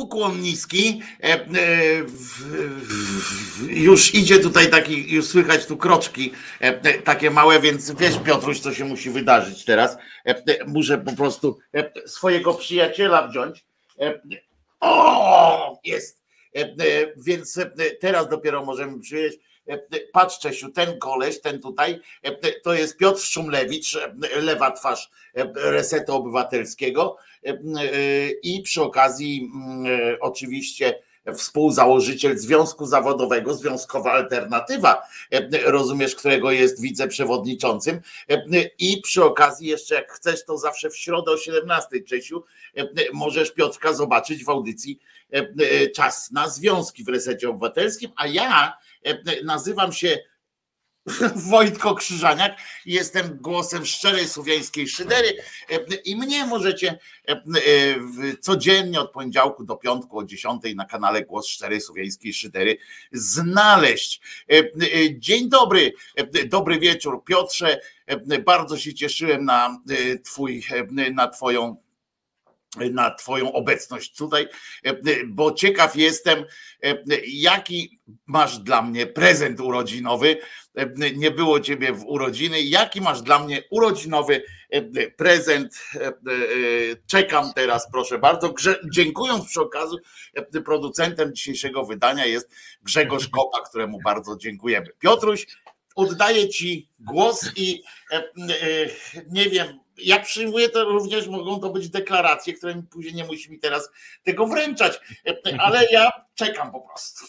ukłon 0.00 0.40
niski. 0.40 1.02
Już 3.68 4.14
idzie 4.14 4.38
tutaj 4.38 4.70
taki, 4.70 5.14
już 5.14 5.26
słychać 5.26 5.66
tu 5.66 5.76
kroczki 5.76 6.32
takie 7.04 7.30
małe, 7.30 7.60
więc 7.60 7.90
wiesz 7.90 8.18
Piotruś, 8.24 8.60
co 8.60 8.74
się 8.74 8.84
musi 8.84 9.10
wydarzyć 9.10 9.64
teraz. 9.64 9.96
Muszę 10.66 10.98
po 10.98 11.12
prostu 11.12 11.58
swojego 12.06 12.54
przyjaciela 12.54 13.28
wziąć. 13.28 13.64
O, 14.80 15.80
jest. 15.84 16.22
Więc 17.16 17.58
teraz 18.00 18.28
dopiero 18.28 18.64
możemy 18.64 19.00
przyjść 19.00 19.38
patrz 20.12 20.38
Czesiu, 20.38 20.72
ten 20.72 20.98
koleś, 20.98 21.40
ten 21.40 21.60
tutaj, 21.60 22.00
to 22.62 22.74
jest 22.74 22.96
Piotr 22.96 23.20
Szumlewicz, 23.20 23.98
lewa 24.36 24.70
twarz 24.70 25.10
Resetu 25.54 26.14
Obywatelskiego. 26.14 27.16
I 28.42 28.62
przy 28.62 28.82
okazji 28.82 29.52
oczywiście 30.20 31.02
współzałożyciel 31.34 32.38
Związku 32.38 32.86
Zawodowego, 32.86 33.54
Związkowa 33.54 34.12
Alternatywa, 34.12 35.02
rozumiesz, 35.64 36.14
którego 36.14 36.50
jest 36.50 36.82
wiceprzewodniczącym. 36.82 38.00
I 38.78 39.00
przy 39.02 39.24
okazji 39.24 39.68
jeszcze 39.68 39.94
jak 39.94 40.12
chcesz, 40.12 40.44
to 40.44 40.58
zawsze 40.58 40.90
w 40.90 40.96
środę 40.96 41.32
o 41.32 41.36
17 41.36 42.02
Czesiu. 42.02 42.44
Możesz 43.12 43.50
Piotrka 43.50 43.92
zobaczyć 43.92 44.44
w 44.44 44.48
audycji 44.48 45.00
Czas 45.94 46.30
na 46.30 46.48
Związki 46.48 47.04
w 47.04 47.08
Resecie 47.08 47.48
Obywatelskim, 47.48 48.10
a 48.16 48.26
ja 48.26 48.78
Nazywam 49.44 49.92
się 49.92 50.18
Wojtko 51.50 51.94
Krzyżaniak, 51.94 52.58
jestem 52.86 53.38
głosem 53.40 53.86
szczerej 53.86 54.28
słowiańskiej 54.28 54.88
szydery 54.88 55.36
i 56.04 56.16
mnie 56.16 56.46
możecie 56.46 56.98
codziennie 58.40 59.00
od 59.00 59.12
poniedziałku 59.12 59.64
do 59.64 59.76
piątku 59.76 60.18
o 60.18 60.24
10 60.24 60.62
na 60.74 60.84
kanale 60.84 61.24
Głos 61.24 61.46
Szczerej 61.46 61.80
Słowiańskiej 61.80 62.34
Szydery 62.34 62.76
znaleźć. 63.12 64.20
Dzień 65.18 65.48
dobry, 65.48 65.92
dobry 66.46 66.78
wieczór 66.78 67.24
Piotrze, 67.24 67.80
bardzo 68.44 68.78
się 68.78 68.94
cieszyłem 68.94 69.44
na 69.44 69.82
twój, 70.24 70.64
na 71.12 71.28
twoją 71.28 71.76
na 72.76 73.14
Twoją 73.14 73.52
obecność 73.52 74.16
tutaj, 74.16 74.48
bo 75.26 75.52
ciekaw 75.52 75.96
jestem, 75.96 76.44
jaki 77.26 78.00
masz 78.26 78.58
dla 78.58 78.82
mnie 78.82 79.06
prezent 79.06 79.60
urodzinowy. 79.60 80.38
Nie 81.16 81.30
było 81.30 81.60
Ciebie 81.60 81.92
w 81.92 82.04
urodziny. 82.04 82.62
Jaki 82.62 83.00
masz 83.00 83.22
dla 83.22 83.38
mnie 83.38 83.62
urodzinowy 83.70 84.42
prezent? 85.16 85.82
Czekam 87.06 87.52
teraz, 87.54 87.90
proszę 87.92 88.18
bardzo. 88.18 88.54
Dziękując 88.92 89.46
przy 89.46 89.60
okazji, 89.60 89.98
producentem 90.64 91.34
dzisiejszego 91.34 91.84
wydania 91.84 92.26
jest 92.26 92.50
Grzegorz 92.82 93.28
Kopa, 93.28 93.60
któremu 93.68 93.98
bardzo 94.04 94.36
dziękujemy. 94.36 94.86
Piotruś, 94.98 95.46
oddaję 95.96 96.48
Ci 96.48 96.88
głos 97.00 97.50
i 97.56 97.82
nie 99.28 99.50
wiem, 99.50 99.80
jak 100.02 100.24
przyjmuję, 100.24 100.68
to 100.68 100.84
również 100.84 101.26
mogą 101.26 101.60
to 101.60 101.70
być 101.70 101.88
deklaracje, 101.88 102.54
które 102.54 102.74
mi 102.74 102.82
później 102.82 103.14
nie 103.14 103.24
musi 103.24 103.50
mi 103.50 103.58
teraz 103.58 103.88
tego 104.24 104.46
wręczać, 104.46 105.00
ale 105.58 105.86
ja 105.92 106.10
czekam 106.34 106.72
po 106.72 106.80
prostu. 106.80 107.24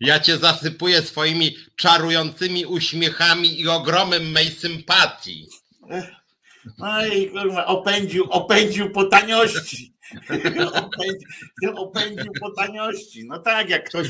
Ja 0.00 0.20
cię 0.20 0.38
zasypuję 0.38 1.02
swoimi 1.02 1.56
czarującymi 1.76 2.66
uśmiechami 2.66 3.60
i 3.60 3.68
ogromem 3.68 4.30
mej 4.30 4.50
sympatii. 4.50 5.48
No 6.78 7.06
i 7.06 7.32
opędził, 7.66 8.24
opędził 8.30 8.90
po 8.90 9.04
taniości. 9.04 9.96
opędził, 10.72 11.76
opędził 11.76 12.32
po 12.40 12.50
taniości. 12.50 13.24
No 13.26 13.38
tak, 13.38 13.70
jak 13.70 13.88
ktoś, 13.88 14.08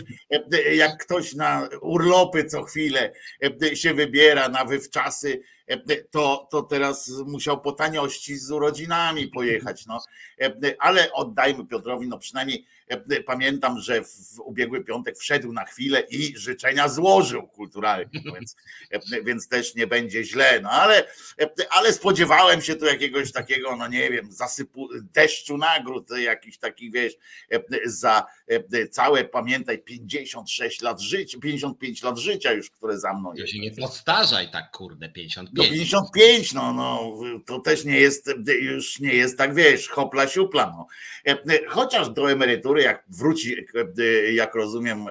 jak 0.72 1.04
ktoś 1.04 1.34
na 1.34 1.68
urlopy 1.80 2.44
co 2.44 2.62
chwilę 2.62 3.12
się 3.74 3.94
wybiera 3.94 4.48
na 4.48 4.64
wywczasy, 4.64 5.42
to, 6.10 6.48
to 6.50 6.62
teraz 6.62 7.08
musiał 7.26 7.60
po 7.60 7.72
taniości 7.72 8.36
z 8.36 8.50
urodzinami 8.50 9.28
pojechać. 9.28 9.86
No. 9.86 10.00
Ale 10.78 11.12
oddajmy 11.12 11.66
Piotrowi, 11.66 12.08
no 12.08 12.18
przynajmniej 12.18 12.66
pamiętam, 13.26 13.80
że 13.80 14.04
w 14.04 14.40
ubiegły 14.44 14.84
piątek 14.84 15.18
wszedł 15.18 15.52
na 15.52 15.64
chwilę 15.64 16.00
i 16.00 16.36
życzenia 16.36 16.88
złożył 16.88 17.48
kulturalnie, 17.48 18.10
no 18.24 18.32
więc, 18.32 18.56
więc 19.24 19.48
też 19.48 19.74
nie 19.74 19.86
będzie 19.86 20.24
źle. 20.24 20.60
No 20.60 20.70
ale, 20.70 21.06
ale 21.70 21.92
spodziewałem 21.92 22.62
się 22.62 22.76
tu 22.76 22.84
jakiegoś 22.84 23.32
takiego, 23.32 23.76
no 23.76 23.88
nie 23.88 24.10
wiem, 24.10 24.32
zasypu, 24.32 24.88
deszczu 25.14 25.58
nagród, 25.58 26.10
jakiś 26.10 26.58
taki, 26.58 26.90
wiesz, 26.90 27.14
za 27.84 28.26
całe, 28.90 29.24
pamiętaj, 29.24 29.78
56 29.78 30.82
lat 30.82 31.00
życia, 31.00 31.38
55 31.38 32.02
lat 32.02 32.18
życia 32.18 32.52
już, 32.52 32.70
które 32.70 32.98
za 32.98 33.14
mną 33.14 33.34
jest. 33.34 33.46
To 33.46 33.52
się 33.52 33.58
nie 33.58 33.70
podstarzaj 33.70 34.50
tak, 34.50 34.70
kurde, 34.70 35.08
55. 35.08 35.56
No 35.56 35.76
55, 35.76 36.52
no, 36.52 36.72
no, 36.72 37.12
to 37.46 37.60
też 37.60 37.84
nie 37.84 38.00
jest, 38.00 38.30
już 38.60 39.00
nie 39.00 39.14
jest 39.14 39.38
tak, 39.38 39.54
wiesz, 39.54 39.88
hopla 39.88 40.28
siupla, 40.28 40.66
no. 40.76 40.86
Chociaż 41.68 42.10
do 42.10 42.30
emerytury, 42.30 42.75
jak 42.82 43.04
wróci, 43.08 43.56
jak 44.32 44.54
rozumiem, 44.54 45.06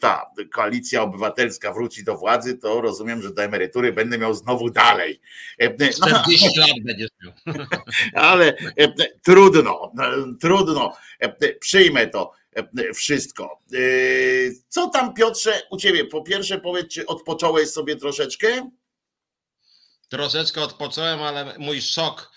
ta 0.00 0.30
koalicja 0.52 1.02
obywatelska 1.02 1.72
wróci 1.72 2.04
do 2.04 2.16
władzy, 2.16 2.58
to 2.58 2.80
rozumiem, 2.80 3.22
że 3.22 3.34
do 3.34 3.42
emerytury 3.42 3.92
będę 3.92 4.18
miał 4.18 4.34
znowu 4.34 4.70
dalej. 4.70 5.20
40 5.58 6.00
no, 6.00 6.06
lat 6.08 6.70
będziesz 6.84 7.10
miał. 7.22 7.66
Ale 8.30 8.56
trudno, 9.22 9.92
trudno, 10.40 10.96
przyjmę 11.60 12.06
to 12.06 12.32
wszystko. 12.94 13.62
Co 14.68 14.88
tam 14.88 15.14
Piotrze 15.14 15.62
u 15.70 15.76
ciebie? 15.76 16.04
Po 16.04 16.22
pierwsze 16.22 16.60
powiedz, 16.60 16.88
czy 16.88 17.06
odpocząłeś 17.06 17.68
sobie 17.68 17.96
troszeczkę? 17.96 18.70
Troszeczkę 20.08 20.62
odpocząłem, 20.62 21.22
ale 21.22 21.58
mój 21.58 21.82
szok 21.82 22.32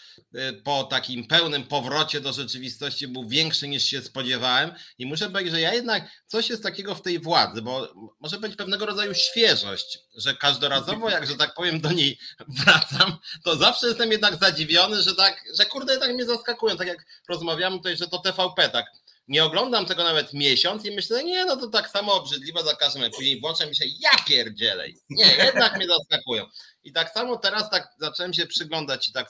po 0.63 0.83
takim 0.83 1.27
pełnym 1.27 1.63
powrocie 1.63 2.21
do 2.21 2.33
rzeczywistości 2.33 3.07
był 3.07 3.27
większy 3.27 3.67
niż 3.67 3.83
się 3.83 4.01
spodziewałem. 4.01 4.71
I 4.97 5.05
muszę 5.05 5.29
powiedzieć, 5.29 5.53
że 5.53 5.61
ja 5.61 5.73
jednak 5.73 6.09
coś 6.27 6.49
jest 6.49 6.63
takiego 6.63 6.95
w 6.95 7.01
tej 7.01 7.19
władzy, 7.19 7.61
bo 7.61 7.93
może 8.19 8.37
być 8.37 8.55
pewnego 8.55 8.85
rodzaju 8.85 9.13
świeżość, 9.13 9.99
że 10.15 10.35
każdorazowo, 10.35 11.09
jak 11.09 11.27
że 11.27 11.35
tak 11.35 11.53
powiem, 11.53 11.81
do 11.81 11.91
niej 11.91 12.19
wracam, 12.63 13.17
to 13.43 13.55
zawsze 13.55 13.87
jestem 13.87 14.11
jednak 14.11 14.35
zadziwiony, 14.35 15.01
że 15.01 15.15
tak, 15.15 15.43
że 15.57 15.65
kurde, 15.65 15.97
tak 15.97 16.13
mnie 16.13 16.25
zaskakują, 16.25 16.77
tak 16.77 16.87
jak 16.87 17.05
rozmawiamy 17.29 17.77
tutaj, 17.77 17.97
że 17.97 18.07
to 18.07 18.19
TVP 18.19 18.69
tak 18.69 18.85
nie 19.31 19.43
oglądam 19.43 19.85
tego 19.85 20.03
nawet 20.03 20.33
miesiąc 20.33 20.85
i 20.85 20.91
myślę, 20.91 21.23
nie, 21.23 21.45
no 21.45 21.57
to 21.57 21.67
tak 21.67 21.89
samo 21.89 22.13
obrzydliwe 22.13 22.63
za 22.63 22.75
każdym 22.75 23.01
razem. 23.01 23.15
Później 23.15 23.41
włączam 23.41 23.69
mi 23.69 23.75
się, 23.75 23.85
ja 23.99 24.09
pierdzielej. 24.27 24.97
Nie, 25.09 25.25
jednak 25.25 25.77
mnie 25.77 25.87
zaskakują. 25.87 26.45
I 26.83 26.91
tak 26.93 27.11
samo 27.11 27.37
teraz 27.37 27.69
tak 27.69 27.93
zacząłem 27.97 28.33
się 28.33 28.47
przyglądać 28.47 29.09
i 29.09 29.13
tak 29.13 29.27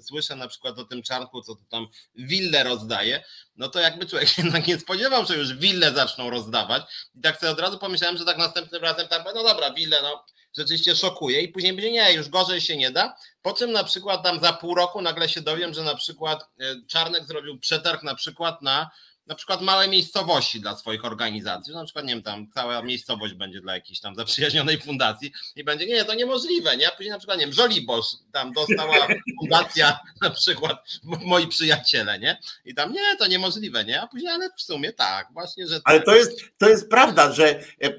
słyszę 0.00 0.36
na 0.36 0.48
przykład 0.48 0.78
o 0.78 0.84
tym 0.84 1.02
czarnku, 1.02 1.42
co 1.42 1.54
tu 1.54 1.64
tam 1.70 1.86
wille 2.14 2.64
rozdaje, 2.64 3.24
no 3.56 3.68
to 3.68 3.80
jakby 3.80 4.06
człowiek 4.06 4.38
jednak 4.38 4.66
nie 4.66 4.78
spodziewał, 4.78 5.26
że 5.26 5.36
już 5.36 5.54
wille 5.54 5.92
zaczną 5.92 6.30
rozdawać. 6.30 6.82
I 7.14 7.20
tak 7.20 7.40
sobie 7.40 7.52
od 7.52 7.60
razu 7.60 7.78
pomyślałem, 7.78 8.18
że 8.18 8.24
tak 8.24 8.38
następnym 8.38 8.82
razem 8.82 9.08
tam, 9.08 9.22
no 9.34 9.42
dobra, 9.42 9.74
wille, 9.74 9.98
no 10.02 10.24
rzeczywiście 10.58 10.96
szokuje 10.96 11.42
i 11.42 11.48
później 11.48 11.72
będzie 11.72 11.92
nie, 11.92 12.12
już 12.12 12.28
gorzej 12.28 12.60
się 12.60 12.76
nie 12.76 12.90
da. 12.90 13.16
Po 13.42 13.52
czym 13.52 13.72
na 13.72 13.84
przykład 13.84 14.22
tam 14.22 14.40
za 14.40 14.52
pół 14.52 14.74
roku 14.74 15.02
nagle 15.02 15.28
się 15.28 15.40
dowiem, 15.40 15.74
że 15.74 15.82
na 15.82 15.94
przykład 15.94 16.42
e, 16.60 16.64
Czarnek 16.86 17.26
zrobił 17.26 17.58
przetarg 17.58 18.02
na 18.02 18.14
przykład 18.14 18.62
na 18.62 18.90
na 19.28 19.34
przykład 19.34 19.60
małe 19.60 19.88
miejscowości 19.88 20.60
dla 20.60 20.76
swoich 20.76 21.04
organizacji, 21.04 21.72
że 21.72 21.78
na 21.78 21.84
przykład, 21.84 22.04
nie 22.04 22.14
wiem, 22.14 22.22
tam 22.22 22.50
cała 22.54 22.82
miejscowość 22.82 23.34
będzie 23.34 23.60
dla 23.60 23.74
jakiejś 23.74 24.00
tam 24.00 24.14
zaprzyjaźnionej 24.14 24.80
fundacji 24.80 25.32
i 25.56 25.64
będzie, 25.64 25.86
nie, 25.86 26.04
to 26.04 26.14
niemożliwe, 26.14 26.76
nie? 26.76 26.88
A 26.88 26.90
później 26.90 27.10
na 27.10 27.18
przykład, 27.18 27.38
nie 27.38 27.44
wiem, 27.44 27.54
Żoliborz 27.54 28.06
tam 28.32 28.52
dostała 28.52 29.06
fundacja, 29.40 29.98
na 30.20 30.30
przykład 30.30 30.88
moi 31.04 31.46
przyjaciele, 31.46 32.18
nie? 32.18 32.40
I 32.64 32.74
tam, 32.74 32.92
nie, 32.92 33.16
to 33.18 33.26
niemożliwe, 33.26 33.84
nie? 33.84 34.00
A 34.00 34.06
później, 34.06 34.32
ale 34.32 34.50
w 34.56 34.62
sumie 34.62 34.92
tak, 34.92 35.28
właśnie, 35.32 35.66
że... 35.66 35.80
Ale 35.84 36.00
to 36.00 36.14
jest, 36.14 36.40
to 36.58 36.68
jest 36.68 36.90
prawda, 36.90 37.32
że, 37.32 37.48
e, 37.48 37.62
e, 37.82 37.96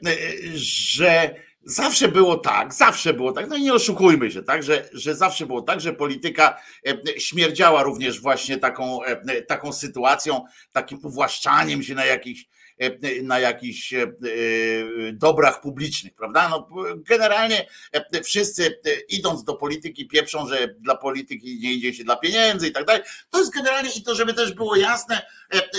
że 0.56 1.36
Zawsze 1.64 2.08
było 2.08 2.38
tak, 2.38 2.74
zawsze 2.74 3.14
było 3.14 3.32
tak, 3.32 3.50
no 3.50 3.56
i 3.56 3.62
nie 3.62 3.74
oszukujmy 3.74 4.32
się, 4.32 4.44
tak, 4.44 4.64
że, 4.64 4.90
że 4.94 5.16
zawsze 5.16 5.46
było 5.46 5.62
tak, 5.62 5.82
że 5.82 5.94
polityka 5.94 6.62
e, 6.88 7.20
śmierdziała 7.20 7.84
również 7.84 8.22
właśnie 8.22 8.58
taką, 8.58 9.04
e, 9.04 9.42
taką 9.42 9.74
sytuacją, 9.74 10.46
takim 10.72 11.00
uwłaszczaniem 11.04 11.84
się 11.84 11.96
na 11.96 12.06
jakichś 12.06 12.46
E, 12.80 13.22
na 13.24 13.40
jakichś 13.40 13.94
dobrach 15.14 15.62
publicznych, 15.62 16.14
prawda? 16.16 16.50
No, 16.50 16.68
generalnie 16.98 17.68
wszyscy 18.24 18.80
idąc 19.10 19.44
do 19.44 19.56
polityki 19.56 20.08
pieprzą, 20.08 20.48
że 20.48 20.76
dla 20.80 20.98
polityki 20.98 21.60
nie 21.60 21.74
idzie 21.74 21.94
się 21.94 22.04
dla 22.04 22.16
pieniędzy 22.16 22.68
i 22.68 22.72
tak 22.72 22.86
dalej. 22.86 23.02
To 23.30 23.40
jest 23.40 23.54
generalnie 23.54 23.90
i 23.98 24.04
to, 24.04 24.16
żeby 24.16 24.34
też 24.34 24.54
było 24.54 24.76
jasne, 24.76 25.22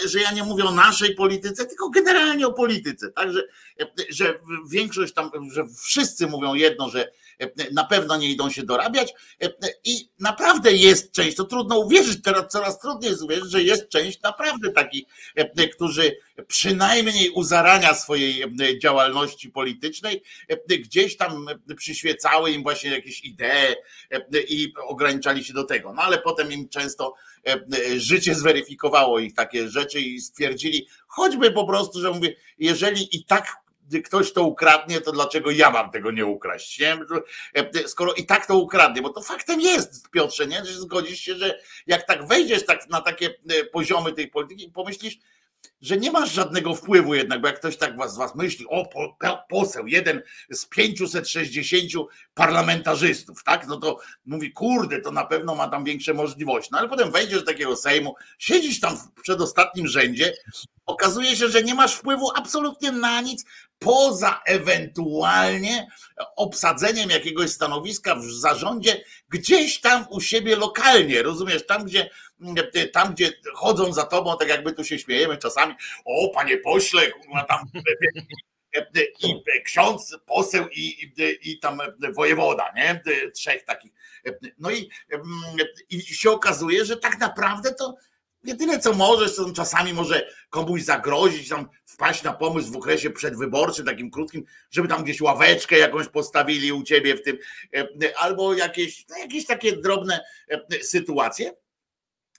że 0.06 0.20
ja 0.20 0.32
nie 0.32 0.44
mówię 0.44 0.64
o 0.64 0.72
naszej 0.72 1.14
polityce, 1.14 1.66
tylko 1.66 1.90
generalnie 1.90 2.46
o 2.46 2.52
polityce, 2.52 3.12
tak? 3.12 3.28
Że, 4.08 4.38
większość 4.70 5.14
tam, 5.14 5.30
że 5.52 5.64
wszyscy 5.82 6.26
mówią 6.26 6.54
jedno, 6.54 6.88
że 6.90 7.10
na 7.72 7.84
pewno 7.84 8.16
nie 8.16 8.30
idą 8.30 8.50
się 8.50 8.62
dorabiać 8.62 9.14
i 9.84 10.08
naprawdę 10.18 10.72
jest 10.72 11.12
część, 11.12 11.36
to 11.36 11.44
trudno 11.44 11.78
uwierzyć, 11.78 12.22
teraz 12.22 12.52
coraz 12.52 12.80
trudniej 12.80 13.10
jest 13.10 13.22
uwierzyć, 13.22 13.50
że 13.52 13.62
jest 13.62 13.88
część 13.88 14.22
naprawdę 14.22 14.72
takich, 14.72 15.04
którzy 15.74 16.16
przynajmniej 16.46 17.30
u 17.30 17.42
zarania 17.42 17.94
swojej 17.94 18.44
działalności 18.82 19.50
politycznej 19.50 20.22
gdzieś 20.68 21.16
tam 21.16 21.46
przyświecały 21.76 22.50
im 22.50 22.62
właśnie 22.62 22.90
jakieś 22.90 23.24
idee 23.24 23.76
i 24.48 24.72
ograniczali 24.86 25.44
się 25.44 25.52
do 25.52 25.64
tego. 25.64 25.92
No 25.92 26.02
ale 26.02 26.18
potem 26.18 26.52
im 26.52 26.68
często 26.68 27.14
życie 27.96 28.34
zweryfikowało 28.34 29.18
ich 29.18 29.34
takie 29.34 29.68
rzeczy 29.68 30.00
i 30.00 30.20
stwierdzili, 30.20 30.88
choćby 31.06 31.50
po 31.50 31.66
prostu, 31.66 32.00
że 32.00 32.10
mówię, 32.10 32.36
jeżeli 32.58 33.16
i 33.16 33.24
tak 33.24 33.56
ktoś 34.04 34.32
to 34.32 34.42
ukradnie, 34.42 35.00
to 35.00 35.12
dlaczego 35.12 35.50
ja 35.50 35.70
mam 35.70 35.90
tego 35.90 36.10
nie 36.10 36.26
ukraść? 36.26 36.78
Nie? 36.78 36.98
Skoro 37.87 38.14
i 38.14 38.26
tak 38.26 38.46
to 38.46 38.58
ukradnie, 38.58 39.02
bo 39.02 39.10
to 39.10 39.22
faktem 39.22 39.60
jest, 39.60 40.10
Piotrze, 40.10 40.46
nie? 40.46 40.64
że 40.64 40.72
zgodzisz 40.72 41.20
się, 41.20 41.34
że 41.34 41.60
jak 41.87 42.06
tak 42.06 42.26
wejdziesz 42.26 42.66
tak 42.66 42.88
na 42.88 43.00
takie 43.00 43.34
poziomy 43.72 44.12
tej 44.12 44.28
polityki, 44.28 44.70
pomyślisz, 44.75 45.19
że 45.81 45.96
nie 45.96 46.10
masz 46.10 46.32
żadnego 46.32 46.75
wpływu 46.75 47.14
jednak, 47.14 47.40
bo 47.40 47.48
jak 47.48 47.58
ktoś 47.58 47.76
tak 47.76 47.96
was, 47.96 48.14
z 48.14 48.16
was 48.16 48.34
myśli, 48.34 48.66
o 48.69 48.90
poseł, 49.48 49.87
jeden 49.87 50.22
z 50.50 50.66
560 50.66 52.08
parlamentarzystów, 52.34 53.44
tak, 53.44 53.66
no 53.66 53.76
to 53.76 53.98
mówi, 54.26 54.52
kurde, 54.52 55.00
to 55.00 55.10
na 55.10 55.25
pewno 55.25 55.54
ma 55.54 55.69
tam 55.69 55.84
większe 55.84 56.14
możliwości, 56.14 56.69
no 56.72 56.78
ale 56.78 56.88
potem 56.88 57.10
wejdziesz 57.10 57.40
do 57.40 57.46
takiego 57.46 57.76
Sejmu, 57.76 58.14
siedzisz 58.38 58.81
tam 58.81 58.96
w 58.96 59.22
przedostatnim 59.22 59.87
rzędzie, 59.87 60.32
okazuje 60.87 61.37
się, 61.37 61.48
że 61.48 61.62
nie 61.62 61.75
masz 61.75 61.94
wpływu 61.94 62.31
absolutnie 62.37 62.92
na 62.92 63.20
nic, 63.20 63.44
poza 63.80 64.42
ewentualnie 64.46 65.86
obsadzeniem 66.36 67.10
jakiegoś 67.10 67.50
stanowiska 67.50 68.14
w 68.14 68.24
zarządzie 68.24 69.04
gdzieś 69.28 69.80
tam 69.80 70.06
u 70.10 70.20
siebie 70.20 70.56
lokalnie, 70.56 71.22
rozumiesz, 71.22 71.66
tam 71.66 71.84
gdzie 71.84 72.10
tam, 72.92 73.14
gdzie 73.14 73.32
chodzą 73.54 73.92
za 73.92 74.04
tobą, 74.04 74.36
tak 74.38 74.48
jakby 74.48 74.72
tu 74.72 74.84
się 74.84 74.98
śmiejemy 74.98 75.36
czasami, 75.36 75.74
o 76.04 76.28
panie 76.34 76.58
pośle, 76.58 77.02
tam 77.48 77.70
i 79.20 79.62
ksiądz, 79.64 80.18
poseł 80.26 80.68
i, 80.68 81.12
i, 81.18 81.50
i 81.50 81.58
tam 81.58 81.78
wojewoda, 82.14 82.72
nie? 82.76 83.02
Trzech 83.34 83.64
takich. 83.64 83.92
No 84.58 84.70
i, 84.70 84.90
i 85.90 86.00
się 86.02 86.30
okazuje, 86.30 86.84
że 86.84 86.96
tak 86.96 87.18
naprawdę 87.18 87.74
to 87.74 87.94
jedyne 88.44 88.78
co 88.78 88.92
możesz, 88.92 89.37
to 89.37 89.52
czasami 89.52 89.92
może 89.92 90.26
komuś 90.50 90.82
zagrozić, 90.82 91.48
tam 91.48 91.69
wpaść 91.84 92.22
na 92.22 92.32
pomysł 92.32 92.72
w 92.72 92.76
okresie 92.76 93.10
przedwyborczym, 93.10 93.87
takim 93.87 94.10
krótkim, 94.10 94.44
żeby 94.70 94.88
tam 94.88 95.04
gdzieś 95.04 95.20
ławeczkę 95.20 95.78
jakąś 95.78 96.08
postawili 96.08 96.72
u 96.72 96.82
ciebie 96.82 97.16
w 97.16 97.22
tym, 97.22 97.38
albo 98.16 98.54
jakieś, 98.54 99.04
no 99.08 99.16
jakieś 99.19 99.46
takie 99.46 99.76
drobne 99.76 100.20
sytuacje. 100.82 101.52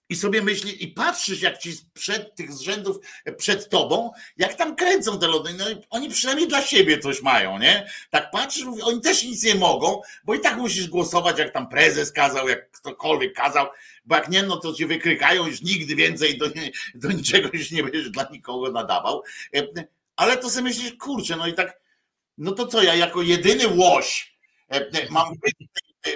I 0.09 0.15
sobie 0.15 0.41
myśli, 0.41 0.83
i 0.83 0.87
patrzysz, 0.87 1.41
jak 1.41 1.57
ci 1.57 1.73
przed 1.93 2.35
tych 2.35 2.53
zrzędów, 2.53 2.97
przed 3.37 3.69
tobą, 3.69 4.11
jak 4.37 4.53
tam 4.53 4.75
kręcą 4.75 5.19
te 5.19 5.27
lody, 5.27 5.53
no 5.53 5.65
oni 5.89 6.09
przynajmniej 6.09 6.47
dla 6.47 6.61
siebie 6.61 6.99
coś 6.99 7.21
mają, 7.21 7.59
nie? 7.59 7.89
Tak 8.09 8.31
patrzysz, 8.31 8.63
mówisz, 8.63 8.83
oni 8.83 9.01
też 9.01 9.23
nic 9.23 9.43
nie 9.43 9.55
mogą, 9.55 10.01
bo 10.23 10.35
i 10.35 10.39
tak 10.39 10.57
musisz 10.57 10.87
głosować, 10.87 11.39
jak 11.39 11.53
tam 11.53 11.69
prezes 11.69 12.11
kazał, 12.11 12.49
jak 12.49 12.71
ktokolwiek 12.71 13.33
kazał, 13.33 13.67
bo 14.05 14.15
jak 14.15 14.29
nie, 14.29 14.43
no 14.43 14.57
to 14.57 14.73
cię 14.73 14.87
wykrykają, 14.87 15.47
już 15.47 15.61
nigdy 15.61 15.95
więcej 15.95 16.37
do, 16.37 16.45
do 16.95 17.11
niczego 17.11 17.49
już 17.53 17.71
nie 17.71 17.83
będziesz 17.83 18.09
dla 18.09 18.27
nikogo 18.31 18.71
nadawał. 18.71 19.23
Ale 20.15 20.37
to 20.37 20.49
sobie 20.49 20.63
myślisz, 20.63 20.93
kurczę, 20.93 21.35
no 21.35 21.47
i 21.47 21.53
tak, 21.53 21.81
no 22.37 22.51
to 22.51 22.67
co, 22.67 22.83
ja 22.83 22.95
jako 22.95 23.21
jedyny 23.21 23.67
łoś 23.67 24.37
mam 25.09 25.35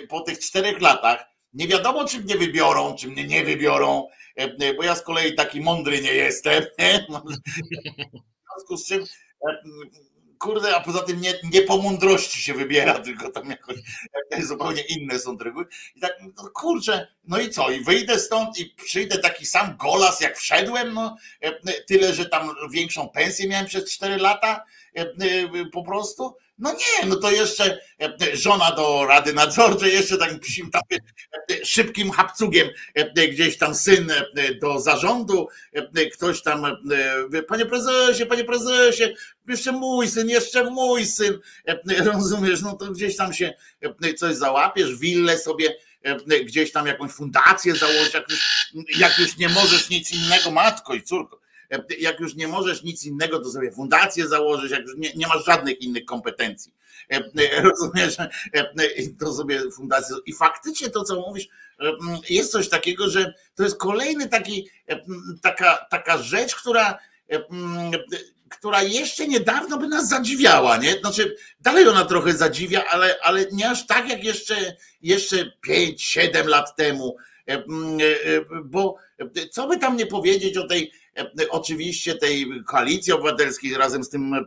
po 0.10 0.22
tych 0.22 0.40
czterech 0.40 0.82
latach, 0.82 1.26
nie 1.54 1.68
wiadomo, 1.68 2.08
czy 2.08 2.20
mnie 2.20 2.38
wybiorą, 2.38 2.96
czy 2.96 3.08
mnie 3.08 3.28
nie 3.28 3.46
wybiorą, 3.46 4.08
e, 4.40 4.44
e, 4.44 4.74
bo 4.74 4.84
ja 4.84 4.96
z 4.96 5.02
kolei 5.02 5.36
taki 5.36 5.62
mądry 5.62 6.02
nie 6.02 6.14
jestem. 6.14 6.64
W 8.46 8.58
związku 8.58 8.78
z 8.78 8.88
czym, 8.88 9.04
e, 9.50 9.62
kurde, 10.46 10.76
a 10.76 10.80
poza 10.80 11.00
tym 11.00 11.22
nie, 11.22 11.34
nie 11.44 11.62
po 11.62 11.78
mądrości 11.78 12.42
się 12.42 12.54
wybiera, 12.54 13.00
tylko 13.06 13.30
tam 13.30 13.50
jakoś 13.50 13.78
zupełnie 14.40 14.82
inne 14.82 15.20
są 15.20 15.38
reguły. 15.38 15.66
I 15.96 16.00
tak, 16.00 16.14
no 16.38 16.50
kurczę, 16.54 17.08
no 17.24 17.40
i 17.40 17.50
co? 17.50 17.72
I 17.72 17.84
wyjdę 17.84 18.20
stąd 18.20 18.60
i 18.60 18.66
przyjdę 18.86 19.18
taki 19.18 19.46
sam 19.46 19.78
golas, 19.78 20.22
jak 20.22 20.38
wszedłem, 20.38 20.94
no 20.94 21.16
tyle, 21.88 22.14
że 22.14 22.26
tam 22.26 22.50
większą 22.72 23.10
pensję 23.10 23.48
miałem 23.48 23.66
przez 23.66 23.92
4 23.92 24.18
lata 24.18 24.64
po 25.74 25.84
prostu 25.84 26.36
no 26.58 26.74
nie, 26.74 27.10
no 27.10 27.16
to 27.16 27.32
jeszcze 27.32 27.80
e, 28.02 28.38
żona 28.38 28.72
do 28.72 29.06
Rady 29.06 29.34
Nadzorczej, 29.34 29.94
jeszcze 29.94 30.18
tak 30.18 30.40
psim 30.40 30.72
tam 30.72 30.82
e, 30.92 31.66
szybkim 31.66 32.12
hapcugiem 32.12 32.70
e, 32.94 33.28
gdzieś 33.28 33.58
tam 33.58 33.76
syn 33.76 34.12
do 34.62 34.80
zarządu, 34.80 35.48
ktoś 36.14 36.42
tam, 36.42 36.66
panie 37.48 37.66
prezesie, 37.66 38.26
panie 38.26 38.44
prezesie, 38.44 39.14
jeszcze 39.48 39.72
mój 39.72 40.08
syn, 40.08 40.30
jeszcze 40.30 40.64
mój 40.64 41.06
syn, 41.06 41.40
rozumiesz, 42.00 42.62
no 42.62 42.74
to 42.74 42.92
gdzieś 42.92 43.16
tam 43.16 43.34
się 43.34 43.54
coś 44.18 44.36
załapiesz, 44.36 44.96
willę 44.96 45.38
sobie 45.38 45.78
gdzieś 46.46 46.72
tam 46.72 46.88
jakąś 46.88 47.12
fundację 47.12 47.76
założyć, 47.76 48.14
jak 48.14 48.30
już, 48.30 48.74
jak 48.98 49.20
już 49.20 49.38
nie 49.38 49.50
możesz 49.50 49.90
nic 49.90 50.12
innego, 50.12 50.52
matko 50.52 50.94
i 50.94 51.04
córko, 51.04 51.40
jak 52.00 52.20
już 52.20 52.36
nie 52.36 52.48
możesz 52.48 52.84
nic 52.84 53.06
innego, 53.06 53.40
to 53.40 53.52
sobie 53.52 53.72
fundację 53.72 54.28
założyć, 54.28 54.72
jak 54.72 54.82
już 54.82 54.96
nie, 54.98 55.14
nie 55.16 55.28
masz 55.28 55.46
żadnych 55.46 55.82
innych 55.82 56.06
kompetencji. 56.06 56.74
Rozumiesz, 57.64 58.18
to 59.20 59.34
sobie 59.34 59.72
fundację. 59.72 60.16
I 60.26 60.34
faktycznie 60.34 60.90
to, 60.90 61.04
co 61.04 61.16
mówisz, 61.16 61.48
jest 62.30 62.52
coś 62.52 62.70
takiego, 62.70 63.10
że 63.10 63.34
to 63.56 63.64
jest 63.64 63.78
kolejny 63.78 64.30
taki, 64.30 64.70
taka, 65.42 65.86
taka 65.90 66.18
rzecz, 66.18 66.56
która 66.56 67.00
która 68.50 68.84
jeszcze 68.84 69.28
niedawno 69.28 69.78
by 69.78 69.88
nas 69.88 70.10
zadziwiała, 70.10 70.78
nie? 70.78 70.94
Znaczy, 70.94 71.36
dalej 71.60 71.88
ona 71.88 72.06
trochę 72.06 72.34
zadziwia, 72.34 72.86
ale, 72.90 73.16
ale 73.24 73.46
nie 73.52 73.70
aż 73.70 73.88
tak 73.88 74.10
jak 74.10 74.24
jeszcze, 74.24 74.76
jeszcze 75.02 75.52
5-7 75.68 76.46
lat 76.48 76.76
temu. 76.76 77.18
Bo 78.66 78.98
co 79.52 79.68
by 79.68 79.78
tam 79.78 79.98
nie 79.98 80.06
powiedzieć 80.06 80.58
o 80.58 80.68
tej 80.68 80.92
E, 81.05 81.05
oczywiście 81.50 82.16
tej 82.16 82.64
koalicji 82.66 83.14
obywatelskiej 83.14 83.78
razem 83.78 84.04
z 84.04 84.10
tym 84.10 84.34
e, 84.34 84.46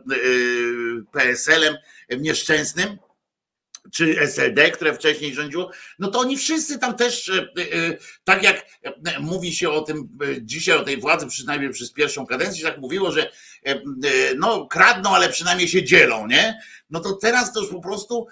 PSL-em 1.11 1.75
nieszczęsnym, 2.17 2.97
czy 3.91 4.19
SLD, 4.19 4.71
które 4.71 4.93
wcześniej 4.93 5.33
rządziło, 5.33 5.71
no 5.99 6.11
to 6.11 6.19
oni 6.19 6.37
wszyscy 6.37 6.79
tam 6.79 6.95
też, 6.95 7.29
e, 7.29 7.47
tak 8.23 8.43
jak 8.43 8.65
mówi 9.19 9.55
się 9.55 9.69
o 9.69 9.81
tym 9.81 10.09
dzisiaj, 10.41 10.77
o 10.77 10.83
tej 10.83 10.97
władzy, 10.97 11.27
przynajmniej 11.27 11.71
przez 11.71 11.91
pierwszą 11.91 12.25
kadencję, 12.25 12.63
tak 12.63 12.77
mówiło, 12.77 13.11
że 13.11 13.31
no 14.37 14.67
kradną, 14.67 15.15
ale 15.15 15.29
przynajmniej 15.29 15.67
się 15.67 15.83
dzielą, 15.83 16.27
nie? 16.27 16.59
No 16.89 16.99
to 16.99 17.13
teraz 17.13 17.53
to 17.53 17.61
już 17.61 17.69
po 17.69 17.81
prostu, 17.81 18.27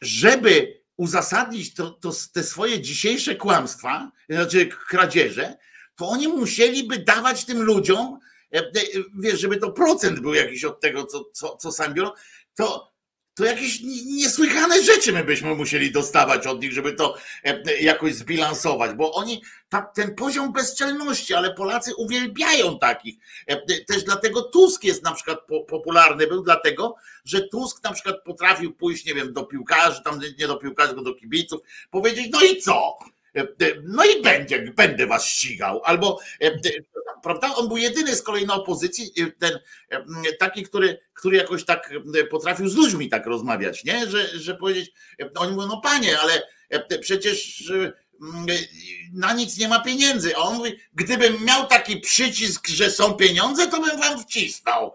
żeby 0.00 0.80
uzasadnić 0.96 1.74
to, 1.74 1.90
to 1.90 2.12
te 2.32 2.42
swoje 2.42 2.80
dzisiejsze 2.80 3.34
kłamstwa, 3.34 4.12
znaczy 4.28 4.66
kradzieże, 4.66 5.56
to 6.00 6.08
oni 6.08 6.28
musieliby 6.28 6.98
dawać 6.98 7.44
tym 7.44 7.62
ludziom, 7.62 8.18
e, 8.54 8.58
e, 8.58 8.70
wiesz, 9.18 9.40
żeby 9.40 9.56
to 9.56 9.72
procent 9.72 10.20
był 10.20 10.34
jakiś 10.34 10.64
od 10.64 10.80
tego, 10.80 11.04
co, 11.04 11.24
co, 11.32 11.56
co 11.56 11.72
sami 11.72 11.94
biorą, 11.94 12.10
to, 12.54 12.92
to 13.34 13.44
jakieś 13.44 13.80
niesłychane 14.06 14.82
rzeczy 14.82 15.12
my 15.12 15.24
byśmy 15.24 15.54
musieli 15.54 15.92
dostawać 15.92 16.46
od 16.46 16.62
nich, 16.62 16.72
żeby 16.72 16.92
to 16.92 17.16
e, 17.44 17.80
jakoś 17.80 18.14
zbilansować, 18.14 18.96
bo 18.96 19.12
oni, 19.12 19.42
ta, 19.68 19.82
ten 19.82 20.14
poziom 20.14 20.52
bezczelności, 20.52 21.34
ale 21.34 21.54
Polacy 21.54 21.94
uwielbiają 21.94 22.78
takich. 22.78 23.16
Też 23.86 24.04
dlatego 24.04 24.42
Tusk 24.42 24.84
jest 24.84 25.02
na 25.02 25.12
przykład 25.12 25.38
popularny, 25.68 26.26
był 26.26 26.42
dlatego, 26.42 26.94
że 27.24 27.48
Tusk 27.48 27.84
na 27.84 27.92
przykład 27.92 28.16
potrafił 28.24 28.74
pójść, 28.74 29.06
nie 29.06 29.14
wiem, 29.14 29.32
do 29.32 29.44
piłkarzy, 29.44 30.02
tam 30.04 30.20
nie 30.38 30.46
do 30.46 30.56
piłkarzy, 30.56 30.88
tylko 30.88 31.04
do 31.04 31.14
kibiców, 31.14 31.60
powiedzieć, 31.90 32.28
no 32.32 32.42
i 32.42 32.56
co? 32.56 32.98
E, 33.36 33.40
e, 33.40 33.46
no 33.82 34.04
i 34.04 34.22
będzie, 34.22 34.72
będę 34.76 35.06
was 35.06 35.26
ścigał. 35.26 35.82
Albo, 35.84 36.18
e, 36.40 36.50
prawda? 37.22 37.54
On 37.54 37.68
był 37.68 37.76
jedyny 37.76 38.16
z 38.16 38.22
kolei 38.22 38.46
na 38.46 38.54
opozycji, 38.54 39.12
ten 39.38 39.58
taki, 40.38 40.62
który, 40.62 41.00
który 41.14 41.36
jakoś 41.36 41.64
tak 41.64 41.92
potrafił 42.30 42.68
z 42.68 42.76
ludźmi 42.76 43.08
tak 43.08 43.26
rozmawiać, 43.26 43.84
nie? 43.84 44.06
Że, 44.06 44.38
że 44.38 44.54
powiedzieć, 44.54 44.92
oni 45.36 45.52
mówią, 45.52 45.68
no 45.68 45.80
panie, 45.80 46.20
ale 46.20 46.42
przecież 47.00 47.64
na 49.12 49.32
nic 49.32 49.58
nie 49.58 49.68
ma 49.68 49.80
pieniędzy. 49.80 50.36
A 50.36 50.38
on 50.38 50.56
mówi, 50.56 50.78
gdybym 50.94 51.44
miał 51.44 51.66
taki 51.66 51.96
przycisk, 51.96 52.68
że 52.68 52.90
są 52.90 53.14
pieniądze, 53.14 53.66
to 53.66 53.80
bym 53.80 54.00
wam 54.00 54.22
wcisnął. 54.22 54.94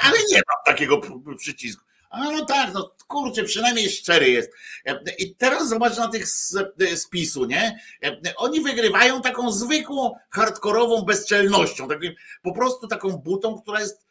Ale 0.00 0.18
nie 0.30 0.36
mam 0.36 0.64
takiego 0.64 1.00
przycisku. 1.36 1.85
A 2.16 2.30
no 2.30 2.44
tak, 2.44 2.74
no 2.74 2.94
kurczę, 3.08 3.44
przynajmniej 3.44 3.90
szczery 3.90 4.30
jest. 4.30 4.52
I 5.18 5.34
teraz 5.34 5.68
zobacz 5.68 5.96
na 5.96 6.08
tych 6.08 6.28
spisu, 6.94 7.44
nie? 7.44 7.78
Oni 8.36 8.60
wygrywają 8.60 9.22
taką 9.22 9.52
zwykłą, 9.52 10.14
hardkorową 10.30 11.02
bezczelnością, 11.02 11.88
takim, 11.88 12.14
po 12.42 12.52
prostu 12.52 12.88
taką 12.88 13.10
butą, 13.10 13.60
która 13.62 13.80
jest 13.80 14.06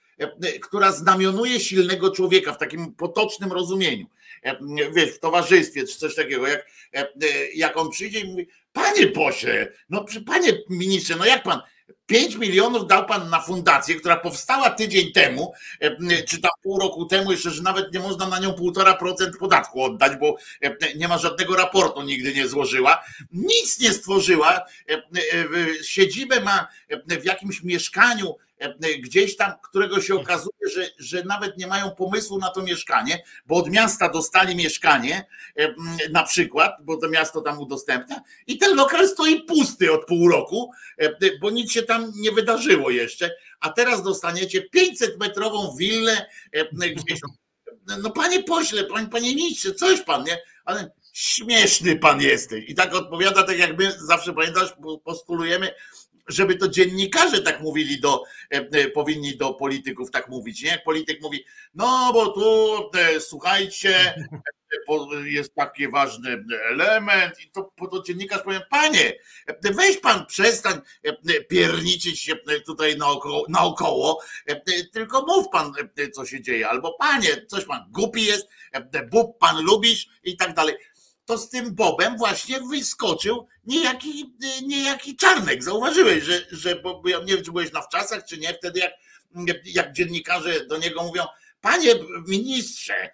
która 0.62 0.91
znamionuje 0.91 1.59
silnego 1.59 2.12
człowieka 2.12 2.53
w 2.53 2.57
takim 2.57 2.93
potocznym 2.93 3.51
rozumieniu. 3.51 4.05
Wiesz, 4.93 5.12
w 5.12 5.19
towarzystwie 5.19 5.88
czy 5.88 5.97
coś 5.97 6.15
takiego, 6.15 6.47
jak, 6.47 6.65
jak 7.55 7.77
on 7.77 7.89
przyjdzie 7.89 8.19
i 8.19 8.27
mówi, 8.27 8.47
panie 8.74 9.07
pośle, 9.07 9.71
no 9.89 10.05
panie 10.25 10.53
ministrze, 10.69 11.15
no 11.15 11.25
jak 11.25 11.43
pan, 11.43 11.59
5 12.06 12.36
milionów 12.36 12.88
dał 12.88 13.06
pan 13.06 13.30
na 13.30 13.42
fundację, 13.42 13.96
która 13.96 14.18
powstała 14.18 14.70
tydzień 14.70 15.12
temu, 15.12 15.54
e, 15.80 16.24
czy 16.24 16.42
tam 16.42 16.51
pół 16.63 16.80
roku 16.80 17.06
temu, 17.06 17.32
jeszcze, 17.32 17.51
że 17.51 17.63
nawet 17.63 17.94
nie 17.94 18.00
można 18.00 18.27
na 18.27 18.39
nią 18.39 18.54
półtora 18.54 18.94
procent 18.94 19.38
podatku 19.38 19.84
oddać, 19.84 20.18
bo 20.20 20.36
e, 20.62 20.96
nie 20.96 21.08
ma 21.08 21.18
żadnego 21.18 21.56
raportu, 21.56 22.04
nigdy 22.04 22.34
nie 22.34 22.48
złożyła. 22.48 23.04
Nic 23.32 23.80
nie 23.80 23.94
stworzyła. 23.94 24.65
E, 24.89 25.04
siedzibę 25.84 26.42
ma 26.42 26.68
w 27.22 27.25
jakimś 27.25 27.63
mieszkaniu 27.63 28.36
gdzieś 29.00 29.35
tam, 29.35 29.53
którego 29.63 30.01
się 30.01 30.15
okazuje, 30.15 30.69
że, 30.74 30.89
że 30.97 31.24
nawet 31.24 31.57
nie 31.57 31.67
mają 31.67 31.91
pomysłu 31.91 32.38
na 32.38 32.50
to 32.50 32.62
mieszkanie, 32.62 33.24
bo 33.45 33.55
od 33.55 33.69
miasta 33.69 34.09
dostali 34.09 34.55
mieszkanie 34.55 35.27
e, 35.55 35.75
na 36.12 36.24
przykład, 36.24 36.75
bo 36.81 36.97
to 36.97 37.09
miasto 37.09 37.41
tam 37.41 37.59
udostępnia 37.59 38.21
i 38.47 38.57
ten 38.57 38.75
lokal 38.75 39.07
stoi 39.07 39.43
pusty 39.43 39.93
od 39.93 40.05
pół 40.05 40.29
roku, 40.29 40.71
e, 40.97 41.38
bo 41.41 41.50
nic 41.50 41.71
się 41.71 41.83
tam 41.83 42.12
nie 42.15 42.31
wydarzyło 42.31 42.89
jeszcze, 42.89 43.31
a 43.59 43.69
teraz 43.69 44.03
dostaniecie 44.03 44.62
500 44.62 45.19
metrową 45.19 45.75
willę 45.77 46.25
gdzieś. 46.95 47.19
No 48.03 48.12
panie 48.12 48.43
pośle, 48.43 48.83
panie, 48.83 49.07
panie 49.07 49.35
ministrze, 49.35 49.74
coś 49.74 50.01
pan, 50.01 50.24
nie? 50.24 50.38
Ale 50.65 50.91
śmieszny 51.13 51.95
pan 51.95 52.21
jesteś. 52.21 52.69
I 52.69 52.75
tak 52.75 52.93
odpowiada, 52.95 53.43
tak 53.43 53.59
jak 53.59 53.77
my 53.77 53.91
zawsze 54.00 54.33
pamiętasz, 54.33 54.74
postulujemy, 55.03 55.71
żeby 56.27 56.55
to 56.55 56.67
dziennikarze 56.67 57.41
tak 57.41 57.62
mówili 57.62 58.00
do, 58.00 58.24
e, 58.53 58.58
e, 58.58 58.89
powinni 58.89 59.38
do 59.38 59.53
polityków 59.53 60.12
tak 60.12 60.29
mówić, 60.29 60.63
nie? 60.63 60.70
Jak 60.70 60.84
polityk 60.84 61.22
mówi, 61.22 61.46
no 61.75 62.13
bo 62.13 62.27
tu 62.27 62.77
e, 63.00 63.20
słuchajcie, 63.20 64.15
jest 65.24 65.55
taki 65.55 65.88
ważny 65.88 66.44
element 66.70 67.41
i 67.41 67.50
to, 67.51 67.72
to 67.91 68.03
dziennikarz 68.03 68.41
powiem, 68.41 68.62
panie, 68.70 69.13
weź 69.62 69.98
pan 69.98 70.25
przestań 70.25 70.82
pierniczyć 71.50 72.20
się 72.20 72.36
tutaj 72.65 72.98
naokoło, 72.98 73.46
naokoło, 73.50 74.22
tylko 74.94 75.22
mów 75.22 75.50
pan, 75.51 75.72
co 76.13 76.25
się 76.25 76.41
dzieje, 76.41 76.70
albo 76.70 76.94
panie, 77.00 77.46
coś 77.48 77.65
pan 77.65 77.86
głupi 77.91 78.25
jest, 78.25 78.48
bób 79.12 79.38
pan 79.38 79.63
lubisz 79.63 80.08
i 80.24 80.38
tak 80.38 80.53
dalej 80.53 80.75
to 81.25 81.38
z 81.38 81.50
tym 81.50 81.75
Bobem 81.75 82.17
właśnie 82.17 82.62
wyskoczył 82.62 83.48
niejaki, 83.63 84.36
niejaki 84.63 85.15
Czarnek. 85.15 85.63
Zauważyłeś, 85.63 86.24
że, 86.24 86.46
że 86.51 86.75
bo 86.75 87.01
ja 87.05 87.20
nie 87.20 87.36
wiem, 87.36 87.44
czy 87.44 87.51
byłeś 87.51 87.72
na 87.72 87.82
wczasach, 87.82 88.25
czy 88.25 88.38
nie, 88.38 88.53
wtedy 88.53 88.79
jak, 88.79 88.94
jak 89.65 89.94
dziennikarze 89.94 90.65
do 90.65 90.77
niego 90.77 91.03
mówią, 91.03 91.24
panie 91.62 91.94
ministrze, 92.27 93.10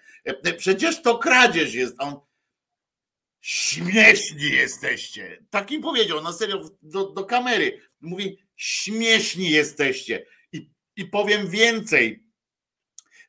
przecież 0.57 1.01
to 1.01 1.17
kradzież 1.17 1.73
jest. 1.73 1.95
On, 1.97 2.19
śmieszni 3.41 4.51
jesteście. 4.51 5.43
Tak 5.49 5.71
im 5.71 5.81
powiedział, 5.81 6.21
na 6.21 6.33
serio, 6.33 6.69
do, 6.81 7.11
do 7.11 7.25
kamery. 7.25 7.81
Mówi, 8.01 8.37
śmieszni 8.55 9.49
jesteście. 9.49 10.25
I, 10.51 10.69
I 10.95 11.05
powiem 11.05 11.49
więcej, 11.49 12.23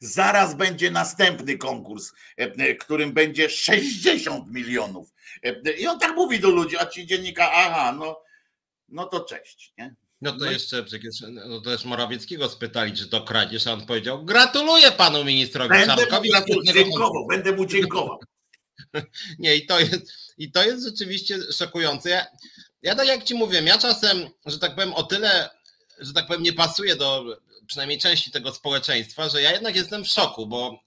Zaraz 0.04 0.54
będzie 0.54 0.90
następny 0.90 1.58
konkurs, 1.58 2.12
e, 2.38 2.42
e, 2.42 2.74
którym 2.74 3.12
będzie 3.12 3.50
60 3.50 4.50
milionów. 4.50 5.12
E, 5.42 5.72
I 5.72 5.86
on 5.86 5.98
tak 5.98 6.16
mówi 6.16 6.40
do 6.40 6.50
ludzi, 6.50 6.76
a 6.78 6.86
ci 6.86 7.06
dziennika, 7.06 7.52
aha, 7.52 7.92
no, 7.98 8.22
no 8.88 9.06
to 9.06 9.20
cześć. 9.20 9.72
Nie? 9.78 9.94
No 10.20 10.32
to 10.32 10.38
no 10.38 10.50
jeszcze 10.50 10.84
przecież 10.84 11.14
no 11.30 11.60
to 11.60 11.70
też 11.70 11.84
Morawieckiego 11.84 12.48
spytali, 12.48 12.92
czy 12.92 13.08
to 13.08 13.20
kradzież, 13.20 13.66
a 13.66 13.72
on 13.72 13.86
powiedział: 13.86 14.24
Gratuluję 14.24 14.92
panu 14.92 15.24
ministrowi 15.24 15.68
będę 15.68 15.86
Czarnkowi. 15.86 16.30
Mu 16.54 16.62
dziękował, 16.62 17.26
będę 17.26 17.52
mu 17.52 17.66
dziękował. 17.66 18.18
Nie, 19.38 19.56
i 19.56 19.66
to 19.66 19.80
jest, 19.80 20.34
i 20.38 20.52
to 20.52 20.64
jest 20.64 20.84
rzeczywiście 20.84 21.38
szokujące. 21.52 22.10
Ja, 22.10 22.26
ja 22.82 22.94
tak 22.94 23.06
jak 23.06 23.24
ci 23.24 23.34
mówiłem, 23.34 23.66
ja 23.66 23.78
czasem, 23.78 24.28
że 24.46 24.58
tak 24.58 24.74
powiem, 24.74 24.94
o 24.94 25.02
tyle, 25.02 25.50
że 25.98 26.12
tak 26.12 26.26
powiem, 26.26 26.42
nie 26.42 26.52
pasuję 26.52 26.96
do 26.96 27.24
przynajmniej 27.72 27.98
części 27.98 28.30
tego 28.30 28.52
społeczeństwa, 28.52 29.28
że 29.28 29.42
ja 29.42 29.52
jednak 29.52 29.76
jestem 29.76 30.04
w 30.04 30.08
szoku, 30.08 30.46
bo 30.46 30.80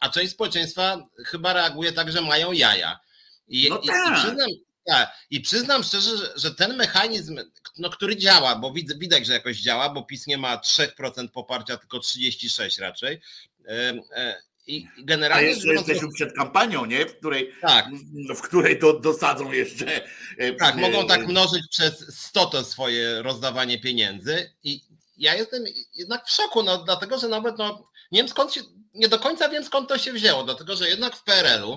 a, 0.00 0.08
część 0.08 0.32
społeczeństwa 0.32 1.08
chyba 1.26 1.52
reaguje 1.52 1.92
tak, 1.92 2.12
że 2.12 2.20
mają 2.20 2.52
jaja. 2.52 3.00
I, 3.48 3.66
no 3.70 3.76
tak. 3.76 3.84
i, 3.84 3.86
i 3.86 3.90
tak. 3.90 4.18
przyznam, 4.18 4.48
tak, 4.86 5.16
I 5.30 5.40
przyznam 5.40 5.84
szczerze, 5.84 6.16
że, 6.16 6.32
że, 6.36 6.54
ten 6.54 6.76
mechanizm, 6.76 7.40
no, 7.78 7.90
który 7.90 8.16
działa, 8.16 8.56
bo 8.56 8.72
widać, 8.72 8.98
widać, 8.98 9.26
że 9.26 9.32
jakoś 9.32 9.60
działa, 9.60 9.90
bo 9.90 10.02
PiS 10.02 10.26
nie 10.26 10.38
ma 10.38 10.56
3% 10.56 11.28
poparcia, 11.28 11.76
tylko 11.76 11.98
36 11.98 12.78
raczej. 12.78 13.20
E, 13.66 14.42
I 14.66 14.88
generalnie. 14.98 15.46
A 15.46 15.50
jeszcze 15.50 15.72
jesteśmy 15.72 16.08
przed 16.14 16.32
kampanią, 16.32 16.84
nie? 16.84 17.06
W 17.06 17.18
której, 17.18 17.52
tak. 17.60 17.86
w 18.36 18.40
której 18.40 18.78
do, 18.78 19.00
dosadzą 19.00 19.52
jeszcze. 19.52 20.04
E, 20.38 20.52
tak, 20.52 20.76
mogą 20.76 21.06
tak 21.06 21.26
mnożyć 21.26 21.62
przez 21.70 22.16
100 22.18 22.46
to 22.46 22.64
swoje 22.64 23.22
rozdawanie 23.22 23.80
pieniędzy. 23.80 24.54
I 24.64 24.91
ja 25.22 25.34
jestem 25.34 25.64
jednak 25.94 26.26
w 26.26 26.30
szoku, 26.30 26.62
no, 26.62 26.78
dlatego 26.78 27.18
że 27.18 27.28
nawet 27.28 27.58
no, 27.58 27.84
nie 28.12 28.18
wiem 28.18 28.28
skąd 28.28 28.54
się, 28.54 28.60
nie 28.94 29.08
do 29.08 29.18
końca 29.18 29.48
wiem 29.48 29.64
skąd 29.64 29.88
to 29.88 29.98
się 29.98 30.12
wzięło, 30.12 30.44
dlatego 30.44 30.76
że 30.76 30.88
jednak 30.88 31.16
w 31.16 31.24
PRL-u, 31.24 31.72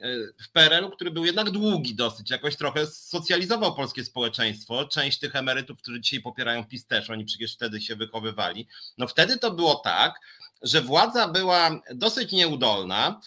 e, 0.00 0.08
w 0.42 0.50
PRL-u, 0.52 0.90
który 0.90 1.10
był 1.10 1.24
jednak 1.24 1.50
długi 1.50 1.94
dosyć, 1.94 2.30
jakoś 2.30 2.56
trochę 2.56 2.86
socjalizował 2.86 3.74
polskie 3.74 4.04
społeczeństwo. 4.04 4.84
Część 4.84 5.18
tych 5.18 5.36
emerytów, 5.36 5.78
którzy 5.78 6.00
dzisiaj 6.00 6.20
popierają 6.20 6.64
PiS 6.64 6.86
też, 6.86 7.10
oni 7.10 7.24
przecież 7.24 7.54
wtedy 7.54 7.80
się 7.80 7.96
wychowywali. 7.96 8.68
No 8.98 9.08
wtedy 9.08 9.38
to 9.38 9.50
było 9.50 9.74
tak, 9.74 10.14
że 10.62 10.80
władza 10.80 11.28
była 11.28 11.80
dosyć 11.94 12.32
nieudolna, 12.32 13.20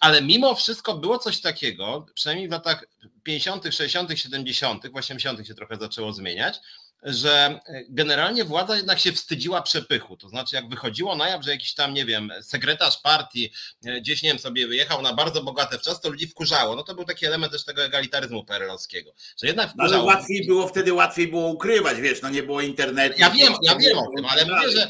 ale 0.00 0.22
mimo 0.22 0.54
wszystko 0.54 0.94
było 0.94 1.18
coś 1.18 1.40
takiego, 1.40 2.06
przynajmniej 2.14 2.48
w 2.48 2.52
latach 2.52 2.84
50., 3.22 3.64
60., 3.64 4.18
70., 4.18 4.88
w 4.88 4.96
80. 4.96 5.46
się 5.46 5.54
trochę 5.54 5.76
zaczęło 5.76 6.12
zmieniać, 6.12 6.60
że 7.02 7.60
generalnie 7.88 8.44
władza 8.44 8.76
jednak 8.76 8.98
się 8.98 9.12
wstydziła 9.12 9.62
przepychu. 9.62 10.16
To 10.16 10.28
znaczy, 10.28 10.56
jak 10.56 10.68
wychodziło 10.68 11.16
na 11.16 11.28
jaw, 11.28 11.44
że 11.44 11.50
jakiś 11.50 11.74
tam, 11.74 11.94
nie 11.94 12.04
wiem, 12.04 12.32
sekretarz 12.42 13.00
partii 13.00 13.52
e, 13.84 14.00
gdzieś, 14.00 14.22
nie 14.22 14.28
wiem, 14.28 14.38
sobie 14.38 14.66
wyjechał 14.66 15.02
na 15.02 15.14
bardzo 15.14 15.42
bogate 15.42 15.78
wczas, 15.78 16.00
to 16.00 16.08
ludzi 16.08 16.26
wkurzało. 16.26 16.76
No 16.76 16.82
to 16.82 16.94
był 16.94 17.04
taki 17.04 17.26
element 17.26 17.52
też 17.52 17.64
tego 17.64 17.84
egalitaryzmu 17.84 18.44
perelowskiego. 18.44 19.12
Że 19.42 19.46
jednak 19.46 19.70
wkurzało. 19.70 20.04
No, 20.04 20.10
ale 20.10 20.18
łatwiej 20.18 20.46
było 20.46 20.68
wtedy, 20.68 20.92
łatwiej 20.92 21.28
było 21.28 21.48
ukrywać, 21.48 22.00
wiesz, 22.00 22.22
no 22.22 22.30
nie 22.30 22.42
było 22.42 22.60
internetu. 22.60 23.14
Ja 23.18 23.30
wiem, 23.30 23.54
ja 23.62 23.76
wiem 23.76 23.98
o 23.98 24.06
tym, 24.16 24.26
ale 24.26 24.44
mówię, 24.44 24.70
że, 24.70 24.88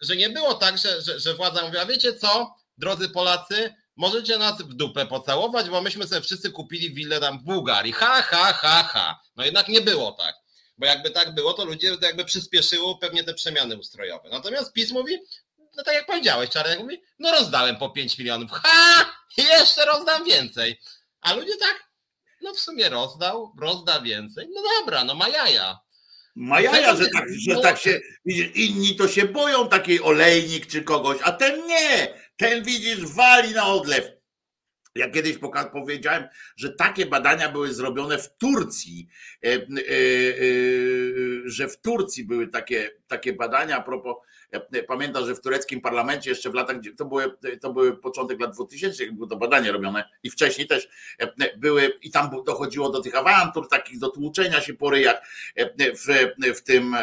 że 0.00 0.16
nie 0.16 0.30
było 0.30 0.54
tak, 0.54 0.78
że, 0.78 1.02
że, 1.02 1.20
że 1.20 1.34
władza 1.34 1.62
mówiła, 1.62 1.86
wiecie 1.86 2.14
co, 2.14 2.54
drodzy 2.78 3.08
Polacy, 3.08 3.74
możecie 3.96 4.38
nas 4.38 4.62
w 4.62 4.74
dupę 4.74 5.06
pocałować, 5.06 5.70
bo 5.70 5.82
myśmy 5.82 6.06
sobie 6.06 6.20
wszyscy 6.20 6.50
kupili 6.50 6.94
willę 6.94 7.20
tam 7.20 7.38
w 7.38 7.42
Bułgarii. 7.42 7.92
Ha, 7.92 8.22
ha, 8.22 8.52
ha, 8.52 8.82
ha. 8.82 9.20
No 9.36 9.44
jednak 9.44 9.68
nie 9.68 9.80
było 9.80 10.12
tak. 10.12 10.39
Bo 10.80 10.86
jakby 10.86 11.10
tak 11.10 11.34
było, 11.34 11.52
to 11.52 11.64
ludzie 11.64 11.96
jakby 12.02 12.24
przyspieszyło 12.24 12.98
pewnie 12.98 13.24
te 13.24 13.34
przemiany 13.34 13.76
ustrojowe. 13.76 14.28
Natomiast 14.28 14.72
PiS 14.72 14.90
mówi, 14.90 15.18
no 15.76 15.82
tak 15.84 15.94
jak 15.94 16.06
powiedziałeś, 16.06 16.50
Czarnek 16.50 16.78
mówi, 16.78 17.02
no 17.18 17.32
rozdałem 17.32 17.76
po 17.76 17.90
5 17.90 18.18
milionów. 18.18 18.50
Ha! 18.50 19.12
Jeszcze 19.36 19.84
rozdam 19.84 20.24
więcej. 20.24 20.80
A 21.20 21.34
ludzie 21.34 21.56
tak, 21.60 21.88
no 22.40 22.54
w 22.54 22.60
sumie 22.60 22.88
rozdał, 22.88 23.52
rozda 23.60 24.00
więcej. 24.00 24.48
No 24.54 24.62
dobra, 24.62 25.04
no 25.04 25.14
ma 25.14 25.28
jaja. 25.28 25.78
Ma 26.34 26.60
jaja, 26.60 26.96
że 26.96 27.08
tak, 27.08 27.24
że 27.48 27.60
tak 27.60 27.78
się, 27.78 28.00
widzisz, 28.24 28.50
inni 28.54 28.96
to 28.96 29.08
się 29.08 29.24
boją 29.24 29.68
takiej 29.68 30.02
olejnik 30.02 30.66
czy 30.66 30.82
kogoś, 30.82 31.18
a 31.22 31.32
ten 31.32 31.66
nie. 31.66 32.14
Ten 32.36 32.64
widzisz, 32.64 33.06
wali 33.06 33.50
na 33.50 33.66
odlew. 33.66 34.19
Ja 34.94 35.10
kiedyś 35.10 35.38
powiedziałem, 35.72 36.24
że 36.56 36.72
takie 36.72 37.06
badania 37.06 37.48
były 37.52 37.74
zrobione 37.74 38.18
w 38.18 38.36
Turcji, 38.36 39.08
e, 39.44 39.48
e, 39.48 39.56
e, 39.56 39.62
że 41.44 41.68
w 41.68 41.80
Turcji 41.80 42.24
były 42.24 42.48
takie, 42.48 42.90
takie 43.08 43.32
badania. 43.32 43.78
A 43.78 43.82
propos, 43.82 44.16
pamiętam, 44.88 45.26
że 45.26 45.34
w 45.34 45.40
tureckim 45.40 45.80
parlamencie 45.80 46.30
jeszcze 46.30 46.50
w 46.50 46.54
latach, 46.54 46.76
to 46.96 47.04
były, 47.04 47.36
to 47.60 47.72
były 47.72 47.96
początek 47.96 48.40
lat 48.40 48.54
2000, 48.54 49.12
były 49.12 49.28
to 49.28 49.36
badania 49.36 49.72
robione. 49.72 50.04
I 50.22 50.30
wcześniej 50.30 50.66
też 50.66 50.88
były 51.56 51.92
i 52.02 52.10
tam 52.10 52.30
dochodziło 52.46 52.90
do 52.90 53.00
tych 53.00 53.14
awantur, 53.14 53.68
takich 53.68 53.98
do 53.98 54.08
tłuczenia 54.08 54.60
się 54.60 54.74
po 54.74 54.90
ryjach 54.90 55.22
w, 55.76 56.32
w 56.56 56.62
tym, 56.62 56.96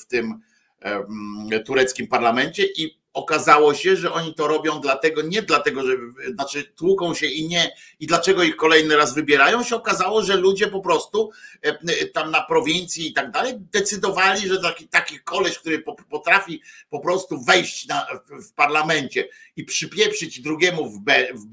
w 0.00 0.06
tym 0.06 0.40
tureckim 1.64 2.06
parlamencie. 2.08 2.64
I 2.76 2.99
okazało 3.12 3.74
się, 3.74 3.96
że 3.96 4.12
oni 4.12 4.34
to 4.34 4.46
robią 4.46 4.80
dlatego, 4.80 5.22
nie 5.22 5.42
dlatego, 5.42 5.86
że 5.86 5.92
znaczy 6.34 6.64
tłuką 6.64 7.14
się 7.14 7.26
i 7.26 7.48
nie, 7.48 7.76
i 8.00 8.06
dlaczego 8.06 8.42
ich 8.42 8.56
kolejny 8.56 8.96
raz 8.96 9.14
wybierają, 9.14 9.64
się 9.64 9.76
okazało, 9.76 10.22
że 10.22 10.36
ludzie 10.36 10.66
po 10.66 10.80
prostu 10.80 11.30
e, 11.64 11.68
e, 11.68 12.06
tam 12.06 12.30
na 12.30 12.42
prowincji 12.42 13.08
i 13.08 13.12
tak 13.12 13.30
dalej 13.30 13.54
decydowali, 13.58 14.48
że 14.48 14.60
taki, 14.60 14.88
taki 14.88 15.20
koleś, 15.20 15.58
który 15.58 15.84
potrafi 16.10 16.62
po 16.90 17.00
prostu 17.00 17.44
wejść 17.44 17.86
na, 17.86 18.06
w 18.30 18.52
parlamencie 18.52 19.28
i 19.56 19.64
przypieprzyć 19.64 20.40
drugiemu 20.40 20.90
w, 20.90 21.00
be, 21.00 21.28
w 21.34 21.46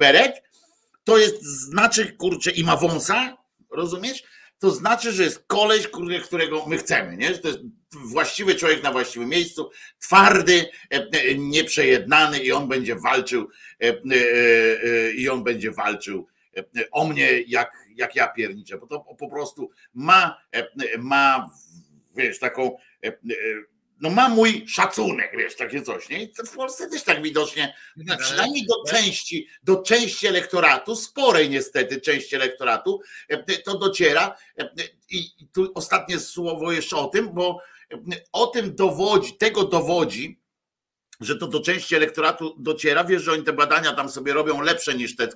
to 1.04 1.18
jest 1.18 1.44
znaczy, 1.44 2.14
kurczę, 2.14 2.52
i 2.52 2.64
ma 2.64 2.78
wąsa, 2.78 3.38
rozumiesz? 3.70 4.24
To 4.60 4.72
znaczy, 4.72 5.12
że 5.12 5.24
jest 5.24 5.44
koleś, 5.48 5.88
którego 6.26 6.66
my 6.66 6.78
chcemy, 6.78 7.18
nie? 7.18 7.34
Że 7.34 7.40
to 7.40 7.48
jest 7.48 7.60
właściwy 7.92 8.56
człowiek 8.56 8.84
na 8.84 8.92
właściwym 8.92 9.30
miejscu, 9.30 9.70
twardy, 10.00 10.66
nieprzejednany 11.38 12.40
i 12.40 12.52
on 12.52 12.68
będzie 12.68 12.96
walczył 12.96 13.50
i 15.18 15.30
on 15.30 15.44
będzie 15.44 15.72
walczył 15.72 16.28
o 16.92 17.08
mnie 17.08 17.42
jak, 17.42 17.72
jak 17.96 18.16
ja 18.16 18.28
pierniczę, 18.28 18.78
bo 18.78 18.88
to 18.88 19.00
po 19.00 19.30
prostu 19.30 19.70
ma, 19.94 20.42
ma 21.00 21.50
wiesz, 22.16 22.40
taką 22.40 22.78
no 24.02 24.10
ma 24.10 24.30
mój 24.30 24.68
szacunek, 24.68 25.32
wiesz, 25.38 25.56
takie 25.56 25.82
coś, 25.82 26.10
nie? 26.10 26.24
I 26.24 26.34
w 26.46 26.56
Polsce 26.56 26.90
też 26.90 27.04
tak 27.04 27.22
widocznie, 27.22 27.76
tak, 28.08 28.20
przynajmniej 28.20 28.66
do 28.66 28.92
części, 28.92 29.48
do 29.64 29.82
części 29.82 30.28
elektoratu, 30.28 30.96
sporej 30.96 31.50
niestety 31.50 32.02
części 32.02 32.36
elektoratu, 32.36 33.02
to 33.66 33.78
dociera. 33.78 34.38
I 35.10 35.30
tu 35.54 35.72
ostatnie 35.76 36.20
słowo 36.20 36.72
jeszcze 36.72 36.98
o 36.98 37.08
tym, 37.08 37.34
bo 37.34 37.62
o 38.32 38.48
tym 38.48 38.76
dowodzi, 38.76 39.34
tego 39.34 39.64
dowodzi, 39.64 40.40
że 41.20 41.36
to 41.36 41.48
do 41.48 41.60
części 41.60 41.96
elektoratu 41.96 42.56
dociera. 42.60 43.04
Wiesz, 43.04 43.24
że 43.24 43.32
oni 43.32 43.44
te 43.44 43.54
badania 43.54 43.94
tam 43.94 44.10
sobie 44.10 44.34
robią 44.34 44.62
lepsze 44.62 44.96
niż 44.96 45.16
te, 45.16 45.28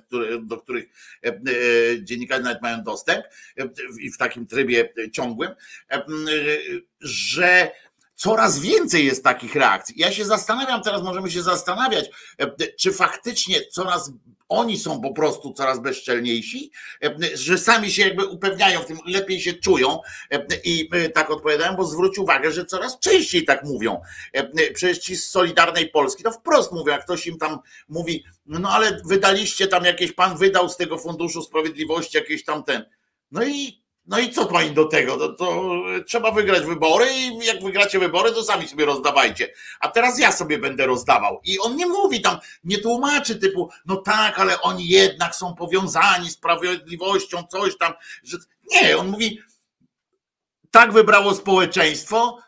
do 0.42 0.56
których 0.56 0.84
e, 1.24 1.28
e, 1.28 1.32
dziennikarze 2.02 2.42
nawet 2.42 2.62
mają 2.62 2.82
dostęp 2.82 3.24
i 4.00 4.10
w 4.10 4.18
takim 4.18 4.46
trybie 4.46 4.92
ciągłym, 5.12 5.50
że 7.00 7.72
coraz 8.22 8.58
więcej 8.58 9.06
jest 9.06 9.24
takich 9.24 9.54
reakcji. 9.54 9.94
Ja 9.98 10.12
się 10.12 10.24
zastanawiam, 10.24 10.82
teraz 10.82 11.02
możemy 11.02 11.30
się 11.30 11.42
zastanawiać, 11.42 12.10
czy 12.78 12.92
faktycznie 12.92 13.66
coraz 13.66 14.12
oni 14.48 14.78
są 14.78 15.00
po 15.00 15.12
prostu 15.12 15.52
coraz 15.52 15.80
bezczelniejsi, 15.80 16.70
że 17.34 17.58
sami 17.58 17.90
się 17.90 18.02
jakby 18.02 18.26
upewniają 18.26 18.80
w 18.80 18.86
tym, 18.86 18.98
lepiej 19.06 19.40
się 19.40 19.52
czują 19.52 19.98
i 20.64 20.88
tak 21.14 21.30
odpowiadają, 21.30 21.76
bo 21.76 21.84
zwróć 21.84 22.18
uwagę, 22.18 22.52
że 22.52 22.64
coraz 22.64 22.98
częściej 22.98 23.44
tak 23.44 23.64
mówią. 23.64 24.00
Przecież 24.74 24.98
ci 24.98 25.16
z 25.16 25.30
Solidarnej 25.30 25.88
Polski 25.88 26.22
to 26.22 26.30
wprost 26.30 26.72
mówią, 26.72 26.92
jak 26.92 27.04
ktoś 27.04 27.26
im 27.26 27.38
tam 27.38 27.58
mówi, 27.88 28.24
no 28.46 28.70
ale 28.70 29.00
wydaliście 29.04 29.68
tam 29.68 29.84
jakieś, 29.84 30.12
pan 30.12 30.36
wydał 30.36 30.68
z 30.68 30.76
tego 30.76 30.98
Funduszu 30.98 31.42
Sprawiedliwości 31.42 32.16
jakieś 32.16 32.44
tam 32.44 32.64
ten. 32.64 32.84
No 33.30 33.44
i 33.44 33.81
no 34.06 34.18
i 34.18 34.30
co 34.30 34.46
pani 34.46 34.70
do 34.70 34.84
tego? 34.84 35.16
To, 35.16 35.28
to, 35.28 35.72
trzeba 36.06 36.30
wygrać 36.30 36.62
wybory 36.62 37.06
i 37.12 37.46
jak 37.46 37.62
wygracie 37.62 37.98
wybory, 37.98 38.32
to 38.32 38.44
sami 38.44 38.68
sobie 38.68 38.84
rozdawajcie. 38.84 39.52
A 39.80 39.88
teraz 39.88 40.18
ja 40.18 40.32
sobie 40.32 40.58
będę 40.58 40.86
rozdawał. 40.86 41.40
I 41.44 41.58
on 41.58 41.76
nie 41.76 41.86
mówi 41.86 42.20
tam, 42.20 42.38
nie 42.64 42.78
tłumaczy 42.78 43.36
typu, 43.36 43.70
no 43.86 43.96
tak, 43.96 44.38
ale 44.38 44.60
oni 44.60 44.88
jednak 44.88 45.34
są 45.34 45.54
powiązani 45.54 46.30
z 46.30 46.32
sprawiedliwością, 46.32 47.42
coś 47.50 47.78
tam. 47.78 47.92
Że... 48.22 48.36
Nie, 48.70 48.96
on 48.96 49.08
mówi, 49.08 49.40
tak 50.70 50.92
wybrało 50.92 51.34
społeczeństwo, 51.34 52.38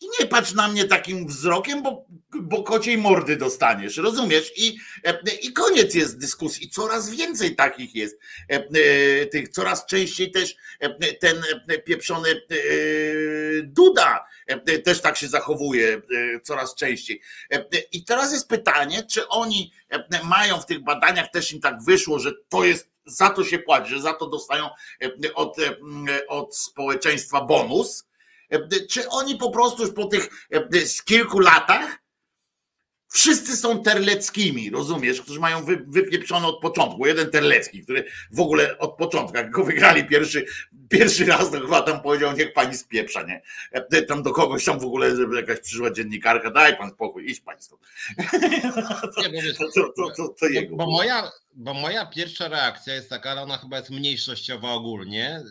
i 0.00 0.06
nie 0.20 0.26
patrz 0.26 0.54
na 0.54 0.68
mnie 0.68 0.84
takim 0.84 1.26
wzrokiem, 1.26 1.82
bo, 1.82 2.06
bo 2.40 2.62
kociej 2.62 2.98
mordy 2.98 3.36
dostaniesz, 3.36 3.96
rozumiesz? 3.96 4.52
I, 4.56 4.78
e, 5.04 5.20
I 5.42 5.52
koniec 5.52 5.94
jest 5.94 6.18
dyskusji. 6.18 6.70
Coraz 6.70 7.10
więcej 7.10 7.56
takich 7.56 7.94
jest. 7.94 8.18
E, 8.50 8.54
e, 8.54 9.26
tych 9.26 9.48
coraz 9.48 9.86
częściej 9.86 10.30
też 10.30 10.56
ten 11.20 11.42
pieprzony 11.84 12.42
Duda 13.62 14.26
też 14.84 15.00
tak 15.00 15.16
się 15.16 15.28
zachowuje 15.28 16.02
coraz 16.42 16.74
częściej. 16.74 17.20
I 17.92 18.04
teraz 18.04 18.32
jest 18.32 18.48
pytanie, 18.48 19.02
czy 19.10 19.28
oni 19.28 19.72
mają 20.24 20.60
w 20.60 20.66
tych 20.66 20.84
badaniach 20.84 21.30
też 21.30 21.52
im 21.52 21.60
tak 21.60 21.82
wyszło, 21.82 22.18
że 22.18 22.32
to 22.48 22.64
jest 22.64 22.90
za 23.06 23.30
to 23.30 23.44
się 23.44 23.58
płaci, 23.58 23.90
że 23.90 24.00
za 24.00 24.12
to 24.12 24.26
dostają 24.26 24.70
od, 25.34 25.56
od 26.28 26.56
społeczeństwa 26.56 27.40
bonus, 27.44 28.07
czy 28.90 29.08
oni 29.08 29.36
po 29.36 29.50
prostu 29.50 29.82
już 29.82 29.94
po 29.94 30.04
tych 30.04 30.48
z 30.84 31.02
kilku 31.02 31.38
latach 31.38 31.98
Wszyscy 33.10 33.56
są 33.56 33.82
terleckimi, 33.82 34.70
rozumiesz, 34.70 35.22
którzy 35.22 35.40
mają 35.40 35.64
wy, 35.64 35.84
wypieprzone 35.88 36.46
od 36.46 36.60
początku. 36.60 37.06
Jeden 37.06 37.30
terlecki, 37.30 37.82
który 37.82 38.04
w 38.30 38.40
ogóle 38.40 38.78
od 38.78 38.96
początku, 38.96 39.36
jak 39.36 39.50
go 39.50 39.64
wygrali 39.64 40.04
pierwszy, 40.04 40.46
pierwszy 40.88 41.24
raz, 41.24 41.50
to 41.50 41.60
chyba 41.60 41.82
tam 41.82 42.00
powiedział, 42.00 42.36
niech 42.36 42.52
pani 42.52 42.76
spieprza, 42.76 43.22
nie? 43.22 43.42
Tam 44.08 44.22
do 44.22 44.32
kogoś 44.32 44.64
tam 44.64 44.78
w 44.78 44.84
ogóle 44.84 45.10
jakaś 45.36 45.60
przyszła 45.60 45.90
dziennikarka, 45.90 46.50
daj 46.50 46.76
pan 46.76 46.90
spokój, 46.90 47.30
idź 47.30 47.40
pani 47.40 47.62
stąd. 47.62 47.82
To, 49.96 50.10
to, 50.16 50.28
to 50.28 50.46
jego. 50.46 50.76
Bo 50.76 50.86
moja, 50.86 51.30
bo 51.54 51.74
moja 51.74 52.06
pierwsza 52.06 52.48
reakcja 52.48 52.94
jest 52.94 53.10
taka, 53.10 53.30
ale 53.30 53.42
ona 53.42 53.58
chyba 53.58 53.76
jest 53.76 53.90
mniejszościowa 53.90 54.72
ogólnie 54.72 55.42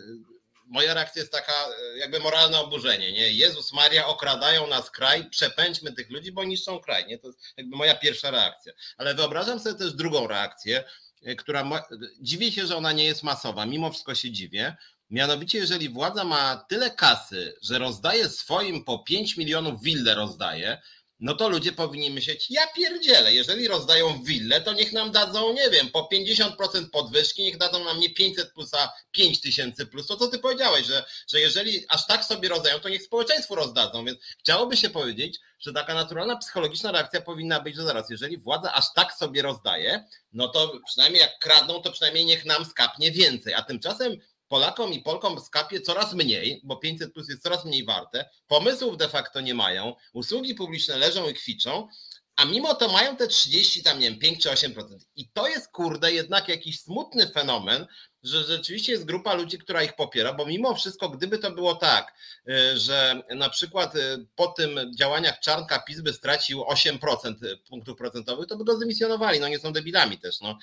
moja 0.68 0.94
reakcja 0.94 1.20
jest 1.20 1.32
taka, 1.32 1.54
e, 1.54 1.98
jakby 1.98 2.20
moralne 2.20 2.60
oburzenie, 2.60 3.12
nie? 3.12 3.32
Jezus 3.32 3.74
Maria, 3.74 4.08
okradają 4.08 4.68
nas 4.68 4.92
kraj, 4.92 5.30
przepędźmy 5.30 5.94
tych 5.94 6.10
ludzi, 6.10 6.32
bo 6.32 6.44
niszczą 6.44 6.80
kraj, 6.80 7.08
nie? 7.08 7.18
To 7.18 7.28
jest 7.28 7.40
jakby 7.58 7.78
moja 7.78 7.96
pierwsza 7.96 8.32
reakcja. 8.32 8.74
Ale 8.98 9.16
wyobrażam 9.16 9.60
sobie 9.60 9.76
też 9.76 9.94
drugą 9.94 10.28
reakcję, 10.28 10.84
e, 11.26 11.36
która, 11.36 11.88
dziwię 12.22 12.52
się, 12.52 12.68
że 12.68 12.78
ona 12.78 12.92
nie 12.92 13.06
jest 13.06 13.24
masowa, 13.24 13.66
mimo 13.66 13.92
wszystko 13.92 14.16
się 14.16 14.32
dziwię, 14.32 14.76
Mianowicie, 15.10 15.58
jeżeli 15.58 15.90
władza 15.90 16.24
ma 16.24 16.66
tyle 16.70 16.92
kasy, 16.92 17.58
że 17.62 17.78
rozdaje 17.78 18.30
swoim 18.30 18.84
po 18.84 19.00
5 19.00 19.38
milionów 19.38 19.82
wille 19.82 20.16
rozdaje, 20.16 20.82
no 21.20 21.36
to 21.36 21.50
ludzie 21.50 21.72
powinni 21.72 22.12
myśleć, 22.12 22.52
ja 22.52 22.68
pierdzielę, 22.68 23.34
jeżeli 23.34 23.68
rozdają 23.68 24.24
willę, 24.24 24.62
to 24.62 24.74
niech 24.74 24.94
nam 24.94 25.12
dadzą, 25.12 25.54
nie 25.54 25.70
wiem, 25.70 25.90
po 25.90 26.10
50% 26.14 26.90
podwyżki, 26.92 27.44
niech 27.44 27.58
dadzą 27.58 27.84
nam 27.84 28.00
nie 28.00 28.14
500 28.14 28.54
plus, 28.54 28.74
a 28.74 28.94
5000 29.12 29.86
plus. 29.86 30.08
To 30.08 30.18
co 30.18 30.28
ty 30.28 30.40
powiedziałeś, 30.40 30.86
że, 30.86 31.06
że 31.28 31.40
jeżeli 31.40 31.86
aż 31.90 32.08
tak 32.08 32.26
sobie 32.26 32.50
rozdają, 32.50 32.80
to 32.80 32.90
niech 32.90 33.04
społeczeństwu 33.04 33.56
rozdadzą. 33.56 34.06
Więc 34.06 34.20
chciałoby 34.40 34.78
się 34.78 34.90
powiedzieć, 34.90 35.40
że 35.60 35.74
taka 35.74 35.94
naturalna 35.94 36.36
psychologiczna 36.36 36.92
reakcja 36.92 37.22
powinna 37.22 37.60
być, 37.60 37.76
że 37.76 37.84
zaraz, 37.84 38.10
jeżeli 38.10 38.38
władza 38.38 38.74
aż 38.74 38.86
tak 38.96 39.14
sobie 39.14 39.42
rozdaje, 39.42 40.06
no 40.34 40.48
to 40.48 40.80
przynajmniej 40.86 41.22
jak 41.22 41.40
kradną, 41.40 41.82
to 41.82 41.92
przynajmniej 41.92 42.26
niech 42.26 42.46
nam 42.46 42.66
skapnie 42.66 43.12
więcej. 43.12 43.54
A 43.54 43.62
tymczasem 43.62 44.18
Polakom 44.48 44.94
i 44.94 45.02
Polkom 45.02 45.40
skapie 45.40 45.82
coraz 45.82 46.14
mniej, 46.14 46.62
bo 46.64 46.78
500 46.78 47.14
plus 47.14 47.30
jest 47.30 47.44
coraz 47.44 47.66
mniej 47.66 47.86
warte, 47.86 48.30
pomysłów 48.48 48.98
de 48.98 49.10
facto 49.10 49.42
nie 49.42 49.54
mają, 49.54 49.96
usługi 50.14 50.56
publiczne 50.56 50.98
leżą 50.98 51.30
i 51.30 51.34
kwiczą, 51.34 51.88
a 52.36 52.46
mimo 52.46 52.74
to 52.76 52.88
mają 52.88 53.16
te 53.16 53.28
30, 53.28 53.84
tam 53.84 54.00
nie 54.00 54.10
wiem, 54.10 54.20
5 54.20 54.44
czy 54.44 54.50
8%. 54.50 54.98
I 55.16 55.30
to 55.30 55.48
jest, 55.48 55.72
kurde, 55.72 56.12
jednak 56.12 56.48
jakiś 56.48 56.82
smutny 56.82 57.28
fenomen, 57.28 57.88
że 58.28 58.44
rzeczywiście 58.44 58.92
jest 58.92 59.06
grupa 59.06 59.34
ludzi, 59.34 59.58
która 59.58 59.84
ich 59.84 59.96
popiera, 59.96 60.34
bo 60.34 60.46
mimo 60.46 60.76
wszystko, 60.76 61.10
gdyby 61.10 61.38
to 61.38 61.52
było 61.52 61.76
tak, 61.76 62.14
y, 62.50 62.78
że 62.78 63.22
na 63.36 63.50
przykład 63.50 63.96
y, 63.96 64.28
po 64.36 64.48
tym 64.48 64.80
działaniach 64.96 65.40
Czarnka 65.40 65.80
PiS 65.80 66.02
by 66.02 66.14
stracił 66.14 66.62
8% 66.62 67.36
punktów 67.70 67.98
procentowych, 67.98 68.48
to 68.48 68.58
by 68.58 68.64
go 68.64 68.76
zdymisjonowali, 68.76 69.40
no 69.40 69.48
nie 69.48 69.60
są 69.60 69.74
debilami 69.74 70.20
też, 70.20 70.42
no. 70.42 70.58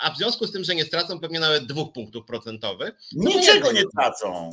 A 0.00 0.10
w 0.10 0.16
związku 0.16 0.46
z 0.46 0.52
tym, 0.52 0.64
że 0.64 0.74
nie 0.74 0.84
stracą 0.84 1.20
pewnie 1.20 1.40
nawet 1.40 1.66
dwóch 1.66 1.92
punktów 1.92 2.26
procentowych. 2.26 2.94
Niczego 3.12 3.72
nie 3.72 3.82
tracą. 3.96 4.50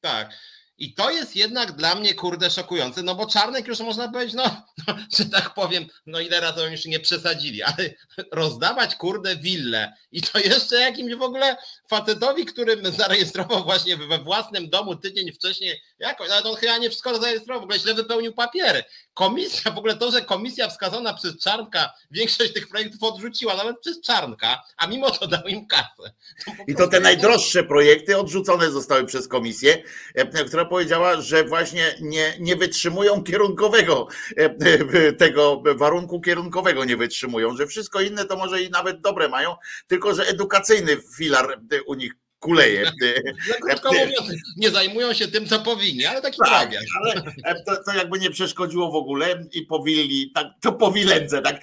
Tak. 0.00 0.30
I 0.78 0.94
to 0.94 1.10
jest 1.10 1.36
jednak 1.36 1.72
dla 1.72 1.94
mnie, 1.94 2.14
kurde, 2.14 2.50
szokujące, 2.50 3.02
no 3.02 3.14
bo 3.14 3.26
Czarnek 3.26 3.66
już 3.66 3.80
można 3.80 4.08
powiedzieć, 4.08 4.34
no, 4.34 4.62
no 4.88 4.94
że 5.18 5.24
tak 5.24 5.54
powiem, 5.54 5.86
no 6.06 6.20
ile 6.20 6.40
razy 6.40 6.62
oni 6.62 6.72
już 6.72 6.84
nie 6.84 7.00
przesadzili, 7.00 7.62
ale 7.62 7.94
rozdawać, 8.32 8.96
kurde, 8.96 9.36
willę 9.36 9.92
i 10.12 10.22
to 10.22 10.38
jeszcze 10.38 10.76
jakimś 10.76 11.14
w 11.14 11.22
ogóle 11.22 11.56
facetowi, 11.90 12.44
który 12.44 12.92
zarejestrował 12.92 13.64
właśnie 13.64 13.96
we 13.96 14.18
własnym 14.18 14.70
domu 14.70 14.96
tydzień 14.96 15.32
wcześniej, 15.32 15.80
jakoś, 15.98 16.30
ale 16.30 16.42
on 16.42 16.56
chyba 16.56 16.78
nie 16.78 16.88
wszystko 16.88 17.20
zarejestrował, 17.20 17.60
w 17.60 17.64
ogóle 17.64 17.78
źle 17.78 17.94
wypełnił 17.94 18.32
papiery. 18.32 18.84
Komisja, 19.14 19.70
w 19.70 19.78
ogóle 19.78 19.96
to, 19.96 20.10
że 20.10 20.22
komisja 20.22 20.68
wskazana 20.68 21.14
przez 21.14 21.38
Czarnka 21.38 21.92
większość 22.10 22.52
tych 22.52 22.68
projektów 22.68 23.02
odrzuciła, 23.02 23.56
nawet 23.56 23.80
przez 23.80 24.00
Czarnka, 24.00 24.62
a 24.76 24.86
mimo 24.86 25.10
to 25.10 25.26
dał 25.26 25.46
im 25.46 25.66
kasę. 25.66 26.12
To 26.44 26.52
I 26.66 26.74
to 26.74 26.88
te 26.88 27.00
najdroższe 27.00 27.64
projekty 27.64 28.18
odrzucone 28.18 28.70
zostały 28.70 29.04
przez 29.04 29.28
komisję, 29.28 29.82
e, 30.14 30.26
która 30.64 30.70
powiedziała, 30.70 31.20
że 31.20 31.44
właśnie 31.44 31.94
nie, 32.00 32.34
nie 32.40 32.56
wytrzymują 32.56 33.22
kierunkowego, 33.22 34.08
e, 34.36 34.44
e, 34.44 35.12
tego 35.12 35.62
warunku 35.76 36.20
kierunkowego 36.20 36.84
nie 36.84 36.96
wytrzymują, 36.96 37.56
że 37.56 37.66
wszystko 37.66 38.00
inne 38.00 38.24
to 38.24 38.36
może 38.36 38.62
i 38.62 38.70
nawet 38.70 39.00
dobre 39.00 39.28
mają, 39.28 39.56
tylko 39.86 40.14
że 40.14 40.26
edukacyjny 40.26 40.96
filar 41.16 41.60
u 41.86 41.94
nich 41.94 42.23
kuleje. 42.44 42.92
Krótko 43.62 43.92
mówiąc, 43.92 44.42
nie 44.56 44.70
zajmują 44.70 45.12
się 45.12 45.28
tym, 45.28 45.46
co 45.46 45.58
powinni, 45.58 46.04
ale 46.04 46.22
taki 46.22 46.38
tak, 46.44 46.70
ale 47.00 47.62
to, 47.66 47.84
to, 47.84 47.92
jakby 47.96 48.18
nie 48.18 48.30
przeszkodziło 48.30 48.92
w 48.92 48.94
ogóle 48.94 49.44
i 49.52 49.62
powili, 49.62 50.32
tak, 50.34 50.46
to 50.60 50.72
powilędze, 50.72 51.42
tak. 51.42 51.62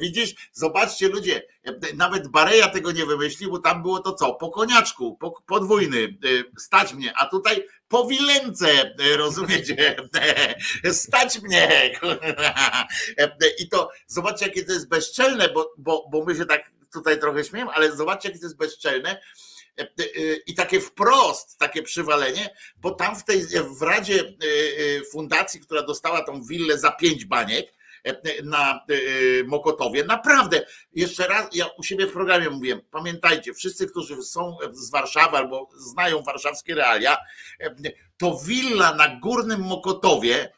Widzisz, 0.00 0.34
zobaczcie 0.52 1.08
ludzie, 1.08 1.42
nawet 1.94 2.28
Bareja 2.28 2.68
tego 2.68 2.92
nie 2.92 3.06
wymyślił, 3.06 3.50
bo 3.50 3.58
tam 3.58 3.82
było 3.82 3.98
to 3.98 4.12
co, 4.12 4.34
po 4.34 4.50
koniaczku, 4.50 5.16
po, 5.16 5.42
podwójny, 5.46 6.18
stać 6.58 6.94
mnie, 6.94 7.12
a 7.16 7.26
tutaj 7.26 7.64
po 7.88 8.06
wilence, 8.06 8.94
rozumiecie, 9.16 9.96
stać 10.92 11.42
mnie. 11.42 11.90
I 13.58 13.68
to, 13.68 13.90
zobaczcie 14.06 14.46
jakie 14.46 14.64
to 14.64 14.72
jest 14.72 14.88
bezczelne, 14.88 15.48
bo, 15.48 15.72
bo, 15.78 16.08
bo 16.12 16.24
my 16.24 16.36
się 16.36 16.46
tak 16.46 16.70
tutaj 16.92 17.20
trochę 17.20 17.44
śmiejemy, 17.44 17.70
ale 17.70 17.96
zobaczcie 17.96 18.28
jakie 18.28 18.40
to 18.40 18.46
jest 18.46 18.56
bezczelne, 18.56 19.20
i 20.46 20.54
takie 20.54 20.80
wprost, 20.80 21.58
takie 21.58 21.82
przywalenie, 21.82 22.50
bo 22.76 22.90
tam 22.90 23.16
w 23.16 23.24
tej 23.24 23.42
w 23.78 23.82
Radzie 23.82 24.34
Fundacji, 25.12 25.60
która 25.60 25.82
dostała 25.82 26.24
tą 26.24 26.42
willę 26.42 26.78
za 26.78 26.92
pięć 26.92 27.24
baniek, 27.24 27.76
na 28.44 28.80
Mokotowie. 29.46 30.04
Naprawdę, 30.04 30.66
jeszcze 30.92 31.26
raz, 31.26 31.48
ja 31.52 31.66
u 31.66 31.82
siebie 31.82 32.06
w 32.06 32.12
programie 32.12 32.50
mówiłem, 32.50 32.80
pamiętajcie, 32.90 33.54
wszyscy, 33.54 33.86
którzy 33.86 34.22
są 34.22 34.56
z 34.72 34.90
Warszawy 34.90 35.36
albo 35.36 35.68
znają 35.76 36.22
warszawskie 36.22 36.74
realia, 36.74 37.16
to 38.16 38.40
willa 38.46 38.94
na 38.94 39.16
Górnym 39.20 39.60
Mokotowie 39.60 40.52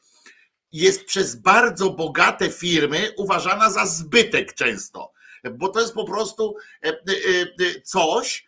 jest 0.72 1.04
przez 1.04 1.36
bardzo 1.36 1.90
bogate 1.90 2.50
firmy 2.50 3.12
uważana 3.16 3.70
za 3.70 3.86
zbytek 3.86 4.54
często, 4.54 5.12
bo 5.52 5.68
to 5.68 5.80
jest 5.80 5.94
po 5.94 6.04
prostu 6.04 6.56
e, 6.84 6.88
e, 6.88 6.92
e, 6.92 7.80
coś, 7.80 8.47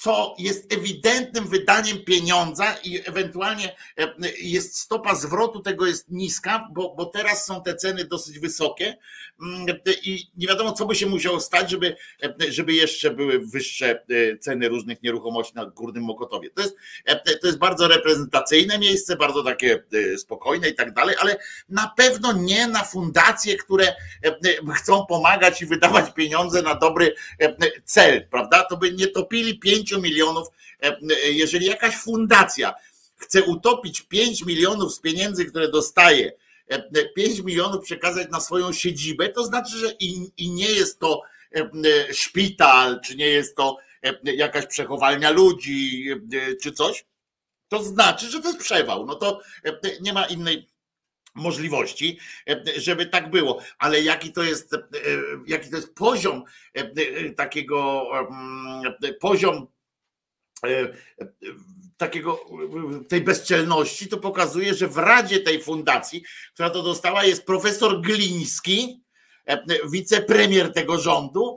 co 0.00 0.34
jest 0.38 0.72
ewidentnym 0.72 1.48
wydaniem 1.48 1.98
pieniądza 2.04 2.76
i 2.84 3.02
ewentualnie 3.06 3.76
e, 3.98 4.14
jest 4.40 4.78
stopa 4.78 5.14
zwrotu 5.14 5.60
tego 5.60 5.86
jest 5.86 6.10
niska, 6.10 6.68
bo, 6.72 6.94
bo 6.94 7.06
teraz 7.06 7.46
są 7.46 7.62
te 7.62 7.74
ceny 7.74 8.04
dosyć 8.04 8.38
wysokie 8.38 8.96
mm, 9.42 9.66
i 10.02 10.30
nie 10.36 10.46
wiadomo, 10.46 10.72
co 10.72 10.86
by 10.86 10.94
się 10.94 11.06
musiało 11.06 11.40
stać, 11.40 11.70
żeby, 11.70 11.96
e, 12.22 12.52
żeby 12.52 12.72
jeszcze 12.72 13.10
były 13.10 13.38
wyższe 13.38 13.90
e, 13.90 14.38
ceny 14.38 14.68
różnych 14.68 15.02
nieruchomości 15.02 15.54
na 15.54 15.66
Górnym 15.66 16.04
Mokotowie. 16.04 16.50
To 16.50 16.62
jest, 16.62 16.76
to 17.40 17.46
jest 17.46 17.58
bardzo 17.58 17.88
reprezentacyjne 17.88 18.78
miejsce, 18.78 19.16
bardzo 19.16 19.42
takie 19.42 19.82
spokojne 20.16 20.68
i 20.68 20.74
tak 20.74 20.94
dalej, 20.94 21.16
ale 21.20 21.36
na 21.68 21.92
pewno 21.96 22.32
nie 22.32 22.66
na 22.66 22.84
fundacje, 22.84 23.56
które 23.56 23.94
chcą 24.74 25.06
pomagać 25.06 25.62
i 25.62 25.66
wydawać 25.66 26.14
pieniądze 26.14 26.62
na 26.62 26.74
dobry 26.74 27.14
cel, 27.84 28.28
prawda? 28.28 28.64
To 28.64 28.76
by 28.76 28.92
nie 28.92 29.06
topili 29.06 29.58
pięć 29.58 29.87
5 29.88 30.02
milionów, 30.02 30.48
e, 30.82 30.86
e, 30.86 31.30
jeżeli 31.30 31.66
jakaś 31.66 31.96
fundacja 31.96 32.74
chce 33.16 33.42
utopić 33.42 34.00
5 34.00 34.44
milionów 34.44 34.94
z 34.94 35.00
pieniędzy, 35.00 35.44
które 35.44 35.70
dostaje, 35.70 36.32
5 37.16 37.38
e, 37.38 37.42
milionów 37.42 37.84
przekazać 37.84 38.28
na 38.30 38.40
swoją 38.40 38.72
siedzibę, 38.72 39.28
to 39.28 39.44
znaczy, 39.44 39.78
że 39.78 39.92
i, 40.00 40.30
i 40.36 40.50
nie 40.50 40.70
jest 40.70 40.98
to 40.98 41.22
szpital, 42.12 43.00
czy 43.04 43.16
nie 43.16 43.26
jest 43.26 43.56
to 43.56 43.76
jakaś 44.22 44.66
przechowalnia 44.66 45.30
ludzi, 45.30 46.08
czy 46.62 46.72
coś, 46.72 47.04
to 47.68 47.82
znaczy, 47.82 48.30
że 48.30 48.40
to 48.40 48.48
jest 48.48 48.60
przewał. 48.60 49.06
No 49.06 49.14
to 49.14 49.40
nie 50.00 50.12
ma 50.12 50.26
innej 50.26 50.68
możliwości, 51.34 52.18
żeby 52.76 53.06
tak 53.06 53.30
było. 53.30 53.60
Ale 53.78 54.02
jaki 54.02 54.32
to 54.32 54.42
jest, 54.42 54.76
jaki 55.46 55.70
to 55.70 55.76
jest 55.76 55.94
poziom 55.94 56.44
takiego, 57.36 58.06
poziom 59.20 59.66
takiego 61.96 62.40
tej 63.08 63.20
bezczelności, 63.20 64.08
to 64.08 64.16
pokazuje, 64.16 64.74
że 64.74 64.88
w 64.88 64.96
radzie 64.96 65.40
tej 65.40 65.62
fundacji, 65.62 66.22
która 66.54 66.70
to 66.70 66.82
dostała, 66.82 67.24
jest 67.24 67.46
profesor 67.46 68.00
Gliński, 68.00 69.02
e, 69.46 69.64
wicepremier 69.90 70.72
tego 70.72 70.98
rządu, 70.98 71.56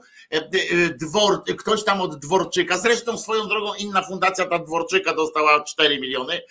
dwor, 1.00 1.44
ktoś 1.58 1.84
tam 1.84 2.02
od 2.02 2.20
Dworczyka, 2.20 2.78
zresztą 2.78 3.18
swoją 3.18 3.48
drogą 3.48 3.74
inna 3.74 4.02
fundacja, 4.02 4.46
ta 4.46 4.60
Dworczyka 4.60 5.14
dostała 5.14 5.64
4 5.64 6.00
miliony, 6.00 6.42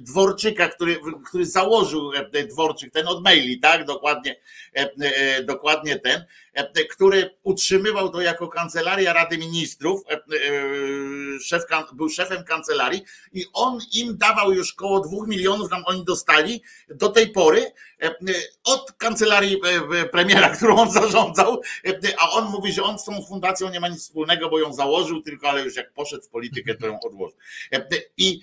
Dworczyka, 0.00 0.68
który, 0.68 1.00
który 1.24 1.46
założył 1.46 2.10
Dworczyk, 2.50 2.92
ten 2.92 3.08
od 3.08 3.24
maili, 3.24 3.60
tak, 3.60 3.84
dokładnie, 3.84 4.36
dokładnie 5.44 5.98
ten, 5.98 6.24
E, 6.47 6.47
który 6.90 7.38
utrzymywał 7.42 8.08
to 8.08 8.20
jako 8.20 8.48
kancelaria 8.48 9.12
Rady 9.12 9.38
Ministrów, 9.38 10.02
e, 10.10 10.14
e, 10.14 10.20
szef, 11.40 11.62
był 11.92 12.08
szefem 12.08 12.44
kancelarii 12.44 13.02
i 13.32 13.44
on 13.52 13.78
im 13.92 14.16
dawał 14.16 14.52
już 14.52 14.72
koło 14.72 15.00
dwóch 15.00 15.28
milionów, 15.28 15.70
nam 15.70 15.82
oni 15.86 16.04
dostali 16.04 16.62
do 16.88 17.08
tej 17.08 17.30
pory 17.30 17.72
od 18.64 18.92
kancelarii 18.92 19.60
premiera, 20.12 20.50
którą 20.56 20.76
on 20.76 20.90
zarządzał, 20.90 21.60
a 22.18 22.30
on 22.30 22.50
mówi, 22.50 22.72
że 22.72 22.82
on 22.82 22.98
z 22.98 23.04
tą 23.04 23.24
fundacją 23.28 23.70
nie 23.70 23.80
ma 23.80 23.88
nic 23.88 24.00
wspólnego, 24.00 24.48
bo 24.48 24.58
ją 24.58 24.72
założył, 24.72 25.22
tylko 25.22 25.48
ale 25.48 25.64
już 25.64 25.76
jak 25.76 25.92
poszedł 25.92 26.22
w 26.22 26.28
politykę, 26.28 26.74
to 26.74 26.86
ją 26.86 27.00
odłożył. 27.00 27.38
I, 28.16 28.40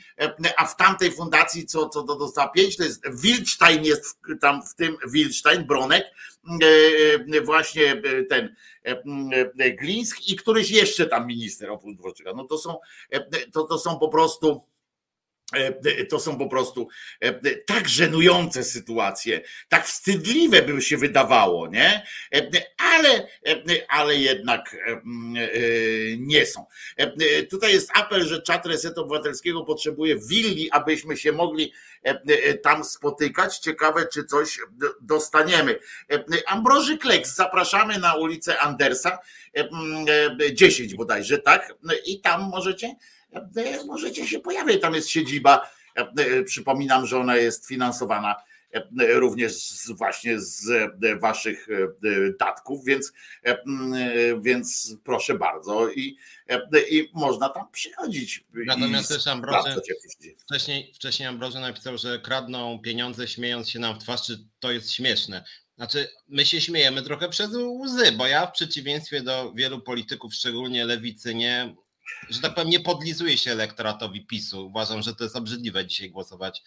a 0.58 0.66
w 0.66 0.76
tamtej 0.76 1.12
fundacji, 1.12 1.66
co, 1.66 1.90
co 1.90 2.04
dostała 2.04 2.50
pięć, 2.50 2.78
to 2.78 2.84
jest 2.84 3.22
Wilstein 3.22 3.86
jest 3.86 4.20
tam 4.42 4.62
w 4.64 4.76
tym 4.76 4.98
Wilstein, 5.08 5.64
Bronek, 5.64 6.06
właśnie 7.46 8.02
ten 8.30 8.56
Gliński 9.80 10.34
i 10.34 10.36
któryś 10.36 10.72
jeszcze 10.72 11.06
tam 11.06 11.28
minister 11.28 11.72
oprócz 11.72 11.98
Dworczyka. 11.98 12.34
No 12.36 12.44
to 12.44 12.58
są, 12.58 12.80
to, 13.54 13.64
to 13.64 13.80
są 13.80 14.00
po 14.00 14.10
prostu 14.10 14.62
to 16.10 16.20
są 16.20 16.38
po 16.38 16.48
prostu 16.48 16.88
tak 17.66 17.90
żenujące 17.90 18.64
sytuacje, 18.64 19.42
tak 19.70 19.86
wstydliwe 19.86 20.62
by 20.62 20.82
się 20.82 20.98
wydawało, 20.98 21.68
nie? 21.68 22.06
Ale, 22.78 23.28
ale 23.88 24.16
jednak 24.16 24.78
nie 26.18 26.46
są. 26.46 26.66
Tutaj 27.50 27.74
jest 27.74 27.92
apel, 27.94 28.28
że 28.28 28.42
czat 28.42 28.66
Resetu 28.66 29.02
Obywatelskiego 29.02 29.64
potrzebuje 29.64 30.16
willi, 30.30 30.72
abyśmy 30.72 31.18
się 31.18 31.32
mogli 31.32 31.74
tam 32.64 32.84
spotykać. 32.84 33.60
Ciekawe, 33.60 34.08
czy 34.14 34.24
coś 34.24 34.60
dostaniemy. 35.02 35.80
Ambroży 36.48 36.98
Kleks, 36.98 37.36
zapraszamy 37.36 38.00
na 38.00 38.14
ulicę 38.14 38.60
Andersa, 38.60 39.18
10 40.54 40.96
bodajże, 40.96 41.38
tak? 41.38 41.74
I 42.06 42.22
tam 42.22 42.50
możecie 42.50 42.96
możecie 43.86 44.28
się 44.28 44.40
pojawić. 44.40 44.82
Tam 44.82 44.94
jest 44.94 45.10
siedziba. 45.10 45.70
Przypominam, 46.46 47.06
że 47.06 47.20
ona 47.20 47.36
jest 47.36 47.68
finansowana 47.68 48.36
również 48.98 49.54
z, 49.54 49.92
właśnie 49.92 50.40
z 50.40 50.92
waszych 51.22 51.68
datków, 52.40 52.86
więc, 52.86 53.14
więc 54.42 54.96
proszę 55.04 55.34
bardzo 55.34 55.90
i, 55.90 56.18
i 56.92 57.10
można 57.14 57.50
tam 57.50 57.72
przychodzić. 57.72 58.46
Natomiast 58.54 59.10
też 59.10 59.28
Ambrozy, 59.28 59.70
wcześniej, 60.40 60.94
wcześniej 60.96 61.28
Ambrozy 61.30 61.60
napisał, 61.60 61.98
że 61.98 62.20
kradną 62.20 62.80
pieniądze 62.80 63.28
śmiejąc 63.28 63.70
się 63.70 63.80
nam 63.80 63.96
w 63.96 64.04
twarz, 64.04 64.22
czy 64.26 64.38
to 64.60 64.72
jest 64.72 64.92
śmieszne. 64.92 65.44
Znaczy, 65.76 66.08
my 66.28 66.46
się 66.46 66.62
śmiejemy 66.62 67.02
trochę 67.02 67.30
przez 67.30 67.52
łzy, 67.54 68.12
bo 68.12 68.28
ja 68.28 68.48
w 68.48 68.52
przeciwieństwie 68.52 69.22
do 69.22 69.54
wielu 69.54 69.82
polityków, 69.82 70.34
szczególnie 70.34 70.86
lewicy, 70.86 71.36
nie 71.36 71.76
że 72.30 72.42
tak 72.42 72.56
powiem, 72.56 72.70
nie 72.70 72.80
podlizuje 72.80 73.38
się 73.38 73.52
elektoratowi 73.52 74.26
PiSu. 74.26 74.68
Uważam, 74.68 75.02
że 75.02 75.16
to 75.16 75.24
jest 75.24 75.36
obrzydliwe 75.36 75.86
dzisiaj 75.86 76.10
głosować 76.10 76.64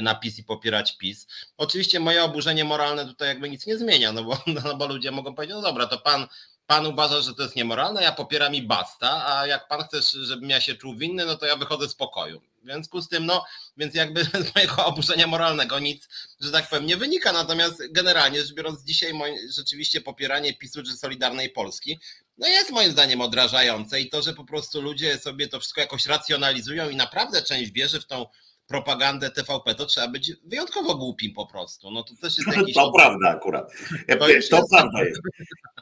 na 0.00 0.14
PiS 0.14 0.38
i 0.38 0.44
popierać 0.44 0.96
PiS. 0.96 1.26
Oczywiście 1.56 2.00
moje 2.00 2.24
oburzenie 2.24 2.64
moralne 2.64 3.06
tutaj 3.06 3.28
jakby 3.28 3.50
nic 3.50 3.66
nie 3.66 3.78
zmienia, 3.78 4.12
no 4.12 4.24
bo, 4.24 4.38
no 4.64 4.76
bo 4.76 4.86
ludzie 4.86 5.10
mogą 5.10 5.34
powiedzieć, 5.34 5.56
no 5.56 5.62
dobra, 5.62 5.86
to 5.86 5.98
pan, 5.98 6.26
pan 6.66 6.86
uważa, 6.86 7.20
że 7.20 7.34
to 7.34 7.42
jest 7.42 7.56
niemoralne, 7.56 8.02
ja 8.02 8.12
popieram 8.12 8.54
i 8.54 8.62
basta, 8.62 9.26
a 9.26 9.46
jak 9.46 9.68
pan 9.68 9.82
chce, 9.82 10.24
żebym 10.24 10.50
ja 10.50 10.60
się 10.60 10.74
czuł 10.74 10.96
winny, 10.96 11.26
no 11.26 11.36
to 11.36 11.46
ja 11.46 11.56
wychodzę 11.56 11.88
z 11.88 11.94
pokoju. 11.94 12.42
W 12.62 12.64
związku 12.64 13.00
z 13.00 13.08
tym, 13.08 13.26
no, 13.26 13.44
więc 13.76 13.94
jakby 13.94 14.24
z 14.50 14.54
mojego 14.54 14.86
oburzenia 14.86 15.26
moralnego 15.26 15.78
nic, 15.78 16.08
że 16.40 16.52
tak 16.52 16.68
powiem, 16.68 16.86
nie 16.86 16.96
wynika. 16.96 17.32
Natomiast 17.32 17.82
generalnie 17.90 18.42
rzecz 18.42 18.52
biorąc, 18.52 18.84
dzisiaj 18.84 19.14
moje, 19.14 19.52
rzeczywiście 19.52 20.00
popieranie 20.00 20.54
PiSu 20.54 20.82
czy 20.82 20.96
Solidarnej 20.96 21.50
Polski 21.50 22.00
no 22.38 22.48
jest 22.48 22.70
moim 22.70 22.90
zdaniem 22.90 23.20
odrażające 23.20 24.00
i 24.00 24.08
to, 24.08 24.22
że 24.22 24.32
po 24.32 24.44
prostu 24.44 24.82
ludzie 24.82 25.18
sobie 25.18 25.48
to 25.48 25.60
wszystko 25.60 25.80
jakoś 25.80 26.06
racjonalizują 26.06 26.88
i 26.88 26.96
naprawdę 26.96 27.42
część 27.42 27.72
wierzy 27.72 28.00
w 28.00 28.06
tą 28.06 28.26
propagandę 28.66 29.30
TVP, 29.30 29.74
to 29.74 29.86
trzeba 29.86 30.08
być 30.08 30.32
wyjątkowo 30.44 30.94
głupim 30.94 31.32
po 31.32 31.46
prostu. 31.46 31.90
No 31.90 32.02
to 32.02 32.14
też 32.20 32.38
jest 32.38 32.56
jakiś... 32.56 32.74
To 32.74 32.92
prawda 32.92 33.30
akurat. 33.30 33.72
To, 34.08 34.16
to 34.16 34.28
jest... 34.28 34.50
prawda 34.50 35.04
jest. 35.04 35.20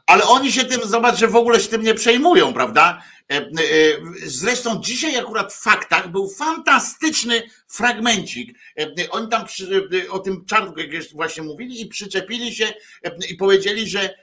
Ale 0.07 0.25
oni 0.25 0.53
się 0.53 0.65
tym, 0.65 0.81
zobacz, 0.85 1.19
że 1.19 1.29
w 1.29 1.37
ogóle 1.37 1.61
się 1.61 1.69
tym 1.69 1.83
nie 1.83 1.95
przejmują, 1.95 2.53
prawda? 2.53 3.03
E, 3.33 3.37
e, 3.37 3.47
zresztą 4.25 4.81
dzisiaj 4.81 5.17
akurat 5.17 5.53
w 5.53 5.63
faktach 5.63 6.11
był 6.11 6.31
fantastyczny 6.31 7.43
fragmencik. 7.69 8.59
E, 8.79 9.11
oni 9.11 9.29
tam 9.29 9.47
przy, 9.47 9.89
o 10.11 10.19
tym 10.19 10.45
czarnku 10.45 10.81
właśnie 11.13 11.43
mówili 11.43 11.81
i 11.81 11.87
przyczepili 11.87 12.55
się 12.55 12.73
i 13.31 13.35
powiedzieli, 13.35 13.89
że 13.89 14.15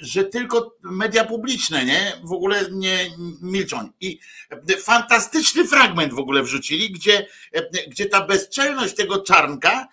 że 0.00 0.24
tylko 0.24 0.76
media 0.82 1.24
publiczne, 1.24 1.84
nie? 1.84 2.12
W 2.24 2.32
ogóle 2.32 2.64
nie 2.72 2.98
milczą. 3.42 3.88
I 4.00 4.20
fantastyczny 4.82 5.64
fragment 5.64 6.14
w 6.14 6.18
ogóle 6.18 6.42
wrzucili, 6.42 6.90
gdzie, 6.92 7.26
gdzie 7.88 8.06
ta 8.06 8.26
bezczelność 8.26 8.94
tego 8.94 9.22
czarnka 9.22 9.88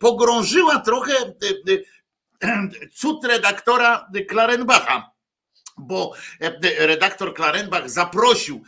pogrążyła 0.00 0.78
trochę 0.78 1.14
cud 2.92 3.24
redaktora 3.24 4.10
Klarenbacha 4.28 5.17
bo 5.78 6.12
redaktor 6.78 7.34
Klarenbach 7.34 7.90
zaprosił 7.90 8.62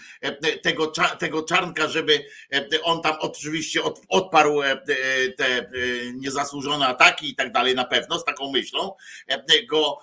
tego, 0.62 0.92
tego 1.18 1.42
czarnka, 1.42 1.88
żeby 1.88 2.24
on 2.82 3.02
tam 3.02 3.16
oczywiście 3.20 3.80
odparł 4.08 4.60
te 5.36 5.70
niezasłużone 6.14 6.86
ataki 6.86 7.30
i 7.30 7.34
tak 7.34 7.52
dalej 7.52 7.74
na 7.74 7.84
pewno 7.84 8.18
z 8.18 8.24
taką 8.24 8.52
myślą 8.52 8.94
go 9.68 9.98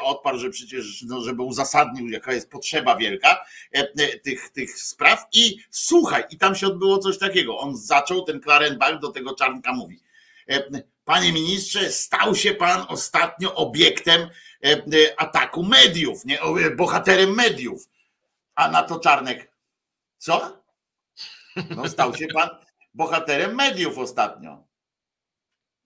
odparł, 0.00 0.38
że 0.38 0.50
przecież, 0.50 1.02
no, 1.02 1.20
żeby 1.20 1.42
uzasadnił, 1.42 2.08
jaka 2.08 2.32
jest 2.32 2.50
potrzeba 2.50 2.96
wielka 2.96 3.44
tych, 4.22 4.50
tych 4.50 4.78
spraw 4.78 5.26
i 5.32 5.58
słuchaj, 5.70 6.24
i 6.30 6.38
tam 6.38 6.54
się 6.54 6.66
odbyło 6.66 6.98
coś 6.98 7.18
takiego. 7.18 7.58
On 7.58 7.76
zaczął, 7.76 8.24
ten 8.24 8.40
Klarenbach 8.40 8.98
do 9.00 9.08
tego 9.08 9.34
czarnka 9.34 9.72
mówi. 9.72 10.02
Panie 11.06 11.32
ministrze, 11.32 11.92
stał 11.92 12.34
się 12.34 12.54
pan 12.54 12.84
ostatnio 12.88 13.54
obiektem 13.54 14.28
ataku 15.16 15.62
mediów, 15.62 16.24
nie? 16.24 16.38
bohaterem 16.76 17.34
mediów. 17.34 17.88
A 18.54 18.68
na 18.68 18.82
to 18.82 19.00
Czarnek, 19.00 19.52
co? 20.18 20.62
No 21.76 21.88
stał 21.88 22.14
się 22.14 22.26
pan 22.26 22.48
bohaterem 22.94 23.54
mediów 23.54 23.98
ostatnio. 23.98 24.65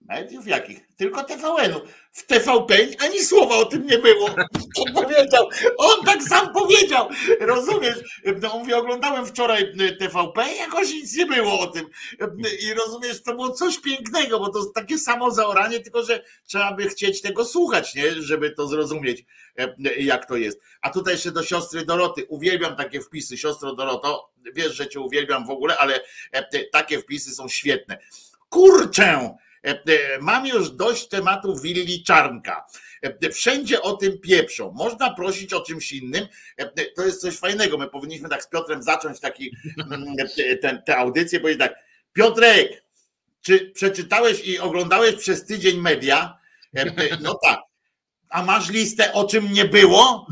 Mediów 0.01 0.47
jakich? 0.47 0.87
Tylko 0.97 1.23
TVN-u. 1.23 1.81
W 2.11 2.25
TVP 2.25 2.75
ani 2.99 3.19
słowa 3.19 3.55
o 3.55 3.65
tym 3.65 3.85
nie 3.85 3.97
było. 3.97 4.29
On 4.77 4.93
powiedział, 4.93 5.49
on 5.77 6.05
tak 6.05 6.23
sam 6.23 6.53
powiedział. 6.53 7.09
Rozumiesz? 7.39 8.21
No, 8.41 8.59
mówię, 8.59 8.77
oglądałem 8.77 9.25
wczoraj 9.25 9.73
TVP 9.99 10.53
i 10.53 10.57
jakoś 10.57 10.93
nic 10.93 11.17
nie 11.17 11.25
było 11.25 11.59
o 11.59 11.67
tym. 11.67 11.85
I 12.61 12.73
rozumiesz, 12.73 13.23
to 13.23 13.33
było 13.33 13.49
coś 13.49 13.79
pięknego, 13.79 14.39
bo 14.39 14.49
to 14.49 14.65
takie 14.65 14.97
samo 14.97 15.31
zaoranie, 15.31 15.79
tylko 15.79 16.03
że 16.03 16.23
trzeba 16.45 16.73
by 16.73 16.89
chcieć 16.89 17.21
tego 17.21 17.45
słuchać, 17.45 17.95
nie? 17.95 18.11
żeby 18.11 18.51
to 18.51 18.67
zrozumieć, 18.67 19.25
jak 19.97 20.25
to 20.25 20.35
jest. 20.35 20.61
A 20.81 20.89
tutaj 20.89 21.13
jeszcze 21.13 21.31
do 21.31 21.43
siostry 21.43 21.85
Doroty. 21.85 22.25
Uwielbiam 22.29 22.75
takie 22.75 23.01
wpisy. 23.01 23.37
Siostro 23.37 23.75
Doroto, 23.75 24.31
wiesz, 24.53 24.75
że 24.75 24.87
cię 24.87 24.99
uwielbiam 24.99 25.45
w 25.47 25.49
ogóle, 25.49 25.77
ale 25.77 25.99
takie 26.71 26.99
wpisy 26.99 27.35
są 27.35 27.47
świetne. 27.47 27.97
Kurczę! 28.49 29.35
E, 29.65 29.69
e, 29.69 30.19
mam 30.21 30.45
już 30.45 30.69
dość 30.69 31.07
tematu 31.07 31.55
willi 31.59 32.03
Czarnka. 32.03 32.65
E, 33.01 33.29
wszędzie 33.29 33.81
o 33.81 33.93
tym 33.93 34.19
pieprzą. 34.19 34.71
Można 34.71 35.13
prosić 35.13 35.53
o 35.53 35.61
czymś 35.61 35.91
innym. 35.91 36.27
To 36.95 37.05
jest 37.05 37.21
coś 37.21 37.37
fajnego. 37.37 37.77
My 37.77 37.89
powinniśmy 37.89 38.29
tak 38.29 38.43
z 38.43 38.49
Piotrem 38.49 38.83
zacząć 38.83 39.19
taki, 39.19 39.55
mm, 39.91 40.15
ten, 40.61 40.81
tę 40.85 40.97
audycję, 40.97 41.39
powiedzieć 41.39 41.59
tak. 41.59 41.75
Piotrek, 42.13 42.83
czy 43.41 43.71
przeczytałeś 43.71 44.47
i 44.47 44.59
oglądałeś 44.59 45.15
przez 45.15 45.45
tydzień 45.45 45.77
media? 45.77 46.37
No 47.21 47.39
tak. 47.43 47.59
A 48.29 48.43
masz 48.43 48.69
listę, 48.69 49.13
o 49.13 49.27
czym 49.27 49.53
nie 49.53 49.65
było? 49.65 50.27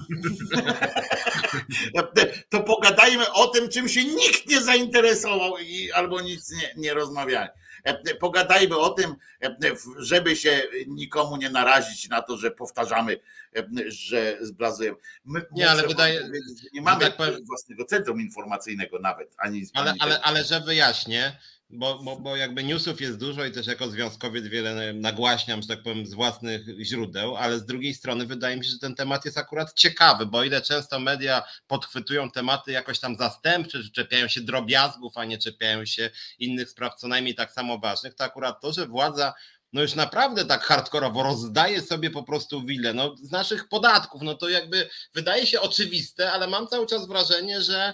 To 2.50 2.64
pogadajmy 2.64 3.32
o 3.32 3.48
tym, 3.48 3.70
czym 3.70 3.90
się 3.90 4.04
nikt 4.06 4.48
nie 4.48 4.62
zainteresował 4.62 5.58
i 5.58 5.92
albo 5.92 6.22
nic 6.22 6.52
nie, 6.52 6.74
nie 6.78 6.94
rozmawiali. 6.94 7.50
E, 7.90 8.16
pogadajmy 8.16 8.78
o 8.78 8.90
tym, 8.90 9.16
e, 9.44 9.56
żeby 9.98 10.36
się 10.36 10.62
nikomu 10.88 11.38
nie 11.38 11.50
narazić 11.50 12.10
na 12.10 12.22
to, 12.22 12.38
że 12.38 12.52
powtarzamy, 12.52 13.20
e, 13.58 13.64
że 13.88 14.38
zblazujemy. 14.42 14.98
My 15.26 15.46
nie, 15.52 15.70
ale 15.70 15.88
wydaje 15.88 16.30
nie 16.74 16.82
mamy 16.82 17.12
tak 17.12 17.46
własnego 17.46 17.86
centrum 17.86 18.22
informacyjnego 18.22 19.00
nawet, 19.00 19.36
ani. 19.38 19.66
Ale, 19.74 19.94
ale, 20.00 20.22
ale 20.22 20.44
że 20.44 20.62
wyjaśnię, 20.62 21.38
bo, 21.70 22.00
bo, 22.00 22.16
bo 22.16 22.36
jakby 22.36 22.64
newsów 22.64 23.02
jest 23.02 23.18
dużo 23.18 23.46
i 23.46 23.52
też 23.52 23.68
jako 23.68 23.90
związkowiec 23.90 24.48
wiele 24.48 24.94
nagłaśniam, 24.94 25.62
że 25.62 25.68
tak 25.68 25.84
powiem, 25.84 26.06
z 26.06 26.14
własnych 26.14 26.62
źródeł, 26.82 27.36
ale 27.36 27.60
z 27.60 27.66
drugiej 27.66 27.94
strony 27.94 28.26
wydaje 28.26 28.58
mi 28.58 28.66
się, 28.66 28.72
że 28.72 28.80
ten 28.80 28.96
temat 28.96 29.26
jest 29.26 29.38
akurat 29.38 29.74
ciekawy, 29.74 30.26
bo 30.26 30.44
ile 30.44 30.62
często 30.62 31.00
media 31.00 31.44
podchwytują 31.68 32.32
tematy 32.32 32.72
jakoś 32.72 33.00
tam 33.00 33.16
zastępcze, 33.16 33.84
że 33.84 33.90
czepiają 33.90 34.28
się 34.28 34.42
drobiazgów, 34.42 35.18
a 35.18 35.26
nie 35.26 35.38
czepiają 35.38 35.86
się 35.86 36.10
innych 36.40 36.70
spraw 36.70 36.96
co 36.96 37.08
najmniej 37.08 37.36
tak 37.36 37.52
samo 37.52 37.78
ważnych, 37.78 38.14
to 38.16 38.24
akurat 38.24 38.62
to, 38.62 38.74
że 38.74 38.88
władza 38.88 39.34
no 39.74 39.82
już 39.82 39.96
naprawdę 39.96 40.46
tak 40.46 40.64
hardkorowo 40.64 41.24
rozdaje 41.24 41.82
sobie 41.82 42.10
po 42.10 42.24
prostu 42.24 42.66
willę, 42.66 42.94
no 42.94 43.16
z 43.16 43.32
naszych 43.32 43.68
podatków, 43.68 44.22
no 44.22 44.36
to 44.36 44.50
jakby 44.50 44.90
wydaje 45.14 45.48
się 45.48 45.62
oczywiste, 45.62 46.32
ale 46.32 46.48
mam 46.48 46.68
cały 46.68 46.88
czas 46.88 47.08
wrażenie, 47.08 47.62
że 47.62 47.94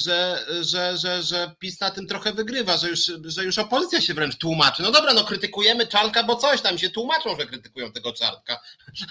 że, 0.00 0.46
że, 0.60 0.96
że, 0.96 1.22
że 1.22 1.54
PiS 1.58 1.80
na 1.80 1.90
tym 1.90 2.06
trochę 2.06 2.32
wygrywa, 2.32 2.76
że 2.76 2.88
już, 2.88 3.12
że 3.24 3.44
już 3.44 3.58
opozycja 3.58 4.00
się 4.00 4.14
wręcz 4.14 4.36
tłumaczy. 4.36 4.82
No 4.82 4.90
dobra, 4.90 5.14
no 5.14 5.24
krytykujemy 5.24 5.86
Czarnka, 5.86 6.22
bo 6.22 6.36
coś 6.36 6.60
tam 6.60 6.78
się 6.78 6.90
tłumaczą, 6.90 7.36
że 7.40 7.46
krytykują 7.46 7.92
tego 7.92 8.12
Czarnka. 8.12 8.60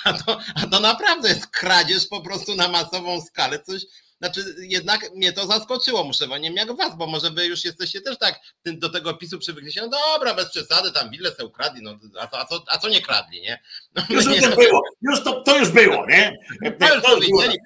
A 0.04 0.14
to, 0.14 0.40
a 0.56 0.68
to 0.68 0.80
naprawdę 0.80 1.30
jest 1.30 1.48
kradzież 1.48 2.08
po 2.08 2.22
prostu 2.22 2.56
na 2.56 2.68
masową 2.68 3.22
skalę. 3.22 3.60
Coś, 3.60 3.82
znaczy 4.22 4.56
jednak 4.60 5.16
mnie 5.16 5.34
to 5.34 5.48
zaskoczyło, 5.48 6.04
muszę 6.04 6.40
nie 6.40 6.54
jak 6.54 6.78
was, 6.78 6.98
bo 6.98 7.08
może 7.08 7.32
wy 7.32 7.46
już 7.46 7.66
jesteście 7.66 8.02
też 8.02 8.18
tak 8.18 8.40
do 8.66 8.90
tego 8.90 9.14
PiSu 9.14 9.40
przywykliście, 9.40 9.82
no 9.82 9.90
dobra, 9.90 10.34
bez 10.34 10.50
przesady, 10.50 10.92
tam 10.92 11.10
wille 11.10 11.32
se 11.32 11.46
ukradli, 11.46 11.82
no 11.82 12.00
a, 12.20 12.40
a, 12.40 12.46
co, 12.46 12.64
a 12.68 12.78
co 12.78 12.90
nie 12.90 13.02
kradli, 13.02 13.42
nie? 13.42 13.62
No, 13.96 14.04
już 14.10 14.26
nie, 14.26 14.42
to 14.42 14.56
było, 14.56 14.84
już 15.02 15.24
to, 15.24 15.42
to 15.42 15.58
już 15.58 15.70
było, 15.70 16.06
nie? 16.06 16.38
To 16.80 16.96
już 16.96 17.04
powiedzieli, 17.04 17.58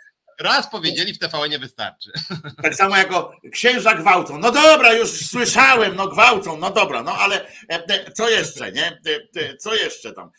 Raz 0.41 0.69
powiedzieli 0.69 1.13
w 1.13 1.19
TVN 1.19 1.49
nie 1.49 1.59
wystarczy. 1.59 2.11
Tak 2.63 2.75
samo 2.75 2.97
jako 2.97 3.33
księża 3.51 3.95
gwałcą. 3.95 4.37
No 4.37 4.51
dobra, 4.51 4.93
już 4.93 5.09
słyszałem, 5.09 5.95
no 5.95 6.07
gwałcą, 6.07 6.57
no 6.57 6.71
dobra, 6.71 7.03
no 7.03 7.13
ale 7.13 7.45
e, 7.45 7.47
e, 7.69 8.11
co 8.11 8.29
jeszcze, 8.29 8.71
nie? 8.71 9.01
E, 9.35 9.57
co 9.57 9.75
jeszcze 9.75 10.13
tam? 10.13 10.31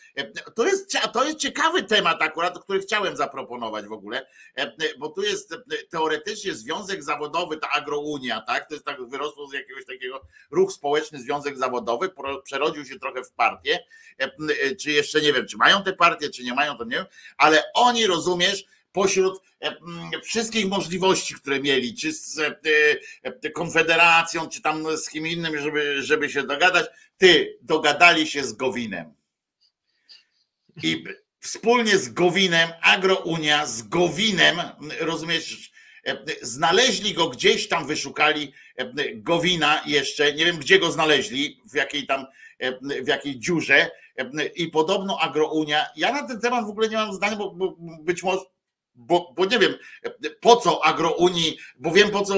To 0.54 0.66
jest, 0.66 0.96
to 1.12 1.24
jest 1.24 1.38
ciekawy 1.38 1.82
temat 1.82 2.22
akurat, 2.22 2.58
który 2.58 2.80
chciałem 2.80 3.16
zaproponować 3.16 3.86
w 3.86 3.92
ogóle, 3.92 4.26
bo 4.98 5.08
tu 5.08 5.22
jest 5.22 5.54
teoretycznie 5.90 6.54
związek 6.54 7.02
zawodowy, 7.02 7.56
ta 7.56 7.70
agrounia, 7.70 8.40
tak? 8.40 8.68
To 8.68 8.74
jest 8.74 8.86
tak, 8.86 9.08
wyrosło 9.08 9.46
z 9.46 9.52
jakiegoś 9.52 9.86
takiego 9.86 10.20
ruch 10.50 10.72
społeczny, 10.72 11.20
związek 11.20 11.58
zawodowy, 11.58 12.10
przerodził 12.44 12.84
się 12.84 12.98
trochę 12.98 13.24
w 13.24 13.32
partię, 13.32 13.78
czy 14.80 14.90
jeszcze 14.90 15.20
nie 15.20 15.32
wiem, 15.32 15.46
czy 15.46 15.56
mają 15.56 15.82
te 15.82 15.92
partie, 15.92 16.30
czy 16.30 16.44
nie 16.44 16.54
mają, 16.54 16.76
to 16.76 16.84
nie 16.84 16.96
wiem, 16.96 17.06
ale 17.36 17.62
oni, 17.74 18.06
rozumiesz, 18.06 18.64
pośród 18.92 19.42
e, 19.60 19.66
mm, 19.66 20.10
wszystkich 20.24 20.68
możliwości, 20.68 21.34
które 21.34 21.60
mieli, 21.60 21.94
czy 21.94 22.12
z 22.12 22.38
e, 22.38 22.54
e, 23.22 23.50
Konfederacją, 23.50 24.48
czy 24.48 24.62
tam 24.62 24.96
z 24.96 25.10
kim 25.10 25.26
innym, 25.26 25.60
żeby, 25.60 26.02
żeby 26.02 26.30
się 26.30 26.42
dogadać, 26.42 26.86
ty 27.16 27.58
dogadali 27.62 28.26
się 28.26 28.44
z 28.44 28.52
Gowinem. 28.52 29.14
I 30.82 31.04
wspólnie 31.40 31.98
z 31.98 32.08
Gowinem, 32.08 32.70
Agrounia, 32.82 33.66
z 33.66 33.82
Gowinem, 33.82 34.56
rozumiesz, 35.00 35.72
znaleźli 36.42 37.14
go 37.14 37.28
gdzieś 37.28 37.68
tam, 37.68 37.86
wyszukali 37.86 38.52
Gowina 39.14 39.82
jeszcze, 39.86 40.32
nie 40.32 40.44
wiem 40.44 40.56
gdzie 40.56 40.78
go 40.78 40.92
znaleźli, 40.92 41.60
w 41.72 41.74
jakiej 41.74 42.06
tam, 42.06 42.26
w 43.02 43.06
jakiej 43.06 43.38
dziurze 43.38 43.90
i 44.54 44.68
podobno 44.68 45.18
Agrounia, 45.20 45.86
ja 45.96 46.12
na 46.12 46.28
ten 46.28 46.40
temat 46.40 46.66
w 46.66 46.70
ogóle 46.70 46.88
nie 46.88 46.96
mam 46.96 47.14
zdania, 47.14 47.36
bo, 47.36 47.50
bo 47.50 47.76
być 48.00 48.22
może 48.22 48.40
bo, 48.94 49.32
bo 49.36 49.44
nie 49.44 49.58
wiem 49.58 49.74
po 50.40 50.56
co 50.56 50.84
agrounii, 50.84 51.58
bo 51.76 51.90
wiem 51.90 52.10
po 52.10 52.24
co 52.24 52.34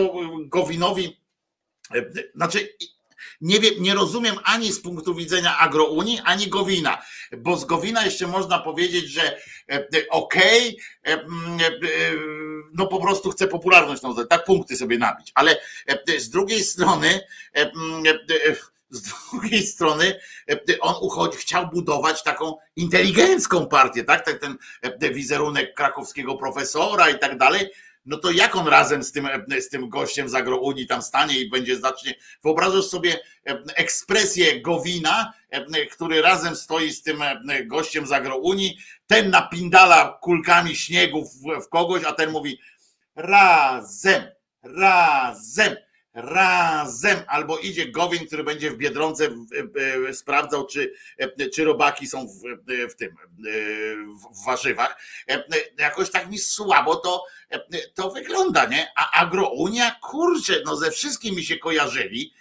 Gowinowi, 0.47 1.21
znaczy 2.35 2.69
nie, 3.41 3.61
wiem, 3.61 3.75
nie 3.79 3.95
rozumiem 3.95 4.37
ani 4.45 4.73
z 4.73 4.81
punktu 4.81 5.15
widzenia 5.15 5.59
agrounii, 5.59 6.21
ani 6.25 6.49
Gowina, 6.49 7.03
bo 7.39 7.57
z 7.57 7.65
Gowina 7.65 8.05
jeszcze 8.05 8.27
można 8.27 8.59
powiedzieć, 8.59 9.05
że 9.11 9.41
okej, 10.11 10.79
okay, 11.03 11.29
no 12.75 12.87
po 12.87 13.01
prostu 13.01 13.31
chce 13.31 13.49
popularność, 13.49 14.03
no, 14.03 14.25
tak 14.25 14.45
punkty 14.45 14.77
sobie 14.77 14.99
nabić, 14.99 15.33
ale 15.35 15.57
z 16.19 16.31
drugiej 16.31 16.65
strony 16.65 17.21
z 18.91 19.03
drugiej 19.03 19.67
strony 19.67 20.21
e, 20.51 20.81
on 20.81 20.95
uchodzi, 21.01 21.39
chciał 21.39 21.69
budować 21.69 22.23
taką 22.23 22.57
inteligencką 22.77 23.67
partię, 23.67 24.05
tak? 24.05 24.41
Ten 24.41 24.57
e, 24.83 25.11
wizerunek 25.11 25.75
krakowskiego 25.75 26.37
profesora 26.37 27.11
i 27.11 27.19
tak 27.19 27.39
dalej. 27.39 27.71
No 28.07 28.17
to 28.17 28.31
jak 28.31 28.57
on 28.57 28.69
razem 28.69 29.05
z 29.05 29.13
tym, 29.13 29.27
e, 29.27 29.61
z 29.61 29.69
tym 29.69 29.89
gościem 29.89 30.29
z 30.29 30.35
agrounii 30.35 30.87
tam 30.87 31.03
stanie 31.03 31.41
i 31.41 31.51
będzie 31.51 31.81
zacznie. 31.81 32.15
Wyobrażasz 32.43 32.85
sobie 32.85 33.21
ekspresję 33.75 34.61
Gowina, 34.61 35.33
który 35.93 36.23
razem 36.23 36.57
stoi 36.57 36.93
z 36.93 37.03
tym 37.03 37.19
gościem 37.67 38.07
z 38.07 38.13
agrounii, 38.13 38.79
ten 39.07 39.31
napindala 39.31 40.19
kulkami 40.23 40.77
śniegu 40.77 41.25
w, 41.25 41.65
w 41.65 41.69
kogoś, 41.69 42.05
a 42.05 42.13
ten 42.13 42.31
mówi 42.31 42.59
razem, 43.17 44.23
razem 44.63 45.77
razem, 46.15 47.19
albo 47.27 47.59
idzie 47.59 47.89
Gowin, 47.89 48.27
który 48.27 48.45
będzie 48.45 48.71
w 48.71 48.77
Biedronce 48.77 49.29
sprawdzał, 50.13 50.67
czy, 50.67 50.95
czy 51.55 51.65
robaki 51.65 52.07
są 52.07 52.27
w, 52.27 52.41
w 52.93 52.95
tym, 52.95 53.17
w 54.33 54.45
warzywach. 54.47 55.01
Jakoś 55.79 56.11
tak 56.11 56.31
mi 56.31 56.39
słabo 56.39 56.97
to, 56.97 57.25
to 57.95 58.11
wygląda, 58.11 58.67
nie? 58.67 58.93
A 58.97 59.21
Agrounia, 59.21 59.97
kurczę, 60.03 60.63
no 60.65 60.77
ze 60.77 60.91
wszystkim 60.91 61.35
mi 61.35 61.45
się 61.45 61.59
kojarzyli, 61.59 62.35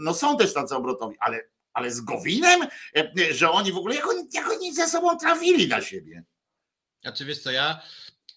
no 0.00 0.14
są 0.14 0.36
też 0.36 0.54
tacy 0.54 0.74
obrotowi, 0.74 1.16
ale, 1.20 1.40
ale 1.72 1.90
z 1.90 2.00
Gowinem, 2.00 2.66
że 3.30 3.50
oni 3.50 3.72
w 3.72 3.76
ogóle, 3.76 3.94
jak 3.94 4.08
oni, 4.08 4.28
jak 4.32 4.50
oni 4.50 4.74
ze 4.74 4.88
sobą 4.88 5.18
trafili 5.18 5.68
na 5.68 5.80
siebie? 5.80 6.24
Znaczy 7.00 7.24
wiesz 7.24 7.38
co, 7.38 7.50
ja 7.50 7.82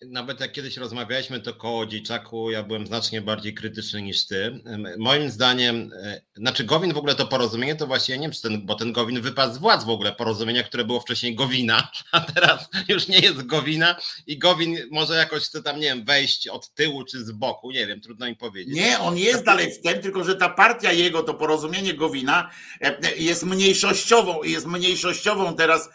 nawet 0.02 0.40
jak 0.40 0.52
kiedyś 0.52 0.78
rozmawialiśmy 0.78 1.40
to 1.40 1.54
koło 1.54 1.86
Dzieciaku, 1.86 2.52
ja 2.52 2.64
byłem 2.64 2.88
znacznie 2.88 3.22
bardziej 3.22 3.54
krytyczny 3.54 4.02
niż 4.02 4.26
ty. 4.26 4.64
Moim 4.98 5.30
zdaniem, 5.30 5.92
e, 6.04 6.22
znaczy 6.36 6.64
Gowin 6.64 6.94
w 6.94 6.98
ogóle 6.98 7.16
to 7.16 7.28
porozumienie, 7.28 7.76
to 7.76 7.88
właśnie 7.88 8.16
ja 8.16 8.22
nie 8.22 8.28
wiem, 8.28 8.34
czy 8.34 8.42
ten, 8.42 8.66
bo 8.66 8.76
ten 8.76 8.94
Gowin 8.94 9.22
wypadł 9.22 9.56
z 9.56 9.58
władz 9.58 9.84
w 9.84 9.90
ogóle 9.90 10.12
porozumienia, 10.12 10.64
które 10.64 10.86
było 10.86 11.00
wcześniej 11.00 11.36
Gowina, 11.36 11.92
a 12.12 12.20
teraz 12.20 12.70
już 12.88 13.08
nie 13.08 13.20
jest 13.20 13.46
Gowina 13.46 13.96
i 14.28 14.38
Gowin 14.38 14.78
może 14.92 15.16
jakoś 15.16 15.44
chce 15.44 15.64
tam, 15.64 15.80
nie 15.80 15.88
wiem, 15.88 16.06
wejść 16.06 16.48
od 16.48 16.74
tyłu 16.74 17.04
czy 17.04 17.26
z 17.26 17.32
boku, 17.32 17.72
nie 17.72 17.88
wiem, 17.88 18.02
trudno 18.02 18.26
mi 18.26 18.36
powiedzieć. 18.36 18.76
Nie, 18.76 19.00
on 19.00 19.18
jest 19.18 19.44
dalej 19.44 19.74
w 19.74 19.82
tym, 19.82 20.02
tylko 20.02 20.24
że 20.24 20.36
ta 20.36 20.50
partia 20.50 20.92
jego, 20.92 21.24
to 21.24 21.34
porozumienie 21.34 21.94
Gowina 21.94 22.50
e, 22.82 23.16
jest 23.18 23.44
mniejszościową, 23.44 24.44
jest 24.44 24.66
mniejszościową 24.66 25.56
teraz 25.56 25.90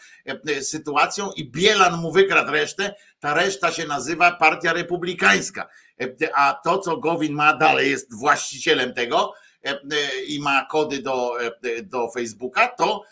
sytuacją 0.62 1.30
i 1.36 1.50
Bielan 1.50 2.00
mu 2.00 2.12
wykradł 2.12 2.52
resztę, 2.52 2.94
ta 3.20 3.34
reszta 3.34 3.72
się 3.72 3.86
nazywa 3.86 4.32
Partia 4.32 4.72
Republikańska. 4.72 5.68
E, 6.00 6.28
a 6.34 6.60
to, 6.64 6.78
co 6.78 6.96
Gowin 6.96 7.32
ma 7.34 7.56
dalej, 7.56 7.90
jest 7.90 8.14
właścicielem 8.14 8.94
tego 8.94 9.34
e, 9.64 9.78
i 10.26 10.40
ma 10.40 10.66
kody 10.70 11.02
do, 11.02 11.42
e, 11.42 11.82
do 11.82 12.10
Facebooka, 12.10 12.68
to, 12.68 13.04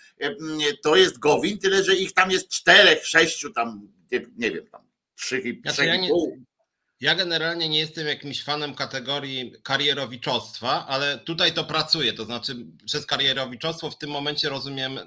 to 0.83 0.97
jest 0.97 1.19
Gowin, 1.19 1.59
tyle 1.59 1.85
że 1.85 1.97
ich 1.97 2.13
tam 2.13 2.31
jest 2.31 2.49
czterech, 2.49 3.07
sześciu, 3.07 3.53
tam 3.53 3.89
nie 4.37 4.51
wiem, 4.51 4.67
tam 4.73 4.89
trzech 5.19 5.45
i 5.45 5.61
znaczy, 5.63 5.87
ja 5.87 5.97
nie, 5.97 6.11
ja 7.01 7.15
generalnie 7.15 7.69
nie 7.69 7.79
jestem 7.79 8.07
jakimś 8.07 8.45
fanem 8.45 8.75
kategorii 8.75 9.53
karierowiczostwa, 9.63 10.87
ale 10.87 11.19
tutaj 11.19 11.53
to 11.53 11.65
pracuję. 11.65 12.13
To 12.13 12.25
znaczy, 12.25 12.57
przez 12.87 13.07
karierowiczostwo 13.07 13.91
w 13.91 13.99
tym 13.99 14.11
momencie 14.11 14.49
rozumiem 14.49 14.99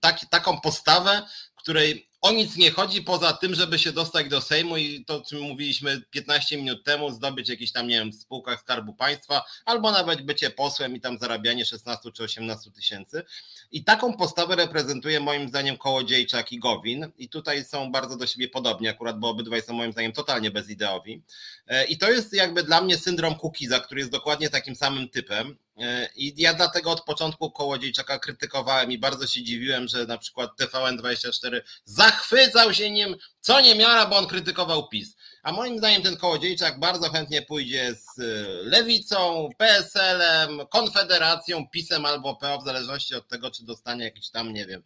taki, 0.00 0.26
taką 0.26 0.60
postawę, 0.60 1.22
której 1.56 2.08
o 2.24 2.32
nic 2.32 2.56
nie 2.56 2.70
chodzi 2.70 3.02
poza 3.02 3.32
tym, 3.32 3.54
żeby 3.54 3.78
się 3.78 3.92
dostać 3.92 4.28
do 4.28 4.40
Sejmu 4.40 4.76
i 4.76 5.04
to, 5.04 5.16
o 5.16 5.20
czym 5.20 5.40
mówiliśmy 5.40 6.02
15 6.10 6.56
minut 6.56 6.84
temu, 6.84 7.10
zdobyć 7.10 7.48
jakieś 7.48 7.72
tam, 7.72 7.88
nie 7.88 7.98
wiem, 7.98 8.10
w 8.10 8.14
spółkach 8.14 8.60
Skarbu 8.60 8.94
Państwa, 8.94 9.44
albo 9.64 9.92
nawet 9.92 10.22
bycie 10.22 10.50
posłem 10.50 10.96
i 10.96 11.00
tam 11.00 11.18
zarabianie 11.18 11.64
16 11.64 12.12
czy 12.12 12.22
18 12.22 12.70
tysięcy. 12.70 13.22
I 13.70 13.84
taką 13.84 14.16
postawę 14.16 14.56
reprezentuje 14.56 15.20
moim 15.20 15.48
zdaniem 15.48 15.76
Kołodziejczak 15.76 16.52
i 16.52 16.58
Gowin. 16.58 17.12
I 17.18 17.28
tutaj 17.28 17.64
są 17.64 17.92
bardzo 17.92 18.16
do 18.16 18.26
siebie 18.26 18.48
podobni 18.48 18.88
akurat, 18.88 19.18
bo 19.18 19.28
obydwaj 19.28 19.62
są 19.62 19.72
moim 19.72 19.92
zdaniem 19.92 20.12
totalnie 20.12 20.50
bezideowi. 20.50 21.22
E, 21.66 21.84
I 21.84 21.98
to 21.98 22.10
jest 22.10 22.32
jakby 22.32 22.62
dla 22.62 22.80
mnie 22.80 22.98
syndrom 22.98 23.34
Kukiza, 23.34 23.80
który 23.80 24.00
jest 24.00 24.12
dokładnie 24.12 24.50
takim 24.50 24.76
samym 24.76 25.08
typem. 25.08 25.56
E, 25.78 26.08
I 26.16 26.42
ja 26.42 26.54
dlatego 26.54 26.90
od 26.90 27.04
początku 27.04 27.50
Kołodziejczaka 27.50 28.18
krytykowałem 28.18 28.92
i 28.92 28.98
bardzo 28.98 29.26
się 29.26 29.42
dziwiłem, 29.42 29.88
że 29.88 30.06
na 30.06 30.18
przykład 30.18 30.50
TVN24 30.60 31.60
zachwycał 31.84 32.74
się 32.74 32.90
nim 32.90 33.16
co 33.40 33.60
nie 33.60 33.74
miara, 33.74 34.06
bo 34.06 34.16
on 34.16 34.26
krytykował 34.26 34.88
PiS. 34.88 35.16
A 35.44 35.52
moim 35.52 35.78
zdaniem 35.78 36.02
ten 36.02 36.16
Kołodziejczak 36.16 36.80
bardzo 36.80 37.10
chętnie 37.10 37.42
pójdzie 37.42 37.94
z 37.94 38.18
y, 38.18 38.46
Lewicą, 38.62 39.48
PSL-em, 39.58 40.66
Konfederacją, 40.70 41.68
PiSem 41.68 42.06
albo 42.06 42.36
PO, 42.36 42.58
w 42.58 42.64
zależności 42.64 43.14
od 43.14 43.28
tego, 43.28 43.50
czy 43.50 43.64
dostanie 43.64 44.04
jakiś 44.04 44.30
tam, 44.30 44.52
nie 44.52 44.66
wiem, 44.66 44.82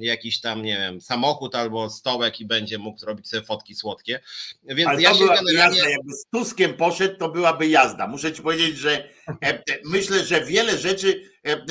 jakiś 0.00 0.40
tam, 0.40 0.62
nie 0.62 0.76
wiem, 0.78 1.00
samochód 1.00 1.54
albo 1.54 1.90
stołek 1.90 2.40
i 2.40 2.46
będzie 2.46 2.78
mógł 2.78 2.98
zrobić 2.98 3.28
sobie 3.28 3.42
fotki 3.42 3.74
słodkie. 3.74 4.20
Więc 4.64 4.88
Ale 4.88 5.02
ja 5.02 5.14
się 5.14 5.26
generalnie... 5.26 5.52
jazda, 5.52 5.88
jakby 5.88 6.12
z 6.12 6.26
Tuskiem 6.26 6.74
poszedł, 6.74 7.18
to 7.18 7.28
byłaby 7.28 7.66
jazda. 7.66 8.06
Muszę 8.06 8.32
ci 8.32 8.42
powiedzieć, 8.42 8.78
że 8.78 9.08
e, 9.28 9.34
e, 9.42 9.62
myślę, 9.84 10.24
że 10.24 10.44
wiele 10.44 10.78
rzeczy 10.78 11.22
e, 11.44 11.64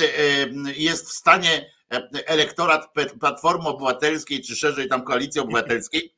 jest 0.76 1.08
w 1.08 1.12
stanie 1.12 1.70
elektorat 2.26 2.92
Platformy 3.20 3.68
Obywatelskiej, 3.68 4.42
czy 4.42 4.56
szerzej 4.56 4.88
tam 4.88 5.04
Koalicji 5.04 5.40
Obywatelskiej, 5.40 6.17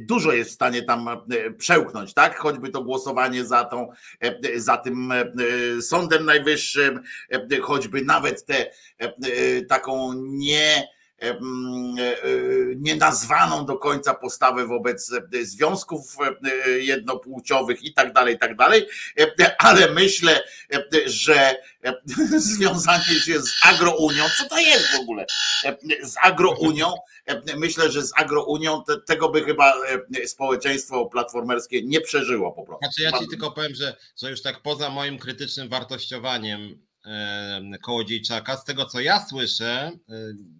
dużo 0.00 0.32
jest 0.32 0.50
w 0.50 0.54
stanie 0.54 0.82
tam 0.82 1.08
e, 1.08 1.50
przełknąć, 1.50 2.14
tak? 2.14 2.38
Choćby 2.38 2.70
to 2.70 2.82
głosowanie 2.82 3.44
za, 3.44 3.64
tą, 3.64 3.88
e, 4.20 4.60
za 4.60 4.76
tym 4.76 5.12
Sądem 5.80 6.24
Najwyższym, 6.24 7.00
choćby 7.62 8.04
nawet 8.04 8.44
tę 8.44 8.66
taką 9.68 10.12
nie 10.16 10.88
nienazwaną 12.76 13.66
do 13.66 13.78
końca 13.78 14.14
postawę 14.14 14.66
wobec 14.66 15.12
związków 15.42 16.16
jednopłciowych 16.78 17.84
i 17.84 17.94
tak 17.94 18.12
dalej, 18.12 18.34
i 18.34 18.38
tak 18.38 18.56
dalej, 18.56 18.86
ale 19.58 19.90
myślę, 19.90 20.44
że 21.06 21.56
związanie 22.54 23.20
się 23.26 23.40
z 23.40 23.50
Agrounią, 23.62 24.24
co 24.38 24.48
to 24.48 24.58
jest 24.58 24.86
w 24.86 25.00
ogóle? 25.00 25.26
Z 26.02 26.14
Agrounią 26.22 26.94
myślę, 27.56 27.92
że 27.92 28.02
z 28.02 28.12
Agrounią 28.16 28.84
te, 28.84 29.00
tego 29.00 29.28
by 29.28 29.44
chyba 29.44 29.74
e, 30.22 30.28
społeczeństwo 30.28 31.06
platformerskie 31.06 31.82
nie 31.82 32.00
przeżyło 32.00 32.52
po 32.52 32.62
prostu. 32.62 32.84
Znaczy 32.84 33.02
ja 33.02 33.18
ci 33.18 33.28
tylko 33.28 33.50
powiem, 33.50 33.74
że, 33.74 33.96
że 34.16 34.30
już 34.30 34.42
tak 34.42 34.62
poza 34.62 34.90
moim 34.90 35.18
krytycznym 35.18 35.68
wartościowaniem 35.68 36.83
Kołodziejczaka. 37.82 38.56
Z 38.56 38.64
tego 38.64 38.86
co 38.86 39.00
ja 39.00 39.26
słyszę, 39.26 39.92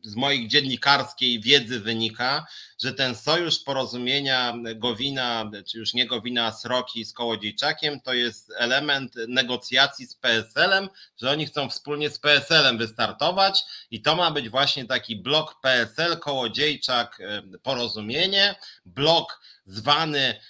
z 0.03 0.15
mojej 0.15 0.49
dziennikarskiej 0.49 1.41
wiedzy 1.41 1.81
wynika, 1.81 2.47
że 2.83 2.93
ten 2.93 3.15
sojusz 3.15 3.59
porozumienia 3.59 4.55
Gowina, 4.77 5.51
czy 5.71 5.79
już 5.79 5.95
nie 5.95 6.07
Gowina, 6.07 6.53
Sroki 6.53 7.05
z 7.05 7.13
Kołodziejczakiem, 7.13 8.01
to 8.01 8.15
jest 8.15 8.53
element 8.59 9.15
negocjacji 9.29 10.07
z 10.07 10.15
PSL-em, 10.15 10.89
że 11.21 11.31
oni 11.31 11.47
chcą 11.47 11.69
wspólnie 11.69 12.11
z 12.11 12.19
PSL-em 12.19 12.79
wystartować 12.79 13.65
i 13.91 14.03
to 14.03 14.17
ma 14.17 14.31
być 14.31 14.49
właśnie 14.49 14.85
taki 14.85 15.17
blok 15.17 15.61
PSL, 15.61 16.19
Kołodziejczak, 16.19 17.19
porozumienie, 17.63 18.55
blok 18.85 19.41
zwany 19.67 20.41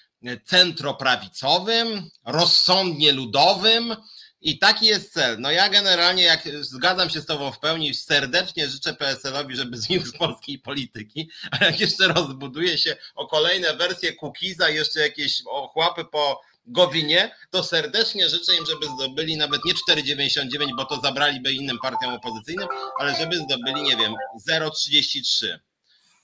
centroprawicowym, 0.44 2.10
rozsądnie 2.26 3.12
ludowym, 3.12 3.96
i 4.44 4.58
taki 4.58 4.86
jest 4.86 5.12
cel. 5.12 5.36
No 5.40 5.50
ja 5.50 5.68
generalnie, 5.68 6.22
jak 6.22 6.48
zgadzam 6.60 7.10
się 7.10 7.20
z 7.20 7.26
Tobą 7.26 7.52
w 7.52 7.58
pełni, 7.58 7.94
serdecznie 7.94 8.68
życzę 8.68 8.94
PSL-owi, 8.94 9.56
żeby 9.56 9.76
zniósł 9.76 10.06
z 10.06 10.18
polskiej 10.18 10.58
polityki, 10.58 11.30
a 11.50 11.64
jak 11.64 11.80
jeszcze 11.80 12.08
rozbuduje 12.08 12.78
się 12.78 12.96
o 13.14 13.26
kolejne 13.26 13.76
wersje 13.76 14.12
Kukiza, 14.12 14.68
jeszcze 14.68 15.00
jakieś 15.00 15.42
ochłapy 15.46 16.04
po 16.04 16.40
Gowinie, 16.66 17.34
to 17.50 17.64
serdecznie 17.64 18.28
życzę 18.28 18.56
im, 18.56 18.66
żeby 18.66 18.86
zdobyli 18.86 19.36
nawet 19.36 19.60
nie 19.64 19.72
4,99, 19.94 20.76
bo 20.76 20.84
to 20.84 21.00
zabraliby 21.00 21.52
innym 21.52 21.78
partiom 21.82 22.14
opozycyjnym, 22.14 22.68
ale 22.98 23.14
żeby 23.14 23.36
zdobyli, 23.36 23.82
nie 23.82 23.96
wiem, 23.96 24.14
0,33. 24.48 25.58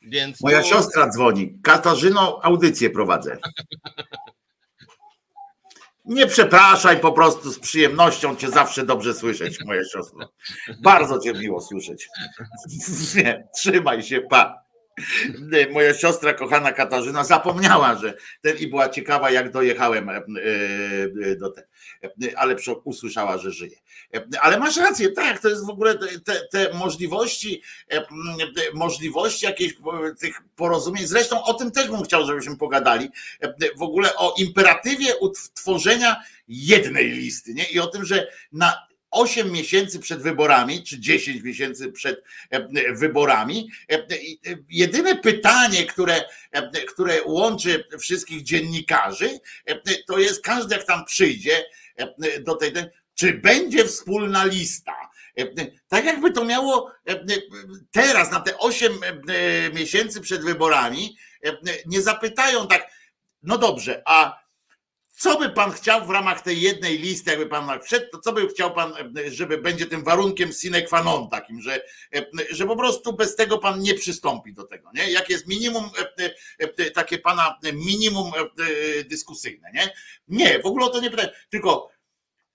Więc 0.03 0.41
Moja 0.41 0.63
siostra 0.63 1.11
dzwoni. 1.11 1.59
Katarzyno, 1.63 2.41
audycję 2.43 2.91
prowadzę. 2.91 3.39
Nie 6.11 6.27
przepraszaj, 6.27 7.01
po 7.01 7.13
prostu 7.13 7.51
z 7.51 7.59
przyjemnością 7.59 8.37
cię 8.37 8.51
zawsze 8.51 8.87
dobrze 8.87 9.15
słyszeć, 9.15 9.65
moja 9.65 9.85
siostro. 9.85 10.29
Bardzo 10.83 11.19
cię 11.19 11.33
miło 11.33 11.61
słyszeć. 11.61 12.09
Nie, 13.17 13.49
trzymaj 13.57 14.03
się, 14.03 14.21
pa. 14.21 14.70
Moja 15.73 15.95
siostra, 15.95 16.35
kochana 16.35 16.73
Katarzyna, 16.73 17.25
zapomniała, 17.25 17.95
że 17.95 18.15
ten 18.41 18.57
i 18.57 18.67
była 18.67 18.89
ciekawa, 18.89 19.31
jak 19.31 19.53
dojechałem 19.53 20.09
e, 20.09 20.15
e, 20.15 21.37
do 21.37 21.51
tego, 21.51 21.69
ale 22.37 22.57
usłyszała, 22.85 23.39
że 23.39 23.51
żyje. 23.53 23.77
Ale 24.41 24.59
masz 24.59 24.77
rację, 24.77 25.13
tak, 25.13 25.41
to 25.41 25.49
jest 25.49 25.67
w 25.67 25.71
ogóle 25.71 25.99
te, 26.25 26.35
te 26.51 26.75
możliwości, 26.75 27.63
e, 27.91 28.05
możliwości 28.75 29.47
jakichś 29.47 29.75
tych 30.21 30.43
porozumień. 30.57 31.07
Zresztą 31.07 31.45
o 31.45 31.55
tym 31.55 31.71
też 31.71 31.89
bym 31.89 32.03
chciał, 32.03 32.27
żebyśmy 32.27 32.57
pogadali. 32.57 33.09
W 33.77 33.83
ogóle 33.83 34.17
o 34.17 34.35
imperatywie 34.39 35.17
utworzenia 35.17 36.17
jednej 36.49 37.11
listy, 37.11 37.55
nie? 37.55 37.65
I 37.65 37.81
o 37.81 37.87
tym, 37.87 38.05
że 38.05 38.27
na 38.53 38.90
8 39.11 39.53
miesięcy 39.53 39.99
przed 39.99 40.23
wyborami, 40.23 40.85
czy 40.85 41.01
10 41.01 41.43
miesięcy 41.43 41.93
przed 41.93 42.23
e, 42.51 42.95
wyborami. 42.95 43.71
E, 43.91 43.95
e, 43.95 44.07
jedyne 44.69 45.17
pytanie, 45.17 45.87
które, 45.87 46.25
które 46.89 47.23
łączy 47.25 47.85
wszystkich 48.01 48.43
dziennikarzy, 48.43 49.41
to 50.07 50.19
jest 50.19 50.43
każdy, 50.43 50.75
jak 50.75 50.87
tam 50.87 51.05
przyjdzie 51.05 51.65
do 52.41 52.55
tej, 52.55 52.73
czy 53.15 53.33
będzie 53.33 53.85
wspólna 53.85 54.45
lista. 54.45 55.11
Tak 55.89 56.05
jakby 56.05 56.33
to 56.33 56.45
miało 56.45 56.93
teraz, 57.91 58.31
na 58.31 58.41
te 58.41 58.59
8 58.59 58.93
miesięcy 59.75 60.21
przed 60.21 60.45
wyborami, 60.45 61.17
nie 61.87 62.03
zapytają 62.03 62.69
tak, 62.69 62.91
no 63.43 63.59
dobrze, 63.59 64.03
a 64.07 64.41
co 65.21 65.39
by 65.39 65.51
pan 65.51 65.73
chciał 65.73 66.07
w 66.07 66.11
ramach 66.11 66.41
tej 66.41 66.61
jednej 66.61 66.99
listy, 66.99 67.31
jakby 67.31 67.47
pan 67.47 67.81
wszedł, 67.81 68.07
to 68.13 68.19
co 68.19 68.33
by 68.33 68.49
chciał 68.49 68.75
pan, 68.75 68.93
żeby 69.31 69.59
będzie 69.59 69.87
tym 69.87 70.05
warunkiem 70.05 70.53
sine 70.53 70.83
qua 70.83 71.03
non 71.03 71.29
takim, 71.29 71.61
że, 71.61 71.83
że 72.51 72.67
po 72.67 72.77
prostu 72.77 73.13
bez 73.13 73.37
tego 73.37 73.59
pan 73.59 73.81
nie 73.81 73.95
przystąpi 73.95 74.55
do 74.55 74.65
tego, 74.65 74.91
nie? 74.95 75.11
Jak 75.11 75.31
jest 75.31 75.47
minimum, 75.47 75.91
takie 76.95 77.19
pana 77.19 77.59
minimum 77.73 78.33
dyskusyjne, 79.09 79.71
nie? 79.75 79.93
Nie, 80.29 80.59
w 80.59 80.67
ogóle 80.67 80.87
o 80.87 80.89
to 80.89 81.01
nie 81.01 81.11
pytam, 81.11 81.27
tylko 81.51 81.91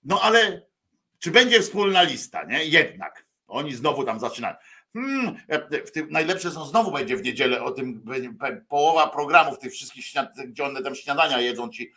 no 0.04 0.20
ale 0.20 0.62
czy 1.18 1.30
będzie 1.30 1.60
wspólna 1.60 2.02
lista, 2.02 2.44
nie? 2.44 2.64
Jednak. 2.64 3.26
Oni 3.46 3.74
znowu 3.74 4.04
tam 4.04 4.20
zaczynają. 4.20 4.54
Hmm, 4.92 5.36
tym, 5.92 6.10
najlepsze 6.10 6.50
są 6.50 6.66
znowu 6.66 6.92
będzie 6.92 7.16
w 7.16 7.22
niedzielę 7.22 7.62
o 7.62 7.70
tym, 7.70 8.04
połowa 8.68 9.06
programów 9.06 9.58
tych 9.58 9.72
wszystkich, 9.72 10.06
gdzie 10.46 10.64
one 10.64 10.82
tam 10.82 10.94
śniadania 10.94 11.40
jedzą 11.40 11.68
ci 11.68 11.92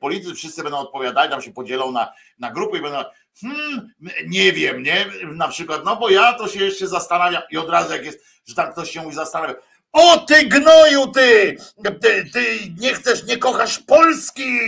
politycy, 0.00 0.34
wszyscy 0.34 0.62
będą 0.62 0.78
odpowiadali, 0.78 1.30
tam 1.30 1.42
się 1.42 1.52
podzielą 1.52 1.92
na, 1.92 2.12
na 2.38 2.50
grupy 2.50 2.78
i 2.78 2.82
będą 2.82 2.98
hmm, 3.40 3.90
nie 4.26 4.52
wiem, 4.52 4.82
nie, 4.82 5.06
na 5.24 5.48
przykład, 5.48 5.84
no 5.84 5.96
bo 5.96 6.10
ja 6.10 6.32
to 6.32 6.48
się 6.48 6.64
jeszcze 6.64 6.86
zastanawiam 6.86 7.42
i 7.50 7.56
od 7.56 7.70
razu 7.70 7.92
jak 7.92 8.04
jest, 8.04 8.24
że 8.46 8.54
tam 8.54 8.72
ktoś 8.72 8.90
się 8.90 9.02
mówi 9.02 9.14
zastanawia, 9.14 9.54
o 9.92 10.18
ty 10.18 10.44
gnoju 10.46 11.06
ty! 11.06 11.56
ty! 12.00 12.30
Ty, 12.32 12.58
nie 12.78 12.94
chcesz, 12.94 13.24
nie 13.24 13.36
kochasz 13.36 13.78
Polski! 13.78 14.58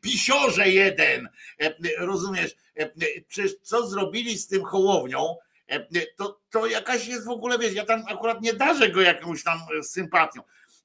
Pisiorze 0.00 0.68
jeden! 0.68 1.28
Rozumiesz? 1.98 2.56
Przecież 3.28 3.52
co 3.62 3.86
zrobili 3.86 4.38
z 4.38 4.48
tym 4.48 4.64
Hołownią, 4.64 5.36
to, 6.16 6.40
to 6.50 6.66
jakaś 6.66 7.06
jest 7.06 7.26
w 7.26 7.30
ogóle, 7.30 7.58
wiesz, 7.58 7.72
ja 7.72 7.84
tam 7.84 8.04
akurat 8.08 8.40
nie 8.40 8.52
darzę 8.52 8.88
go 8.88 9.00
jakąś 9.00 9.44
tam 9.44 9.58
sympatią, 9.82 10.40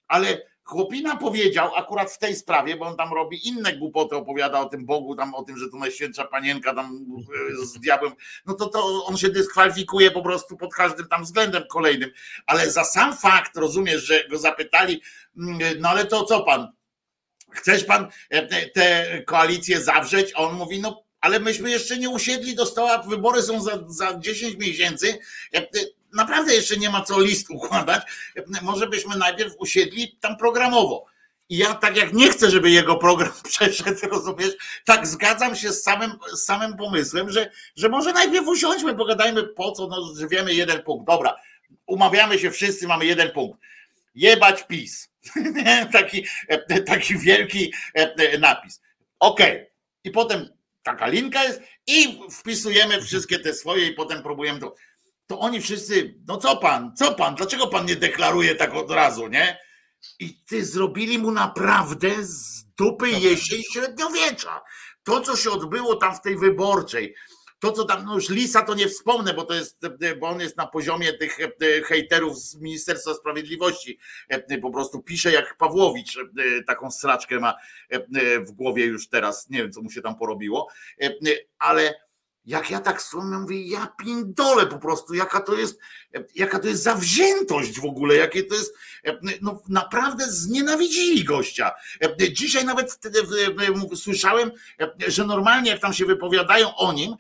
ale 0.08 0.42
Chłopina 0.64 1.16
powiedział 1.18 1.76
akurat 1.76 2.12
w 2.12 2.18
tej 2.18 2.36
sprawie, 2.36 2.78
bo 2.78 2.86
on 2.86 2.98
tam 2.98 3.14
robi 3.14 3.48
inne 3.48 3.78
głupoty, 3.78 4.16
opowiada 4.16 4.60
o 4.60 4.66
tym 4.66 4.86
Bogu, 4.86 5.16
tam 5.16 5.36
o 5.36 5.44
tym, 5.44 5.58
że 5.58 5.70
to 5.70 5.78
Najświętsza 5.78 6.26
Panienka 6.26 6.74
tam 6.74 7.06
e, 7.62 7.66
z 7.66 7.80
diabłem, 7.80 8.14
no 8.46 8.54
to, 8.54 8.68
to 8.68 9.06
on 9.06 9.18
się 9.18 9.30
dyskwalifikuje 9.30 10.12
po 10.12 10.22
prostu 10.22 10.58
pod 10.58 10.74
każdym 10.74 11.08
tam 11.08 11.24
względem 11.24 11.64
kolejnym, 11.70 12.10
ale 12.46 12.72
za 12.72 12.84
sam 12.84 13.18
fakt, 13.18 13.58
rozumiesz, 13.58 14.04
że 14.04 14.28
go 14.28 14.38
zapytali, 14.38 15.02
mm, 15.38 15.60
no 15.80 15.90
ale 15.90 16.06
to 16.06 16.24
co 16.24 16.44
pan, 16.44 16.68
chcesz 17.52 17.84
pan 17.84 18.08
e, 18.30 18.70
tę 18.70 19.22
koalicję 19.28 19.82
zawrzeć? 19.82 20.32
A 20.36 20.40
on 20.40 20.56
mówi, 20.56 20.80
no 20.80 21.04
ale 21.22 21.40
myśmy 21.40 21.70
jeszcze 21.70 21.98
nie 21.98 22.10
usiedli 22.10 22.56
do 22.56 22.66
stoła, 22.66 22.98
wybory 22.98 23.42
są 23.42 23.62
za, 23.62 23.80
za 23.88 24.20
10 24.20 24.58
miesięcy, 24.58 25.20
e, 25.54 25.68
naprawdę 26.14 26.56
jeszcze 26.56 26.78
nie 26.78 26.90
ma 26.90 27.02
co 27.02 27.22
list 27.22 27.50
układać. 27.50 28.04
Może 28.62 28.88
byśmy 28.88 29.18
najpierw 29.18 29.54
usiedli 29.58 30.18
tam 30.22 30.38
programowo. 30.38 31.06
I 31.50 31.58
ja 31.58 31.74
tak 31.74 31.98
jak 31.98 32.14
nie 32.14 32.30
chcę, 32.30 32.52
żeby 32.52 32.70
jego 32.70 32.96
program 32.96 33.32
przeszedł, 33.50 34.10
rozumiesz, 34.10 34.54
tak 34.86 35.08
zgadzam 35.08 35.56
się 35.56 35.74
z 35.74 35.84
samym, 35.84 36.12
z 36.34 36.44
samym 36.44 36.78
pomysłem, 36.78 37.30
że, 37.30 37.52
że 37.76 37.90
może 37.90 38.14
najpierw 38.14 38.48
usiądźmy, 38.48 38.96
pogadajmy 38.96 39.44
po 39.44 39.72
co, 39.72 39.88
no, 39.88 40.16
że 40.20 40.28
wiemy 40.28 40.54
jeden 40.54 40.84
punkt. 40.84 41.08
Dobra, 41.08 41.36
umawiamy 41.86 42.40
się 42.40 42.52
wszyscy, 42.52 42.88
mamy 42.88 43.06
jeden 43.06 43.32
punkt. 43.32 43.60
Jebać 44.16 44.64
PiS. 44.68 45.10
taki, 45.94 46.26
taki 46.86 47.18
wielki 47.18 47.74
e, 47.94 48.38
napis. 48.38 48.82
Okej. 49.20 49.52
Okay. 49.52 49.72
I 50.04 50.12
potem 50.12 50.50
taka 50.84 51.08
linka 51.08 51.44
jest 51.44 51.62
i 51.88 52.20
wpisujemy 52.32 53.02
wszystkie 53.02 53.40
te 53.40 53.54
swoje 53.54 53.88
i 53.88 53.94
potem 53.94 54.24
próbujemy 54.24 54.60
to 54.60 54.76
to 55.28 55.40
oni 55.40 55.62
wszyscy, 55.62 56.16
no 56.28 56.38
co 56.38 56.58
pan, 56.58 56.96
co 56.96 57.16
pan, 57.16 57.36
dlaczego 57.36 57.68
pan 57.68 57.86
nie 57.86 57.96
deklaruje 57.96 58.56
tak 58.56 58.74
od 58.74 58.92
razu, 58.92 59.28
nie? 59.28 59.58
I 60.20 60.44
ty 60.46 60.66
zrobili 60.66 61.20
mu 61.20 61.32
naprawdę 61.32 62.10
z 62.22 62.66
dupy 62.78 63.10
jesień 63.10 63.62
średniowiecza. 63.74 64.62
To, 65.04 65.22
co 65.22 65.36
się 65.36 65.52
odbyło 65.52 65.96
tam 65.96 66.16
w 66.16 66.22
tej 66.22 66.38
wyborczej, 66.38 67.16
to 67.64 67.72
co 67.72 67.86
tam, 67.86 68.06
no 68.06 68.16
już 68.16 68.30
Lisa 68.30 68.62
to 68.62 68.74
nie 68.74 68.88
wspomnę, 68.88 69.34
bo 69.34 69.44
to 69.44 69.54
jest, 69.54 69.80
bo 70.20 70.28
on 70.28 70.40
jest 70.40 70.58
na 70.58 70.68
poziomie 70.68 71.14
tych 71.14 71.40
e, 71.40 71.82
hejterów 71.84 72.40
z 72.40 72.56
Ministerstwa 72.56 73.14
Sprawiedliwości. 73.14 74.00
E, 74.30 74.58
po 74.58 74.72
prostu 74.72 75.02
pisze 75.02 75.32
jak 75.32 75.58
Pawłowicz, 75.58 76.18
e, 76.18 76.64
taką 76.68 76.92
sraczkę 76.92 77.40
ma 77.40 77.56
w 78.48 78.52
głowie 78.52 78.86
już 78.86 79.10
teraz. 79.10 79.50
Nie 79.50 79.58
wiem, 79.58 79.72
co 79.72 79.82
mu 79.82 79.92
się 79.92 80.02
tam 80.02 80.16
porobiło, 80.16 80.68
ale 81.60 81.94
jak 82.46 82.70
ja 82.70 82.80
tak 82.80 83.02
słucham, 83.02 83.42
mówię, 83.42 83.68
ja 83.68 83.88
pindole 83.88 84.68
po 84.68 84.78
prostu, 84.78 85.14
jaka 85.14 85.42
to 85.42 85.54
jest, 85.54 85.80
jaka 86.36 86.60
to 86.60 86.68
jest 86.68 86.84
zawziętość 86.84 87.80
w 87.80 87.86
ogóle, 87.86 88.16
jakie 88.16 88.44
to 88.44 88.56
jest, 88.56 88.74
no 89.42 89.62
naprawdę 89.70 90.32
znienawidzili 90.32 91.24
gościa. 91.24 91.72
Dzisiaj 92.32 92.66
nawet 92.66 92.92
wtedy 92.92 93.20
słyszałem, 93.96 94.52
że 95.08 95.26
normalnie 95.26 95.72
jak 95.72 95.82
tam 95.82 95.94
się 95.94 96.06
wypowiadają 96.06 96.76
o 96.76 96.94
nim, 96.94 97.16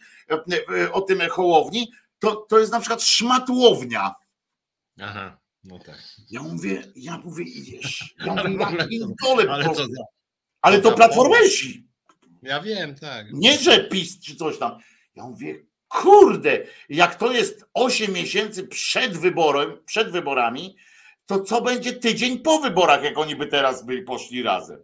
o 0.91 1.01
tym 1.01 1.19
Hołowni, 1.30 1.91
to, 2.19 2.36
to 2.36 2.59
jest 2.59 2.71
na 2.71 2.80
przykład 2.80 3.03
szmatłownia. 3.03 4.13
Aha, 5.01 5.38
no 5.63 5.80
tak. 5.80 5.99
Ja 6.30 6.41
mówię, 6.41 6.84
ja 6.95 7.17
mówię, 7.17 7.43
idziesz. 7.43 8.15
Ja 8.26 8.34
mówię, 8.34 8.57
ja 8.78 8.88
pindole 8.88 9.51
ale, 9.51 9.65
to, 9.65 9.86
ale 10.61 10.82
to 10.82 10.91
platformesi. 10.91 11.88
Ja 12.41 12.61
wiem, 12.61 12.95
tak. 12.95 13.28
Nie, 13.34 13.57
że 13.57 13.84
PiS 13.84 14.19
czy 14.19 14.36
coś 14.36 14.57
tam. 14.59 14.80
Ja 15.16 15.24
mówię, 15.24 15.66
kurde, 15.88 16.66
jak 16.89 17.16
to 17.16 17.32
jest 17.32 17.66
8 17.74 18.14
miesięcy 18.14 18.68
przed 18.68 19.18
wyborem, 19.18 19.78
przed 19.86 20.11
wyborami, 20.11 20.76
to 21.26 21.41
co 21.41 21.61
będzie 21.61 21.93
tydzień 21.93 22.39
po 22.39 22.59
wyborach, 22.59 23.03
jak 23.03 23.18
oni 23.18 23.36
by 23.36 23.47
teraz 23.47 23.86
byli 23.86 24.01
poszli 24.01 24.43
razem? 24.43 24.84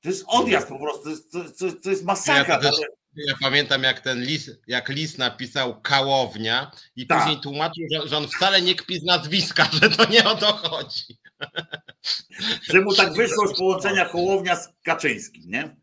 To 0.00 0.08
jest 0.08 0.24
odjazd 0.28 0.68
po 0.68 0.78
prostu, 0.78 1.02
to 1.02 1.10
jest, 1.10 1.58
to, 1.58 1.72
to, 1.82 1.90
jest 1.90 2.04
masakra. 2.04 2.54
Ja, 2.54 2.60
też, 2.60 2.74
ja, 3.16 3.34
pamiętam, 3.40 3.82
jak 3.82 4.00
ten 4.00 4.22
list, 4.22 4.50
jak 4.66 4.88
list 4.88 5.18
napisał 5.18 5.80
Kałownia 5.80 6.70
i 6.96 7.06
tak. 7.06 7.18
później 7.18 7.40
tłumaczył, 7.40 7.84
że, 7.92 8.08
że 8.08 8.16
on 8.16 8.28
wcale 8.28 8.62
nie 8.62 8.74
kpi 8.74 9.00
z 9.00 9.04
nazwiska, 9.04 9.68
że 9.82 9.90
to 9.90 10.10
nie 10.10 10.24
o 10.24 10.34
to 10.34 10.46
chodzi. 10.46 11.18
Że 12.70 12.80
mu 12.80 12.94
tak 12.94 13.12
wyszło 13.12 13.48
z 13.48 13.58
połączenia 13.58 14.04
Hołownia 14.04 14.56
z 14.56 14.68
Kaczyńskim, 14.84 15.42
nie? 15.46 15.76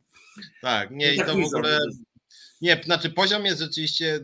Tak, 0.61 0.91
nie, 0.91 1.11
i, 1.11 1.15
i 1.15 1.17
tak 1.17 1.27
to 1.27 1.33
w 1.33 1.45
ogóle 1.45 1.79
nie, 2.61 2.81
znaczy 2.85 3.09
poziom 3.09 3.45
jest 3.45 3.61
rzeczywiście, 3.61 4.19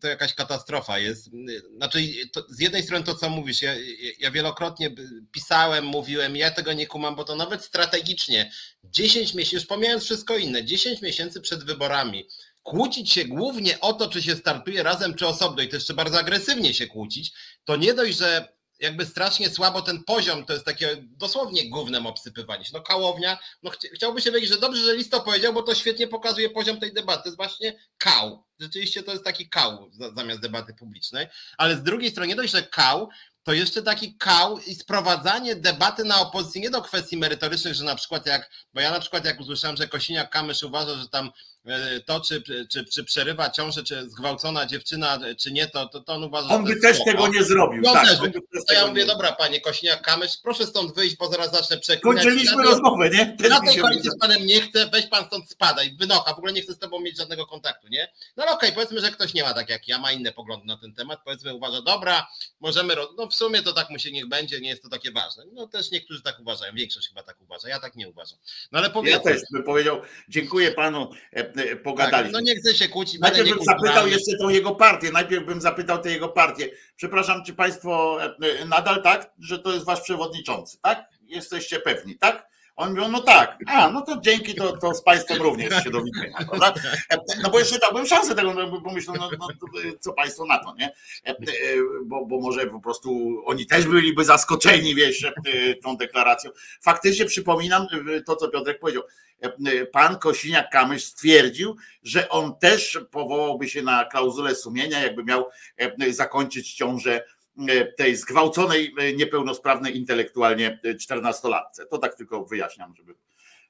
to 0.00 0.08
jakaś 0.08 0.34
katastrofa 0.34 0.98
jest. 0.98 1.30
Znaczy, 1.76 1.98
to, 2.32 2.46
z 2.48 2.60
jednej 2.60 2.82
strony 2.82 3.04
to, 3.04 3.14
co 3.14 3.30
mówisz, 3.30 3.62
ja, 3.62 3.74
ja 4.18 4.30
wielokrotnie 4.30 4.90
pisałem, 5.32 5.84
mówiłem, 5.84 6.36
ja 6.36 6.50
tego 6.50 6.72
nie 6.72 6.86
kumam, 6.86 7.16
bo 7.16 7.24
to 7.24 7.36
nawet 7.36 7.64
strategicznie 7.64 8.52
10 8.84 9.34
miesięcy, 9.34 9.56
już 9.56 9.66
pomijając 9.66 10.04
wszystko 10.04 10.36
inne, 10.36 10.64
10 10.64 11.02
miesięcy 11.02 11.40
przed 11.40 11.64
wyborami, 11.64 12.28
kłócić 12.62 13.12
się 13.12 13.24
głównie 13.24 13.80
o 13.80 13.92
to, 13.92 14.08
czy 14.08 14.22
się 14.22 14.36
startuje 14.36 14.82
razem, 14.82 15.14
czy 15.14 15.26
osobno 15.26 15.62
i 15.62 15.68
to 15.68 15.76
jeszcze 15.76 15.94
bardzo 15.94 16.18
agresywnie 16.18 16.74
się 16.74 16.86
kłócić, 16.86 17.32
to 17.64 17.76
nie 17.76 17.94
dość, 17.94 18.18
że 18.18 18.53
jakby 18.80 19.06
strasznie 19.06 19.50
słabo 19.50 19.82
ten 19.82 20.04
poziom, 20.04 20.44
to 20.44 20.52
jest 20.52 20.64
takie 20.64 20.96
dosłownie 21.00 21.70
głównym 21.70 22.06
obsypywanie 22.06 22.64
się. 22.64 22.70
No 22.74 22.80
kałownia, 22.80 23.38
no 23.62 23.70
chciałby 23.94 24.22
się 24.22 24.32
wiedzieć, 24.32 24.50
że 24.50 24.58
dobrze, 24.58 24.84
że 24.84 24.96
Listo 24.96 25.20
powiedział, 25.20 25.52
bo 25.52 25.62
to 25.62 25.74
świetnie 25.74 26.08
pokazuje 26.08 26.50
poziom 26.50 26.80
tej 26.80 26.92
debaty. 26.92 27.22
To 27.22 27.28
jest 27.28 27.36
właśnie 27.36 27.78
kał. 27.98 28.44
Rzeczywiście 28.60 29.02
to 29.02 29.12
jest 29.12 29.24
taki 29.24 29.48
kał 29.48 29.90
zamiast 30.16 30.40
debaty 30.40 30.74
publicznej, 30.74 31.26
ale 31.58 31.76
z 31.76 31.82
drugiej 31.82 32.10
strony 32.10 32.28
nie 32.28 32.36
dość, 32.36 32.52
że 32.52 32.62
kał, 32.62 33.08
to 33.42 33.52
jeszcze 33.52 33.82
taki 33.82 34.16
kał 34.16 34.58
i 34.58 34.74
sprowadzanie 34.74 35.56
debaty 35.56 36.04
na 36.04 36.20
opozycję 36.20 36.60
nie 36.60 36.70
do 36.70 36.82
kwestii 36.82 37.16
merytorycznych, 37.16 37.74
że 37.74 37.84
na 37.84 37.94
przykład 37.94 38.26
jak, 38.26 38.50
bo 38.74 38.80
ja 38.80 38.90
na 38.90 39.00
przykład 39.00 39.24
jak 39.24 39.40
usłyszałem, 39.40 39.76
że 39.76 39.86
Kosiniak-Kamysz 39.86 40.66
uważa, 40.66 40.94
że 40.94 41.08
tam 41.08 41.30
to, 42.06 42.20
czy, 42.20 42.42
czy, 42.70 42.84
czy 42.84 43.04
przerywa 43.04 43.50
ciążę, 43.50 43.82
czy 43.82 44.10
zgwałcona 44.10 44.66
dziewczyna, 44.66 45.18
czy 45.38 45.52
nie, 45.52 45.66
to, 45.66 45.88
to, 45.88 46.00
to 46.00 46.12
on 46.12 46.24
uważa, 46.24 46.48
On 46.48 46.64
by 46.64 46.80
też 46.80 47.04
tego 47.04 47.28
nie 47.28 47.44
zrobił. 47.44 47.82
No 47.82 47.92
tak, 47.92 48.08
też, 48.08 48.20
by, 48.20 48.32
to 48.68 48.74
ja 48.74 48.86
mówię, 48.86 49.02
nie... 49.02 49.08
dobra 49.08 49.32
panie 49.32 49.60
Kośniak-Kamysz, 49.60 50.38
proszę 50.42 50.66
stąd 50.66 50.94
wyjść, 50.94 51.16
bo 51.16 51.30
zaraz 51.30 51.52
zacznę 51.52 51.78
przeklinać. 51.78 52.24
Kończyliśmy 52.24 52.62
rozmowę, 52.62 53.10
nie? 53.10 53.36
Też 53.36 53.50
na 53.50 53.60
tej 53.60 53.76
koalicji 53.76 54.10
z 54.10 54.18
panem 54.20 54.46
nie 54.46 54.60
chcę, 54.60 54.86
weź 54.92 55.06
pan 55.06 55.26
stąd 55.26 55.50
spadaj, 55.50 55.96
wynocha, 56.00 56.34
w 56.34 56.38
ogóle 56.38 56.52
nie 56.52 56.62
chcę 56.62 56.72
z 56.72 56.78
tobą 56.78 57.00
mieć 57.00 57.16
żadnego 57.16 57.46
kontaktu, 57.46 57.88
nie? 57.88 58.12
No 58.36 58.42
ale 58.42 58.52
okej, 58.52 58.72
powiedzmy, 58.72 59.00
że 59.00 59.10
ktoś 59.10 59.34
nie 59.34 59.42
ma 59.42 59.54
tak 59.54 59.68
jak 59.68 59.88
ja, 59.88 59.98
ma 59.98 60.12
inne 60.12 60.32
poglądy 60.32 60.66
na 60.66 60.76
ten 60.76 60.94
temat, 60.94 61.20
powiedzmy 61.24 61.54
uważa, 61.54 61.82
dobra, 61.82 62.26
możemy, 62.60 62.94
no 63.16 63.26
w 63.26 63.34
sumie 63.34 63.62
to 63.62 63.72
tak 63.72 63.90
mu 63.90 63.98
się 63.98 64.12
niech 64.12 64.28
będzie, 64.28 64.60
nie 64.60 64.68
jest 64.68 64.82
to 64.82 64.88
takie 64.88 65.12
ważne. 65.12 65.44
No 65.52 65.66
też 65.66 65.90
niektórzy 65.90 66.22
tak 66.22 66.40
uważają, 66.40 66.74
większość 66.74 67.08
chyba 67.08 67.22
tak 67.22 67.40
uważa, 67.40 67.68
ja 67.68 67.80
tak 67.80 67.96
nie 67.96 68.08
uważam. 68.08 68.38
No 68.72 68.78
ale 68.78 68.90
powiedzmy. 68.90 69.30
Ja 69.30 69.36
też 69.36 69.42
bym 69.52 69.62
powiedział, 69.62 70.02
dziękuję 70.28 70.70
panu, 70.70 71.10
pogadali. 71.82 72.24
Tak, 72.24 72.32
no 72.32 72.40
nie 72.40 72.56
chcę 72.56 72.74
się 72.74 72.88
kłócić. 72.88 73.20
Najpierw 73.20 73.50
bym 73.50 73.64
zapytał 73.64 74.08
jeszcze 74.08 74.38
tą 74.38 74.48
jego 74.48 74.74
partię. 74.74 75.12
Najpierw 75.12 75.46
bym 75.46 75.60
zapytał 75.60 75.98
tę 75.98 76.10
jego 76.10 76.28
partię. 76.28 76.70
Przepraszam, 76.96 77.44
czy 77.44 77.54
Państwo 77.54 78.18
e, 78.22 78.60
e, 78.60 78.64
nadal 78.64 79.02
tak, 79.02 79.30
że 79.38 79.58
to 79.58 79.72
jest 79.72 79.84
Wasz 79.84 80.00
przewodniczący, 80.00 80.78
tak? 80.82 81.08
Jesteście 81.26 81.80
pewni, 81.80 82.18
tak? 82.18 82.53
On 82.76 82.90
mówią, 82.90 83.08
no 83.08 83.20
tak, 83.20 83.58
a 83.66 83.90
no 83.90 84.02
to 84.02 84.20
dzięki, 84.20 84.54
to, 84.54 84.76
to 84.76 84.94
z 84.94 85.02
Państwem 85.02 85.42
również 85.42 85.84
się 85.84 85.90
dowidzenia, 85.90 86.38
prawda? 86.48 86.74
No 87.42 87.50
bo 87.50 87.58
jeszcze 87.58 87.78
dałbym 87.78 88.06
szansę 88.06 88.34
tego, 88.34 88.54
no, 88.54 88.80
bo 88.80 88.92
myślę, 88.92 89.14
no, 89.18 89.30
no, 89.38 89.48
co 90.00 90.12
Państwo 90.12 90.46
na 90.46 90.58
to, 90.58 90.74
nie? 90.78 90.92
Bo, 92.04 92.26
bo 92.26 92.40
może 92.40 92.66
po 92.66 92.80
prostu 92.80 93.42
oni 93.46 93.66
też 93.66 93.86
byliby 93.86 94.24
zaskoczeni, 94.24 94.94
wiesz, 94.94 95.32
tą 95.82 95.96
deklaracją. 95.96 96.50
Faktycznie 96.80 97.24
przypominam 97.24 97.86
to, 98.26 98.36
co 98.36 98.48
Piotrek 98.48 98.78
powiedział. 98.78 99.02
Pan 99.92 100.14
Kosiniak-Kamysz 100.16 100.98
stwierdził, 100.98 101.76
że 102.02 102.28
on 102.28 102.58
też 102.58 102.98
powołałby 103.10 103.68
się 103.68 103.82
na 103.82 104.04
klauzulę 104.04 104.54
sumienia, 104.54 105.02
jakby 105.02 105.24
miał 105.24 105.46
zakończyć 106.10 106.74
ciążę 106.74 107.20
E, 107.20 107.24
tej 107.96 108.16
zgwałconej, 108.16 108.94
e, 108.98 109.12
niepełnosprawnej 109.12 109.96
intelektualnie 109.96 110.80
e, 110.84 110.94
czternastolatce. 110.94 111.86
To 111.86 111.98
tak 111.98 112.14
tylko 112.14 112.44
wyjaśniam, 112.44 112.94
żeby, 112.96 113.14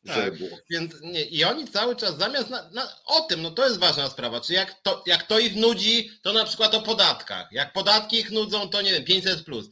Tak, 0.06 0.32
więc 0.70 0.94
nie, 1.00 1.24
i 1.24 1.44
oni 1.44 1.68
cały 1.68 1.96
czas 1.96 2.18
zamiast 2.18 2.50
na, 2.50 2.70
na, 2.70 2.88
o 3.06 3.20
tym, 3.20 3.42
no 3.42 3.50
to 3.50 3.64
jest 3.64 3.78
ważna 3.78 4.10
sprawa, 4.10 4.40
czy 4.40 4.52
jak 4.52 4.82
to, 4.82 5.02
jak 5.06 5.22
to 5.22 5.38
ich 5.38 5.56
nudzi, 5.56 6.10
to 6.22 6.32
na 6.32 6.44
przykład 6.44 6.74
o 6.74 6.82
podatkach. 6.82 7.48
Jak 7.52 7.72
podatki 7.72 8.18
ich 8.18 8.30
nudzą, 8.30 8.68
to 8.68 8.82
nie 8.82 8.92
wiem, 8.92 9.04
500 9.04 9.44
plus. 9.44 9.66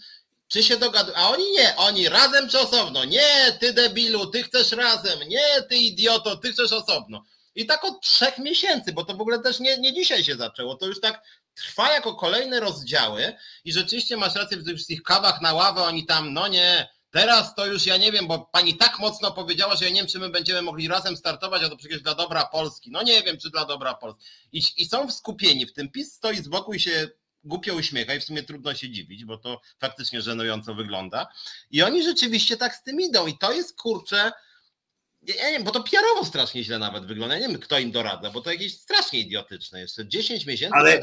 Czy 0.48 0.62
się 0.62 0.76
dogadują? 0.76 1.16
A 1.16 1.28
oni 1.28 1.44
nie, 1.52 1.76
oni 1.76 2.08
razem 2.08 2.48
czy 2.48 2.58
osobno? 2.58 3.04
Nie, 3.04 3.56
ty 3.60 3.72
debilu, 3.72 4.26
ty 4.26 4.42
chcesz 4.42 4.72
razem, 4.72 5.28
nie, 5.28 5.62
ty 5.68 5.76
idioto, 5.76 6.36
ty 6.36 6.52
chcesz 6.52 6.72
osobno. 6.72 7.24
I 7.54 7.66
tak 7.66 7.84
od 7.84 8.02
trzech 8.02 8.38
miesięcy, 8.38 8.92
bo 8.92 9.04
to 9.04 9.14
w 9.16 9.20
ogóle 9.20 9.38
też 9.38 9.60
nie, 9.60 9.78
nie 9.78 9.92
dzisiaj 9.92 10.24
się 10.24 10.36
zaczęło, 10.36 10.74
to 10.74 10.86
już 10.86 11.00
tak 11.00 11.22
trwa 11.54 11.92
jako 11.92 12.14
kolejne 12.14 12.60
rozdziały 12.60 13.34
i 13.64 13.72
rzeczywiście 13.72 14.16
masz 14.16 14.34
rację 14.34 14.56
w 14.56 14.86
tych 14.86 15.02
kawach 15.02 15.40
na 15.40 15.54
ławę, 15.54 15.82
oni 15.82 16.06
tam, 16.06 16.32
no 16.32 16.48
nie, 16.48 16.88
Teraz 17.12 17.54
to 17.54 17.66
już 17.66 17.86
ja 17.86 17.96
nie 17.96 18.12
wiem, 18.12 18.26
bo 18.26 18.38
pani 18.38 18.76
tak 18.76 18.98
mocno 18.98 19.32
powiedziała, 19.32 19.76
że 19.76 19.84
ja 19.84 19.90
nie 19.90 20.00
wiem, 20.00 20.06
czy 20.06 20.18
my 20.18 20.30
będziemy 20.30 20.62
mogli 20.62 20.88
razem 20.88 21.16
startować, 21.16 21.62
a 21.62 21.68
to 21.68 21.76
przecież 21.76 22.02
dla 22.02 22.14
dobra 22.14 22.46
Polski. 22.46 22.90
No 22.90 23.02
nie 23.02 23.22
wiem, 23.22 23.38
czy 23.38 23.50
dla 23.50 23.64
dobra 23.64 23.94
Polski. 23.94 24.24
I, 24.52 24.62
i 24.76 24.86
są 24.86 25.10
skupieni 25.10 25.66
w 25.66 25.72
tym. 25.72 25.90
PiS 25.90 26.12
stoi 26.12 26.36
z 26.36 26.48
boku 26.48 26.74
i 26.74 26.80
się 26.80 27.08
głupio 27.44 27.74
uśmiecha 27.74 28.14
i 28.14 28.20
w 28.20 28.24
sumie 28.24 28.42
trudno 28.42 28.74
się 28.74 28.90
dziwić, 28.90 29.24
bo 29.24 29.38
to 29.38 29.60
faktycznie 29.78 30.22
żenująco 30.22 30.74
wygląda. 30.74 31.26
I 31.70 31.82
oni 31.82 32.02
rzeczywiście 32.02 32.56
tak 32.56 32.74
z 32.74 32.82
tym 32.82 33.00
idą 33.00 33.26
i 33.26 33.38
to 33.38 33.52
jest 33.52 33.76
kurczę 33.76 34.32
ja 35.26 35.46
nie 35.46 35.52
wiem, 35.52 35.64
bo 35.64 35.70
to 35.70 35.82
PR-owo 35.82 36.24
strasznie 36.24 36.64
źle 36.64 36.78
nawet 36.78 37.06
wygląda. 37.06 37.34
Ja 37.34 37.40
nie 37.40 37.48
wiem, 37.48 37.60
kto 37.60 37.78
im 37.78 37.90
doradza, 37.90 38.30
bo 38.30 38.40
to 38.40 38.52
jakieś 38.52 38.74
strasznie 38.74 39.20
idiotyczne. 39.20 39.80
Jeszcze 39.80 40.08
10 40.08 40.46
miesięcy 40.46 40.74
ale, 40.76 41.00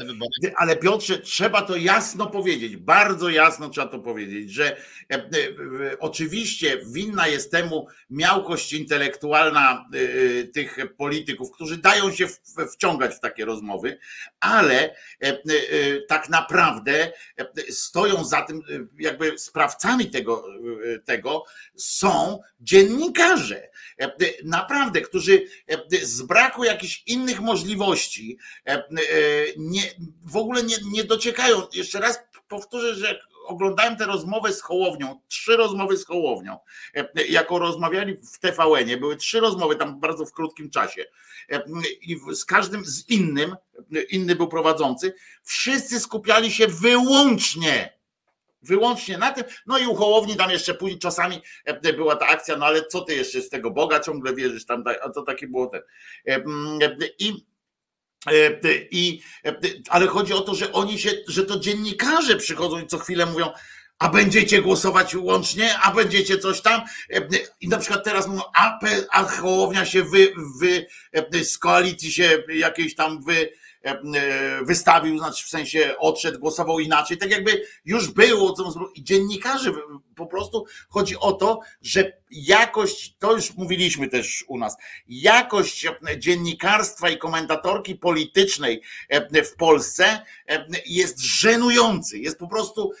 Ale 0.56 0.76
Piotrze, 0.76 1.18
trzeba 1.18 1.62
to 1.62 1.76
jasno 1.76 2.26
powiedzieć, 2.26 2.76
bardzo 2.76 3.28
jasno 3.28 3.68
trzeba 3.68 3.86
to 3.86 3.98
powiedzieć, 3.98 4.50
że 4.50 4.76
e, 4.76 5.14
e, 5.14 5.28
oczywiście 5.98 6.80
winna 6.86 7.26
jest 7.26 7.50
temu 7.50 7.86
miałkość 8.10 8.72
intelektualna 8.72 9.88
e, 9.94 10.44
tych 10.44 10.78
polityków, 10.96 11.50
którzy 11.50 11.76
dają 11.76 12.12
się 12.12 12.26
wciągać 12.72 13.14
w 13.14 13.20
takie 13.20 13.44
rozmowy, 13.44 13.98
ale 14.40 14.94
tak 16.08 16.28
naprawdę 16.28 17.12
stoją 17.70 18.24
za 18.24 18.42
tym, 18.42 18.62
jakby 18.98 19.38
sprawcami 19.38 20.10
tego, 20.10 20.44
tego 21.04 21.44
są 21.76 22.40
dziennikarze 22.60 23.70
naprawdę, 24.44 25.00
którzy 25.00 25.46
z 26.02 26.22
braku 26.22 26.64
jakichś 26.64 27.02
innych 27.06 27.40
możliwości 27.40 28.38
nie, 29.56 29.82
w 30.24 30.36
ogóle 30.36 30.62
nie, 30.62 30.76
nie 30.92 31.04
dociekają. 31.04 31.62
Jeszcze 31.72 32.00
raz 32.00 32.18
powtórzę, 32.48 32.94
że 32.94 33.20
oglądałem 33.46 33.96
tę 33.96 34.06
rozmowę 34.06 34.52
z 34.52 34.62
Hołownią, 34.62 35.20
trzy 35.28 35.56
rozmowy 35.56 35.96
z 35.96 36.06
Hołownią, 36.06 36.58
jako 37.28 37.58
rozmawiali 37.58 38.16
w 38.16 38.38
TVN-ie, 38.38 38.96
były 38.96 39.16
trzy 39.16 39.40
rozmowy 39.40 39.76
tam 39.76 40.00
bardzo 40.00 40.26
w 40.26 40.32
krótkim 40.32 40.70
czasie 40.70 41.04
i 42.00 42.20
z 42.34 42.44
każdym 42.44 42.84
z 42.84 43.08
innym, 43.08 43.56
inny 44.10 44.34
był 44.34 44.48
prowadzący, 44.48 45.14
wszyscy 45.42 46.00
skupiali 46.00 46.52
się 46.52 46.66
wyłącznie 46.66 47.99
Wyłącznie 48.62 49.18
na 49.18 49.32
tym. 49.32 49.44
No 49.66 49.78
i 49.78 49.86
u 49.86 49.94
Hołowni 49.94 50.36
tam 50.36 50.50
jeszcze 50.50 50.74
później 50.74 50.98
czasami 50.98 51.42
e, 51.64 51.92
była 51.92 52.16
ta 52.16 52.26
akcja, 52.26 52.56
no 52.56 52.66
ale 52.66 52.84
co 52.84 53.00
ty 53.00 53.14
jeszcze 53.14 53.42
z 53.42 53.48
tego 53.48 53.70
Boga 53.70 54.00
ciągle 54.00 54.34
wierzysz 54.34 54.66
tam, 54.66 54.84
a 55.02 55.08
to 55.08 55.22
takie 55.22 55.48
było 55.48 55.66
ten. 55.66 55.82
E, 56.28 56.34
e, 56.34 56.96
I 57.18 57.50
i, 58.90 59.22
ale 59.88 60.06
chodzi 60.06 60.32
o 60.32 60.40
to, 60.40 60.54
że 60.54 60.72
oni 60.72 60.98
się, 60.98 61.10
że 61.28 61.44
to 61.44 61.58
dziennikarze 61.58 62.36
przychodzą 62.36 62.80
i 62.80 62.86
co 62.86 62.98
chwilę 62.98 63.26
mówią, 63.26 63.52
a 63.98 64.08
będziecie 64.08 64.62
głosować 64.62 65.14
łącznie, 65.14 65.78
a 65.78 65.94
będziecie 65.94 66.38
coś 66.38 66.60
tam. 66.60 66.80
I 67.60 67.68
na 67.68 67.78
przykład 67.78 68.04
teraz 68.04 68.28
mówią, 68.28 68.42
a, 68.56 68.78
a 69.10 69.24
Hołownia 69.24 69.84
się 69.84 70.02
wy, 70.02 70.32
wy 71.30 71.44
z 71.44 71.58
koalicji 71.58 72.12
się 72.12 72.42
jakiejś 72.48 72.94
tam 72.94 73.22
wy, 73.22 73.34
E, 73.34 73.46
e, 73.46 73.59
wystawił, 74.62 75.18
znaczy 75.18 75.46
w 75.46 75.48
sensie 75.48 75.94
odszedł, 75.98 76.38
głosował 76.38 76.80
inaczej, 76.80 77.18
tak 77.18 77.30
jakby 77.30 77.62
już 77.84 78.10
było, 78.10 78.54
i 78.94 79.04
dziennikarze 79.04 79.72
po 80.16 80.26
prostu 80.26 80.64
chodzi 80.88 81.16
o 81.18 81.32
to, 81.32 81.60
że 81.82 82.19
jakość, 82.30 83.14
to 83.18 83.32
już 83.32 83.54
mówiliśmy 83.54 84.08
też 84.08 84.44
u 84.48 84.58
nas, 84.58 84.76
jakość 85.08 85.86
dziennikarstwa 86.18 87.10
i 87.10 87.18
komentatorki 87.18 87.94
politycznej 87.94 88.82
e, 89.08 89.44
w 89.44 89.56
Polsce 89.56 90.24
jest 90.86 91.20
żenujący, 91.20 92.18
jest 92.18 92.38
po 92.38 92.48
prostu, 92.48 92.92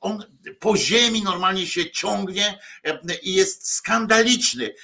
on 0.00 0.24
po 0.60 0.76
ziemi 0.76 1.22
normalnie 1.22 1.66
się 1.66 1.90
ciągnie 1.90 2.58
i 3.22 3.34
jest 3.34 3.70
skandaliczny. 3.70 4.74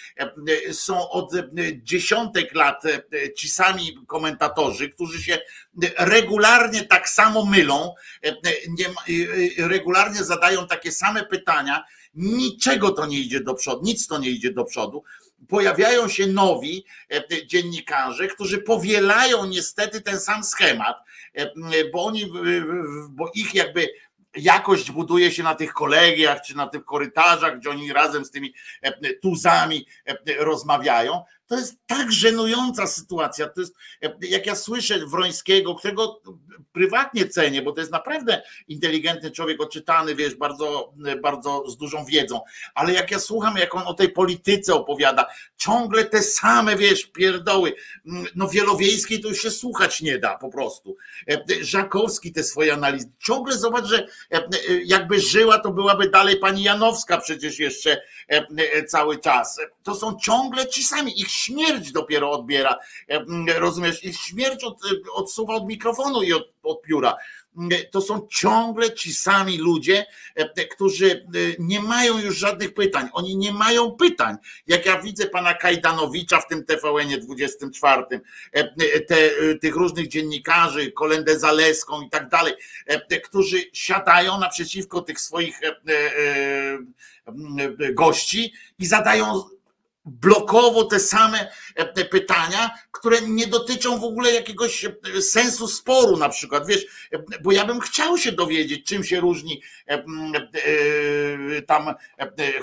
Są 0.73 1.11
od 1.11 1.33
dziesiątek 1.75 2.55
lat 2.55 2.83
ci 3.37 3.49
sami 3.49 3.97
komentatorzy, 4.07 4.91
którzy 4.91 5.23
się 5.23 5.39
regularnie 5.99 6.85
tak 6.85 7.09
samo 7.09 7.45
mylą, 7.45 7.95
regularnie 9.59 10.25
zadają 10.25 10.67
takie 10.67 10.93
same 10.93 11.25
pytania, 11.25 11.85
niczego 12.15 12.91
to 12.91 13.07
nie 13.07 13.19
idzie 13.19 13.41
do 13.41 13.55
przodu, 13.55 13.83
nic 13.85 14.07
to 14.07 14.19
nie 14.19 14.31
idzie 14.31 14.53
do 14.53 14.65
przodu. 14.65 15.03
Pojawiają 15.49 16.09
się 16.09 16.27
nowi 16.27 16.85
dziennikarze, 17.47 18.29
którzy 18.29 18.59
powielają 18.59 19.47
niestety 19.47 20.01
ten 20.01 20.21
sam 20.21 20.45
schemat, 20.45 20.97
bo 21.93 22.05
oni, 22.05 22.33
bo 23.11 23.31
ich 23.35 23.55
jakby 23.55 23.89
jakość 24.37 24.91
buduje 24.91 25.33
się 25.33 25.43
na 25.43 25.55
tych 25.55 25.73
kolegiach 25.73 26.43
czy 26.43 26.57
na 26.57 26.67
tych 26.67 26.85
korytarzach, 26.85 27.59
gdzie 27.59 27.71
oni 27.71 27.93
razem 27.93 28.25
z 28.25 28.31
tymi 28.31 28.55
tuzami 29.23 29.87
rozmawiają, 30.39 31.23
to 31.51 31.57
jest 31.57 31.77
tak 31.87 32.13
żenująca 32.13 32.87
sytuacja. 32.87 33.49
To 33.49 33.61
jest, 33.61 33.75
jak 34.21 34.47
ja 34.47 34.55
słyszę 34.55 35.07
Wrońskiego, 35.07 35.75
którego 35.75 36.23
prywatnie 36.73 37.29
cenię, 37.29 37.63
bo 37.63 37.73
to 37.73 37.81
jest 37.81 37.93
naprawdę 37.93 38.43
inteligentny 38.69 39.31
człowiek, 39.31 39.61
oczytany, 39.61 40.15
wiesz, 40.15 40.35
bardzo, 40.35 40.93
bardzo 41.23 41.65
z 41.69 41.77
dużą 41.77 42.05
wiedzą, 42.05 42.41
ale 42.75 42.93
jak 42.93 43.11
ja 43.11 43.19
słucham, 43.19 43.57
jak 43.57 43.75
on 43.75 43.83
o 43.87 43.95
tej 43.95 44.09
polityce 44.09 44.75
opowiada, 44.75 45.27
ciągle 45.57 46.05
te 46.05 46.23
same, 46.23 46.77
wiesz, 46.77 47.07
pierdoły, 47.07 47.75
no 48.35 48.49
Wielowiejskiej 48.49 49.21
to 49.21 49.29
już 49.29 49.43
się 49.43 49.51
słuchać 49.51 50.01
nie 50.01 50.19
da 50.19 50.39
po 50.39 50.51
prostu. 50.51 50.97
Żakowski 51.61 52.33
te 52.33 52.45
swoje 52.45 52.73
analizy, 52.73 53.11
ciągle 53.19 53.59
zobacz, 53.59 53.85
że 53.85 54.07
jakby 54.85 55.21
żyła, 55.21 55.59
to 55.59 55.73
byłaby 55.73 56.11
dalej 56.11 56.37
pani 56.37 56.63
Janowska 56.63 57.19
przecież 57.19 57.59
jeszcze 57.59 58.03
cały 58.89 59.19
czas. 59.19 59.61
To 59.83 59.95
są 59.95 60.17
ciągle 60.23 60.69
ci 60.69 60.85
sami, 60.85 61.21
ich 61.21 61.31
śmierć 61.41 61.93
dopiero 61.93 62.31
odbiera, 62.31 62.77
rozumiesz, 63.59 64.05
ich 64.05 64.17
śmierć 64.17 64.65
od, 64.65 64.79
odsuwa 65.13 65.55
od 65.55 65.67
mikrofonu 65.67 66.23
i 66.23 66.33
od, 66.33 66.53
od 66.63 66.83
pióra 66.83 67.17
to 67.91 68.01
są 68.01 68.27
ciągle 68.31 68.95
ci 68.95 69.15
sami 69.15 69.59
ludzie, 69.59 70.07
którzy 70.71 71.27
nie 71.59 71.81
mają 71.81 72.19
już 72.19 72.37
żadnych 72.37 72.75
pytań. 72.75 73.09
Oni 73.13 73.37
nie 73.37 73.53
mają 73.53 73.91
pytań. 73.91 74.37
Jak 74.67 74.87
ja 74.87 75.03
widzę 75.03 75.27
pana 75.27 75.55
Kajdanowicza 75.55 76.41
w 76.41 76.49
tym 76.49 76.65
TVN-ie 76.65 77.19
24, 77.19 78.03
te, 79.09 79.17
tych 79.61 79.77
różnych 79.77 80.09
dziennikarzy, 80.09 80.93
Kolendę 80.93 81.39
Zaleską 81.39 82.03
i 82.03 82.11
tak 82.11 82.29
dalej, 82.29 82.55
którzy 83.25 83.63
siadają 83.73 84.39
naprzeciwko 84.39 85.01
tych 85.01 85.21
swoich 85.21 85.61
gości 87.95 88.53
i 88.79 88.87
zadają 88.87 89.43
blokowo 90.11 90.85
te 90.85 91.01
same 91.01 91.51
e, 91.75 92.05
pytania, 92.05 92.71
które 92.91 93.21
nie 93.21 93.47
dotyczą 93.47 94.01
w 94.01 94.05
ogóle 94.05 94.33
jakiegoś 94.33 94.85
e, 94.85 95.23
sensu 95.23 95.69
sporu 95.69 96.17
na 96.17 96.29
przykład, 96.29 96.67
wiesz, 96.67 96.87
e, 97.13 97.19
bo 97.43 97.53
ja 97.53 97.65
bym 97.65 97.81
chciał 97.81 98.19
się 98.19 98.33
dowiedzieć, 98.33 98.87
czym 98.87 99.05
się 99.05 99.21
różni 99.21 99.63
tam 101.67 101.95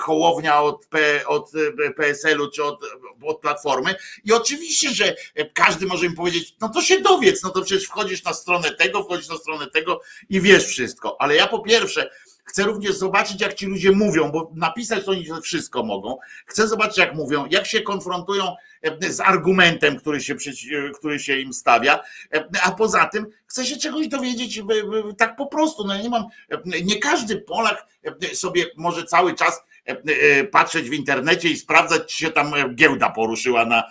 Hołownia 0.00 0.62
od, 0.62 0.86
P, 0.86 1.26
od 1.26 1.50
PSL-u 1.96 2.50
czy 2.50 2.64
od, 2.64 2.80
od 3.26 3.40
Platformy. 3.40 3.94
I 4.24 4.32
oczywiście, 4.32 4.90
że 4.90 5.16
każdy 5.54 5.86
może 5.86 6.08
mi 6.08 6.16
powiedzieć, 6.16 6.54
no 6.60 6.68
to 6.68 6.82
się 6.82 7.00
dowiedz, 7.00 7.42
no 7.42 7.50
to 7.50 7.62
przecież 7.62 7.84
wchodzisz 7.84 8.24
na 8.24 8.32
stronę 8.34 8.70
tego, 8.70 9.04
wchodzisz 9.04 9.28
na 9.28 9.36
stronę 9.36 9.66
tego 9.66 10.00
i 10.28 10.40
wiesz 10.40 10.66
wszystko, 10.66 11.16
ale 11.20 11.34
ja 11.36 11.46
po 11.46 11.58
pierwsze 11.58 12.10
Chcę 12.48 12.64
również 12.64 12.96
zobaczyć, 12.96 13.40
jak 13.40 13.54
ci 13.54 13.66
ludzie 13.66 13.92
mówią, 13.92 14.30
bo 14.30 14.50
napisać 14.54 15.04
to 15.04 15.10
oni 15.10 15.26
wszystko 15.42 15.82
mogą. 15.82 16.18
Chcę 16.46 16.68
zobaczyć, 16.68 16.98
jak 16.98 17.14
mówią, 17.14 17.46
jak 17.50 17.66
się 17.66 17.80
konfrontują 17.80 18.54
e, 18.82 19.12
z 19.12 19.20
argumentem, 19.20 19.96
który 19.96 20.20
się, 20.20 20.34
który 20.94 21.18
się 21.18 21.38
im 21.38 21.52
stawia. 21.52 22.00
E, 22.34 22.44
a 22.62 22.70
poza 22.70 23.06
tym 23.06 23.26
chcę 23.46 23.66
się 23.66 23.76
czegoś 23.76 24.08
dowiedzieć 24.08 24.62
tak 25.18 25.36
po 25.36 25.46
prostu. 25.46 25.86
No 25.86 25.94
ja 25.94 26.02
nie 26.02 26.10
mam, 26.10 26.24
nie 26.84 26.98
każdy 26.98 27.36
Polak 27.36 27.86
sobie 28.34 28.66
może 28.76 29.04
cały 29.04 29.34
czas 29.34 29.62
patrzeć 30.50 30.90
w 30.90 30.92
internecie 30.92 31.48
i 31.48 31.56
sprawdzać, 31.56 32.14
czy 32.14 32.16
się 32.16 32.30
tam 32.30 32.52
giełda 32.74 33.10
poruszyła 33.10 33.64
na, 33.64 33.84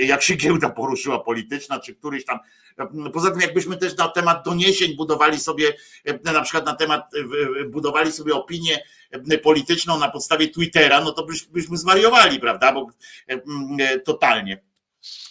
jak 0.00 0.22
się 0.22 0.34
giełda 0.34 0.70
poruszyła 0.70 1.20
polityczna, 1.20 1.80
czy 1.80 1.94
któryś 1.94 2.24
tam 2.24 2.38
Poza 3.12 3.30
tym, 3.30 3.40
jakbyśmy 3.40 3.76
też 3.76 3.96
na 3.96 4.08
temat 4.08 4.44
doniesień 4.44 4.96
budowali 4.96 5.38
sobie, 5.40 5.72
na 6.24 6.42
przykład 6.42 6.66
na 6.66 6.74
temat, 6.74 7.10
budowali 7.68 8.12
sobie 8.12 8.34
opinię 8.34 8.78
polityczną 9.42 9.98
na 9.98 10.10
podstawie 10.10 10.48
Twittera, 10.48 11.00
no 11.00 11.12
to 11.12 11.26
byśmy 11.52 11.76
zwariowali, 11.76 12.40
prawda? 12.40 12.72
Bo 12.72 12.86
totalnie. 14.04 14.62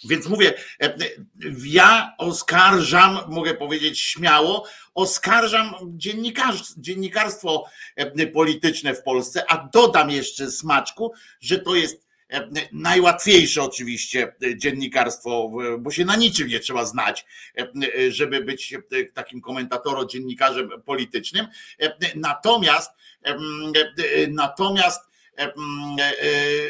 Więc 0.04 0.28
mówię, 0.28 0.54
ja 1.64 2.14
oskarżam, 2.18 3.18
mogę 3.28 3.54
powiedzieć 3.54 4.00
śmiało, 4.00 4.66
oskarżam 4.94 5.74
dziennikarstwo 6.76 7.64
polityczne 8.32 8.94
w 8.94 9.02
Polsce, 9.02 9.44
a 9.48 9.68
dodam 9.72 10.10
jeszcze 10.10 10.50
smaczku, 10.50 11.12
że 11.40 11.58
to 11.58 11.74
jest 11.74 12.04
Najłatwiejsze 12.72 13.62
oczywiście 13.62 14.34
dziennikarstwo, 14.56 15.50
bo 15.78 15.90
się 15.90 16.04
na 16.04 16.16
niczym 16.16 16.48
nie 16.48 16.60
trzeba 16.60 16.84
znać, 16.84 17.26
żeby 18.08 18.44
być 18.44 18.74
takim 19.14 19.40
komentatorem, 19.40 20.08
dziennikarzem 20.08 20.70
politycznym. 20.84 21.46
Natomiast, 22.14 22.90
natomiast 24.28 25.00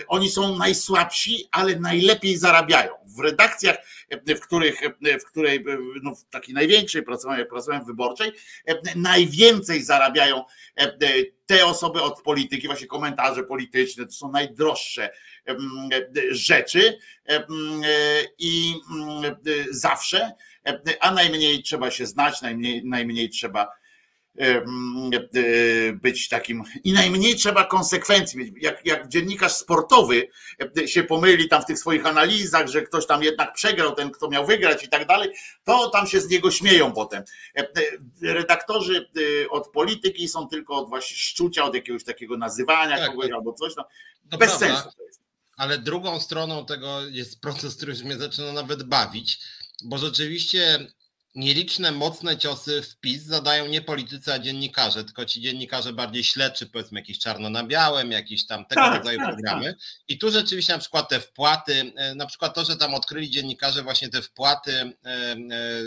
oni 0.08 0.30
są 0.30 0.58
najsłabsi, 0.58 1.48
ale 1.52 1.76
najlepiej 1.76 2.36
zarabiają. 2.36 2.92
W 3.16 3.18
redakcjach, 3.18 3.76
w, 4.36 4.40
których, 4.40 4.80
w 5.20 5.24
której, 5.24 5.64
no 6.02 6.14
w 6.14 6.24
takiej 6.24 6.54
największej 6.54 7.02
pracowałem, 7.02 7.46
pracowałem 7.46 7.84
wyborczej, 7.84 8.32
najwięcej 8.96 9.82
zarabiają 9.82 10.44
te 11.46 11.66
osoby 11.66 12.02
od 12.02 12.22
polityki, 12.22 12.66
właśnie 12.66 12.86
komentarze 12.86 13.42
polityczne, 13.42 14.06
to 14.06 14.12
są 14.12 14.30
najdroższe 14.30 15.10
rzeczy 16.30 16.98
i 18.38 18.74
zawsze, 19.70 20.32
a 21.00 21.10
najmniej 21.10 21.62
trzeba 21.62 21.90
się 21.90 22.06
znać, 22.06 22.42
najmniej, 22.42 22.84
najmniej 22.84 23.28
trzeba 23.28 23.68
być 25.94 26.28
takim 26.28 26.62
i 26.84 26.92
najmniej 26.92 27.36
trzeba 27.36 27.64
konsekwencji 27.64 28.38
mieć. 28.38 28.54
Jak, 28.60 28.86
jak 28.86 29.08
dziennikarz 29.08 29.52
sportowy 29.52 30.28
się 30.86 31.02
pomyli 31.02 31.48
tam 31.48 31.62
w 31.62 31.66
tych 31.66 31.78
swoich 31.78 32.06
analizach, 32.06 32.68
że 32.68 32.82
ktoś 32.82 33.06
tam 33.06 33.22
jednak 33.22 33.54
przegrał, 33.54 33.94
ten 33.94 34.10
kto 34.10 34.28
miał 34.28 34.46
wygrać 34.46 34.84
i 34.84 34.88
tak 34.88 35.06
dalej, 35.06 35.30
to 35.64 35.90
tam 35.90 36.06
się 36.06 36.20
z 36.20 36.28
niego 36.28 36.50
śmieją 36.50 36.92
potem. 36.92 37.22
Redaktorzy 38.22 39.08
od 39.50 39.68
polityki 39.68 40.28
są 40.28 40.48
tylko 40.48 40.76
od 40.76 40.88
właśnie 40.88 41.16
szczucia, 41.16 41.64
od 41.64 41.74
jakiegoś 41.74 42.04
takiego 42.04 42.36
nazywania 42.36 42.98
tak, 42.98 43.10
kogoś 43.10 43.30
albo 43.30 43.52
coś. 43.52 43.72
No, 43.76 43.84
bez 44.38 44.48
prawda. 44.48 44.58
sensu 44.58 44.96
to 44.96 45.04
jest. 45.04 45.20
Ale 45.56 45.78
drugą 45.78 46.20
stroną 46.20 46.66
tego 46.66 47.06
jest 47.06 47.40
proces, 47.40 47.76
który 47.76 47.94
mnie 48.04 48.16
zaczyna 48.16 48.52
nawet 48.52 48.82
bawić, 48.82 49.38
bo 49.84 49.98
rzeczywiście 49.98 50.78
nieliczne 51.34 51.92
mocne 51.92 52.36
ciosy 52.36 52.82
w 52.82 52.96
PiS 53.00 53.22
zadają 53.22 53.66
nie 53.66 53.82
politycy, 53.82 54.32
a 54.32 54.38
dziennikarze, 54.38 55.04
tylko 55.04 55.24
ci 55.24 55.40
dziennikarze 55.40 55.92
bardziej 55.92 56.24
śledczy, 56.24 56.66
powiedzmy 56.66 57.00
jakieś 57.00 57.18
czarno 57.18 57.50
na 57.50 57.64
białym, 57.64 58.12
jakieś 58.12 58.46
tam 58.46 58.64
tego 58.64 58.80
tak, 58.80 58.96
rodzaju 58.98 59.18
tak, 59.18 59.28
programy. 59.28 59.64
Tak. 59.64 59.82
I 60.08 60.18
tu 60.18 60.30
rzeczywiście 60.30 60.72
na 60.72 60.78
przykład 60.78 61.08
te 61.08 61.20
wpłaty, 61.20 61.92
e, 61.96 62.14
na 62.14 62.26
przykład 62.26 62.54
to, 62.54 62.64
że 62.64 62.76
tam 62.76 62.94
odkryli 62.94 63.30
dziennikarze 63.30 63.82
właśnie 63.82 64.08
te 64.08 64.22
wpłaty 64.22 64.72
e, 64.72 65.10
e, 65.10 65.36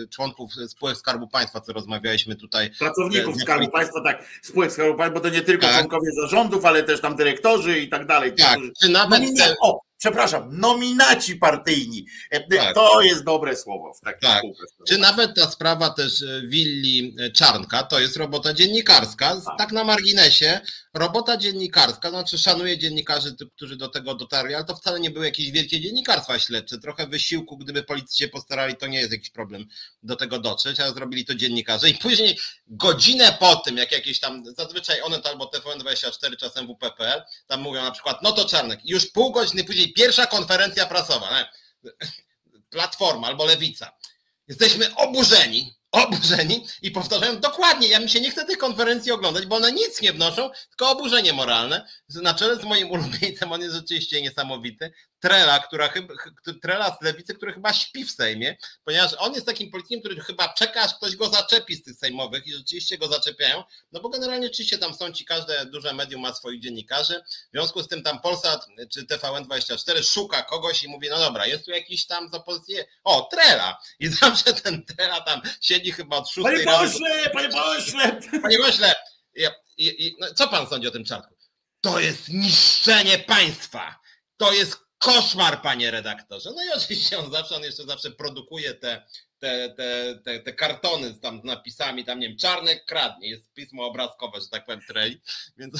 członków 0.10 0.54
spółek 0.68 0.98
Skarbu 0.98 1.28
Państwa, 1.28 1.62
co 1.62 1.74
rozmawialiśmy 1.74 2.36
tutaj. 2.36 2.70
Pracowników 2.80 3.41
Skarbu 3.41 3.72
Państwa, 3.72 4.04
tak, 4.04 4.26
spółek 4.41 4.72
Skarbu 4.72 4.98
Państwa, 4.98 5.20
bo 5.20 5.30
to 5.30 5.36
nie 5.36 5.41
tylko 5.41 5.66
tak. 5.66 5.76
członkowie 5.76 6.12
zarządów, 6.22 6.66
ale 6.66 6.84
też 6.84 7.02
tam 7.02 7.16
dyrektorzy 7.16 7.80
i 7.80 7.89
tak 7.89 8.06
dalej. 8.06 8.36
Tak, 8.36 8.60
czy 8.82 8.89
nawet 8.89 9.22
no, 9.22 9.45
te... 9.45 9.56
o, 9.62 9.87
przepraszam, 9.98 10.60
nominaci 10.60 11.36
partyjni. 11.36 12.06
E, 12.32 12.58
tak. 12.58 12.76
To 12.76 13.02
jest 13.02 13.24
dobre 13.24 13.56
słowo 13.56 13.93
w 13.93 14.02
takim 14.02 14.30
tak. 14.30 14.43
Czy 14.88 14.98
nawet 14.98 15.36
ta 15.36 15.52
sprawa 15.52 15.89
też 15.89 16.22
e, 16.22 16.41
willi 16.48 17.16
e, 17.20 17.30
Czarnka, 17.32 17.84
to 17.84 18.00
jest 18.00 18.18
robota 18.18 18.54
dziennikarska, 18.54 19.36
tak, 19.36 19.58
tak 19.58 19.72
na 19.72 19.84
marginesie, 19.84 20.60
robota 20.98 21.38
dziennikarska, 21.38 22.10
znaczy 22.10 22.38
szanuję 22.38 22.78
dziennikarzy, 22.78 23.36
którzy 23.56 23.78
do 23.78 23.88
tego 23.88 24.16
dotarli, 24.16 24.56
ale 24.56 24.66
to 24.66 24.76
wcale 24.76 25.00
nie 25.00 25.12
były 25.12 25.26
jakieś 25.26 25.52
wielkie 25.52 25.82
dziennikarstwa 25.82 26.39
śledcze, 26.39 26.78
trochę 26.78 27.08
wysiłku, 27.08 27.58
gdyby 27.58 27.84
policji 27.84 28.18
się 28.18 28.28
postarali, 28.28 28.76
to 28.76 28.88
nie 28.88 29.00
jest 29.00 29.12
jakiś 29.12 29.30
problem 29.30 29.66
do 30.04 30.16
tego 30.16 30.39
dotrzeć, 30.39 30.80
ale 30.80 30.93
zrobili 30.93 31.26
to 31.26 31.36
dziennikarze. 31.36 31.89
I 31.89 31.93
później 31.93 32.39
godzinę 32.68 33.38
po 33.39 33.56
tym, 33.56 33.78
jak 33.78 33.91
jakieś 33.91 34.20
tam, 34.20 34.43
zazwyczaj 34.58 35.02
one 35.02 35.22
albo 35.24 35.45
TVN24, 35.45 36.38
czasem 36.38 36.68
WPPL, 36.68 37.22
tam 37.48 37.62
mówią 37.62 37.84
na 37.84 37.91
przykład, 37.91 38.24
no 38.24 38.32
to 38.32 38.45
Czarnek, 38.45 38.80
już 38.84 39.12
pół 39.12 39.32
godziny 39.32 39.64
później 39.64 39.93
pierwsza 39.93 40.26
konferencja 40.26 40.86
prasowa, 40.86 41.50
Platforma 42.70 43.28
albo 43.28 43.45
Lewica. 43.45 43.91
Jesteśmy 44.48 44.95
oburzeni, 44.95 45.77
oburzeni 46.04 46.66
i 46.82 46.91
powtarzają 46.91 47.39
dokładnie, 47.39 47.88
ja 47.88 48.00
mi 48.00 48.10
się 48.10 48.22
nie 48.22 48.32
chcę 48.32 48.45
tej 48.45 48.58
konferencji 48.58 49.12
oglądać, 49.12 49.45
bo 49.45 49.56
one 49.56 49.72
nic 49.72 50.02
nie 50.02 50.14
wnoszą, 50.14 50.50
tylko 50.70 50.91
oburzenie 50.91 51.34
moralne. 51.34 51.88
Na 52.22 52.34
czele 52.34 52.56
z 52.56 52.64
moim 52.64 52.91
ulubieńcem, 52.95 53.52
on 53.52 53.62
jest 53.62 53.76
rzeczywiście 53.76 54.22
niesamowity, 54.22 54.91
Trela, 55.20 55.59
która 55.59 55.88
chyba, 55.88 56.13
Trela 56.61 56.97
z 57.01 57.03
Lewicy, 57.03 57.34
który 57.36 57.53
chyba 57.53 57.74
śpi 57.74 58.05
w 58.05 58.11
Sejmie, 58.11 58.57
ponieważ 58.84 59.13
on 59.18 59.34
jest 59.34 59.45
takim 59.45 59.72
politykiem, 59.72 59.99
który 59.99 60.22
chyba 60.22 60.53
czeka, 60.53 60.82
aż 60.82 60.95
ktoś 60.95 61.15
go 61.15 61.30
zaczepi 61.30 61.76
z 61.76 61.84
tych 61.84 61.95
sejmowych 61.95 62.47
i 62.47 62.53
rzeczywiście 62.53 62.97
go 62.97 63.07
zaczepiają, 63.07 63.63
no 63.91 64.01
bo 64.01 64.09
generalnie 64.09 64.47
oczywiście 64.47 64.78
tam 64.78 64.93
są 64.93 65.11
ci, 65.11 65.26
każde 65.26 65.65
duże 65.65 65.93
medium 65.93 66.22
ma 66.22 66.34
swoich 66.34 66.61
dziennikarzy, 66.61 67.22
w 67.30 67.51
związku 67.51 67.84
z 67.84 67.88
tym 67.88 68.03
tam 68.03 68.22
Polsat 68.22 68.68
czy 68.93 69.05
TVN24 69.05 70.03
szuka 70.13 70.41
kogoś 70.41 70.84
i 70.84 70.88
mówi, 70.88 71.09
no 71.09 71.20
dobra, 71.20 71.45
jest 71.45 71.65
tu 71.65 71.72
jakiś 71.72 72.05
tam 72.05 72.30
z 72.30 72.34
opozycji, 72.34 72.76
o, 73.03 73.22
Trela 73.32 73.78
i 73.99 74.07
zawsze 74.22 74.53
ten 74.53 74.86
Trela 74.86 75.22
tam 75.22 75.41
siedzi 75.61 75.91
chyba 75.91 76.15
od 76.15 76.30
szóstej 76.30 76.65
Panie 76.65 76.78
pośle, 76.78 77.30
panie 77.30 77.49
pośle! 77.49 78.22
Panie 78.41 78.57
pośle, 78.57 78.95
no, 80.20 80.28
co 80.36 80.47
pan 80.47 80.68
sądzi 80.68 80.88
o 80.88 80.91
tym 80.91 81.05
czarku? 81.05 81.38
To 81.82 81.99
jest 81.99 82.30
niszczenie 82.30 83.20
państwa. 83.20 83.99
To 84.38 84.53
jest 84.53 84.87
koszmar, 84.98 85.62
panie 85.62 85.91
redaktorze. 85.91 86.50
No 86.56 86.64
i 86.64 86.78
oczywiście 86.78 87.20
on 87.20 87.32
zawsze, 87.32 87.56
on 87.56 87.64
jeszcze 87.64 87.84
zawsze 87.86 88.12
produkuje 88.12 88.74
te, 88.74 89.04
te, 89.39 89.70
te, 89.70 90.20
te, 90.24 90.39
te 90.39 90.54
kartony 90.54 91.14
tam 91.14 91.41
z 91.41 91.43
napisami, 91.43 92.06
tam 92.06 92.20
nie 92.20 92.28
wiem, 92.30 92.38
Czarnek 92.38 92.86
kradnie, 92.86 93.30
jest 93.30 93.54
pismo 93.54 93.86
obrazkowe, 93.86 94.41
że 94.41 94.48
tak 94.48 94.66
powiem, 94.66 94.82
treli. 94.88 95.22
Więc, 95.58 95.74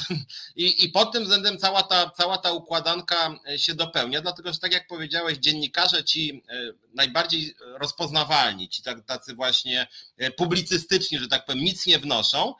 i, 0.56 0.84
I 0.84 0.88
pod 0.88 1.12
tym 1.12 1.22
względem 1.22 1.58
cała 1.58 1.82
ta, 1.82 2.10
cała 2.10 2.38
ta 2.38 2.52
układanka 2.52 3.38
się 3.56 3.74
dopełnia, 3.74 4.20
dlatego 4.20 4.52
że 4.52 4.58
tak 4.58 4.72
jak 4.72 4.86
powiedziałeś, 4.86 5.38
dziennikarze 5.38 6.04
ci 6.04 6.42
e, 6.48 6.72
najbardziej 6.98 7.54
rozpoznawalni, 7.80 8.68
ci 8.68 8.82
tacy 9.06 9.34
właśnie 9.34 9.86
e, 10.16 10.30
publicystyczni, 10.30 11.18
że 11.18 11.28
tak 11.28 11.46
powiem, 11.46 11.64
nic 11.64 11.86
nie 11.86 11.98
wnoszą, 11.98 12.54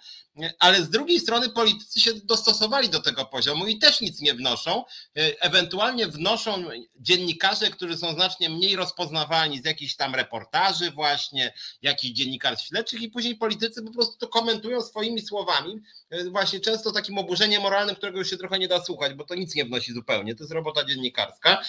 ale 0.59 0.83
z 0.83 0.91
drugiej 0.91 1.21
strony 1.21 1.49
politycy 1.49 2.01
się 2.01 2.15
dostosowali 2.15 2.89
do 2.89 3.03
tego 3.03 3.25
poziomu 3.25 3.67
i 3.67 3.79
też 3.79 4.01
nic 4.01 4.21
nie 4.21 4.35
wnoszą. 4.35 4.85
E, 5.17 5.43
ewentualnie 5.43 6.07
wnoszą 6.07 6.65
dziennikarze, 6.97 7.71
którzy 7.71 7.97
są 7.97 8.13
znacznie 8.13 8.51
mniej 8.51 8.77
rozpoznawalni 8.77 9.63
z 9.63 9.65
jakichś 9.65 9.97
tam 9.97 10.15
reportaży 10.15 10.91
właśnie, 10.91 11.55
jakichś 11.83 12.13
dziennikarstw 12.13 12.67
śledczych 12.67 13.03
i 13.03 13.09
później 13.09 13.37
politycy 13.37 13.83
po 13.83 13.91
prostu 13.91 14.19
to 14.19 14.29
komentują 14.29 14.83
swoimi 14.83 15.23
słowami, 15.23 15.81
e, 16.11 16.25
właśnie 16.25 16.61
często 16.61 16.93
takim 16.93 17.19
oburzeniem 17.19 17.63
moralnym, 17.63 17.97
którego 17.97 18.19
już 18.19 18.31
się 18.31 18.37
trochę 18.37 18.59
nie 18.59 18.69
da 18.69 18.85
słuchać, 18.85 19.15
bo 19.15 19.25
to 19.25 19.35
nic 19.35 19.55
nie 19.55 19.65
wnosi 19.65 19.93
zupełnie, 19.93 20.35
to 20.35 20.45
jest 20.45 20.53
robota 20.53 20.85
dziennikarska 20.85 21.63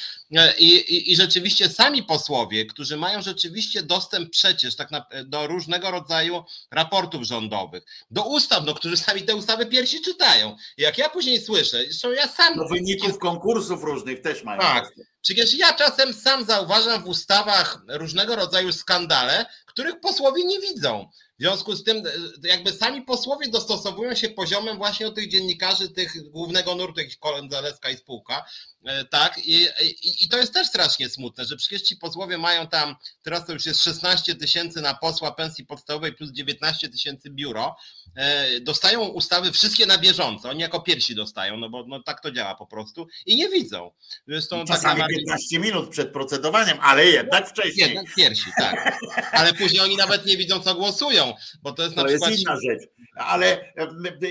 i, 0.57 0.65
i, 0.65 1.11
i 1.11 1.15
rzeczywiście 1.15 1.69
sami 1.69 2.03
posłowie, 2.03 2.58
którzy 2.65 2.97
mają 2.97 3.21
rzeczywiście 3.21 3.83
dostęp 3.83 4.29
przecież 4.29 4.75
tak 4.75 4.91
na, 4.91 5.05
do 5.25 5.47
różnego 5.47 5.91
rodzaju 5.91 6.43
raportów 6.71 7.23
rządowych, 7.23 7.83
do 8.11 8.23
ustaw 8.23 8.63
no, 8.65 8.73
którzy 8.73 8.97
sami 8.97 9.21
te 9.21 9.35
ustawy 9.35 9.65
pierwsi 9.65 10.01
czytają. 10.01 10.55
Jak 10.77 10.97
ja 10.97 11.09
później 11.09 11.41
słyszę, 11.41 11.83
zresztą 11.83 12.11
ja 12.11 12.27
sam... 12.27 12.55
Do 12.55 12.67
wyników 12.67 13.19
konkursów 13.19 13.83
różnych 13.83 14.21
też 14.21 14.43
mają. 14.43 14.61
Tak. 14.61 14.91
Przecież 15.21 15.53
ja 15.53 15.73
czasem 15.73 16.13
sam 16.13 16.45
zauważam 16.45 17.03
w 17.03 17.07
ustawach 17.07 17.81
różnego 17.87 18.35
rodzaju 18.35 18.71
skandale, 18.71 19.45
których 19.65 19.99
posłowie 19.99 20.45
nie 20.45 20.59
widzą. 20.59 21.09
W 21.39 21.41
związku 21.41 21.75
z 21.75 21.83
tym, 21.83 21.97
e, 21.97 22.47
jakby 22.47 22.71
sami 22.71 23.01
posłowie 23.01 23.47
dostosowują 23.47 24.15
się 24.15 24.29
poziomem 24.29 24.77
właśnie 24.77 25.07
od 25.07 25.15
tych 25.15 25.29
dziennikarzy, 25.29 25.89
tych 25.89 26.29
głównego 26.31 26.75
nurtu, 26.75 26.99
jakiś 26.99 27.17
Kolen 27.17 27.49
Zaleska 27.49 27.89
i 27.89 27.97
spółka, 27.97 28.45
e, 28.85 29.05
tak, 29.05 29.37
I, 29.37 29.67
i, 29.81 30.25
i 30.25 30.29
to 30.29 30.37
jest 30.37 30.53
też 30.53 30.67
strasznie 30.67 31.09
smutne, 31.09 31.45
że 31.45 31.55
przecież 31.55 31.81
ci 31.81 31.95
posłowie 31.95 32.37
mają 32.37 32.67
tam, 32.67 32.95
teraz 33.21 33.45
to 33.45 33.53
już 33.53 33.65
jest 33.65 33.83
16 33.83 34.35
tysięcy 34.35 34.81
na 34.81 34.93
posła 34.93 35.31
pensji 35.31 35.65
podstawowej 35.65 36.13
plus 36.13 36.31
19 36.31 36.89
tysięcy 36.89 37.29
biuro, 37.29 37.75
e, 38.15 38.59
dostają 38.59 39.07
ustawy 39.07 39.51
wszystkie 39.51 39.85
na 39.85 39.97
bieżąco, 39.97 40.49
oni 40.49 40.61
jako 40.61 40.79
pierwsi 40.79 41.15
dostają, 41.15 41.57
no 41.57 41.69
bo 41.69 41.85
no, 41.87 42.03
tak 42.03 42.21
to 42.21 42.31
działa 42.31 42.55
po 42.55 42.67
prostu 42.67 43.07
i 43.25 43.35
nie 43.35 43.49
widzą. 43.49 43.91
Zresztą 44.27 44.65
Czasami 44.65 45.03
15 45.09 45.59
minut 45.59 45.89
przed 45.89 46.13
procedowaniem, 46.13 46.77
ale 46.81 47.05
jednak 47.05 47.49
wcześniej. 47.49 47.87
Jednak 47.87 48.15
pierwsi, 48.15 48.51
tak. 48.57 48.99
Ale 49.31 49.53
później 49.53 49.81
oni 49.81 49.95
nawet 49.95 50.25
nie 50.25 50.37
widzą, 50.37 50.59
co 50.59 50.75
głosują, 50.75 51.28
bo 51.61 51.71
to 51.71 51.83
jest 51.83 51.95
na 51.95 52.01
to 52.01 52.07
przykład... 52.07 52.31
jest 52.31 52.41
inna 52.41 52.55
rzecz. 52.55 52.89
Ale 53.15 53.73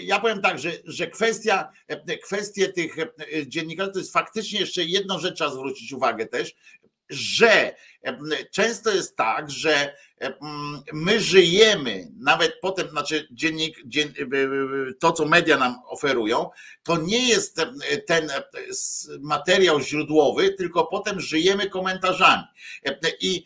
ja 0.03 0.21
powiem 0.21 0.43
tak, 0.43 0.59
że, 0.59 0.73
że 0.85 1.07
kwestia, 1.07 1.73
kwestie 2.25 2.69
tych 2.69 2.97
dziennikarzy 3.47 3.93
to 3.93 3.99
jest 3.99 4.13
faktycznie 4.13 4.61
jeszcze 4.61 4.85
jedną 4.85 5.19
rzecz 5.19 5.37
trzeba 5.37 5.51
zwrócić 5.51 5.93
uwagę 5.93 6.27
też, 6.27 6.55
że 7.11 7.75
często 8.51 8.91
jest 8.91 9.17
tak, 9.17 9.51
że 9.51 9.97
my 10.93 11.21
żyjemy, 11.21 12.09
nawet 12.17 12.61
potem, 12.61 12.89
znaczy 12.89 13.29
dziennik, 13.31 13.79
dzien, 13.87 14.13
to 15.01 15.13
co 15.13 15.27
media 15.27 15.59
nam 15.59 15.77
oferują, 15.87 16.51
to 16.83 16.97
nie 16.97 17.29
jest 17.29 17.61
ten 18.07 18.31
materiał 19.21 19.81
źródłowy, 19.81 20.53
tylko 20.53 20.87
potem 20.87 21.21
żyjemy 21.21 21.71
komentarzami. 21.71 22.43
I 23.21 23.45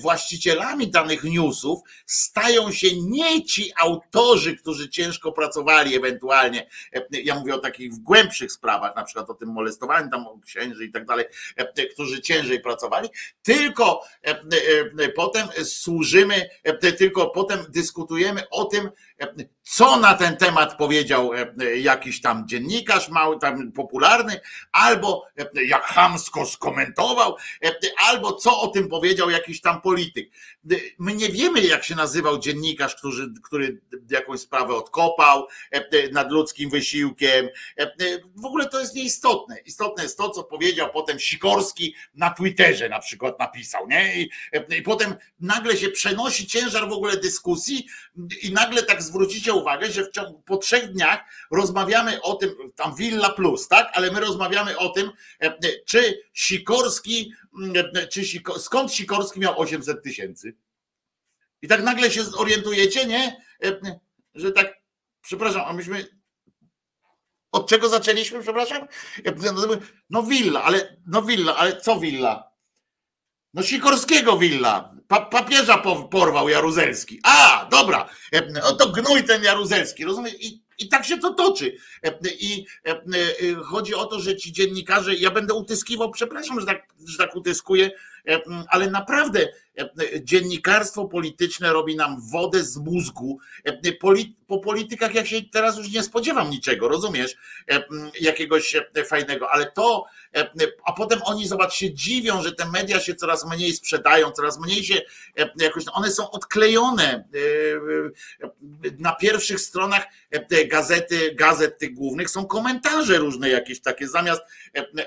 właścicielami 0.00 0.90
danych 0.90 1.24
newsów 1.24 1.80
stają 2.06 2.72
się 2.72 2.88
nie 3.00 3.44
ci 3.44 3.72
autorzy, 3.80 4.56
którzy 4.56 4.88
ciężko 4.88 5.32
pracowali 5.32 5.96
ewentualnie, 5.96 6.70
ja 7.10 7.34
mówię 7.34 7.54
o 7.54 7.58
takich 7.58 7.92
głębszych 7.92 8.52
sprawach, 8.52 8.96
na 8.96 9.04
przykład 9.04 9.30
o 9.30 9.34
tym 9.34 9.48
molestowaniu 9.48 10.10
tam 10.10 10.26
księży 10.40 10.84
i 10.84 10.92
tak 10.92 11.06
dalej, 11.06 11.24
którzy 11.94 12.20
ciężej 12.20 12.60
pracowali, 12.60 13.08
tylko 13.42 13.99
potem 15.16 15.48
służymy, 15.64 16.48
tylko 16.98 17.30
potem 17.30 17.58
dyskutujemy 17.68 18.42
o 18.50 18.64
tym, 18.64 18.90
co 19.62 19.96
na 19.96 20.14
ten 20.14 20.36
temat 20.36 20.76
powiedział 20.76 21.30
jakiś 21.76 22.20
tam 22.20 22.48
dziennikarz 22.48 23.08
mały, 23.08 23.38
tam 23.38 23.72
popularny, 23.72 24.40
albo 24.72 25.26
jak 25.66 25.82
hamsko 25.82 26.46
skomentował, 26.46 27.36
albo 27.98 28.32
co 28.32 28.60
o 28.60 28.68
tym 28.68 28.88
powiedział 28.88 29.30
jakiś 29.30 29.60
tam 29.60 29.80
polityk. 29.80 30.30
My 30.98 31.14
nie 31.14 31.28
wiemy, 31.28 31.60
jak 31.60 31.84
się 31.84 31.94
nazywał 31.94 32.38
dziennikarz, 32.38 32.96
który, 32.96 33.26
który 33.44 33.80
jakąś 34.10 34.40
sprawę 34.40 34.74
odkopał 34.74 35.46
nad 36.12 36.32
ludzkim 36.32 36.70
wysiłkiem. 36.70 37.48
W 38.36 38.44
ogóle 38.44 38.68
to 38.68 38.80
jest 38.80 38.94
nieistotne. 38.94 39.58
Istotne 39.58 40.02
jest 40.02 40.18
to, 40.18 40.30
co 40.30 40.44
powiedział 40.44 40.90
potem 40.92 41.18
Sikorski 41.18 41.94
na 42.14 42.30
Twitterze 42.30 42.88
na 42.88 42.98
przykład 42.98 43.38
napisał, 43.38 43.88
nie? 43.88 44.22
I, 44.22 44.30
i 44.78 44.82
potem 44.82 45.14
nagle 45.40 45.76
się 45.76 45.88
przenosi 45.88 46.46
ciężar 46.46 46.88
w 46.88 46.92
ogóle 46.92 47.16
dyskusji 47.16 47.86
i 48.42 48.52
nagle 48.52 48.82
tak 48.82 49.02
zwrócicie 49.10 49.52
uwagę, 49.52 49.90
że 49.90 50.04
w 50.04 50.10
ciągu, 50.10 50.42
po 50.46 50.56
trzech 50.56 50.92
dniach 50.92 51.24
rozmawiamy 51.50 52.22
o 52.22 52.34
tym, 52.34 52.50
tam 52.76 52.94
Villa 52.94 53.30
Plus, 53.30 53.68
tak? 53.68 53.90
Ale 53.92 54.10
my 54.10 54.20
rozmawiamy 54.20 54.78
o 54.78 54.88
tym, 54.88 55.10
e, 55.40 55.58
czy 55.86 56.22
Sikorski, 56.32 57.32
e, 57.74 58.06
czy 58.06 58.24
Siko, 58.24 58.58
skąd 58.58 58.92
Sikorski 58.92 59.40
miał 59.40 59.60
800 59.60 60.02
tysięcy? 60.02 60.56
I 61.62 61.68
tak 61.68 61.82
nagle 61.82 62.10
się 62.10 62.24
zorientujecie, 62.24 63.06
nie? 63.06 63.42
E, 63.64 63.80
że 64.34 64.52
tak, 64.52 64.74
przepraszam, 65.22 65.62
a 65.66 65.72
myśmy 65.72 66.20
od 67.52 67.68
czego 67.68 67.88
zaczęliśmy, 67.88 68.42
przepraszam? 68.42 68.86
No 70.10 70.22
willa, 70.22 70.62
ale 70.62 70.96
no 71.06 71.22
willa, 71.22 71.56
ale 71.56 71.80
co 71.80 72.00
willa? 72.00 72.49
No 73.54 73.62
Sikorskiego 73.62 74.38
willa. 74.38 74.94
Pa, 75.08 75.20
papieża 75.20 75.78
porwał 76.10 76.48
Jaruzelski. 76.48 77.20
A, 77.22 77.68
dobra, 77.70 78.08
no 78.52 78.72
to 78.72 78.88
gnój 78.88 79.24
ten 79.24 79.44
Jaruzelski, 79.44 80.04
rozumiesz? 80.04 80.34
I, 80.40 80.62
I 80.78 80.88
tak 80.88 81.04
się 81.04 81.18
to 81.18 81.34
toczy. 81.34 81.76
I 82.40 82.66
chodzi 83.64 83.94
o 83.94 84.06
to, 84.06 84.20
że 84.20 84.36
ci 84.36 84.52
dziennikarze, 84.52 85.14
ja 85.14 85.30
będę 85.30 85.54
utyskiwał, 85.54 86.10
przepraszam, 86.10 86.60
że 86.60 86.66
tak, 86.66 86.86
że 87.06 87.18
tak 87.18 87.36
utyskuję, 87.36 87.90
ale 88.68 88.90
naprawdę 88.90 89.48
dziennikarstwo 90.22 91.04
polityczne 91.04 91.72
robi 91.72 91.96
nam 91.96 92.16
wodę 92.30 92.64
z 92.64 92.76
mózgu. 92.76 93.38
Po 94.46 94.58
politykach 94.58 95.14
ja 95.14 95.26
się 95.26 95.42
teraz 95.52 95.78
już 95.78 95.92
nie 95.92 96.02
spodziewam 96.02 96.50
niczego, 96.50 96.88
rozumiesz? 96.88 97.36
Jakiegoś 98.20 98.76
fajnego, 99.06 99.50
ale 99.50 99.72
to, 99.72 100.04
a 100.84 100.92
potem 100.92 101.20
oni 101.24 101.48
zobacz 101.48 101.74
się 101.74 101.94
dziwią, 101.94 102.42
że 102.42 102.52
te 102.52 102.70
media 102.70 103.00
się 103.00 103.14
coraz 103.14 103.46
mniej 103.46 103.72
sprzedają, 103.72 104.30
coraz 104.30 104.60
mniej 104.60 104.84
się 104.84 105.02
jakoś, 105.56 105.84
one 105.92 106.10
są 106.10 106.30
odklejone 106.30 107.24
na 108.98 109.12
pierwszych 109.12 109.60
stronach 109.60 110.06
gazety, 110.66 111.34
gazet 111.34 111.78
tych 111.78 111.94
głównych 111.94 112.30
są 112.30 112.46
komentarze 112.46 113.18
różne 113.18 113.48
jakieś 113.48 113.80
takie, 113.80 114.08
zamiast 114.08 114.42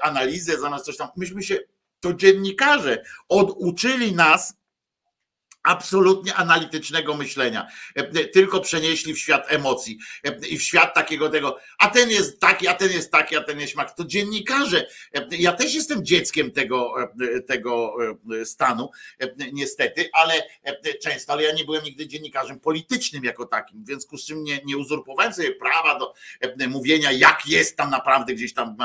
analizy, 0.02 0.60
zamiast 0.60 0.86
coś 0.86 0.98
tam. 0.98 1.10
Myśmy 1.18 1.44
się 1.44 1.60
to 2.04 2.14
dziennikarze 2.14 3.04
oduczyli 3.30 4.16
nas 4.16 4.63
absolutnie 5.64 6.36
analitycznego 6.36 7.18
myślenia, 7.18 7.68
tylko 8.34 8.60
przenieśli 8.60 9.14
w 9.14 9.20
świat 9.20 9.46
emocji 9.48 9.98
i 10.50 10.58
w 10.58 10.64
świat 10.64 10.94
takiego 10.94 11.30
tego, 11.30 11.58
a 11.78 11.88
ten 11.88 12.10
jest 12.10 12.40
taki, 12.40 12.68
a 12.68 12.74
ten 12.74 12.92
jest 12.92 13.12
taki, 13.12 13.38
a 13.38 13.44
ten 13.44 13.60
jest 13.60 13.76
mak. 13.76 13.96
To 13.96 14.06
dziennikarze, 14.06 14.88
ja 15.32 15.52
też 15.52 15.74
jestem 15.74 16.06
dzieckiem 16.06 16.52
tego, 16.52 16.96
tego 17.48 17.96
stanu, 18.46 18.90
niestety, 19.54 20.10
ale 20.14 20.34
często, 21.02 21.34
ale 21.34 21.44
ja 21.44 21.54
nie 21.54 21.66
byłem 21.66 21.84
nigdy 21.84 22.08
dziennikarzem 22.08 22.60
politycznym 22.60 23.24
jako 23.24 23.46
takim, 23.46 23.84
w 23.84 23.88
związku 23.88 24.18
z 24.18 24.26
czym 24.26 24.44
nie, 24.44 24.60
nie 24.66 24.78
uzurpowałem 24.78 25.34
sobie 25.34 25.52
prawa 25.52 26.00
do 26.00 26.14
mówienia, 26.68 27.12
jak 27.12 27.48
jest 27.48 27.78
tam 27.78 27.90
naprawdę 27.90 28.34
gdzieś 28.34 28.54
tam. 28.54 28.78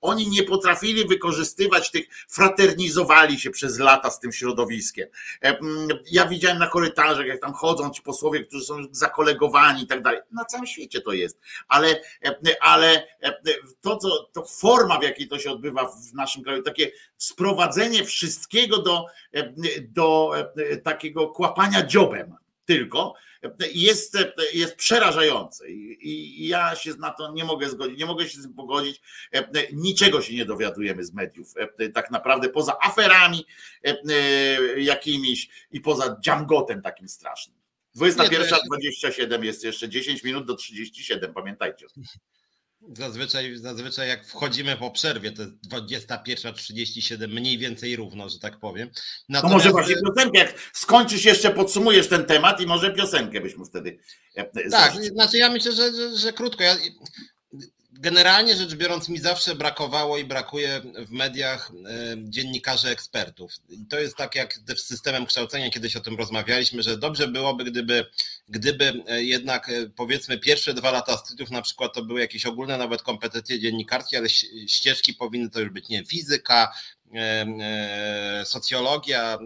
Oni 0.00 0.28
nie 0.28 0.42
potrafili 0.42 1.04
wykorzystywać 1.04 1.90
tych, 1.90 2.06
fraternizowali 2.28 3.40
się 3.40 3.50
przez 3.50 3.78
lata 3.78 4.10
z 4.10 4.20
tym 4.20 4.32
środowiskiem 4.32 5.08
ja 6.14 6.26
widziałem 6.26 6.58
na 6.58 6.66
korytarzach, 6.66 7.26
jak 7.26 7.40
tam 7.40 7.52
chodzą 7.52 7.90
ci 7.90 8.02
posłowie, 8.02 8.44
którzy 8.44 8.64
są 8.64 8.74
zakolegowani 8.90 9.82
i 9.82 9.86
tak 9.86 10.02
dalej. 10.02 10.20
Na 10.32 10.44
całym 10.44 10.66
świecie 10.66 11.00
to 11.00 11.12
jest. 11.12 11.40
Ale, 11.68 12.00
ale 12.60 13.06
to, 13.80 13.96
co, 13.96 14.28
to 14.32 14.44
forma, 14.44 14.98
w 14.98 15.02
jakiej 15.02 15.28
to 15.28 15.38
się 15.38 15.50
odbywa 15.50 15.86
w 15.86 16.14
naszym 16.14 16.44
kraju, 16.44 16.62
takie 16.62 16.90
sprowadzenie 17.16 18.04
wszystkiego 18.04 18.82
do, 18.82 19.06
do 19.80 20.32
takiego 20.84 21.28
kłapania 21.28 21.86
dziobem 21.86 22.36
tylko 22.64 23.14
jest, 23.74 24.18
jest 24.52 24.76
przerażające 24.76 25.68
i 25.70 26.48
ja 26.48 26.76
się 26.76 26.94
na 26.98 27.10
to 27.10 27.32
nie 27.32 27.44
mogę 27.44 27.70
zgodzić, 27.70 27.98
nie 27.98 28.06
mogę 28.06 28.28
się 28.28 28.38
z 28.38 28.42
tym 28.42 28.54
pogodzić. 28.54 29.02
Niczego 29.72 30.22
się 30.22 30.34
nie 30.34 30.44
dowiadujemy 30.44 31.04
z 31.04 31.12
mediów, 31.12 31.54
tak 31.94 32.10
naprawdę 32.10 32.48
poza 32.48 32.76
aferami 32.82 33.46
jakimiś 34.76 35.48
i 35.70 35.80
poza 35.80 36.16
dziamgotem 36.20 36.82
takim 36.82 37.08
strasznym. 37.08 37.56
21.27 37.96 39.44
jest 39.44 39.64
jeszcze 39.64 39.88
10 39.88 40.24
minut 40.24 40.46
do 40.46 40.54
37, 40.54 41.34
pamiętajcie. 41.34 41.86
Zazwyczaj, 42.92 43.56
zazwyczaj 43.56 44.08
jak 44.08 44.26
wchodzimy 44.26 44.76
po 44.76 44.90
przerwie, 44.90 45.32
to 45.32 45.42
jest 45.42 45.54
21.37, 46.08 47.28
mniej 47.28 47.58
więcej 47.58 47.96
równo, 47.96 48.28
że 48.28 48.38
tak 48.38 48.58
powiem. 48.58 48.90
Natomiast... 49.28 49.52
No 49.52 49.58
może 49.58 49.70
właśnie 49.70 50.02
piosenkę, 50.06 50.38
jak 50.38 50.54
skończysz 50.72 51.24
jeszcze, 51.24 51.50
podsumujesz 51.50 52.08
ten 52.08 52.24
temat 52.24 52.60
i 52.60 52.66
może 52.66 52.92
piosenkę 52.92 53.40
byśmy 53.40 53.64
wtedy. 53.64 53.98
E, 54.34 54.70
tak, 54.70 55.04
znaczy 55.04 55.38
ja 55.38 55.50
myślę, 55.50 55.72
że, 55.72 55.92
że, 55.92 56.18
że 56.18 56.32
krótko. 56.32 56.62
Ja, 56.62 56.76
generalnie 58.00 58.56
rzecz 58.56 58.74
biorąc, 58.74 59.08
mi 59.08 59.18
zawsze 59.18 59.54
brakowało 59.54 60.18
i 60.18 60.24
brakuje 60.24 60.82
w 60.98 61.10
mediach 61.10 61.70
e, 61.70 62.16
dziennikarzy 62.18 62.88
ekspertów. 62.88 63.52
I 63.68 63.86
to 63.86 63.98
jest 63.98 64.16
tak 64.16 64.34
jak 64.34 64.54
z 64.76 64.84
systemem 64.84 65.26
kształcenia, 65.26 65.70
kiedyś 65.70 65.96
o 65.96 66.00
tym 66.00 66.16
rozmawialiśmy, 66.16 66.82
że 66.82 66.98
dobrze 66.98 67.28
byłoby, 67.28 67.64
gdyby, 67.64 68.06
gdyby 68.48 69.02
e, 69.06 69.24
jednak 69.24 69.68
e, 69.68 69.72
powiedzmy 69.96 70.38
pierwsze 70.38 70.74
dwa 70.74 70.90
lata 70.90 71.16
studiów 71.16 71.50
na 71.50 71.62
przykład 71.62 71.94
to 71.94 72.04
były 72.04 72.20
jakieś 72.20 72.46
ogólne 72.46 72.78
nawet 72.78 73.02
kompetencje 73.02 73.60
dziennikarskie, 73.60 74.18
ale 74.18 74.28
ścieżki 74.68 75.14
powinny 75.14 75.50
to 75.50 75.60
już 75.60 75.70
być, 75.70 75.88
nie 75.88 76.04
fizyka, 76.04 76.72
socjologia, 78.44 79.34
e, 79.34 79.38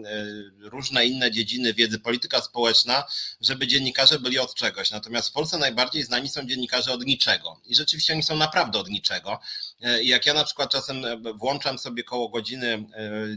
różne 0.59 1.05
inne 1.05 1.31
dziedziny 1.31 1.73
wiedzy, 1.73 1.99
polityka 1.99 2.41
społeczna, 2.41 3.03
żeby 3.41 3.67
dziennikarze 3.67 4.19
byli 4.19 4.39
od 4.39 4.55
czegoś. 4.55 4.91
Natomiast 4.91 5.29
w 5.29 5.31
Polsce 5.31 5.57
najbardziej 5.57 6.03
znani 6.03 6.29
są 6.29 6.45
dziennikarze 6.45 6.93
od 6.93 7.05
niczego. 7.05 7.61
I 7.65 7.75
rzeczywiście 7.75 8.13
oni 8.13 8.23
są 8.23 8.37
naprawdę 8.37 8.79
od 8.79 8.89
niczego. 8.89 9.39
E, 9.81 10.03
jak 10.03 10.25
ja 10.25 10.33
na 10.33 10.43
przykład 10.43 10.71
czasem 10.71 11.03
włączam 11.35 11.79
sobie 11.79 12.03
koło 12.03 12.29
godziny 12.29 12.85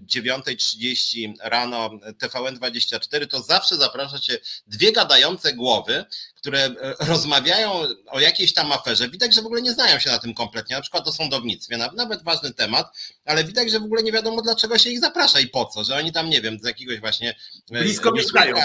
9.30 0.07 1.35
rano 1.41 1.91
TVN24, 2.22 3.26
to 3.26 3.43
zawsze 3.43 3.76
zaprasza 3.76 4.18
się 4.18 4.39
dwie 4.66 4.93
gadające 4.93 5.53
głowy, 5.53 6.05
które 6.43 6.64
e, 6.64 6.95
rozmawiają 7.01 7.72
o 8.07 8.20
jakiejś 8.20 8.55
tam 8.55 8.72
aferze, 8.72 9.09
widać, 9.09 9.34
że 9.34 9.43
w 9.43 9.47
ogóle 9.47 9.62
nie 9.62 9.72
znają 9.72 9.99
się 9.99 10.11
na 10.11 10.18
tym 10.18 10.34
kompletnie, 10.34 10.76
na 10.76 10.82
przykład 10.82 11.09
o 11.09 11.12
sądownictwie, 11.12 11.76
nawet 11.76 12.22
ważny 12.22 12.55
temat, 12.55 12.86
ale 13.24 13.45
widać, 13.45 13.70
że 13.70 13.80
w 13.80 13.84
ogóle 13.84 14.03
nie 14.03 14.12
wiadomo 14.12 14.43
dlaczego 14.43 14.78
się 14.78 14.90
ich 14.90 15.01
zaprasza 15.01 15.40
i 15.40 15.47
po 15.47 15.64
co, 15.64 15.84
że 15.84 15.97
oni 15.97 16.12
tam, 16.12 16.30
nie 16.30 16.40
wiem, 16.40 16.59
z 16.59 16.66
jakiegoś 16.66 17.01
właśnie... 17.01 17.36
E, 17.72 17.82
Blisko 17.82 18.12
mieszkają. 18.12 18.57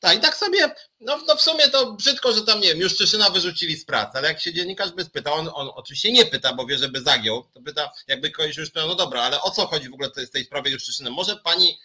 Tak, 0.00 0.18
i 0.18 0.20
tak 0.20 0.36
sobie, 0.36 0.70
no, 1.00 1.18
no 1.26 1.36
w 1.36 1.42
sumie 1.42 1.68
to 1.68 1.92
brzydko, 1.92 2.32
że 2.32 2.42
tam, 2.42 2.60
nie 2.60 2.68
wiem, 2.68 2.78
już 2.78 2.96
Czeszyna 2.96 3.30
wyrzucili 3.30 3.76
z 3.76 3.84
pracy, 3.84 4.12
ale 4.14 4.28
jak 4.28 4.40
się 4.40 4.52
dziennikarz 4.52 4.90
by 4.90 5.04
spytał, 5.04 5.34
on, 5.34 5.50
on 5.54 5.70
oczywiście 5.74 6.12
nie 6.12 6.26
pyta, 6.26 6.54
bo 6.54 6.66
wie, 6.66 6.78
żeby 6.78 7.02
zagiął, 7.02 7.44
to 7.54 7.60
pyta, 7.62 7.90
jakby 8.08 8.30
ktoś 8.30 8.56
już 8.56 8.70
pytał, 8.70 8.88
no 8.88 8.94
dobra, 8.94 9.22
ale 9.22 9.42
o 9.42 9.50
co 9.50 9.66
chodzi 9.66 9.88
w 9.88 9.94
ogóle 9.94 10.10
w 10.10 10.30
tej 10.30 10.44
sprawie 10.44 10.70
Juszczyszyny? 10.70 11.10
Może 11.10 11.36
pani 11.36 11.78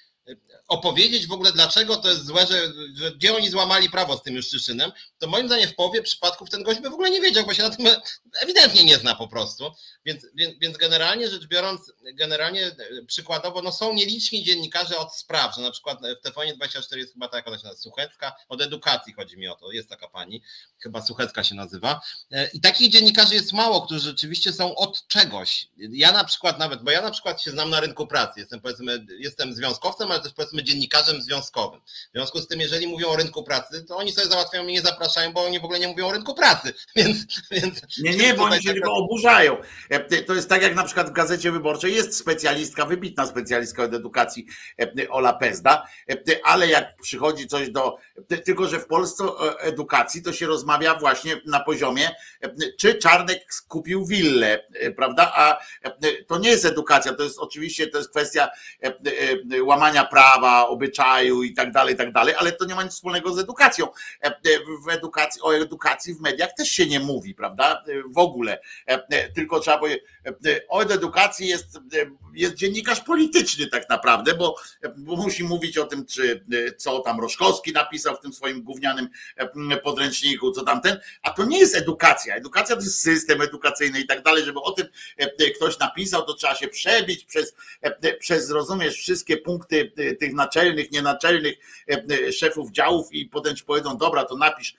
opowiedzieć 0.67 1.28
w 1.28 1.32
ogóle, 1.32 1.51
dlaczego 1.51 1.95
to 1.95 2.09
jest 2.09 2.26
złe, 2.26 2.47
że, 2.47 2.73
że 2.95 3.11
gdzie 3.11 3.36
oni 3.36 3.49
złamali 3.49 3.89
prawo 3.89 4.17
z 4.17 4.23
tym 4.23 4.36
Juszczyszynem, 4.36 4.91
to 5.17 5.28
moim 5.28 5.47
zdaniem 5.47 5.69
w 5.69 5.76
połowie 5.76 6.01
przypadków 6.01 6.49
ten 6.49 6.63
gość 6.63 6.80
by 6.80 6.89
w 6.89 6.93
ogóle 6.93 7.11
nie 7.11 7.21
wiedział, 7.21 7.45
bo 7.45 7.53
się 7.53 7.63
na 7.63 7.69
tym 7.69 7.88
ewidentnie 8.43 8.84
nie 8.84 8.97
zna 8.97 9.15
po 9.15 9.28
prostu. 9.28 9.71
Więc, 10.05 10.26
więc, 10.36 10.59
więc 10.59 10.78
generalnie 10.78 11.30
rzecz 11.30 11.47
biorąc, 11.47 11.91
generalnie 12.13 12.65
e, 12.65 12.76
przykładowo, 13.07 13.61
no 13.61 13.71
są 13.71 13.93
nieliczni 13.93 14.43
dziennikarze 14.43 14.97
od 14.97 15.15
spraw, 15.15 15.55
że 15.55 15.61
na 15.61 15.71
przykład 15.71 15.99
w 16.01 16.28
TVN24 16.28 16.97
jest 16.97 17.13
chyba 17.13 17.28
taka, 17.28 17.49
ona 17.49 17.59
się 17.59 17.67
nazywa, 17.67 17.82
Suchecka, 17.82 18.36
od 18.49 18.61
edukacji 18.61 19.13
chodzi 19.13 19.38
mi 19.38 19.47
o 19.47 19.55
to, 19.55 19.71
jest 19.71 19.89
taka 19.89 20.07
pani, 20.07 20.41
chyba 20.80 21.01
Suchecka 21.01 21.43
się 21.43 21.55
nazywa. 21.55 22.01
E, 22.32 22.49
I 22.53 22.61
takich 22.61 22.91
dziennikarzy 22.91 23.36
jest 23.36 23.53
mało, 23.53 23.82
którzy 23.82 23.99
rzeczywiście 23.99 24.53
są 24.53 24.76
od 24.76 25.07
czegoś. 25.07 25.67
Ja 25.78 26.11
na 26.11 26.23
przykład 26.23 26.59
nawet, 26.59 26.84
bo 26.84 26.91
ja 26.91 27.01
na 27.01 27.11
przykład 27.11 27.41
się 27.41 27.51
znam 27.51 27.69
na 27.69 27.80
rynku 27.80 28.07
pracy, 28.07 28.39
jestem 28.39 28.61
powiedzmy, 28.61 29.05
jestem 29.19 29.53
związkowcem, 29.53 30.11
ale 30.16 30.24
też 30.24 30.34
powiedzmy 30.34 30.63
dziennikarzem 30.63 31.22
związkowym. 31.22 31.82
W 31.86 32.11
związku 32.13 32.39
z 32.39 32.47
tym, 32.47 32.59
jeżeli 32.59 32.88
mówią 32.88 33.07
o 33.07 33.16
rynku 33.16 33.43
pracy, 33.43 33.86
to 33.88 33.97
oni 33.97 34.11
sobie 34.11 34.28
załatwiają 34.28 34.63
mnie 34.63 34.74
nie 34.74 34.82
zapraszają, 34.82 35.34
bo 35.34 35.45
oni 35.45 35.59
w 35.59 35.63
ogóle 35.63 35.80
nie 35.80 35.88
mówią 35.88 36.07
o 36.07 36.11
rynku 36.11 36.36
pracy. 36.36 36.74
Więc, 36.95 37.26
więc 37.51 37.82
nie, 38.03 38.16
nie, 38.16 38.34
bo 38.34 38.43
oni 38.43 38.55
się 38.55 38.61
taka... 38.61 38.74
tylko 38.74 38.93
oburzają. 38.93 39.57
E, 39.89 40.24
to 40.24 40.34
jest 40.34 40.49
tak, 40.49 40.61
jak 40.61 40.76
na 40.76 40.84
przykład 40.84 41.09
w 41.09 41.13
Gazecie 41.13 41.51
Wyborczej 41.51 41.95
jest 41.95 42.18
specjalistka, 42.18 42.86
wybitna 42.86 43.28
specjalistka 43.28 43.84
od 43.84 43.93
edukacji 43.93 44.47
e, 44.82 45.09
Ola 45.09 45.34
Pezda, 45.34 45.88
e, 46.09 46.16
ale 46.43 46.68
jak 46.68 46.97
przychodzi 46.97 47.47
coś 47.47 47.70
do. 47.70 47.97
Tylko, 48.45 48.68
że 48.68 48.80
w 48.80 48.88
Polsce 48.88 49.24
edukacji 49.59 50.24
to 50.24 50.34
się 50.34 50.47
rozmawia 50.47 50.95
właśnie 50.99 51.41
na 51.45 51.59
poziomie, 51.59 52.11
czy 52.80 52.95
Czarnek 52.95 53.45
kupił 53.68 54.05
willę, 54.05 54.68
prawda? 54.95 55.32
A 55.36 55.59
to 56.28 56.38
nie 56.38 56.49
jest 56.49 56.66
edukacja, 56.66 57.13
to 57.13 57.24
jest 57.24 57.39
oczywiście 57.39 57.88
to 57.88 57.97
jest 57.97 58.09
kwestia 58.09 58.49
łamania 59.61 60.05
prawa, 60.05 60.68
obyczaju 60.68 61.43
i 61.43 61.53
tak 61.53 61.72
dalej, 61.72 61.93
i 61.93 61.97
tak 61.97 62.11
dalej, 62.11 62.36
ale 62.38 62.51
to 62.51 62.66
nie 62.66 62.76
ma 62.76 62.84
nic 62.84 62.93
wspólnego 62.93 63.34
z 63.34 63.39
edukacją. 63.39 63.88
W 64.86 64.89
edukacji, 64.89 65.41
o 65.41 65.55
edukacji 65.55 66.13
w 66.13 66.22
mediach 66.22 66.53
też 66.57 66.70
się 66.70 66.86
nie 66.86 66.99
mówi, 66.99 67.36
prawda? 67.36 67.84
W 68.11 68.18
ogóle. 68.18 68.59
Tylko 69.36 69.59
trzeba 69.59 69.78
powiedzieć, 69.78 70.03
od 70.70 70.91
edukacji 70.91 71.47
jest, 71.47 71.80
jest 72.34 72.55
dziennikarz 72.55 72.99
polityczny 72.99 73.68
tak 73.68 73.89
naprawdę, 73.89 74.34
bo, 74.34 74.55
bo 74.97 75.16
musi 75.16 75.43
mówić 75.43 75.78
o 75.78 75.86
tym, 75.86 76.05
czy 76.05 76.45
co 76.78 76.99
tam 76.99 77.20
Roszkowski 77.20 77.72
napisał 77.72 78.05
w 78.14 78.20
tym 78.20 78.34
swoim 78.34 78.64
gównianym 78.64 79.10
podręczniku, 79.84 80.51
co 80.51 80.64
tamten, 80.64 80.99
a 81.22 81.30
to 81.30 81.45
nie 81.45 81.60
jest 81.60 81.76
edukacja. 81.76 82.36
Edukacja 82.36 82.76
to 82.76 82.82
jest 82.82 82.99
system 82.99 83.41
edukacyjny 83.41 83.99
i 83.99 84.08
tak 84.08 84.24
dalej, 84.24 84.45
żeby 84.45 84.60
o 84.60 84.72
tym 84.72 84.88
ktoś 85.56 85.80
napisał, 85.80 86.26
to 86.26 86.34
trzeba 86.34 86.56
się 86.56 86.68
przebić 86.68 87.26
przez, 87.26 87.56
przez 88.20 88.49
rozumiesz, 88.49 88.95
wszystkie 88.95 89.38
punkty 89.38 89.91
tych 90.20 90.34
naczelnych, 90.34 90.91
nienaczelnych 90.91 91.56
szefów 92.32 92.72
działów 92.72 93.08
i 93.12 93.26
potem 93.26 93.56
ci 93.56 93.64
powiedzą, 93.64 93.97
dobra, 93.97 94.26
to 94.26 94.38
napisz 94.38 94.76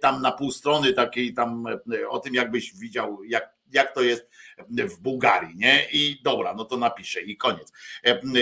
tam 0.00 0.22
na 0.22 0.32
pół 0.32 0.52
strony 0.52 0.92
takiej 0.92 1.34
tam 1.34 1.64
o 2.08 2.18
tym, 2.18 2.34
jakbyś 2.34 2.74
widział, 2.74 3.24
jak, 3.24 3.54
jak 3.72 3.94
to 3.94 4.02
jest 4.02 4.26
w 4.68 4.98
Bułgarii, 5.00 5.56
nie? 5.56 5.86
I 5.92 6.20
dobra, 6.22 6.54
no 6.54 6.64
to 6.64 6.76
napiszę 6.76 7.20
i 7.20 7.36
koniec. 7.36 7.72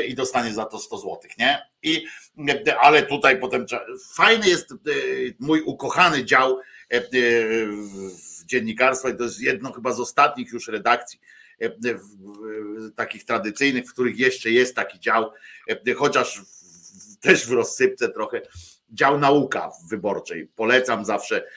I 0.07 0.15
dostanie 0.15 0.53
za 0.53 0.65
to 0.65 0.79
100 0.79 0.99
złotych, 0.99 1.39
nie? 1.39 1.63
I, 1.83 2.07
ale 2.81 3.03
tutaj 3.03 3.41
potem 3.41 3.67
fajny 4.15 4.49
jest 4.49 4.73
e, 4.73 4.75
mój 5.39 5.61
ukochany 5.61 6.25
dział 6.25 6.61
e, 6.93 7.03
dziennikarstwa 8.47 9.11
i 9.11 9.17
to 9.17 9.25
jest 9.25 9.41
jedno 9.41 9.73
chyba 9.73 9.93
z 9.93 10.01
ostatnich 10.01 10.53
już 10.53 10.69
redakcji 10.69 11.21
e, 11.61 11.71
takich 12.97 13.25
tradycyjnych, 13.25 13.87
w 13.87 13.93
których 13.93 14.19
jeszcze 14.19 14.51
jest 14.51 14.77
taki 14.77 15.01
dział, 15.01 15.33
chociaż 15.97 16.43
też 17.21 17.47
w 17.47 17.53
rozsypce 17.53 18.09
trochę 18.09 18.43
dział 18.91 19.19
nauka 19.19 19.71
wyborczej. 19.91 20.47
Polecam 20.47 21.05
zawsze 21.05 21.37
e, 21.37 21.49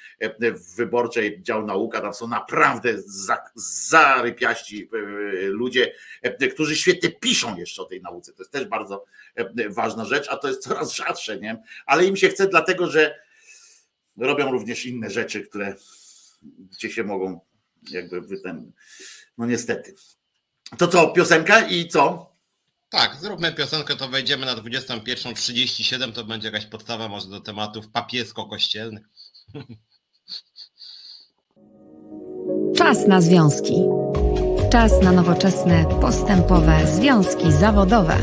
w 0.55 0.75
wyborczej 0.75 1.41
dział 1.41 1.65
nauka. 1.65 2.01
Tam 2.01 2.13
są 2.13 2.27
naprawdę 2.27 2.93
zarypiaści 3.55 4.89
e, 4.93 4.97
ludzie, 5.47 5.93
e, 6.21 6.47
którzy 6.47 6.75
świetnie 6.75 7.09
piszą 7.09 7.57
jeszcze 7.57 7.81
o 7.81 7.85
tej 7.85 8.01
nauce. 8.01 8.33
To 8.33 8.43
jest 8.43 8.51
też 8.51 8.65
bardzo 8.65 9.05
ważna 9.69 10.05
rzecz, 10.05 10.27
a 10.29 10.37
to 10.37 10.47
jest 10.47 10.63
coraz 10.63 10.93
rzadsze, 10.93 11.39
nie? 11.39 11.63
Ale 11.85 12.05
im 12.05 12.15
się 12.15 12.29
chce, 12.29 12.47
dlatego 12.47 12.87
że 12.87 13.19
robią 14.17 14.51
również 14.51 14.85
inne 14.85 15.09
rzeczy, 15.09 15.41
które 15.41 15.75
gdzie 16.71 16.89
się 16.89 17.03
mogą 17.03 17.39
jakby 17.91 18.39
ten, 18.41 18.71
no 19.37 19.45
niestety. 19.45 19.95
To 20.77 20.87
co, 20.87 21.07
piosenka 21.07 21.67
i 21.67 21.87
co? 21.87 22.31
Tak, 22.89 23.15
zróbmy 23.21 23.53
piosenkę, 23.53 23.95
to 23.95 24.07
wejdziemy 24.07 24.45
na 24.45 24.55
21.37, 24.55 26.11
to 26.11 26.23
będzie 26.23 26.47
jakaś 26.47 26.65
podstawa 26.65 27.07
może 27.07 27.29
do 27.29 27.41
tematów 27.41 27.89
papiesko-kościelnych. 27.89 29.03
Czas 32.75 33.07
na 33.07 33.21
związki. 33.21 33.73
Czas 34.69 34.91
na 35.03 35.11
nowoczesne, 35.11 35.85
postępowe 36.01 36.87
związki 36.87 37.51
zawodowe. 37.51 38.17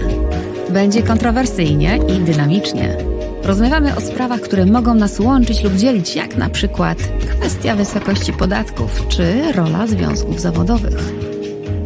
Będzie 0.70 1.02
kontrowersyjnie 1.02 1.98
i 2.08 2.20
dynamicznie. 2.20 2.96
Rozmawiamy 3.42 3.96
o 3.96 4.00
sprawach, 4.00 4.40
które 4.40 4.66
mogą 4.66 4.94
nas 4.94 5.20
łączyć 5.20 5.64
lub 5.64 5.74
dzielić, 5.74 6.16
jak 6.16 6.36
na 6.36 6.48
przykład 6.48 6.98
kwestia 7.38 7.76
wysokości 7.76 8.32
podatków 8.32 9.08
czy 9.08 9.52
rola 9.52 9.86
związków 9.86 10.40
zawodowych. 10.40 10.98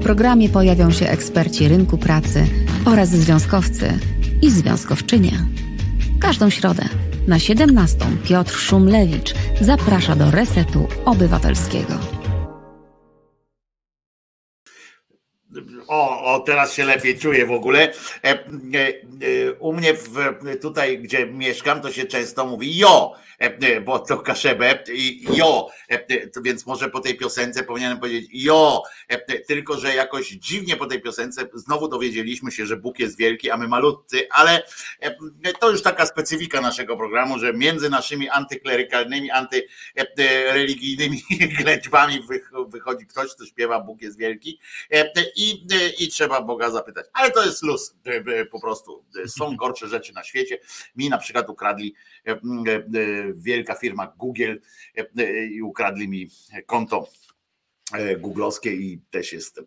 W 0.01 0.03
programie 0.03 0.49
pojawią 0.49 0.91
się 0.91 1.09
eksperci 1.09 1.69
rynku 1.69 1.99
pracy 1.99 2.47
oraz 2.87 3.09
związkowcy 3.09 3.99
i 4.43 4.51
związkowczynie. 4.51 5.33
Każdą 6.21 6.51
środę 6.51 6.85
na 7.29 7.39
17 7.39 7.99
Piotr 8.25 8.53
Szumlewicz 8.53 9.35
zaprasza 9.61 10.17
do 10.17 10.31
Resetu 10.31 10.89
Obywatelskiego. 11.05 12.18
O, 15.89 16.35
o, 16.35 16.41
teraz 16.41 16.73
się 16.73 16.85
lepiej 16.85 17.19
czuję 17.19 17.47
w 17.47 17.53
ogóle. 17.53 17.93
E, 18.25 18.29
e, 18.29 18.35
e, 18.35 19.53
u 19.59 19.73
mnie 19.73 19.95
w, 19.95 20.35
tutaj, 20.61 20.99
gdzie 20.99 21.27
mieszkam, 21.27 21.81
to 21.81 21.93
się 21.93 22.05
często 22.05 22.47
mówi 22.47 22.79
jo, 22.79 23.15
bo 23.85 23.99
to 23.99 24.19
kaszebę 24.19 24.85
i 24.93 25.27
jo, 25.37 25.69
więc 26.43 26.67
może 26.67 26.91
po 26.91 27.01
tej 27.01 27.17
piosence 27.17 27.63
powinienem 27.63 27.99
powiedzieć 27.99 28.31
jo, 28.33 28.83
tylko 29.47 29.79
że 29.79 29.95
jakoś 29.95 30.29
dziwnie 30.29 30.77
po 30.77 30.87
tej 30.87 31.03
piosence 31.03 31.49
znowu 31.55 31.89
dowiedzieliśmy 31.89 32.53
się, 32.53 32.67
że 32.67 32.77
Bóg 32.77 32.99
jest 32.99 33.19
wielki, 33.19 33.51
a 33.51 33.57
my 33.57 33.69
malutcy, 33.69 34.29
ale 34.31 34.63
to 35.61 35.71
już 35.71 35.83
taka 35.83 36.07
specyfika 36.07 36.61
naszego 36.61 36.97
programu, 36.97 37.39
że 37.39 37.53
między 37.53 37.91
naszymi 37.91 38.29
antyklerykalnymi, 38.29 39.31
antyreligijnymi 39.31 41.23
ględźbami 41.61 42.21
wychodzi 42.69 43.07
ktoś, 43.07 43.35
kto 43.35 43.47
śpiewa 43.47 43.81
Bóg 43.81 44.03
jest 44.03 44.19
wielki. 44.19 44.61
I 45.37 45.67
i 45.99 46.09
trzeba 46.09 46.43
Boga 46.43 46.71
zapytać. 46.71 47.07
Ale 47.13 47.31
to 47.31 47.45
jest 47.45 47.63
luz 47.63 47.97
po 48.53 48.61
prostu. 48.61 49.05
Są 49.27 49.57
gorsze 49.57 49.89
rzeczy 49.89 50.13
na 50.13 50.25
świecie. 50.25 50.59
Mi 50.97 51.09
na 51.09 51.19
przykład 51.19 51.51
ukradli 51.51 51.95
e, 52.27 52.31
e, 52.33 52.39
wielka 53.35 53.75
firma 53.75 54.15
Google 54.19 54.57
e, 54.97 55.45
i 55.45 55.63
ukradli 55.63 56.09
mi 56.09 56.29
konto 56.67 57.09
E, 57.28 57.28
googlowskie 58.19 58.73
i 58.73 59.01
też 59.11 59.33
jest, 59.33 59.59
e, 59.59 59.63
e, 59.63 59.65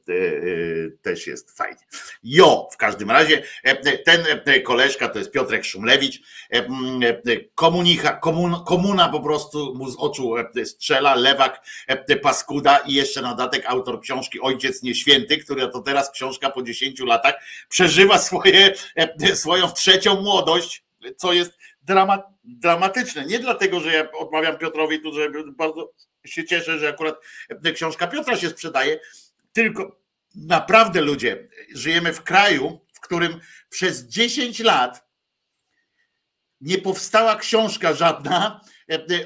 też 1.02 1.28
jest 1.28 1.58
fajnie. 1.58 1.82
Jo, 2.24 2.70
w 2.72 2.78
każdym 2.78 3.12
razie 3.12 3.44
ten 4.06 4.26
koleżka 4.64 5.10
to 5.10 5.20
jest 5.20 5.32
Piotrek 5.32 5.66
Szumlewicz, 5.66 6.22
komunika, 7.56 8.14
komun, 8.14 8.56
komuna 8.66 9.10
po 9.10 9.20
prostu 9.20 9.76
mu 9.76 9.92
z 9.92 9.96
oczu 9.98 10.34
strzela, 10.66 11.16
lewak, 11.16 11.66
paskuda 12.22 12.78
i 12.78 12.94
jeszcze 12.94 13.22
na 13.22 13.30
dodatek 13.30 13.66
autor 13.66 14.02
książki 14.02 14.40
Ojciec 14.40 14.84
Nieświęty, 14.84 15.38
która 15.38 15.68
to 15.68 15.82
teraz 15.82 16.12
książka 16.12 16.50
po 16.50 16.64
10 16.64 17.00
latach 17.00 17.36
przeżywa 17.70 18.18
swoje, 18.20 18.74
swoją 19.34 19.72
trzecią 19.72 20.22
młodość, 20.22 20.84
co 21.18 21.34
jest 21.34 21.61
dramatyczne. 22.44 23.26
Nie 23.26 23.39
dlatego, 23.39 23.80
że 23.80 23.94
ja 23.94 24.12
odmawiam 24.12 24.58
Piotrowi 24.58 25.02
tu, 25.02 25.14
że 25.14 25.30
bardzo 25.58 25.94
się 26.26 26.46
cieszę, 26.46 26.80
że 26.80 26.89
akurat 26.89 27.16
książka 27.76 28.08
Piotra 28.08 28.38
się 28.38 28.50
sprzedaje, 28.50 29.00
tylko 29.54 30.02
naprawdę 30.36 31.02
ludzie, 31.02 31.48
żyjemy 31.76 32.14
w 32.14 32.24
kraju, 32.24 32.80
w 32.94 33.00
którym 33.00 33.39
przez 33.70 34.04
10 34.04 34.60
lat 34.60 35.12
nie 36.62 36.78
powstała 36.78 37.36
książka 37.36 37.94
żadna 37.94 38.62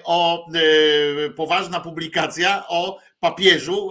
o 0.04 0.48
poważna 1.36 1.80
publikacja 1.80 2.68
o 2.68 3.00
papieżu 3.30 3.90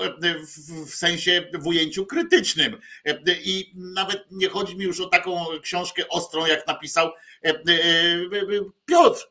w 0.87 0.95
sensie 0.95 1.51
w 1.55 1.67
ujęciu 1.67 2.07
krytycznym. 2.07 2.81
I 3.27 3.73
nawet 3.75 4.27
nie 4.31 4.49
chodzi 4.49 4.77
mi 4.77 4.85
już 4.85 5.01
o 5.01 5.09
taką 5.09 5.47
książkę 5.63 6.09
ostrą, 6.09 6.47
jak 6.47 6.67
napisał 6.67 7.11
Piotr, 8.87 9.31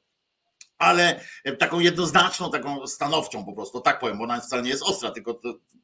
ale 0.78 1.20
taką 1.60 1.80
jednoznaczną, 1.80 2.52
taką 2.52 2.88
stanowczą 2.88 3.46
po 3.46 3.54
prostu, 3.54 3.82
tak 3.82 4.00
powiem, 4.00 4.18
bo 4.18 4.24
ona 4.24 4.42
wcale 4.42 4.62
nie 4.62 4.70
jest 4.70 4.84
ostra, 4.84 5.12
tylko 5.12 5.42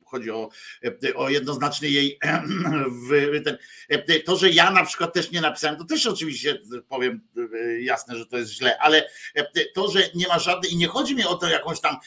chodzi 0.09 0.31
o, 0.31 0.49
o 1.15 1.29
jednoznacznie 1.29 1.89
jej 1.89 2.19
ten, 3.45 3.57
to, 4.25 4.35
że 4.35 4.49
ja 4.49 4.71
na 4.71 4.85
przykład 4.85 5.13
też 5.13 5.31
nie 5.31 5.41
napisałem, 5.41 5.77
to 5.77 5.85
też 5.85 6.07
oczywiście 6.07 6.61
powiem 6.87 7.21
jasne, 7.79 8.17
że 8.17 8.25
to 8.25 8.37
jest 8.37 8.51
źle, 8.51 8.77
ale 8.79 9.09
to, 9.73 9.91
że 9.91 9.99
nie 10.15 10.27
ma 10.27 10.39
żadnej 10.39 10.73
i 10.73 10.77
nie 10.77 10.87
chodzi 10.87 11.15
mi 11.15 11.25
o 11.25 11.35
to 11.35 11.47
jakąś 11.47 11.81
tam 11.81 11.97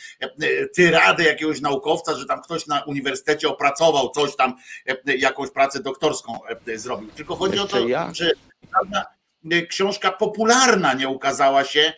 tyradę 0.74 1.24
jakiegoś 1.24 1.60
naukowca, 1.60 2.18
że 2.18 2.26
tam 2.26 2.42
ktoś 2.42 2.66
na 2.66 2.82
uniwersytecie 2.82 3.48
opracował 3.48 4.10
coś 4.10 4.36
tam, 4.36 4.56
jakąś 5.04 5.50
pracę 5.50 5.82
doktorską 5.82 6.38
zrobił, 6.74 7.10
tylko 7.10 7.36
chodzi 7.36 7.58
Jeszcze 7.58 7.76
o 7.76 7.80
to, 7.80 7.88
ja? 7.88 8.14
że 8.14 8.32
Y, 8.72 9.21
książka 9.68 10.10
popularna 10.12 10.94
nie 10.94 11.08
ukazała 11.08 11.64
się, 11.64 11.92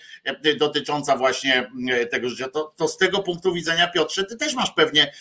y, 0.46 0.56
dotycząca 0.56 1.16
właśnie 1.16 1.70
y, 2.02 2.06
tego 2.06 2.28
życia. 2.28 2.48
To, 2.48 2.74
to 2.76 2.88
z 2.88 2.96
tego 2.96 3.22
punktu 3.22 3.52
widzenia, 3.52 3.88
Piotrze, 3.88 4.24
ty 4.24 4.36
też 4.36 4.54
masz 4.54 4.70
pewnie 4.70 5.12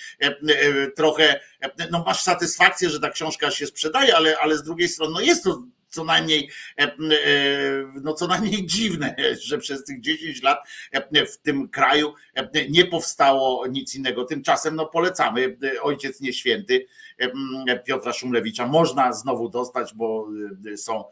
trochę, 0.96 1.40
no 1.92 2.04
masz 2.06 2.22
satysfakcję, 2.22 2.90
że 2.90 3.00
ta 3.00 3.10
książka 3.10 3.52
się 3.52 3.68
sprzedaje, 3.68 4.16
ale, 4.16 4.38
ale 4.38 4.58
z 4.58 4.64
drugiej 4.64 4.90
strony, 4.90 5.14
no 5.14 5.22
jest 5.22 5.44
to 5.44 5.64
co 5.94 6.04
najmniej, 6.04 6.50
no 8.02 8.14
co 8.14 8.28
najmniej 8.28 8.66
dziwne, 8.76 9.16
że 9.42 9.58
przez 9.58 9.84
tych 9.84 10.02
10 10.02 10.42
lat 10.42 10.60
w 11.34 11.38
tym 11.38 11.70
kraju 11.70 12.14
nie 12.70 12.86
powstało 12.86 13.68
nic 13.68 13.96
innego. 13.96 14.26
Tymczasem 14.26 14.76
no 14.76 14.86
polecamy 14.86 15.58
Ojciec 15.82 16.22
Nieświęty 16.22 16.86
Piotra 17.86 18.14
Szumlewicza 18.14 18.68
można 18.68 19.14
znowu 19.14 19.50
dostać, 19.50 19.94
bo 19.94 20.28
y, 20.66 20.78
są 20.78 21.04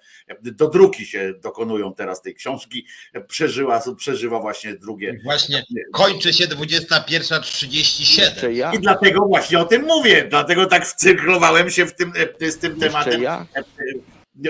do 0.42 0.68
druki 0.68 1.06
się 1.06 1.34
dokonują 1.42 1.94
teraz 1.94 2.22
tej 2.22 2.36
książki. 2.36 2.86
Przeżyła, 3.28 3.82
przeżywa 3.98 4.40
właśnie 4.40 4.74
drugie. 4.74 5.20
Właśnie 5.24 5.64
kończy 5.94 6.34
się 6.34 6.48
21.37. 6.48 8.76
I 8.76 8.80
dlatego 8.80 9.26
właśnie 9.26 9.60
o 9.60 9.66
tym 9.66 9.86
mówię. 9.86 10.28
Dlatego 10.30 10.66
tak 10.66 10.86
wcyrklowałem 10.86 11.70
się 11.70 11.86
w 11.86 11.96
tym, 11.96 12.14
z 12.40 12.58
tym 12.58 12.80
tematem. 12.80 13.22
Ja? 13.22 13.46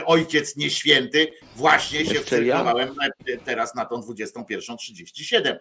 Ojciec 0.06 0.56
Nieświęty, 0.56 1.28
właśnie 1.56 2.06
się 2.06 2.20
wcyrklowałem 2.20 2.96
ja? 3.28 3.38
teraz 3.46 3.76
na 3.76 3.86
tą 3.86 4.02
21.37, 4.02 5.56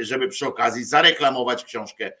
żeby 0.00 0.28
przy 0.28 0.46
okazji 0.46 0.84
zareklamować 0.84 1.64
książkę 1.64 2.04
E, 2.04 2.06
e, 2.06 2.12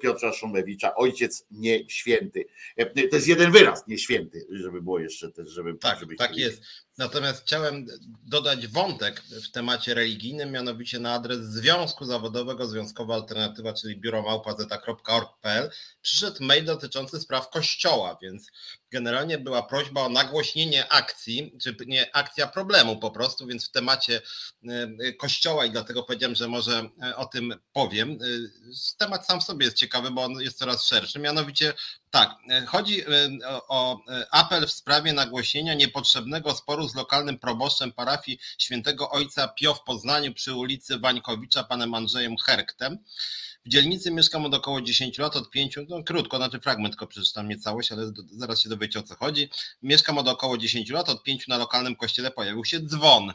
Piotra 0.00 0.32
Szumlewicza, 0.32 0.94
ojciec 0.94 1.46
nieświęty. 1.50 2.44
E, 2.76 3.08
to 3.08 3.16
jest 3.16 3.28
jeden 3.28 3.52
wyraz, 3.52 3.86
nieświęty, 3.86 4.46
żeby 4.50 4.82
było 4.82 4.98
jeszcze 4.98 5.32
też, 5.32 5.48
żeby. 5.50 5.74
Tak, 5.74 6.00
żeby 6.00 6.16
tak 6.16 6.36
jest. 6.36 6.62
Natomiast 6.98 7.42
chciałem 7.42 7.86
dodać 8.24 8.66
wątek 8.66 9.20
w 9.20 9.50
temacie 9.50 9.94
religijnym, 9.94 10.50
mianowicie 10.50 10.98
na 10.98 11.12
adres 11.12 11.40
Związku 11.40 12.04
Zawodowego 12.04 12.66
Związkowa 12.66 13.14
Alternatywa, 13.14 13.72
czyli 13.72 13.96
biuro 13.96 14.22
małpazeta.org.pl 14.22 15.70
przyszedł 16.02 16.44
mail 16.44 16.64
dotyczący 16.64 17.20
spraw 17.20 17.50
kościoła, 17.50 18.18
więc 18.22 18.46
generalnie 18.90 19.38
była 19.38 19.62
prośba 19.62 20.00
o 20.00 20.08
nagłośnienie 20.08 20.92
akcji, 20.92 21.52
czy 21.62 21.76
nie 21.86 22.16
akcja 22.16 22.46
problemu 22.46 22.96
po 22.96 23.10
prostu, 23.10 23.46
więc 23.46 23.68
w 23.68 23.72
temacie 23.72 24.22
e, 24.68 25.12
kościoła 25.12 25.64
i 25.64 25.70
dlatego 25.70 26.02
powiedziałem, 26.02 26.34
że 26.34 26.48
może 26.48 26.88
e, 27.02 27.16
o 27.16 27.26
tym 27.26 27.54
powiem. 27.72 28.10
E, 28.10 28.16
temat 28.98 29.26
sam 29.26 29.40
w 29.40 29.44
sobie 29.44 29.64
jest 29.64 29.76
ciekawy, 29.76 30.10
bo 30.10 30.24
on 30.24 30.32
jest 30.32 30.58
coraz 30.58 30.86
szerszy, 30.86 31.18
mianowicie 31.18 31.74
tak, 32.16 32.36
chodzi 32.66 33.02
o 33.68 34.00
apel 34.30 34.66
w 34.66 34.72
sprawie 34.72 35.12
nagłośnienia 35.12 35.74
niepotrzebnego 35.74 36.54
sporu 36.54 36.88
z 36.88 36.94
lokalnym 36.94 37.38
proboszczem 37.38 37.92
parafii 37.92 38.38
świętego 38.58 39.10
Ojca 39.10 39.48
Pio 39.48 39.74
w 39.74 39.84
Poznaniu 39.84 40.34
przy 40.34 40.54
ulicy 40.54 40.98
Wańkowicza 40.98 41.64
panem 41.64 41.94
Andrzejem 41.94 42.36
Herktem. 42.46 42.98
W 43.66 43.68
dzielnicy 43.68 44.10
mieszkam 44.10 44.44
od 44.44 44.54
około 44.54 44.80
10 44.80 45.18
lat, 45.18 45.36
od 45.36 45.50
5, 45.50 45.78
no 45.88 46.02
krótko, 46.02 46.36
znaczy 46.36 46.60
fragment 46.60 46.94
tylko 46.94 47.06
przeczytam, 47.06 47.48
nie 47.48 47.58
całość, 47.58 47.92
ale 47.92 48.12
zaraz 48.32 48.60
się 48.60 48.68
dowiecie 48.68 48.98
o 48.98 49.02
co 49.02 49.14
chodzi. 49.14 49.50
Mieszkam 49.82 50.18
od 50.18 50.28
około 50.28 50.58
10 50.58 50.90
lat, 50.90 51.08
od 51.08 51.22
5 51.22 51.48
na 51.48 51.58
lokalnym 51.58 51.96
kościele 51.96 52.30
pojawił 52.30 52.64
się 52.64 52.80
dzwon. 52.80 53.32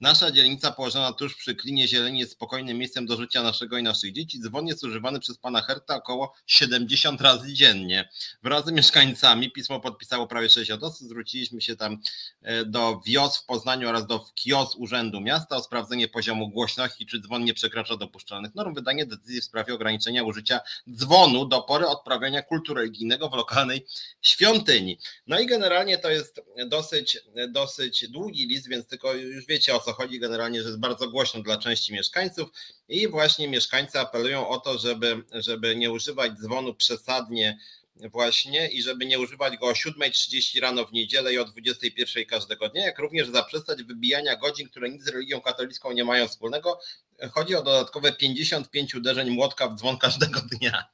Nasza 0.00 0.30
dzielnica 0.30 0.72
położona 0.72 1.12
tuż 1.12 1.34
przy 1.34 1.54
klinie 1.54 1.88
zieleni 1.88 2.18
jest 2.18 2.32
spokojnym 2.32 2.78
miejscem 2.78 3.06
do 3.06 3.16
życia 3.16 3.42
naszego 3.42 3.78
i 3.78 3.82
naszych 3.82 4.12
dzieci. 4.12 4.40
Dzwon 4.40 4.66
jest 4.66 4.84
używany 4.84 5.20
przez 5.20 5.38
pana 5.38 5.62
Herta 5.62 5.96
około 5.96 6.34
70 6.46 7.20
razy 7.20 7.52
dziennie. 7.52 8.08
Wraz 8.42 8.64
z 8.64 8.70
mieszkańcami 8.70 9.52
pismo 9.52 9.80
podpisało 9.80 10.26
prawie 10.26 10.50
60 10.50 10.82
osób. 10.82 11.08
Zwróciliśmy 11.08 11.60
się 11.60 11.76
tam 11.76 11.98
e, 12.42 12.64
do 12.64 13.00
WIOS 13.06 13.38
w 13.38 13.46
Poznaniu 13.46 13.88
oraz 13.88 14.06
do 14.06 14.24
KIOS 14.34 14.74
Urzędu 14.76 15.20
Miasta 15.20 15.56
o 15.56 15.62
sprawdzenie 15.62 16.08
poziomu 16.08 16.50
głośności, 16.50 17.06
czy 17.06 17.20
dzwon 17.20 17.44
nie 17.44 17.54
przekracza 17.54 17.96
dopuszczalnych 17.96 18.54
norm. 18.54 18.74
Wydanie 18.74 19.06
decyzji 19.06 19.40
w 19.40 19.44
sprawie 19.44 19.73
ograniczenia 19.74 20.22
użycia 20.22 20.60
dzwonu 20.90 21.46
do 21.46 21.62
pory 21.62 21.86
odprawiania 21.86 22.42
kultu 22.42 22.74
religijnego 22.74 23.28
w 23.28 23.34
lokalnej 23.34 23.86
świątyni. 24.22 24.98
No 25.26 25.40
i 25.40 25.46
generalnie 25.46 25.98
to 25.98 26.10
jest 26.10 26.40
dosyć, 26.66 27.18
dosyć 27.48 28.08
długi 28.08 28.46
list, 28.46 28.68
więc 28.68 28.86
tylko 28.86 29.14
już 29.14 29.46
wiecie 29.46 29.74
o 29.74 29.80
co 29.80 29.92
chodzi 29.92 30.20
generalnie, 30.20 30.62
że 30.62 30.68
jest 30.68 30.80
bardzo 30.80 31.08
głośno 31.08 31.42
dla 31.42 31.56
części 31.56 31.92
mieszkańców 31.92 32.50
i 32.88 33.08
właśnie 33.08 33.48
mieszkańcy 33.48 34.00
apelują 34.00 34.48
o 34.48 34.60
to, 34.60 34.78
żeby, 34.78 35.22
żeby 35.32 35.76
nie 35.76 35.90
używać 35.90 36.32
dzwonu 36.32 36.74
przesadnie 36.74 37.58
właśnie 37.96 38.68
i 38.68 38.82
żeby 38.82 39.06
nie 39.06 39.18
używać 39.18 39.56
go 39.56 39.66
o 39.66 39.72
7.30 39.72 40.60
rano 40.60 40.86
w 40.86 40.92
niedzielę 40.92 41.32
i 41.34 41.38
o 41.38 41.44
21.00 41.44 42.26
każdego 42.26 42.68
dnia, 42.68 42.84
jak 42.84 42.98
również 42.98 43.28
zaprzestać 43.28 43.82
wybijania 43.82 44.36
godzin, 44.36 44.68
które 44.68 44.90
nic 44.90 45.04
z 45.04 45.08
religią 45.08 45.40
katolicką 45.40 45.92
nie 45.92 46.04
mają 46.04 46.28
wspólnego. 46.28 46.80
Chodzi 47.32 47.56
o 47.56 47.62
dodatkowe 47.62 48.12
55 48.12 48.94
uderzeń 48.94 49.30
młotka 49.30 49.68
w 49.68 49.74
dzwon 49.74 49.98
każdego 49.98 50.40
dnia. 50.40 50.84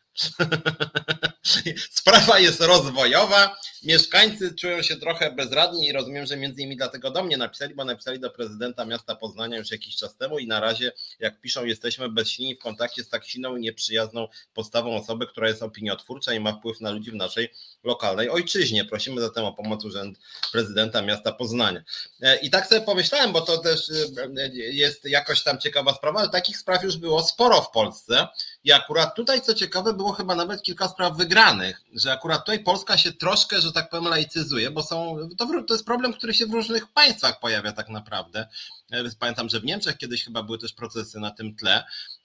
Sprawa 1.90 2.38
jest 2.38 2.60
rozwojowa. 2.60 3.56
Mieszkańcy 3.82 4.54
czują 4.54 4.82
się 4.82 4.96
trochę 4.96 5.32
bezradni 5.32 5.86
i 5.86 5.92
rozumiem, 5.92 6.26
że 6.26 6.36
między 6.36 6.60
innymi 6.60 6.76
dlatego 6.76 7.10
do 7.10 7.24
mnie 7.24 7.36
napisali, 7.36 7.74
bo 7.74 7.84
napisali 7.84 8.20
do 8.20 8.30
prezydenta 8.30 8.84
miasta 8.84 9.14
Poznania 9.14 9.58
już 9.58 9.70
jakiś 9.70 9.96
czas 9.96 10.16
temu 10.16 10.38
i 10.38 10.46
na 10.46 10.60
razie, 10.60 10.92
jak 11.20 11.40
piszą, 11.40 11.64
jesteśmy 11.64 12.08
bezsilni 12.08 12.54
w 12.54 12.58
kontakcie 12.58 13.04
z 13.04 13.08
tak 13.08 13.24
silną 13.24 13.56
i 13.56 13.60
nieprzyjazną 13.60 14.28
postawą 14.54 14.96
osoby, 14.96 15.26
która 15.26 15.48
jest 15.48 15.62
opiniotwórcza 15.62 16.34
i 16.34 16.40
ma 16.40 16.52
wpływ 16.52 16.80
na 16.80 16.90
ludzi 16.90 17.10
w 17.10 17.14
naszej 17.14 17.48
lokalnej 17.84 18.30
ojczyźnie. 18.30 18.84
Prosimy 18.84 19.20
zatem 19.20 19.44
o 19.44 19.52
pomoc 19.52 19.84
Urząd 19.84 20.18
Prezydenta 20.52 21.02
Miasta 21.02 21.32
Poznania. 21.32 21.82
E, 22.22 22.36
I 22.36 22.50
tak 22.50 22.66
sobie 22.66 22.80
pomyślałem, 22.80 23.32
bo 23.32 23.40
to 23.40 23.58
też 23.58 23.90
e, 23.90 24.48
jest 24.54 25.04
jakoś 25.04 25.42
tam 25.42 25.58
ciekawa 25.58 25.94
sprawa, 25.94 26.09
takich 26.32 26.58
spraw 26.58 26.82
już 26.82 26.96
było 26.96 27.22
sporo 27.22 27.62
w 27.62 27.70
Polsce 27.70 28.28
i 28.64 28.72
akurat 28.72 29.14
tutaj, 29.14 29.42
co 29.42 29.54
ciekawe, 29.54 29.94
było 29.94 30.12
chyba 30.12 30.34
nawet 30.34 30.62
kilka 30.62 30.88
spraw 30.88 31.16
wygranych, 31.16 31.82
że 31.94 32.12
akurat 32.12 32.44
tutaj 32.44 32.64
Polska 32.64 32.98
się 32.98 33.12
troszkę, 33.12 33.60
że 33.60 33.72
tak 33.72 33.90
powiem, 33.90 34.04
laicyzuje, 34.04 34.70
bo 34.70 34.82
są, 34.82 35.18
to, 35.38 35.46
to 35.68 35.74
jest 35.74 35.86
problem, 35.86 36.12
który 36.12 36.34
się 36.34 36.46
w 36.46 36.52
różnych 36.52 36.92
państwach 36.92 37.40
pojawia 37.40 37.72
tak 37.72 37.88
naprawdę. 37.88 38.48
E, 38.90 39.04
pamiętam, 39.18 39.48
że 39.48 39.60
w 39.60 39.64
Niemczech 39.64 39.96
kiedyś 39.96 40.24
chyba 40.24 40.42
były 40.42 40.58
też 40.58 40.72
procesy 40.72 41.20
na 41.20 41.30
tym 41.30 41.56
tle, 41.56 41.84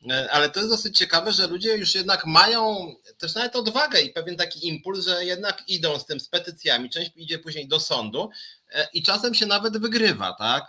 e, 0.09 0.31
ale 0.31 0.49
to 0.49 0.59
jest 0.59 0.71
dosyć 0.71 0.97
ciekawe, 0.97 1.31
że 1.31 1.47
ludzie 1.47 1.77
już 1.77 1.95
jednak 1.95 2.25
mają 2.25 2.95
też 3.17 3.36
nawet 3.36 3.55
odwagę 3.55 4.01
i 4.01 4.09
pewien 4.09 4.36
taki 4.36 4.67
impuls, 4.67 5.05
że 5.05 5.25
jednak 5.25 5.63
idą 5.67 5.99
z 5.99 6.05
tym 6.05 6.19
z 6.19 6.27
petycjami, 6.27 6.89
część 6.89 7.11
idzie 7.15 7.39
później 7.39 7.67
do 7.67 7.79
sądu 7.79 8.29
e, 8.71 8.88
i 8.93 9.03
czasem 9.03 9.33
się 9.33 9.45
nawet 9.45 9.77
wygrywa, 9.77 10.33
tak? 10.33 10.63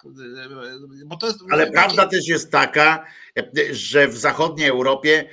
Bo 1.06 1.16
to 1.16 1.26
jest 1.26 1.38
Ale 1.50 1.70
prawda 1.70 2.06
też 2.06 2.28
jest 2.28 2.52
taka, 2.52 3.06
że 3.70 4.08
w 4.08 4.16
zachodniej 4.16 4.68
Europie 4.68 5.28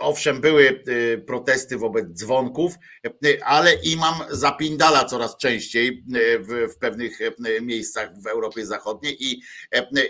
owszem 0.00 0.40
były 0.40 0.84
protesty 1.26 1.78
wobec 1.78 2.06
dzwonków, 2.08 2.74
ale 3.44 3.74
imam 3.74 4.14
zapindala 4.30 5.04
coraz 5.04 5.36
częściej 5.36 6.04
w, 6.40 6.72
w 6.72 6.78
pewnych 6.78 7.18
miejscach 7.62 8.10
w 8.22 8.26
Europie 8.26 8.66
Zachodniej 8.66 9.16
i 9.24 9.42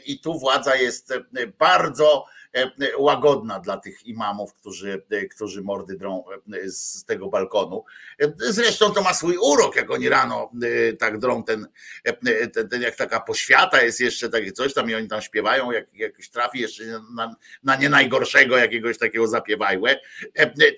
i 0.07 0.21
tu 0.21 0.39
władza 0.39 0.77
jest 0.77 1.15
bardzo 1.59 2.27
E, 2.40 2.40
łagodna 2.99 3.61
dla 3.61 3.77
tych 3.77 4.07
imamów, 4.07 4.55
którzy, 4.55 5.03
e, 5.11 5.27
którzy 5.27 5.63
mordy 5.63 5.97
drą 5.97 6.25
e, 6.31 6.71
z 6.71 7.05
tego 7.05 7.29
balkonu. 7.29 7.85
Zresztą 8.39 8.91
to 8.91 9.03
ma 9.03 9.15
swój 9.15 9.37
urok, 9.37 9.77
jak 9.77 9.91
oni 9.91 10.09
rano 10.09 10.51
tak 10.99 11.19
drą 11.19 11.45
ten, 11.45 11.67
ten, 12.53 12.69
ten 12.69 12.83
jak 12.83 12.97
taka 12.97 13.21
poświata 13.21 13.83
jest 13.83 14.01
jeszcze 14.01 14.29
takie 14.29 14.53
coś 14.53 14.75
tam 14.75 14.91
i 14.91 14.95
oni 14.95 15.09
tam 15.09 15.23
śpiewają, 15.23 15.71
jak 15.71 15.95
jakiś 15.95 16.31
trafi 16.31 16.61
jeszcze 16.61 16.85
na, 17.15 17.37
na 17.63 17.77
nie 17.77 17.89
najgorszego 17.89 18.59
jakiegoś 18.59 18.99
takiego 18.99 19.27
zapiewajłe, 19.27 20.01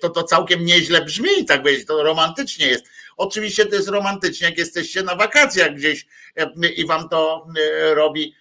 to 0.01 0.09
to 0.09 0.23
całkiem 0.23 0.65
nieźle 0.65 1.05
brzmi, 1.05 1.45
tak 1.47 1.63
wiecie, 1.63 1.85
to 1.85 2.03
romantycznie 2.03 2.67
jest. 2.67 2.85
Oczywiście 3.17 3.65
to 3.65 3.75
jest 3.75 3.87
romantycznie, 3.87 4.47
jak 4.47 4.57
jesteście 4.57 5.03
na 5.03 5.15
wakacjach 5.15 5.75
gdzieś 5.75 6.05
i 6.75 6.85
wam 6.85 7.09
to 7.09 7.47
robi 7.93 8.35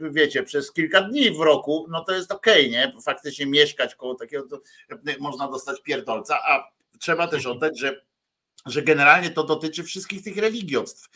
wiecie, 0.00 0.42
przez 0.42 0.72
kilka 0.72 1.00
dni 1.00 1.30
w 1.30 1.40
roku, 1.40 1.86
no 1.90 2.04
to 2.04 2.12
jest 2.14 2.32
okej, 2.32 2.68
okay, 2.68 2.70
nie? 2.70 3.02
Faktycznie 3.02 3.46
mieszkać 3.46 3.94
koło 3.94 4.14
takiego, 4.14 4.48
to 4.48 4.60
można 5.20 5.48
dostać 5.48 5.82
pierdolca, 5.82 6.38
a 6.42 6.70
trzeba 6.98 7.28
też 7.28 7.46
oddać, 7.46 7.78
że 7.78 8.04
że 8.66 8.82
generalnie 8.82 9.30
to 9.30 9.44
dotyczy 9.44 9.84
wszystkich 9.84 10.22
tych 10.22 10.36
religiostw, 10.36 11.10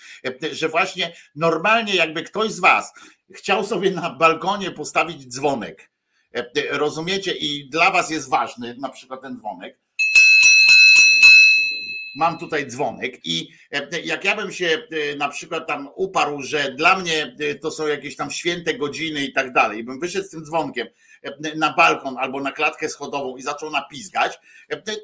że 0.52 0.68
właśnie 0.68 1.16
normalnie 1.34 1.94
jakby 1.94 2.22
ktoś 2.22 2.50
z 2.50 2.60
was 2.60 2.92
chciał 3.30 3.64
sobie 3.64 3.90
na 3.90 4.10
balkonie 4.10 4.70
postawić 4.70 5.26
dzwonek, 5.26 5.90
rozumiecie, 6.70 7.32
i 7.32 7.68
dla 7.68 7.90
was 7.90 8.10
jest 8.10 8.30
ważny 8.30 8.76
na 8.78 8.88
przykład 8.88 9.22
ten 9.22 9.36
dzwonek, 9.36 9.78
mam 12.18 12.38
tutaj 12.38 12.66
dzwonek 12.66 13.26
i 13.26 13.48
jak 14.04 14.24
ja 14.24 14.36
bym 14.36 14.52
się 14.52 14.82
na 15.16 15.28
przykład 15.28 15.66
tam 15.66 15.88
uparł, 15.94 16.42
że 16.42 16.72
dla 16.72 16.98
mnie 16.98 17.36
to 17.60 17.70
są 17.70 17.86
jakieś 17.86 18.16
tam 18.16 18.30
święte 18.30 18.74
godziny 18.74 19.24
i 19.24 19.32
tak 19.32 19.52
dalej, 19.52 19.84
bym 19.84 20.00
wyszedł 20.00 20.26
z 20.26 20.30
tym 20.30 20.44
dzwonkiem, 20.44 20.86
na 21.56 21.72
balkon 21.72 22.16
albo 22.18 22.40
na 22.40 22.52
klatkę 22.52 22.88
schodową 22.88 23.36
i 23.36 23.42
zaczął 23.42 23.70
napizgać, 23.70 24.38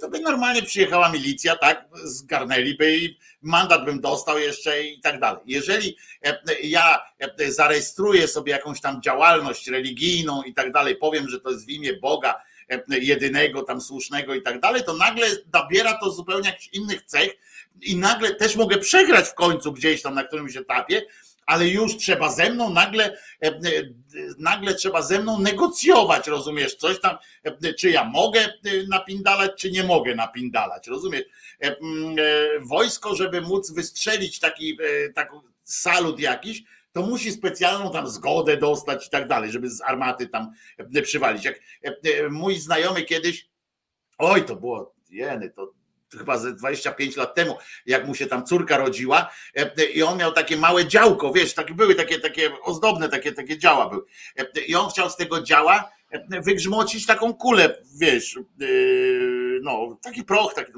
to 0.01 0.09
by 0.09 0.21
normalnie 0.21 0.63
przyjechała 0.63 1.09
milicja, 1.09 1.57
tak, 1.57 1.89
zgarnęliby 2.05 2.97
i 2.97 3.19
mandat 3.43 3.85
bym 3.85 4.01
dostał 4.01 4.39
jeszcze 4.39 4.83
i 4.83 5.01
tak 5.01 5.21
dalej. 5.21 5.43
Jeżeli 5.47 5.97
ja 6.63 7.03
zarejestruję 7.49 8.29
sobie 8.29 8.53
jakąś 8.53 8.81
tam 8.81 9.03
działalność 9.03 9.69
religijną 9.69 10.43
i 10.43 10.55
tak 10.55 10.73
dalej, 10.73 10.97
powiem, 10.97 11.29
że 11.29 11.41
to 11.41 11.51
jest 11.51 11.67
w 11.67 11.71
imię 11.71 11.93
Boga, 11.93 12.35
jedynego 12.89 13.63
tam 13.63 13.81
słusznego 13.81 14.35
i 14.35 14.43
tak 14.43 14.61
dalej, 14.61 14.83
to 14.85 14.93
nagle 14.93 15.27
nabiera 15.53 15.99
to 15.99 16.11
zupełnie 16.11 16.49
jakichś 16.49 16.69
innych 16.73 17.03
cech 17.03 17.37
i 17.83 17.97
nagle 17.97 18.35
też 18.35 18.57
mogę 18.57 18.79
przegrać 18.79 19.29
w 19.29 19.35
końcu 19.35 19.73
gdzieś 19.73 20.03
tam 20.03 20.15
na 20.15 20.25
którymś 20.25 20.57
etapie, 20.57 21.03
ale 21.47 21.69
już 21.69 21.97
trzeba 21.97 22.31
ze 22.31 22.51
mną 22.51 22.71
nagle, 22.71 23.05
e, 23.43 23.47
e, 23.47 23.61
nagle 24.39 24.75
trzeba 24.75 25.03
ze 25.03 25.19
mną 25.19 25.41
negocjować, 25.41 26.27
rozumiesz, 26.27 26.75
coś 26.75 27.01
tam, 27.01 27.17
e, 27.45 27.75
czy 27.75 27.91
ja 27.91 28.05
mogę 28.05 28.53
napindalać, 28.89 29.51
czy 29.57 29.71
nie 29.71 29.85
mogę 29.85 30.15
napindalać, 30.15 30.87
rozumiesz. 30.87 31.25
Wojsko, 32.61 33.15
żeby 33.15 33.41
móc 33.41 33.71
wystrzelić 33.71 34.39
taki, 34.39 34.79
taki 35.15 35.37
salut 35.65 36.21
jakiś, 36.21 36.63
to 36.95 37.03
musi 37.03 37.33
specjalną 37.33 37.93
tam 37.93 38.09
zgodę 38.09 38.57
dostać 38.57 39.07
i 39.07 39.11
tak 39.11 39.29
dalej, 39.29 39.53
żeby 39.53 39.71
z 39.71 39.81
armaty 39.81 40.29
tam 40.29 40.53
przywalić. 41.03 41.45
Jak 41.45 41.55
mój 42.31 42.55
znajomy 42.57 43.03
kiedyś, 43.03 43.49
oj, 44.19 44.45
to 44.45 44.57
było, 44.57 44.95
jeny, 45.11 45.51
to 45.51 45.73
chyba 46.19 46.39
ze 46.39 46.55
25 46.55 47.17
lat 47.17 47.35
temu, 47.35 47.57
jak 47.87 48.07
mu 48.07 48.15
się 48.15 48.27
tam 48.27 48.47
córka 48.47 48.77
rodziła 48.77 49.31
e, 49.57 49.85
i 49.85 50.03
on 50.03 50.19
miał 50.19 50.33
takie 50.33 50.57
małe 50.57 50.87
działko, 50.87 51.33
wiesz, 51.33 51.55
takie 51.55 51.75
były 51.75 51.95
takie, 51.95 52.21
takie 52.21 52.61
ozdobne 52.63 53.09
takie, 53.09 53.33
takie 53.33 53.59
działa 53.59 53.89
były. 53.91 54.03
E, 54.39 54.61
I 54.61 54.75
on 54.75 54.91
chciał 54.91 55.11
z 55.11 55.17
tego 55.17 55.43
działa 55.43 55.91
e, 56.11 56.41
wygrzmocić 56.41 57.07
taką 57.07 57.35
kulę, 57.35 57.83
wiesz, 57.99 58.39
no, 59.65 59.99
taki 60.03 60.25
proch, 60.25 60.55
taki, 60.55 60.73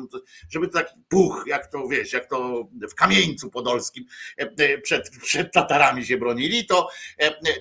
żeby 0.51 0.69
taki 0.69 0.95
puch, 1.09 1.45
jak 1.47 1.67
to 1.67 1.89
wiesz, 1.89 2.13
jak 2.13 2.27
to 2.27 2.69
w 2.91 2.95
kamieńcu 2.95 3.51
podolskim 3.51 4.05
przed, 4.83 5.11
przed 5.23 5.53
Tatarami 5.53 6.07
się 6.07 6.19
bronili, 6.19 6.67
to, 6.67 6.89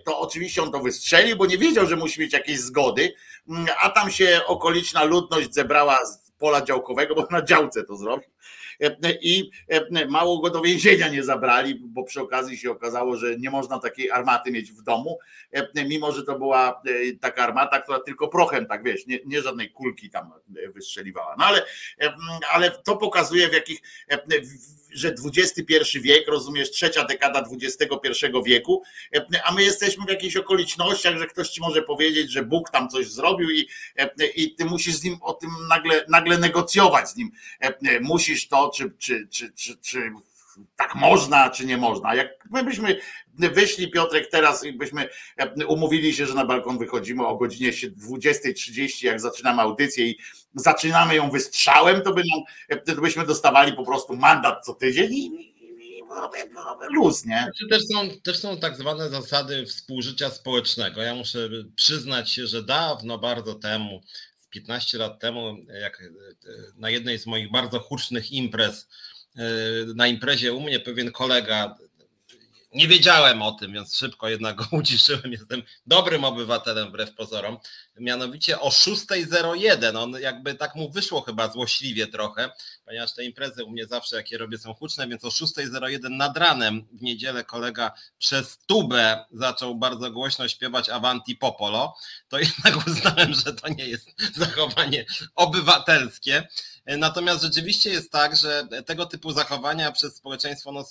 to 0.05 0.19
oczywiście 0.19 0.63
on 0.63 0.71
to 0.71 0.80
wystrzelił, 0.80 1.38
bo 1.38 1.45
nie 1.45 1.57
wiedział, 1.57 1.86
że 1.86 1.95
musi 1.95 2.21
mieć 2.21 2.34
jakieś 2.34 2.59
zgody, 2.59 3.13
mm, 3.49 3.65
a 3.82 3.89
tam 3.89 4.11
się 4.11 4.41
okoliczna 4.47 5.03
ludność 5.03 5.53
zebrała 5.53 5.99
pola 6.38 6.61
działkowego, 6.61 7.15
bo 7.15 7.28
na 7.32 7.41
działce 7.41 7.84
to 7.84 7.95
zrobił. 7.95 8.30
I 9.21 9.49
mało 10.09 10.39
go 10.39 10.49
do 10.49 10.61
więzienia 10.61 11.07
nie 11.07 11.23
zabrali, 11.23 11.76
bo 11.76 12.03
przy 12.03 12.21
okazji 12.21 12.57
się 12.57 12.71
okazało, 12.71 13.17
że 13.17 13.38
nie 13.38 13.49
można 13.49 13.80
takiej 13.80 14.11
armaty 14.11 14.51
mieć 14.51 14.71
w 14.71 14.82
domu, 14.82 15.19
mimo 15.88 16.11
że 16.11 16.23
to 16.23 16.39
była 16.39 16.82
taka 17.21 17.43
armata, 17.43 17.82
która 17.82 17.99
tylko 17.99 18.28
prochem, 18.28 18.65
tak 18.65 18.84
wiesz, 18.84 19.07
nie, 19.07 19.19
nie 19.26 19.41
żadnej 19.41 19.71
kulki 19.71 20.09
tam 20.09 20.32
wystrzeliwała. 20.73 21.36
No 21.39 21.45
ale, 21.45 21.65
ale 22.51 22.71
to 22.71 22.97
pokazuje 22.97 23.49
w 23.49 23.53
jakich 23.53 23.82
że 24.95 25.15
XXI 25.36 25.99
wiek, 25.99 26.28
rozumiesz, 26.28 26.71
trzecia 26.71 27.03
dekada 27.03 27.43
XXI 27.51 28.26
wieku, 28.45 28.84
a 29.43 29.53
my 29.53 29.63
jesteśmy 29.63 30.05
w 30.05 30.09
jakichś 30.09 30.36
okolicznościach, 30.36 31.17
że 31.17 31.28
ktoś 31.28 31.49
ci 31.49 31.61
może 31.61 31.82
powiedzieć, 31.82 32.32
że 32.32 32.43
Bóg 32.43 32.69
tam 32.69 32.89
coś 32.89 33.07
zrobił 33.07 33.49
i, 33.49 33.67
i 34.36 34.55
ty 34.55 34.65
musisz 34.65 34.95
z 34.95 35.03
nim 35.03 35.17
o 35.21 35.34
tym 35.34 35.49
nagle, 35.69 36.05
nagle 36.09 36.38
negocjować 36.38 37.09
z 37.09 37.15
nim. 37.15 37.32
Musisz 38.01 38.47
to, 38.47 38.64
czy, 38.70 38.91
czy, 38.97 39.28
czy, 39.28 39.53
czy, 39.53 39.78
czy 39.78 40.11
tak 40.76 40.95
można, 40.95 41.49
czy 41.49 41.66
nie 41.66 41.78
można. 41.78 42.16
Jak 42.16 42.30
my 42.51 42.63
byśmy 42.63 42.99
wyszli, 43.34 43.91
Piotrek, 43.91 44.30
teraz 44.32 44.66
i 44.66 44.74
byśmy 44.74 45.09
umówili 45.68 46.13
się, 46.13 46.26
że 46.26 46.34
na 46.34 46.45
balkon 46.45 46.78
wychodzimy 46.78 47.28
o 47.28 47.38
godzinie 47.38 47.72
20.30, 47.72 49.05
jak 49.05 49.22
zaczynamy 49.22 49.61
audycję 49.61 50.07
i 50.07 50.18
zaczynamy 50.55 51.16
ją 51.16 51.30
wystrzałem, 51.30 52.01
to, 52.01 52.13
by 52.13 52.22
nam, 52.36 52.43
to 52.95 53.01
byśmy 53.01 53.26
dostawali 53.26 53.74
po 53.74 53.86
prostu 53.86 54.16
mandat 54.16 54.66
co 54.66 54.74
tydzień 54.74 55.13
i, 55.13 55.55
luz, 56.89 57.26
nie? 57.26 57.41
Znaczy, 57.43 57.68
też 57.70 57.82
są, 57.93 58.22
też 58.24 58.39
są 58.39 58.57
tak 58.57 58.78
zwane 58.78 59.09
zasady 59.09 59.66
współżycia 59.66 60.30
społecznego. 60.30 61.01
Ja 61.01 61.16
muszę 61.16 61.49
przyznać 61.76 62.32
się, 62.32 62.47
że 62.47 62.63
dawno, 62.63 63.18
bardzo 63.18 63.55
temu, 63.55 64.01
15 64.56 64.97
lat 64.97 65.20
temu, 65.20 65.58
jak 65.82 66.03
na 66.78 66.89
jednej 66.89 67.20
z 67.20 67.26
moich 67.26 67.51
bardzo 67.51 67.80
hucznych 67.80 68.32
imprez, 68.32 68.88
na 69.95 70.08
imprezie 70.08 70.53
u 70.53 70.62
mnie 70.62 70.80
pewien 70.80 71.12
kolega 71.12 71.78
nie 72.76 72.88
wiedziałem 72.88 73.41
o 73.41 73.51
tym, 73.51 73.73
więc 73.73 73.95
szybko 73.95 74.30
jednak 74.30 74.55
go 74.55 74.65
uciszyłem. 74.80 75.32
Jestem 75.32 75.63
dobrym 75.86 76.23
obywatelem 76.23 76.89
wbrew 76.89 77.15
pozorom. 77.15 77.57
Mianowicie 77.99 78.59
o 78.59 78.69
6.01. 78.69 79.97
On 79.97 80.11
jakby 80.21 80.55
tak 80.55 80.76
mu 80.76 80.91
wyszło 80.91 81.21
chyba 81.21 81.51
złośliwie 81.51 82.07
trochę, 82.07 82.49
ponieważ 82.86 83.13
te 83.13 83.26
imprezy 83.26 83.63
u 83.63 83.71
mnie 83.71 83.86
zawsze 83.86 84.15
jakie 84.15 84.38
robię 84.38 84.57
są 84.57 84.73
huczne, 84.73 85.07
więc 85.07 85.26
o 85.26 85.28
6.01 85.28 86.09
nad 86.09 86.38
ranem 86.38 86.88
w 86.91 87.01
niedzielę 87.01 87.43
kolega 87.43 87.91
przez 88.17 88.57
tubę 88.57 89.26
zaczął 89.32 89.76
bardzo 89.76 90.11
głośno 90.11 90.47
śpiewać 90.47 90.89
Avanti 90.89 91.36
Popolo. 91.36 91.95
To 92.28 92.39
jednak 92.39 92.88
uznałem, 92.88 93.34
że 93.34 93.53
to 93.53 93.67
nie 93.69 93.86
jest 93.86 94.09
zachowanie 94.36 95.05
obywatelskie. 95.36 96.47
Natomiast 96.88 97.44
rzeczywiście 97.44 97.90
jest 97.90 98.12
tak, 98.12 98.36
że 98.36 98.68
tego 98.86 99.06
typu 99.06 99.32
zachowania 99.32 99.92
przez 99.92 100.16
społeczeństwo 100.16 100.72
no, 100.72 100.86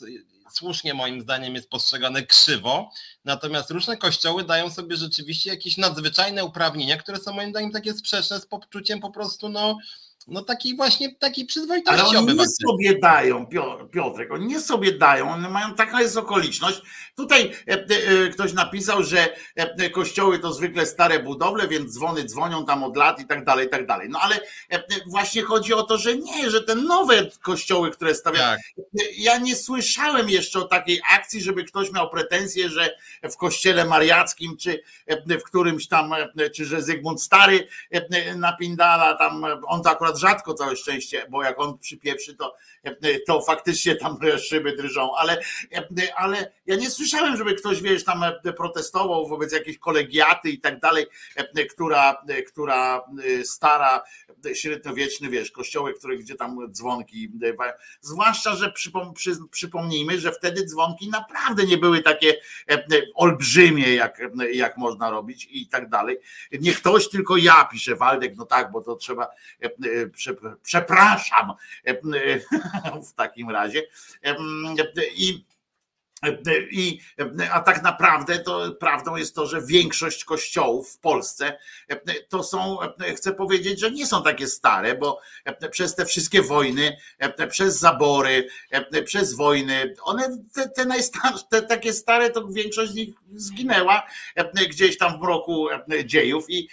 słusznie 0.53 0.95
moim 0.95 1.21
zdaniem 1.23 1.55
jest 1.55 1.69
postrzegane 1.71 2.23
krzywo, 2.23 2.91
natomiast 3.25 3.71
różne 3.71 3.97
kościoły 3.97 4.45
dają 4.45 4.71
sobie 4.71 4.97
rzeczywiście 4.97 5.51
jakieś 5.51 5.77
nadzwyczajne 5.77 6.45
uprawnienia, 6.45 6.97
które 6.97 7.19
są 7.19 7.33
moim 7.33 7.51
zdaniem 7.51 7.73
takie 7.73 7.95
sprzeczne 7.95 8.41
z 8.41 8.47
poczuciem 8.47 9.01
po 9.01 9.11
prostu 9.11 9.49
no 9.49 9.79
no 10.27 10.43
taki 10.43 10.77
właśnie, 10.77 11.15
takiej 11.15 11.47
przyzwoitości 11.47 12.01
Ale 12.01 12.19
oni 12.19 12.35
nie 12.37 12.47
sobie 12.67 12.99
dają, 12.99 13.47
Piotrek, 13.93 14.33
oni 14.33 14.47
nie 14.47 14.61
sobie 14.61 14.93
dają, 14.93 15.31
one 15.31 15.51
mają, 15.51 15.75
taka 15.75 16.03
jest 16.03 16.17
okoliczność. 16.17 16.83
Tutaj 17.17 17.53
e, 17.69 17.73
e, 17.73 18.29
ktoś 18.29 18.53
napisał, 18.53 19.03
że 19.03 19.29
e, 19.57 19.91
kościoły 19.91 20.39
to 20.39 20.53
zwykle 20.53 20.87
stare 20.87 21.23
budowle, 21.23 21.69
więc 21.69 21.93
dzwony 21.93 22.25
dzwonią 22.25 22.67
tam 22.67 22.85
od 22.85 22.97
lat 22.97 23.21
i 23.21 23.27
tak 23.27 23.45
dalej, 23.45 23.67
i 23.67 23.71
tak 23.71 23.87
dalej. 23.87 24.09
No 24.11 24.19
ale 24.23 24.41
właśnie 25.07 25.43
chodzi 25.43 25.75
o 25.75 25.83
to, 25.83 25.99
że 25.99 26.17
nie, 26.17 26.51
że 26.51 26.63
te 26.63 26.75
nowe 26.75 27.31
kościoły, 27.43 27.91
które 27.91 28.15
stawiają, 28.15 28.57
tak. 28.77 28.85
ja 29.17 29.39
nie 29.39 29.57
słyszałem 29.57 30.31
jeszcze 30.31 30.59
o 30.59 30.65
takiej 30.65 31.01
akcji, 31.13 31.41
żeby 31.41 31.65
ktoś 31.65 31.93
miał 31.93 32.11
pretensje, 32.11 32.69
że 32.69 32.97
w 33.23 33.37
kościele 33.37 33.85
mariackim, 33.85 34.57
czy 34.57 34.83
w 35.41 35.43
którymś 35.43 35.89
tam, 35.89 36.15
czy 36.55 36.65
że 36.65 36.83
Zygmunt 36.83 37.23
Stary 37.23 37.69
napindala 38.37 39.15
tam, 39.15 39.45
on 39.67 39.83
to 39.83 39.91
akurat 39.91 40.14
rzadko 40.19 40.55
całe 40.55 40.77
szczęście, 40.77 41.27
bo 41.31 41.43
jak 41.43 41.61
on 41.61 41.79
przypieprzy, 41.79 42.37
to, 42.37 42.57
to 43.27 43.43
faktycznie 43.43 43.97
tam 43.97 44.19
szyby 44.49 44.77
drżą, 44.77 45.15
ale, 45.17 45.41
ale 46.17 46.53
ja 46.67 46.77
nie 46.77 46.91
słyszałem, 46.91 47.37
żeby 47.37 47.55
ktoś, 47.55 47.83
wiesz, 47.83 48.05
tam 48.05 48.25
protestował 48.57 49.29
wobec 49.29 49.53
jakiejś 49.53 49.79
kolegiaty 49.79 50.51
i 50.51 50.61
tak 50.61 50.81
dalej, 50.81 51.07
która, 51.71 52.23
która 52.49 53.05
stara, 53.45 54.03
średniowieczny, 54.55 55.29
wiesz, 55.29 55.51
kościoły, 55.51 55.95
które, 55.95 56.17
gdzie 56.17 56.35
tam 56.35 56.59
dzwonki, 56.73 57.33
zwłaszcza, 58.01 58.57
że 58.57 58.73
przypom, 58.73 59.15
przy, 59.15 59.37
przypomnijmy, 59.51 60.21
że 60.21 60.33
wtedy 60.33 60.67
dzwonki 60.67 61.11
naprawdę 61.11 61.67
nie 61.67 61.79
były 61.79 62.03
takie 62.03 62.37
olbrzymie, 63.15 63.95
jak, 63.95 64.21
jak 64.53 64.77
można 64.77 65.11
robić 65.11 65.49
i 65.51 65.69
tak 65.69 65.89
dalej. 65.89 66.19
Nie 66.53 66.73
ktoś, 66.73 67.09
tylko 67.09 67.37
ja 67.37 67.69
pisze 67.73 67.97
Waldek, 67.97 68.37
no 68.37 68.47
tak, 68.47 68.73
bo 68.73 68.83
to 68.83 68.97
trzeba 68.97 69.29
przepraszam 70.63 71.53
w 73.09 73.13
takim 73.13 73.51
razie. 73.51 73.83
I 75.17 75.45
i, 76.71 77.01
a 77.53 77.61
tak 77.61 77.83
naprawdę 77.83 78.39
to 78.39 78.73
prawdą 78.81 79.17
jest 79.17 79.35
to, 79.35 79.47
że 79.47 79.63
większość 79.63 80.25
kościołów 80.25 80.93
w 80.93 80.99
Polsce 80.99 81.59
to 82.29 82.43
są, 82.43 82.79
chcę 83.17 83.33
powiedzieć, 83.33 83.81
że 83.81 83.91
nie 83.91 84.07
są 84.07 84.23
takie 84.23 84.47
stare, 84.47 84.95
bo 84.95 85.21
przez 85.71 85.95
te 85.95 86.07
wszystkie 86.07 86.43
wojny, 86.43 86.97
przez 87.51 87.79
zabory, 87.79 88.49
przez 89.05 89.35
wojny, 89.35 89.95
one 90.03 90.39
te, 90.55 90.69
te 90.69 90.85
najstarsze, 90.85 91.45
te 91.51 91.63
takie 91.63 91.93
stare, 91.93 92.31
to 92.31 92.49
większość 92.49 92.93
z 92.93 92.95
nich 92.95 93.15
zginęła 93.35 94.07
gdzieś 94.69 94.99
tam 94.99 95.19
w 95.19 95.21
mroku 95.21 95.69
dziejów 96.05 96.45
i 96.49 96.69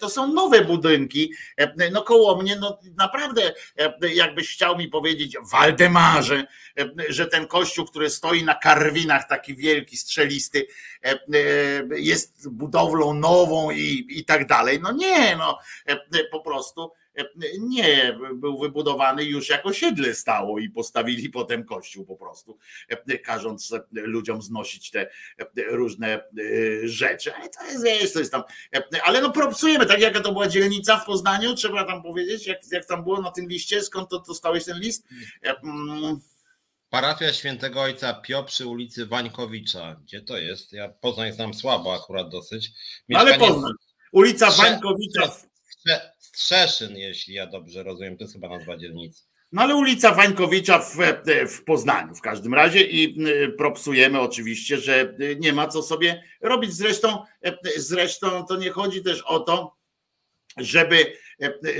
to 0.00 0.10
są 0.10 0.32
nowe 0.32 0.64
budynki. 0.64 1.32
No 1.92 2.02
koło 2.02 2.42
mnie, 2.42 2.56
no 2.56 2.78
naprawdę, 2.96 3.52
jakbyś 4.14 4.52
chciał 4.54 4.78
mi 4.78 4.88
powiedzieć, 4.88 5.36
Waldemarze, 5.52 6.46
że 7.08 7.26
ten 7.26 7.46
kościół, 7.46 7.86
który 7.86 8.10
stoi 8.10 8.44
na 8.44 8.54
karwinach, 8.88 9.28
taki 9.28 9.54
wielki, 9.54 9.96
strzelisty, 9.96 10.66
jest 11.96 12.50
budowlą 12.50 13.14
nową 13.14 13.70
i, 13.70 14.06
i 14.08 14.24
tak 14.24 14.46
dalej. 14.46 14.80
No 14.82 14.92
nie, 14.92 15.36
no 15.36 15.58
po 16.30 16.40
prostu 16.40 16.92
Nie, 17.58 18.18
był 18.34 18.58
wybudowany 18.58 19.24
już 19.24 19.48
jako 19.48 19.72
siedle 19.72 20.14
stało 20.14 20.58
i 20.58 20.70
postawili 20.70 21.30
potem 21.30 21.64
kościół 21.64 22.06
po 22.06 22.16
prostu, 22.16 22.58
każąc 23.24 23.74
ludziom 23.92 24.42
znosić 24.42 24.90
te 24.90 25.10
różne 25.70 26.24
rzeczy. 26.84 27.34
Ale 27.34 27.48
to 27.48 27.84
jest, 27.84 28.16
jest 28.16 28.32
tam. 28.32 28.42
Ale 29.04 29.20
no 29.20 29.30
propsujemy, 29.30 29.86
tak 29.86 30.00
jaka 30.00 30.20
to 30.20 30.32
była 30.32 30.48
dzielnica 30.48 30.96
w 30.96 31.06
Poznaniu, 31.06 31.54
trzeba 31.54 31.84
tam 31.84 32.02
powiedzieć, 32.02 32.46
jak, 32.46 32.58
jak 32.72 32.86
tam 32.86 33.02
było 33.02 33.20
na 33.20 33.30
tym 33.30 33.48
liście, 33.48 33.82
skąd 33.82 34.10
to 34.10 34.18
dostałeś 34.18 34.64
ten 34.64 34.78
list? 34.78 35.08
Mm. 35.42 36.20
Parafia 36.90 37.32
Świętego 37.32 37.80
Ojca 37.80 38.14
Pio 38.14 38.44
przy 38.44 38.66
ulicy 38.66 39.06
Wańkowicza. 39.06 39.96
Gdzie 40.02 40.22
to 40.22 40.38
jest? 40.38 40.72
Ja 40.72 40.88
Poznań 40.88 41.32
znam 41.32 41.54
słabo 41.54 41.94
akurat 41.94 42.28
dosyć. 42.28 42.70
No 43.08 43.18
ale 43.18 43.38
Poznań. 43.38 43.72
Ulica 44.12 44.50
Wańkowicza. 44.50 45.36
Strzeszyn, 46.18 46.96
jeśli 46.96 47.34
ja 47.34 47.46
dobrze 47.46 47.82
rozumiem, 47.82 48.16
to 48.16 48.24
jest 48.24 48.34
chyba 48.34 48.48
nazwa 48.48 48.76
dzielnicy. 48.76 49.22
No 49.52 49.62
ale 49.62 49.76
ulica 49.76 50.14
Wańkowicza 50.14 50.78
w, 50.78 50.96
w 51.48 51.64
Poznaniu 51.64 52.14
w 52.14 52.20
każdym 52.20 52.54
razie 52.54 52.82
i 52.82 53.26
y, 53.28 53.48
propsujemy 53.48 54.20
oczywiście, 54.20 54.78
że 54.78 55.14
nie 55.38 55.52
ma 55.52 55.68
co 55.68 55.82
sobie 55.82 56.22
robić. 56.40 56.74
Zresztą, 56.74 57.24
zresztą 57.76 58.46
to 58.46 58.56
nie 58.56 58.70
chodzi 58.70 59.02
też 59.02 59.22
o 59.22 59.40
to, 59.40 59.76
żeby 60.56 61.16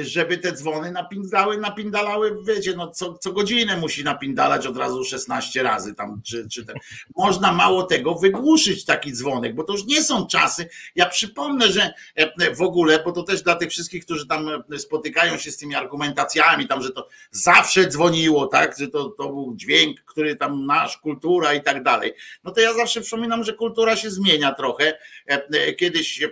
żeby 0.01 0.39
te 0.39 0.53
dzwony 0.53 0.93
napindały, 0.93 1.59
napindalały, 1.59 2.37
wiecie, 2.47 2.75
no 2.77 2.91
co, 2.91 3.19
co 3.19 3.33
godzinę 3.33 3.77
musi 3.77 4.05
napindalać 4.05 4.67
od 4.67 4.77
razu 4.77 5.05
16 5.05 5.63
razy 5.63 5.95
tam, 5.95 6.21
czy, 6.25 6.49
czy 6.49 6.67
ten. 6.67 6.77
Można 7.17 7.53
mało 7.53 7.83
tego 7.83 8.15
wygłuszyć 8.15 8.85
taki 8.85 9.13
dzwonek, 9.13 9.55
bo 9.55 9.65
to 9.65 9.73
już 9.73 9.85
nie 9.85 10.05
są 10.05 10.27
czasy. 10.27 10.69
Ja 10.95 11.07
przypomnę, 11.07 11.73
że 11.73 11.93
e, 12.15 12.55
w 12.55 12.63
ogóle, 12.63 13.03
bo 13.05 13.13
to 13.13 13.23
też 13.23 13.43
dla 13.43 13.55
tych 13.55 13.71
wszystkich, 13.71 14.05
którzy 14.05 14.27
tam 14.27 14.49
e, 14.49 14.79
spotykają 14.79 15.39
się 15.39 15.51
z 15.51 15.57
tymi 15.57 15.75
argumentacjami, 15.75 16.69
tam, 16.69 16.83
że 16.83 16.91
to 16.91 17.09
zawsze 17.31 17.87
dzwoniło, 17.87 18.47
tak, 18.47 18.79
że 18.79 18.89
to, 18.89 19.09
to 19.09 19.29
był 19.29 19.53
dźwięk, 19.57 20.01
który 20.01 20.37
tam 20.37 20.67
nasz, 20.67 20.99
kultura 20.99 21.55
i 21.55 21.63
tak 21.63 21.83
dalej. 21.83 22.13
No 22.45 22.51
to 22.51 22.61
ja 22.61 22.75
zawsze 22.75 23.01
przypominam, 23.01 23.45
że 23.45 23.53
kultura 23.53 23.97
się 23.97 24.11
zmienia 24.11 24.55
trochę. 24.55 24.99
E, 25.27 25.73
kiedyś 25.73 26.29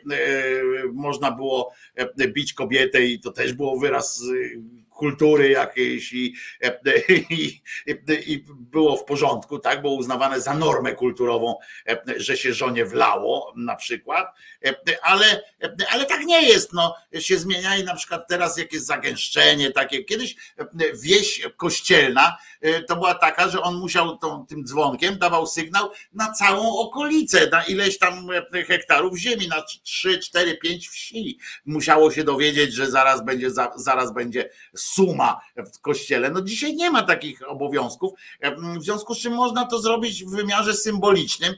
można 0.93 1.31
było 1.31 1.73
bić 2.28 2.53
kobietę 2.53 3.05
i 3.05 3.15
to 3.20 3.32
też 3.32 3.52
było 3.52 3.78
wyraz 3.78 4.22
y, 4.22 4.60
kultury 4.97 5.51
jakiejś 5.51 6.12
i, 6.12 6.35
i, 7.31 7.62
i, 8.27 8.44
było 8.48 8.97
w 8.97 9.05
porządku, 9.05 9.59
tak? 9.59 9.82
Było 9.82 9.94
uznawane 9.94 10.40
za 10.40 10.55
normę 10.55 10.93
kulturową, 10.93 11.55
że 12.16 12.36
się 12.36 12.55
żonie 12.55 12.85
wlało 12.85 13.52
na 13.56 13.77
przykład, 13.77 14.27
ale, 15.02 15.43
ale 15.90 16.06
tak 16.06 16.24
nie 16.24 16.48
jest, 16.48 16.73
no, 16.73 16.94
się 17.18 17.39
zmienia 17.39 17.77
i 17.77 17.85
na 17.85 17.94
przykład 17.94 18.28
teraz 18.28 18.59
jak 18.59 18.73
jest 18.73 18.86
zagęszczenie 18.86 19.70
takie, 19.70 20.05
kiedyś 20.05 20.36
wieś 21.02 21.43
kościelna 21.56 22.36
to 22.89 22.97
była 22.97 23.14
taka, 23.14 23.48
że 23.48 23.62
on 23.62 23.77
musiał 23.77 24.18
tą, 24.18 24.47
tym 24.47 24.64
dzwonkiem 24.64 25.18
dawał 25.18 25.47
sygnał 25.47 25.90
na 26.12 26.32
całą 26.32 26.78
okolicę, 26.78 27.48
na 27.52 27.64
ileś 27.64 27.98
tam 27.98 28.28
hektarów 28.66 29.18
ziemi, 29.18 29.48
na 29.48 29.62
3, 29.82 30.18
4, 30.18 30.56
5 30.56 30.89
wsi. 30.89 31.39
Musiało 31.66 32.10
się 32.10 32.24
dowiedzieć, 32.24 32.74
że 32.74 32.90
zaraz 32.90 33.24
będzie, 33.24 33.48
zaraz 33.77 34.14
będzie 34.14 34.51
suma 34.87 35.41
w 35.75 35.81
kościele. 35.81 36.31
No 36.31 36.43
dzisiaj 36.43 36.77
nie 36.77 36.91
ma 36.91 37.03
takich 37.03 37.49
obowiązków, 37.49 38.13
w 38.79 38.83
związku 38.83 39.15
z 39.15 39.19
czym 39.19 39.35
można 39.35 39.67
to 39.67 39.79
zrobić 39.79 40.25
w 40.25 40.31
wymiarze 40.31 40.75
symbolicznym, 40.75 41.55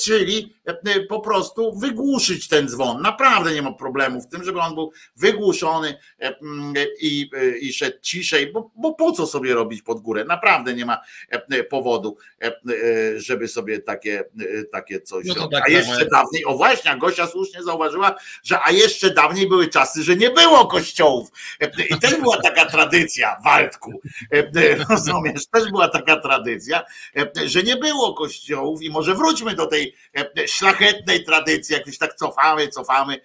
czyli 0.00 0.54
e, 0.64 1.00
po 1.00 1.20
prostu 1.20 1.78
wygłuszyć 1.78 2.48
ten 2.48 2.68
dzwon. 2.68 3.02
Naprawdę 3.02 3.54
nie 3.54 3.62
ma 3.62 3.72
problemu 3.72 4.22
w 4.22 4.28
tym, 4.28 4.44
żeby 4.44 4.60
on 4.60 4.74
był 4.74 4.92
wygłuszony 5.16 5.98
e, 6.20 6.34
i, 7.00 7.30
e, 7.36 7.58
i 7.58 7.72
szedł 7.72 7.98
ciszej, 8.02 8.52
bo, 8.52 8.70
bo 8.76 8.94
po 8.94 9.12
co 9.12 9.26
sobie 9.26 9.54
robić 9.54 9.82
pod 9.82 10.00
górę? 10.00 10.24
Naprawdę 10.24 10.74
nie 10.74 10.84
ma 10.84 11.00
powodu, 11.70 12.16
żeby 13.16 13.48
sobie 13.48 13.78
takie, 13.80 14.24
takie 14.72 15.00
coś 15.00 15.26
no 15.26 15.34
robić. 15.34 15.50
Tak 15.52 15.68
a 15.68 15.72
jeszcze 15.72 16.06
dawniej, 16.06 16.44
o 16.44 16.56
właśnie, 16.56 16.96
Gosia 16.96 17.26
słusznie 17.26 17.62
zauważyła, 17.62 18.14
że 18.42 18.58
a 18.64 18.70
jeszcze 18.70 19.10
dawniej 19.10 19.48
były 19.48 19.68
czasy, 19.68 20.02
że 20.02 20.16
nie 20.16 20.30
było 20.30 20.66
kościołów. 20.66 21.28
I 21.90 21.98
też 21.98 22.16
była 22.16 22.42
taka 22.42 22.66
tradycja, 22.66 23.36
Waldku, 23.44 24.00
rozumiesz, 24.90 25.46
też 25.46 25.70
była 25.70 25.88
taka 25.88 26.16
tradycja, 26.16 26.84
że 27.46 27.62
nie 27.62 27.76
było 27.76 28.14
kościołów 28.14 28.82
i 28.82 28.90
może 28.90 29.14
wróćmy 29.14 29.54
do 29.54 29.59
tej 29.66 29.94
e, 30.16 30.48
szlachetnej 30.48 31.24
tradycji, 31.24 31.74
jak 31.74 31.86
już 31.86 31.98
tak 31.98 32.14
cofamy, 32.14 32.68
cofamy 32.68 33.20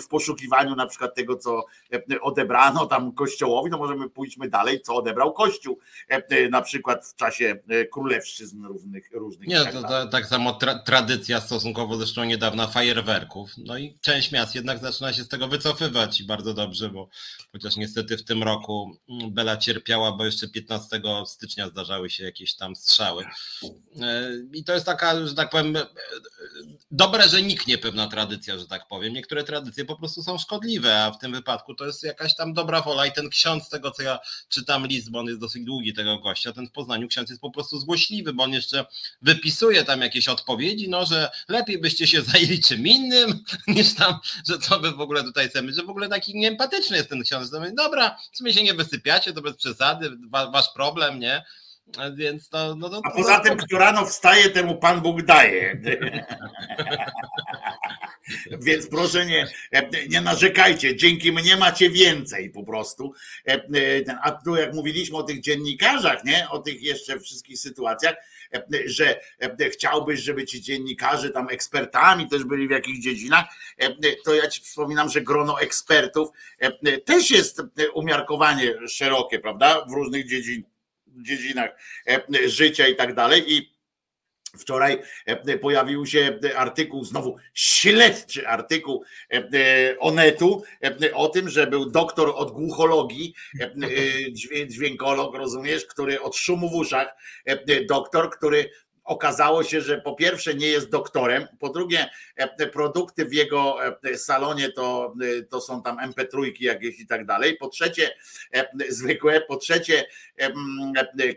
w 0.00 0.08
poszukiwaniu 0.08 0.74
na 0.74 0.86
przykład 0.86 1.14
tego, 1.14 1.36
co 1.36 1.64
e, 1.92 2.20
odebrano 2.20 2.86
tam 2.86 3.12
kościołowi, 3.12 3.70
no 3.70 3.78
możemy 3.78 4.10
pójdźmy 4.10 4.48
dalej, 4.48 4.80
co 4.80 4.94
odebrał 4.94 5.32
kościół 5.32 5.78
e, 6.08 6.48
na 6.48 6.62
przykład 6.62 7.06
w 7.06 7.14
czasie 7.14 7.56
królewszczyzn 7.92 8.64
różnych. 8.64 9.10
różnych 9.12 9.48
Nie, 9.48 9.66
to, 9.66 9.82
to, 9.82 10.06
tak 10.06 10.26
samo 10.26 10.52
tra 10.52 10.78
tradycja 10.78 11.40
stosunkowo 11.40 11.96
zresztą 11.96 12.24
niedawna 12.24 12.66
fajerwerków, 12.66 13.50
no 13.58 13.78
i 13.78 13.98
część 14.00 14.32
miast 14.32 14.54
jednak 14.54 14.78
zaczyna 14.78 15.12
się 15.12 15.22
z 15.22 15.28
tego 15.28 15.48
wycofywać 15.48 16.20
i 16.20 16.24
bardzo 16.24 16.54
dobrze, 16.54 16.88
bo 16.88 17.08
chociaż 17.52 17.76
niestety 17.76 18.16
w 18.16 18.24
tym 18.24 18.42
roku 18.42 18.96
mm, 19.08 19.34
Bela 19.34 19.56
cierpiała, 19.56 20.12
bo 20.12 20.24
jeszcze 20.24 20.48
15 20.48 21.00
stycznia 21.26 21.68
zdarzały 21.68 22.10
się 22.10 22.24
jakieś 22.24 22.56
tam 22.56 22.76
strzały. 22.76 23.24
I 24.52 24.64
to 24.64 24.72
jest 24.72 24.86
taka, 24.86 25.26
że 25.26 25.34
tak 25.34 25.50
powiem, 25.50 25.76
dobre, 26.90 27.28
że 27.28 27.42
niknie 27.42 27.78
pewna 27.78 28.06
tradycja, 28.06 28.58
że 28.58 28.66
tak 28.66 28.88
powiem. 28.88 29.12
Niektóre 29.12 29.44
tradycje 29.54 29.84
po 29.84 29.96
prostu 29.96 30.22
są 30.22 30.38
szkodliwe, 30.38 31.02
a 31.02 31.10
w 31.10 31.18
tym 31.18 31.32
wypadku 31.32 31.74
to 31.74 31.86
jest 31.86 32.02
jakaś 32.02 32.36
tam 32.36 32.52
dobra 32.52 32.80
wola 32.80 33.06
i 33.06 33.12
ten 33.12 33.28
ksiądz, 33.28 33.68
tego 33.68 33.90
co 33.90 34.02
ja 34.02 34.18
czytam 34.48 34.86
list, 34.86 35.10
bo 35.10 35.18
on 35.18 35.26
jest 35.26 35.40
dosyć 35.40 35.64
długi 35.64 35.94
tego 35.94 36.18
gościa, 36.18 36.52
ten 36.52 36.66
w 36.66 36.70
Poznaniu 36.70 37.08
ksiądz 37.08 37.30
jest 37.30 37.42
po 37.42 37.50
prostu 37.50 37.78
złośliwy, 37.78 38.32
bo 38.32 38.42
on 38.42 38.52
jeszcze 38.52 38.86
wypisuje 39.22 39.84
tam 39.84 40.00
jakieś 40.00 40.28
odpowiedzi, 40.28 40.88
no, 40.88 41.06
że 41.06 41.30
lepiej 41.48 41.78
byście 41.78 42.06
się 42.06 42.22
zajęli 42.22 42.60
czym 42.60 42.86
innym, 42.86 43.44
niż 43.66 43.94
tam, 43.94 44.18
że 44.48 44.58
co 44.58 44.80
wy 44.80 44.92
w 44.92 45.00
ogóle 45.00 45.22
tutaj 45.22 45.48
chcemy, 45.48 45.72
że 45.72 45.82
w 45.82 45.90
ogóle 45.90 46.08
taki 46.08 46.38
nieempatyczny 46.38 46.96
jest 46.96 47.08
ten 47.08 47.22
ksiądz. 47.22 47.50
Dobra, 47.76 48.16
w 48.32 48.36
sumie 48.36 48.52
się 48.52 48.62
nie 48.62 48.74
wysypiacie, 48.74 49.32
to 49.32 49.42
bez 49.42 49.56
przesady, 49.56 50.10
wasz 50.30 50.72
problem, 50.74 51.20
nie? 51.20 51.44
Więc 52.16 52.48
to, 52.48 52.76
no 52.76 52.88
to, 52.88 53.00
A 53.04 53.10
poza 53.10 53.40
tym, 53.40 53.56
kto 53.56 53.78
rano 53.78 54.06
wstaje, 54.06 54.50
temu 54.50 54.76
Pan 54.76 55.00
Bóg 55.00 55.22
daje. 55.22 55.80
Więc 58.62 58.86
proszę 58.86 59.26
nie, 59.26 59.46
nie 60.08 60.20
narzekajcie, 60.20 60.96
dzięki 60.96 61.32
mnie 61.32 61.56
macie 61.56 61.90
więcej 61.90 62.50
po 62.50 62.62
prostu. 62.62 63.12
A 64.22 64.30
tu 64.30 64.56
jak 64.56 64.74
mówiliśmy 64.74 65.16
o 65.16 65.22
tych 65.22 65.40
dziennikarzach, 65.40 66.24
nie? 66.24 66.48
O 66.50 66.58
tych 66.58 66.82
jeszcze 66.82 67.20
wszystkich 67.20 67.58
sytuacjach, 67.58 68.14
że 68.86 69.20
chciałbyś, 69.72 70.20
żeby 70.20 70.44
ci 70.44 70.62
dziennikarze 70.62 71.30
tam 71.30 71.48
ekspertami 71.50 72.28
też 72.28 72.44
byli 72.44 72.68
w 72.68 72.70
jakichś 72.70 72.98
dziedzinach, 72.98 73.44
to 74.24 74.34
ja 74.34 74.48
ci 74.48 74.60
przypominam, 74.60 75.08
że 75.08 75.20
grono 75.20 75.60
ekspertów 75.60 76.28
też 77.04 77.30
jest 77.30 77.62
umiarkowanie 77.94 78.88
szerokie, 78.88 79.38
prawda? 79.38 79.84
W 79.88 79.92
różnych 79.92 80.28
dziedzinach 80.28 80.73
dziedzinach 81.22 81.70
e, 82.08 82.48
życia 82.48 82.88
i 82.88 82.96
tak 82.96 83.14
dalej. 83.14 83.52
I 83.52 83.74
Wczoraj 84.58 85.02
e, 85.26 85.58
pojawił 85.58 86.06
się 86.06 86.38
artykuł, 86.56 87.04
znowu 87.04 87.36
śledczy 87.54 88.48
artykuł 88.48 89.04
e, 89.32 89.98
Onetu 89.98 90.62
o 91.14 91.28
tym, 91.28 91.48
że 91.48 91.66
był 91.66 91.90
doktor 91.90 92.32
od 92.36 92.50
głuchologii, 92.50 93.34
dźwiękolog, 94.66 95.34
rozumiesz, 95.34 95.86
który 95.86 96.20
od 96.20 96.36
szumu 96.36 96.70
w 96.70 96.74
uszach, 96.74 97.08
doktor, 97.88 98.30
który 98.30 98.70
okazało 99.04 99.64
się, 99.64 99.80
że 99.80 100.00
po 100.00 100.14
pierwsze 100.14 100.54
nie 100.54 100.66
jest 100.66 100.90
doktorem, 100.90 101.48
po 101.58 101.68
drugie 101.68 102.10
e, 102.36 102.66
produkty 102.66 103.24
w 103.24 103.32
jego 103.32 103.76
e, 104.04 104.18
salonie 104.18 104.72
to, 104.72 105.14
e, 105.38 105.42
to 105.42 105.60
są 105.60 105.82
tam 105.82 105.96
MP3 105.96 106.52
jakieś 106.60 107.00
i 107.00 107.06
tak 107.06 107.26
dalej, 107.26 107.56
po 107.56 107.68
trzecie 107.68 108.10
zwykłe, 108.88 109.40
po 109.40 109.56
trzecie 109.56 110.06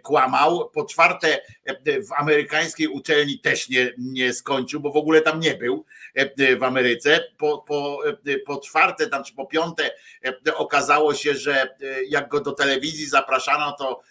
kłamał, 0.04 0.70
po 0.70 0.86
czwarte 0.86 1.42
w 1.86 2.14
amerykańskiej 2.18 2.88
uczelni 2.88 3.40
też 3.40 3.70
nie, 3.70 3.94
nie 3.98 4.34
skończył, 4.34 4.80
bo 4.80 4.92
w 4.92 4.98
ogóle 4.98 5.22
tam 5.22 5.40
nie 5.40 5.54
był 5.54 5.86
w 6.60 6.64
Ameryce, 6.64 7.24
po, 7.38 7.58
po, 7.58 8.00
po 8.46 8.58
czwarte 8.58 9.08
tam 9.08 9.24
czy 9.24 9.34
po 9.34 9.46
piąte 9.46 9.92
okazało 10.56 11.14
się, 11.14 11.36
że 11.36 11.76
jak 12.08 12.30
go 12.30 12.42
do 12.42 12.52
telewizji 12.52 13.06
zapraszano, 13.06 13.72
to 13.80 14.02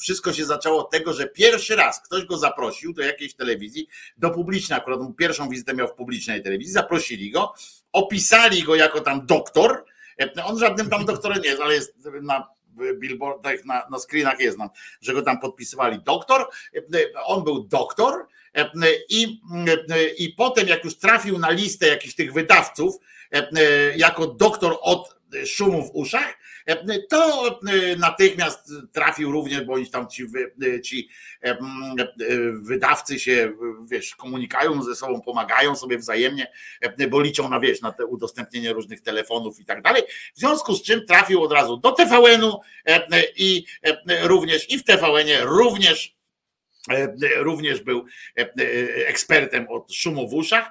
wszystko 0.00 0.32
się 0.32 0.44
zaczęło 0.44 0.80
od 0.80 0.90
tego, 0.90 1.12
że 1.12 1.26
pierwszy 1.28 1.76
raz 1.76 2.02
ktoś 2.02 2.24
go 2.24 2.38
zaprosił 2.38 2.92
do 2.92 3.02
jakiejś 3.02 3.34
telewizji, 3.34 3.88
do 4.16 4.30
publicznej, 4.30 4.78
akurat 4.78 5.00
pierwszą 5.18 5.48
wizytę 5.48 5.74
miał 5.74 5.88
w 5.88 5.92
publicznej 5.92 6.42
telewizji, 6.42 6.72
zaprosili 6.72 7.30
go, 7.30 7.54
opisali 7.92 8.62
go 8.62 8.74
jako 8.74 9.00
tam 9.00 9.26
doktor, 9.26 9.84
e, 10.20 10.44
on 10.44 10.58
żadnym 10.58 10.90
tam 10.90 11.04
doktorem 11.04 11.42
nie 11.42 11.48
jest, 11.48 11.62
ale 11.62 11.74
jest 11.74 11.94
na 12.22 12.56
billboardach, 12.94 13.64
na, 13.64 13.86
na 13.90 13.98
screenach 13.98 14.40
jest 14.40 14.58
nam, 14.58 14.68
że 15.00 15.12
go 15.12 15.22
tam 15.22 15.40
podpisywali 15.40 16.00
doktor, 16.04 16.48
on 17.24 17.44
był 17.44 17.64
doktor 17.64 18.26
i, 19.08 19.40
i 20.18 20.28
potem 20.28 20.68
jak 20.68 20.84
już 20.84 20.98
trafił 20.98 21.38
na 21.38 21.50
listę 21.50 21.86
jakichś 21.86 22.14
tych 22.14 22.32
wydawców, 22.32 22.94
jako 23.96 24.26
doktor 24.26 24.78
od 24.80 25.15
szumu 25.46 25.82
w 25.82 25.90
uszach, 25.94 26.38
to 27.10 27.60
natychmiast 27.98 28.72
trafił 28.92 29.32
również, 29.32 29.62
oni 29.68 29.90
tam 29.90 30.08
ci, 30.08 30.26
ci 30.84 31.08
wydawcy 32.52 33.18
się, 33.18 33.52
wiesz, 33.90 34.14
komunikują 34.16 34.82
ze 34.82 34.94
sobą, 34.94 35.20
pomagają 35.20 35.76
sobie 35.76 35.98
wzajemnie, 35.98 36.52
bo 37.10 37.20
liczą 37.20 37.48
na, 37.48 37.60
wiesz, 37.60 37.80
na 37.80 37.92
te 37.92 38.06
udostępnienie 38.06 38.72
różnych 38.72 39.00
telefonów 39.00 39.60
i 39.60 39.64
tak 39.64 39.82
dalej. 39.82 40.02
W 40.34 40.38
związku 40.38 40.74
z 40.74 40.82
czym 40.82 41.06
trafił 41.06 41.42
od 41.42 41.52
razu 41.52 41.76
do 41.76 41.92
TVN-u 41.92 42.60
i 43.36 43.66
również 44.22 44.70
i 44.70 44.78
w 44.78 44.84
TVN-ie 44.84 45.40
również 45.44 46.15
również 47.36 47.80
był 47.80 48.04
ekspertem 49.06 49.66
od 49.68 49.92
szumu 49.92 50.28
w 50.28 50.34
uszach 50.34 50.70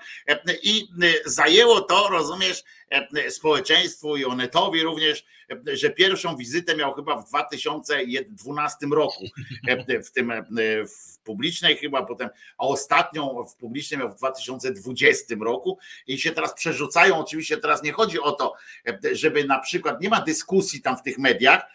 i 0.63 0.87
zajęło 1.25 1.81
to, 1.81 2.07
rozumiesz, 2.07 2.63
społeczeństwu 3.29 4.17
i 4.17 4.25
Onetowi 4.25 4.81
również, 4.81 5.25
że 5.73 5.89
pierwszą 5.89 6.37
wizytę 6.37 6.75
miał 6.75 6.93
chyba 6.93 7.17
w 7.17 7.27
2012 7.27 8.87
roku 8.91 9.25
w 10.03 10.11
tym 10.11 10.31
w 10.87 11.19
publicznej 11.23 11.77
chyba 11.77 12.05
potem, 12.05 12.29
a 12.57 12.63
ostatnią 12.63 13.43
w 13.43 13.55
publicznej 13.55 13.99
miał 13.99 14.09
w 14.09 14.15
2020 14.15 15.35
roku 15.41 15.77
i 16.07 16.17
się 16.17 16.31
teraz 16.31 16.53
przerzucają. 16.53 17.17
Oczywiście 17.17 17.57
teraz 17.57 17.83
nie 17.83 17.91
chodzi 17.91 18.19
o 18.19 18.31
to, 18.31 18.53
żeby 19.11 19.43
na 19.43 19.59
przykład 19.59 20.01
nie 20.01 20.09
ma 20.09 20.21
dyskusji 20.21 20.81
tam 20.81 20.97
w 20.97 21.03
tych 21.03 21.17
mediach, 21.17 21.65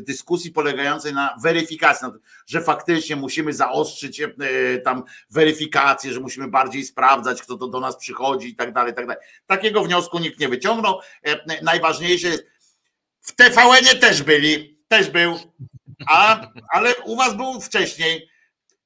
dyskusji 0.00 0.50
polegającej 0.50 1.12
na 1.12 1.36
weryfikacji, 1.42 2.08
że 2.46 2.62
faktycznie 2.62 3.16
musimy 3.16 3.52
zaostrzyć 3.52 4.22
tam 4.84 5.02
weryfikację, 5.30 6.12
że 6.12 6.20
musimy 6.20 6.48
bardziej 6.48 6.84
sprawdzać, 6.84 7.42
kto 7.42 7.56
to 7.56 7.68
do 7.68 7.80
nas 7.80 7.96
przychodzi 7.96 8.48
i 8.48 8.56
tak 8.56 8.72
dalej, 8.72 8.94
tak 8.94 9.06
dalej. 9.06 9.22
Takiego 9.46 9.84
wniosku 9.84 10.18
nikt 10.18 10.40
nie 10.40 10.48
wyciągnął. 10.48 11.00
Najważniejsze 11.62 12.28
jest, 12.28 12.44
w 13.20 13.32
TVN-ie 13.34 13.94
też 13.94 14.22
byli, 14.22 14.78
też 14.88 15.10
był, 15.10 15.38
a, 16.08 16.46
ale 16.72 16.94
u 17.04 17.16
was 17.16 17.36
był 17.36 17.60
wcześniej. 17.60 18.30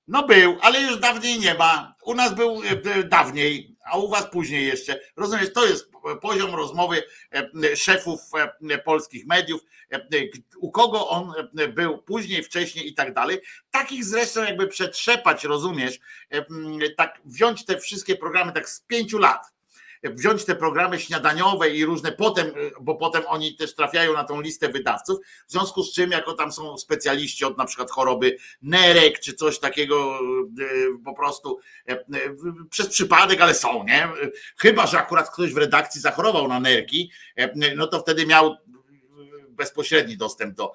No 0.08 0.26
był, 0.26 0.58
ale 0.60 0.80
już 0.80 1.00
dawniej 1.00 1.38
nie 1.38 1.54
ma. 1.54 1.94
U 2.04 2.14
nas 2.14 2.34
był 2.34 2.62
dawniej, 3.08 3.73
a 3.84 3.98
u 3.98 4.08
was 4.08 4.26
później 4.30 4.66
jeszcze. 4.66 5.00
Rozumiesz, 5.16 5.52
to 5.52 5.66
jest 5.66 5.90
poziom 6.22 6.54
rozmowy 6.54 7.02
szefów 7.74 8.20
polskich 8.84 9.26
mediów, 9.26 9.60
u 10.58 10.70
kogo 10.70 11.08
on 11.08 11.32
był 11.74 11.98
później, 11.98 12.42
wcześniej 12.42 12.88
i 12.88 12.94
tak 12.94 13.14
dalej. 13.14 13.40
Takich 13.70 14.04
zresztą 14.04 14.44
jakby 14.44 14.66
przetrzepać, 14.66 15.44
rozumiesz, 15.44 15.98
tak 16.96 17.20
wziąć 17.24 17.64
te 17.64 17.78
wszystkie 17.78 18.16
programy 18.16 18.52
tak 18.52 18.68
z 18.68 18.80
pięciu 18.80 19.18
lat 19.18 19.53
wziąć 20.04 20.44
te 20.44 20.54
programy 20.54 21.00
śniadaniowe 21.00 21.70
i 21.70 21.84
różne 21.84 22.12
potem, 22.12 22.52
bo 22.80 22.94
potem 22.94 23.22
oni 23.26 23.56
też 23.56 23.74
trafiają 23.74 24.12
na 24.12 24.24
tą 24.24 24.40
listę 24.40 24.68
wydawców, 24.68 25.18
w 25.48 25.52
związku 25.52 25.82
z 25.82 25.92
czym 25.92 26.10
jako 26.10 26.32
tam 26.32 26.52
są 26.52 26.78
specjaliści 26.78 27.44
od 27.44 27.58
na 27.58 27.64
przykład 27.64 27.90
choroby 27.90 28.36
nerek 28.62 29.20
czy 29.20 29.34
coś 29.34 29.58
takiego 29.58 30.18
e, 30.18 31.04
po 31.04 31.14
prostu 31.14 31.58
e, 31.88 31.92
e, 31.92 32.04
przez 32.70 32.88
przypadek, 32.88 33.40
ale 33.40 33.54
są, 33.54 33.84
nie? 33.84 34.08
Chyba, 34.56 34.86
że 34.86 34.98
akurat 34.98 35.30
ktoś 35.30 35.52
w 35.52 35.56
redakcji 35.56 36.00
zachorował 36.00 36.48
na 36.48 36.60
nerki, 36.60 37.10
no 37.76 37.86
to 37.86 38.00
wtedy 38.00 38.26
miał 38.26 38.56
bezpośredni 39.48 40.16
dostęp 40.16 40.54
do, 40.54 40.72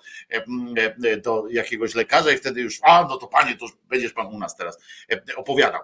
do 1.24 1.44
jakiegoś 1.50 1.96
lekarza 1.96 2.32
i 2.32 2.38
wtedy 2.38 2.62
już, 2.62 2.80
a 2.84 3.08
no 3.10 3.18
to 3.18 3.28
panie, 3.28 3.58
to 3.58 3.66
będziesz 3.90 4.14
pan 4.14 4.28
u 4.28 4.40
nas 4.40 4.56
teraz 4.56 4.78
opowiadał. 5.36 5.82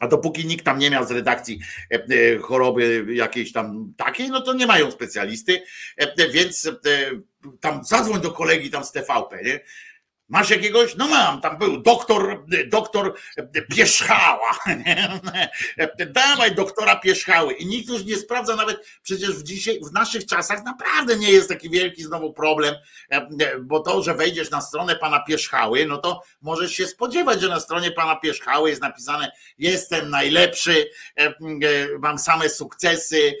A 0.00 0.06
dopóki 0.06 0.46
nikt 0.46 0.64
tam 0.64 0.78
nie 0.78 0.90
miał 0.90 1.06
z 1.06 1.10
redakcji 1.10 1.60
e, 1.92 1.94
e, 1.94 2.38
choroby 2.38 3.06
jakiejś 3.08 3.52
tam 3.52 3.94
takiej, 3.96 4.30
no 4.30 4.40
to 4.40 4.52
nie 4.52 4.66
mają 4.66 4.90
specjalisty, 4.90 5.62
e, 5.96 6.30
więc 6.30 6.70
tam 7.60 7.84
zadzwoń 7.84 8.20
do 8.20 8.30
kolegi 8.30 8.70
tam 8.70 8.84
z 8.84 8.92
TVP, 8.92 9.42
nie? 9.42 9.60
Masz 10.30 10.50
jakiegoś? 10.50 10.96
No 10.96 11.08
mam, 11.08 11.40
tam 11.40 11.58
był 11.58 11.82
doktor, 11.82 12.44
doktor 12.66 13.14
Pierzchała. 13.68 14.58
Dawaj 16.10 16.54
doktora 16.54 16.96
Pierzchały. 16.96 17.52
I 17.52 17.66
nikt 17.66 17.88
już 17.88 18.04
nie 18.04 18.16
sprawdza 18.16 18.56
nawet, 18.56 18.86
przecież 19.02 19.30
w, 19.30 19.42
dzisiaj, 19.42 19.80
w 19.90 19.92
naszych 19.92 20.26
czasach 20.26 20.64
naprawdę 20.64 21.16
nie 21.16 21.30
jest 21.30 21.48
taki 21.48 21.70
wielki 21.70 22.02
znowu 22.02 22.32
problem, 22.32 22.74
bo 23.60 23.80
to, 23.80 24.02
że 24.02 24.14
wejdziesz 24.14 24.50
na 24.50 24.60
stronę 24.60 24.96
pana 24.96 25.20
Pierzchały, 25.20 25.86
no 25.86 25.98
to 25.98 26.22
możesz 26.40 26.72
się 26.72 26.86
spodziewać, 26.86 27.40
że 27.40 27.48
na 27.48 27.60
stronie 27.60 27.90
pana 27.90 28.16
Pierzchały 28.16 28.70
jest 28.70 28.82
napisane 28.82 29.30
jestem 29.58 30.10
najlepszy, 30.10 30.90
mam 31.98 32.18
same 32.18 32.48
sukcesy. 32.48 33.34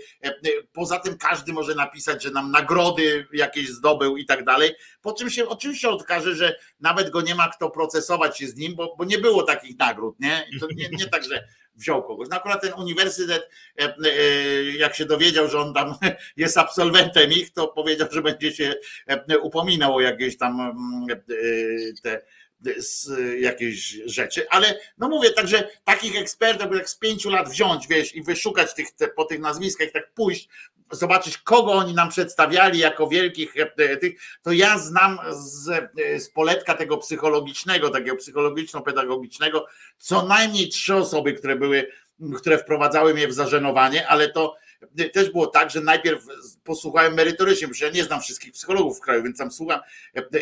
Poza 0.72 0.98
tym 0.98 1.18
każdy 1.18 1.52
może 1.52 1.74
napisać, 1.74 2.22
że 2.22 2.30
nam 2.30 2.50
nagrody 2.50 3.26
jakieś 3.32 3.68
zdobył 3.68 4.16
i 4.16 4.26
tak 4.26 4.44
dalej. 4.44 4.74
Po 5.02 5.12
czym 5.12 5.30
się 5.30 5.48
oczywiście 5.48 5.88
odkaże, 5.88 6.34
że 6.34 6.56
nawet 6.80 7.10
go 7.10 7.20
nie 7.20 7.34
ma 7.34 7.48
kto 7.48 7.70
procesować 7.70 8.38
się 8.38 8.46
z 8.46 8.56
nim, 8.56 8.74
bo, 8.74 8.94
bo 8.98 9.04
nie 9.04 9.18
było 9.18 9.42
takich 9.42 9.78
nagród, 9.78 10.20
nie? 10.20 10.46
To 10.60 10.66
nie, 10.76 10.88
nie 10.88 11.06
tak, 11.06 11.24
że 11.24 11.44
wziął 11.80 12.02
kogoś. 12.02 12.28
No 12.30 12.36
akurat 12.36 12.62
ten 12.62 12.72
uniwersytet, 12.72 13.48
e, 13.80 13.84
e, 13.84 14.64
jak 14.64 14.94
się 14.94 15.04
dowiedział, 15.04 15.48
że 15.48 15.58
on 15.58 15.74
tam 15.74 15.94
jest 16.36 16.58
absolwentem 16.58 17.32
ich, 17.32 17.52
to 17.52 17.68
powiedział, 17.68 18.08
że 18.10 18.22
będzie 18.22 18.52
się 18.52 18.74
e, 19.06 19.38
upominał 19.38 19.94
o 19.94 20.00
jakieś 20.00 20.38
tam 20.38 20.60
mm, 20.60 21.06
te 22.02 22.22
jakieś 23.38 23.98
rzeczy, 24.06 24.48
ale 24.50 24.78
no 24.98 25.08
mówię, 25.08 25.30
także 25.30 25.68
takich 25.84 26.16
ekspertów 26.16 26.76
jak 26.76 26.88
z 26.88 26.96
pięciu 26.96 27.30
lat 27.30 27.48
wziąć, 27.48 27.88
wiesz, 27.88 28.14
i 28.14 28.22
wyszukać 28.22 28.74
tych, 28.74 28.92
te, 28.92 29.08
po 29.08 29.24
tych 29.24 29.40
nazwiskach, 29.40 29.90
tak 29.90 30.12
pójść, 30.14 30.48
zobaczyć, 30.90 31.38
kogo 31.38 31.72
oni 31.72 31.94
nam 31.94 32.08
przedstawiali 32.08 32.78
jako 32.78 33.08
wielkich 33.08 33.54
e, 33.56 33.96
tych, 33.96 34.20
to 34.42 34.52
ja 34.52 34.78
znam 34.78 35.18
z, 35.30 35.68
e, 35.68 36.20
z 36.20 36.30
poletka 36.30 36.74
tego 36.74 36.98
psychologicznego, 36.98 37.90
takiego 37.90 38.16
psychologiczno-pedagogicznego, 38.16 39.66
co 39.98 40.26
najmniej 40.26 40.68
trzy 40.68 40.94
osoby, 40.94 41.32
które 41.32 41.56
były, 41.56 41.88
które 42.36 42.58
wprowadzały 42.58 43.14
mnie 43.14 43.28
w 43.28 43.32
zażenowanie, 43.32 44.08
ale 44.08 44.28
to 44.28 44.56
też 45.12 45.30
było 45.30 45.46
tak, 45.46 45.70
że 45.70 45.80
najpierw 45.80 46.24
posłuchałem 46.64 47.14
merytorycznie, 47.14 47.68
bo 47.68 47.74
ja 47.80 47.90
nie 47.90 48.04
znam 48.04 48.20
wszystkich 48.20 48.52
psychologów 48.52 48.98
w 48.98 49.00
kraju, 49.00 49.22
więc 49.22 49.38
tam 49.38 49.50
słucham, 49.50 49.80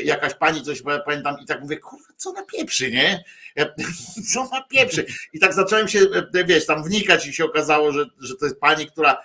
jakaś 0.05 0.35
pani 0.35 0.63
coś 0.63 0.83
pamiętam 1.05 1.37
i 1.43 1.47
tak 1.47 1.61
mówię, 1.61 1.77
kurwa, 1.77 2.09
co 2.17 2.33
na 2.33 2.43
pieprzy, 2.43 2.91
nie? 2.91 3.25
Co 4.33 4.49
na 4.53 4.63
pieprzy? 4.63 5.07
I 5.33 5.39
tak 5.39 5.55
zacząłem 5.55 5.89
się, 5.89 6.01
wiesz, 6.47 6.67
tam 6.67 6.85
wnikać 6.85 7.27
i 7.27 7.33
się 7.33 7.45
okazało, 7.45 7.93
że, 7.93 8.07
że 8.19 8.35
to 8.37 8.45
jest 8.47 8.61
pani, 8.61 8.87
która 8.87 9.23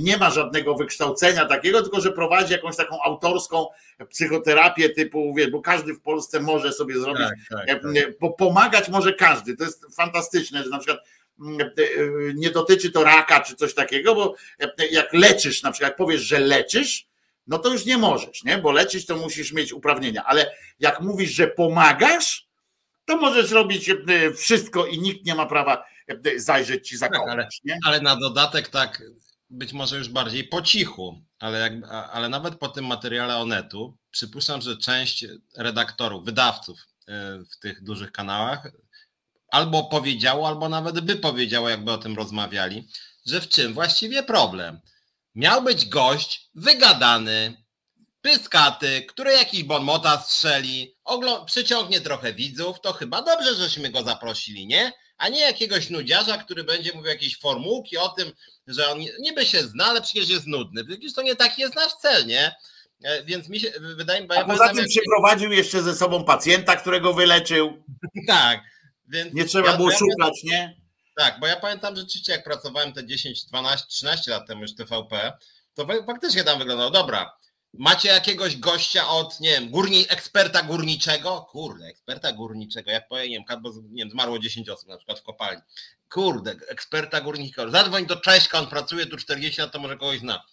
nie 0.00 0.16
ma 0.16 0.30
żadnego 0.30 0.74
wykształcenia 0.74 1.46
takiego, 1.46 1.82
tylko 1.82 2.00
że 2.00 2.12
prowadzi 2.12 2.52
jakąś 2.52 2.76
taką 2.76 3.02
autorską 3.02 3.66
psychoterapię 4.10 4.88
typu, 4.88 5.34
wiesz, 5.34 5.50
bo 5.50 5.60
każdy 5.60 5.94
w 5.94 6.00
Polsce 6.00 6.40
może 6.40 6.72
sobie 6.72 6.98
zrobić, 6.98 7.26
tak, 7.50 7.66
tak, 7.66 7.82
tak. 7.82 8.36
pomagać 8.38 8.88
może 8.88 9.12
każdy. 9.12 9.56
To 9.56 9.64
jest 9.64 9.96
fantastyczne, 9.96 10.64
że 10.64 10.70
na 10.70 10.78
przykład 10.78 11.00
nie 12.34 12.50
dotyczy 12.50 12.90
to 12.90 13.04
raka 13.04 13.40
czy 13.40 13.56
coś 13.56 13.74
takiego, 13.74 14.14
bo 14.14 14.34
jak 14.90 15.12
leczysz, 15.12 15.62
na 15.62 15.72
przykład 15.72 15.90
jak 15.90 15.96
powiesz, 15.96 16.20
że 16.20 16.38
leczysz, 16.38 17.06
no 17.46 17.58
to 17.58 17.72
już 17.72 17.84
nie 17.86 17.98
możesz, 17.98 18.44
nie? 18.44 18.58
Bo 18.58 18.72
leczyć 18.72 19.06
to 19.06 19.16
musisz 19.16 19.52
mieć 19.52 19.72
uprawnienia, 19.72 20.24
ale 20.24 20.54
jak 20.78 21.00
mówisz, 21.00 21.30
że 21.30 21.48
pomagasz, 21.48 22.46
to 23.04 23.16
możesz 23.16 23.50
robić 23.50 23.88
e, 23.88 23.96
wszystko 24.36 24.86
i 24.86 24.98
nikt 24.98 25.26
nie 25.26 25.34
ma 25.34 25.46
prawa 25.46 25.84
e, 26.08 26.38
zajrzeć 26.40 26.88
ci 26.88 26.96
za 26.96 27.08
tak, 27.08 27.20
ale, 27.28 27.48
ale 27.84 28.00
na 28.00 28.16
dodatek 28.16 28.68
tak, 28.68 29.02
być 29.50 29.72
może 29.72 29.98
już 29.98 30.08
bardziej 30.08 30.44
po 30.44 30.62
cichu, 30.62 31.22
ale, 31.38 31.58
jak, 31.58 31.72
ale 32.12 32.28
nawet 32.28 32.54
po 32.54 32.68
tym 32.68 32.86
materiale 32.86 33.36
Onetu 33.36 33.96
przypuszczam, 34.10 34.60
że 34.60 34.76
część 34.76 35.26
redaktorów, 35.56 36.24
wydawców 36.24 36.78
e, 37.08 37.38
w 37.50 37.58
tych 37.58 37.82
dużych 37.82 38.12
kanałach 38.12 38.72
albo 39.52 39.84
powiedziało, 39.84 40.48
albo 40.48 40.68
nawet 40.68 41.00
by 41.00 41.16
powiedziało, 41.16 41.68
jakby 41.68 41.92
o 41.92 41.98
tym 41.98 42.16
rozmawiali, 42.16 42.88
że 43.26 43.40
w 43.40 43.48
czym 43.48 43.74
właściwie 43.74 44.22
problem. 44.22 44.80
Miał 45.34 45.62
być 45.62 45.86
gość 45.86 46.50
wygadany, 46.54 47.56
pyskaty, 48.20 49.02
który 49.08 49.32
jakiś 49.32 49.64
bonmota 49.64 50.18
strzeli, 50.20 50.96
przyciągnie 51.46 52.00
trochę 52.00 52.34
widzów, 52.34 52.80
to 52.80 52.92
chyba 52.92 53.22
dobrze, 53.22 53.54
żeśmy 53.54 53.90
go 53.90 54.02
zaprosili, 54.02 54.66
nie? 54.66 54.92
A 55.18 55.28
nie 55.28 55.40
jakiegoś 55.40 55.90
nudziarza, 55.90 56.38
który 56.38 56.64
będzie 56.64 56.92
mówił 56.92 57.10
jakieś 57.10 57.38
formułki 57.38 57.98
o 57.98 58.08
tym, 58.08 58.32
że 58.66 58.88
on 58.90 58.98
niby 59.20 59.46
się 59.46 59.62
zna, 59.62 59.84
ale 59.84 60.02
przecież 60.02 60.28
jest 60.28 60.46
nudny. 60.46 60.84
Przecież 60.84 61.14
to 61.14 61.22
nie 61.22 61.36
taki 61.36 61.62
jest 61.62 61.74
nasz 61.74 61.92
cel, 61.92 62.26
nie? 62.26 62.54
E, 63.04 63.24
więc 63.24 63.48
mi 63.48 63.60
się 63.60 63.72
wydaje 63.80 64.22
mi 64.22 64.28
się. 64.28 64.34
A 64.34 64.44
poza 64.44 64.68
tym 64.68 64.86
przyprowadził 64.88 65.52
jeszcze 65.52 65.82
ze 65.82 65.94
sobą 65.96 66.24
pacjenta, 66.24 66.76
którego 66.76 67.14
wyleczył. 67.14 67.84
tak. 68.26 68.71
Więc 69.12 69.34
nie 69.34 69.44
trzeba 69.44 69.70
ja, 69.70 69.76
było 69.76 69.90
ja 69.90 69.98
szukać, 69.98 70.42
nie? 70.44 70.76
Tak, 71.16 71.40
bo 71.40 71.46
ja 71.46 71.56
pamiętam 71.56 71.96
rzeczywiście, 71.96 72.32
jak 72.32 72.44
pracowałem 72.44 72.92
te 72.92 73.06
10, 73.06 73.44
12, 73.44 73.86
13 73.86 74.30
lat 74.30 74.46
temu 74.46 74.62
już 74.62 74.72
w 74.72 74.76
TVP, 74.76 75.32
to 75.74 75.86
faktycznie 76.06 76.44
tam 76.44 76.58
wyglądało, 76.58 76.90
dobra, 76.90 77.36
macie 77.72 78.08
jakiegoś 78.08 78.56
gościa 78.56 79.08
od, 79.08 79.40
nie 79.40 79.50
wiem, 79.50 79.70
górni, 79.70 80.06
eksperta 80.08 80.62
górniczego? 80.62 81.46
Kurde, 81.50 81.86
eksperta 81.86 82.32
górniczego, 82.32 82.90
jak 82.90 83.08
powiem, 83.08 83.30
nie 83.30 83.44
wiem, 83.48 83.62
bo 83.62 83.70
nie 83.90 84.02
wiem, 84.02 84.10
zmarło 84.10 84.38
10 84.38 84.68
osób 84.68 84.88
na 84.88 84.96
przykład 84.96 85.18
w 85.18 85.22
kopalni. 85.22 85.62
Kurde, 86.10 86.54
eksperta 86.68 87.20
górniczego, 87.20 87.70
zadzwoń 87.70 88.06
do 88.06 88.16
Cześka, 88.16 88.58
on 88.58 88.66
pracuje 88.66 89.06
tu 89.06 89.16
40 89.16 89.60
lat, 89.60 89.72
to 89.72 89.78
może 89.78 89.96
kogoś 89.96 90.18
zna. 90.18 90.44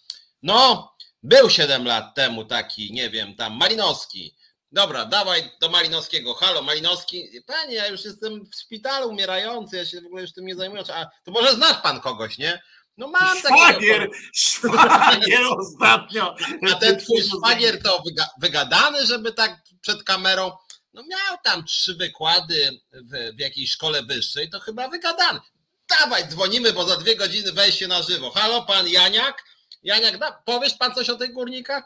No, 0.42 0.92
Był 1.22 1.50
7 1.50 1.84
lat 1.84 2.14
temu 2.14 2.44
taki, 2.44 2.92
nie 2.92 3.10
wiem, 3.10 3.34
tam 3.34 3.56
Malinowski. 3.56 4.34
Dobra, 4.72 5.04
dawaj 5.04 5.50
do 5.60 5.68
Malinowskiego. 5.68 6.34
Halo, 6.34 6.62
Malinowski. 6.62 7.42
Panie, 7.46 7.74
ja 7.74 7.86
już 7.86 8.04
jestem 8.04 8.44
w 8.46 8.54
szpitalu 8.54 9.08
umierający, 9.08 9.76
ja 9.76 9.86
się 9.86 10.00
w 10.00 10.06
ogóle 10.06 10.22
już 10.22 10.32
tym 10.32 10.46
nie 10.46 10.54
zajmuję. 10.54 10.82
A 10.94 11.06
to 11.24 11.30
może 11.30 11.54
znasz 11.54 11.82
pan 11.82 12.00
kogoś, 12.00 12.38
nie? 12.38 12.62
No 12.96 13.08
mam 13.08 13.38
szwagier, 13.38 14.10
szwagier 14.34 15.40
ostatnio. 15.58 16.34
A 16.72 16.74
ten 16.74 16.98
twój 17.00 17.22
szwagier 17.22 17.82
to 17.82 18.02
wygadany, 18.40 19.06
żeby 19.06 19.32
tak 19.32 19.56
przed 19.80 20.02
kamerą. 20.02 20.52
No 20.94 21.02
miał 21.02 21.36
tam 21.44 21.64
trzy 21.64 21.94
wykłady 21.94 22.80
w, 22.92 23.36
w 23.36 23.40
jakiejś 23.40 23.70
szkole 23.70 24.02
wyższej, 24.02 24.50
to 24.50 24.60
chyba 24.60 24.88
wygadany. 24.88 25.40
Dawaj, 25.88 26.28
dzwonimy, 26.28 26.72
bo 26.72 26.84
za 26.84 26.96
dwie 26.96 27.16
godziny 27.16 27.52
wejście 27.52 27.88
na 27.88 28.02
żywo. 28.02 28.30
Halo, 28.30 28.62
pan 28.62 28.88
Janiak? 28.88 29.44
Janiak, 29.82 30.18
da, 30.18 30.32
powiesz 30.32 30.74
pan 30.74 30.94
coś 30.94 31.10
o 31.10 31.16
tych 31.16 31.32
górnikach? 31.32 31.84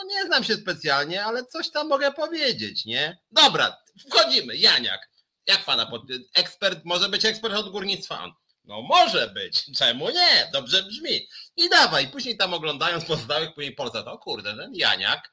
No 0.00 0.06
nie 0.06 0.26
znam 0.26 0.44
się 0.44 0.54
specjalnie, 0.54 1.24
ale 1.24 1.44
coś 1.44 1.70
tam 1.70 1.88
mogę 1.88 2.12
powiedzieć, 2.12 2.84
nie? 2.84 3.18
Dobra, 3.30 3.76
wchodzimy. 4.10 4.56
Janiak, 4.56 5.10
jak 5.46 5.64
pana 5.64 5.86
pod... 5.86 6.02
ekspert, 6.34 6.84
może 6.84 7.08
być 7.08 7.24
ekspert 7.24 7.54
od 7.54 7.70
górnictwa? 7.70 8.34
No 8.64 8.82
może 8.82 9.28
być, 9.28 9.64
czemu 9.78 10.10
nie? 10.10 10.50
Dobrze 10.52 10.82
brzmi. 10.82 11.28
I 11.56 11.68
dawaj, 11.68 12.08
później 12.08 12.36
tam 12.36 12.54
oglądając 12.54 13.04
pozostałych, 13.04 13.54
później 13.54 13.74
Polsat, 13.74 14.08
o 14.08 14.18
kurde, 14.18 14.56
ten 14.56 14.74
Janiak 14.74 15.32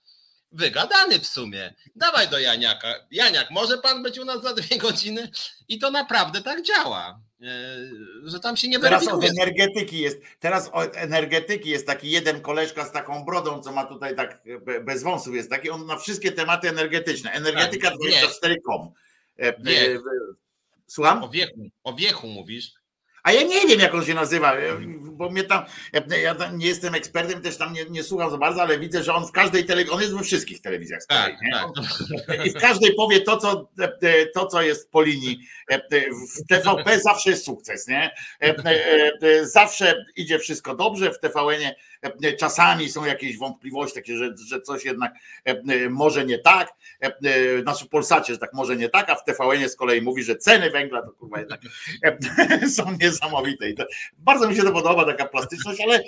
wygadany 0.51 1.19
w 1.19 1.27
sumie. 1.27 1.73
Dawaj 1.95 2.27
do 2.27 2.39
Janiaka. 2.39 3.07
Janiak, 3.11 3.51
może 3.51 3.77
pan 3.77 4.03
być 4.03 4.19
u 4.19 4.25
nas 4.25 4.41
za 4.41 4.53
dwie 4.53 4.77
godziny? 4.77 5.31
I 5.67 5.79
to 5.79 5.91
naprawdę 5.91 6.41
tak 6.41 6.61
działa. 6.61 7.19
E, 7.41 7.77
że 8.23 8.39
tam 8.39 8.57
się 8.57 8.67
nie 8.67 8.79
Teraz 8.79 9.07
od 9.07 9.23
energetyki 9.23 9.99
jest, 9.99 10.21
teraz 10.39 10.69
od 10.73 10.97
energetyki 10.97 11.69
jest 11.69 11.87
taki 11.87 12.11
jeden 12.11 12.41
koleżka 12.41 12.85
z 12.85 12.91
taką 12.91 13.25
brodą, 13.25 13.61
co 13.61 13.71
ma 13.71 13.85
tutaj 13.85 14.15
tak 14.15 14.43
bez 14.85 15.03
wąsów 15.03 15.35
jest 15.35 15.49
taki, 15.49 15.69
on 15.69 15.85
na 15.85 15.97
wszystkie 15.97 16.31
tematy 16.31 16.69
energetyczne. 16.69 17.31
Energetyka 17.31 17.89
tak, 17.89 17.99
24.com. 17.99 18.91
E, 19.39 19.47
e, 19.47 19.53
słucham? 20.87 21.23
O 21.23 21.29
wiechu, 21.29 21.69
o 21.83 21.93
wiechu 21.93 22.27
mówisz. 22.27 22.71
A 23.27 23.31
ja 23.31 23.43
nie 23.43 23.67
wiem, 23.67 23.79
jak 23.79 23.93
on 23.93 24.05
się 24.05 24.13
nazywa, 24.13 24.53
bo 25.01 25.29
mnie 25.29 25.43
tam, 25.43 25.65
ja 26.23 26.35
tam 26.35 26.57
nie 26.57 26.67
jestem 26.67 26.95
ekspertem, 26.95 27.41
też 27.41 27.57
tam 27.57 27.73
nie, 27.73 27.85
nie 27.85 28.03
słucham 28.03 28.31
za 28.31 28.37
bardzo, 28.37 28.61
ale 28.61 28.79
widzę, 28.79 29.03
że 29.03 29.13
on 29.13 29.27
w 29.27 29.31
każdej 29.31 29.65
telewizji, 29.65 29.93
on 29.93 30.01
jest 30.01 30.13
we 30.13 30.23
wszystkich 30.23 30.61
telewizjach 30.61 31.05
tak, 31.07 31.33
tak. 31.51 32.45
I 32.45 32.49
w 32.49 32.53
każdej 32.53 32.95
powie 32.95 33.21
to 33.21 33.37
co, 33.37 33.69
to, 34.33 34.45
co 34.45 34.61
jest 34.61 34.91
po 34.91 35.01
linii. 35.01 35.39
W 36.37 36.47
TVP 36.47 36.99
zawsze 36.99 37.29
jest 37.29 37.45
sukces, 37.45 37.87
nie? 37.87 38.11
Zawsze 39.43 40.05
idzie 40.15 40.39
wszystko 40.39 40.75
dobrze, 40.75 41.11
w 41.11 41.19
TVN-ie 41.19 41.75
czasami 42.39 42.89
są 42.89 43.05
jakieś 43.05 43.37
wątpliwości, 43.37 43.95
takie, 43.95 44.17
że, 44.17 44.33
że 44.47 44.61
coś 44.61 44.85
jednak 44.85 45.13
może 45.89 46.25
nie 46.25 46.39
tak, 46.39 46.73
znaczy 47.61 47.85
w 47.85 47.89
Polsacie, 47.89 48.33
że 48.33 48.39
tak 48.39 48.53
może 48.53 48.75
nie 48.75 48.89
tak, 48.89 49.09
a 49.09 49.15
w 49.15 49.23
TVN-ie 49.23 49.69
z 49.69 49.75
kolei 49.75 50.01
mówi, 50.01 50.23
że 50.23 50.35
ceny 50.35 50.71
węgla 50.71 51.01
to 51.01 51.11
kurwa 51.11 51.39
jednak 51.39 51.61
są 52.75 52.91
nie 52.91 53.07
niesamowite. 53.07 53.69
I 53.69 53.75
to, 53.75 53.85
bardzo 54.17 54.49
mi 54.49 54.55
się 54.55 54.63
to 54.63 54.71
podoba, 54.71 55.05
taka 55.05 55.25
plastyczność, 55.25 55.81
ale 55.81 56.03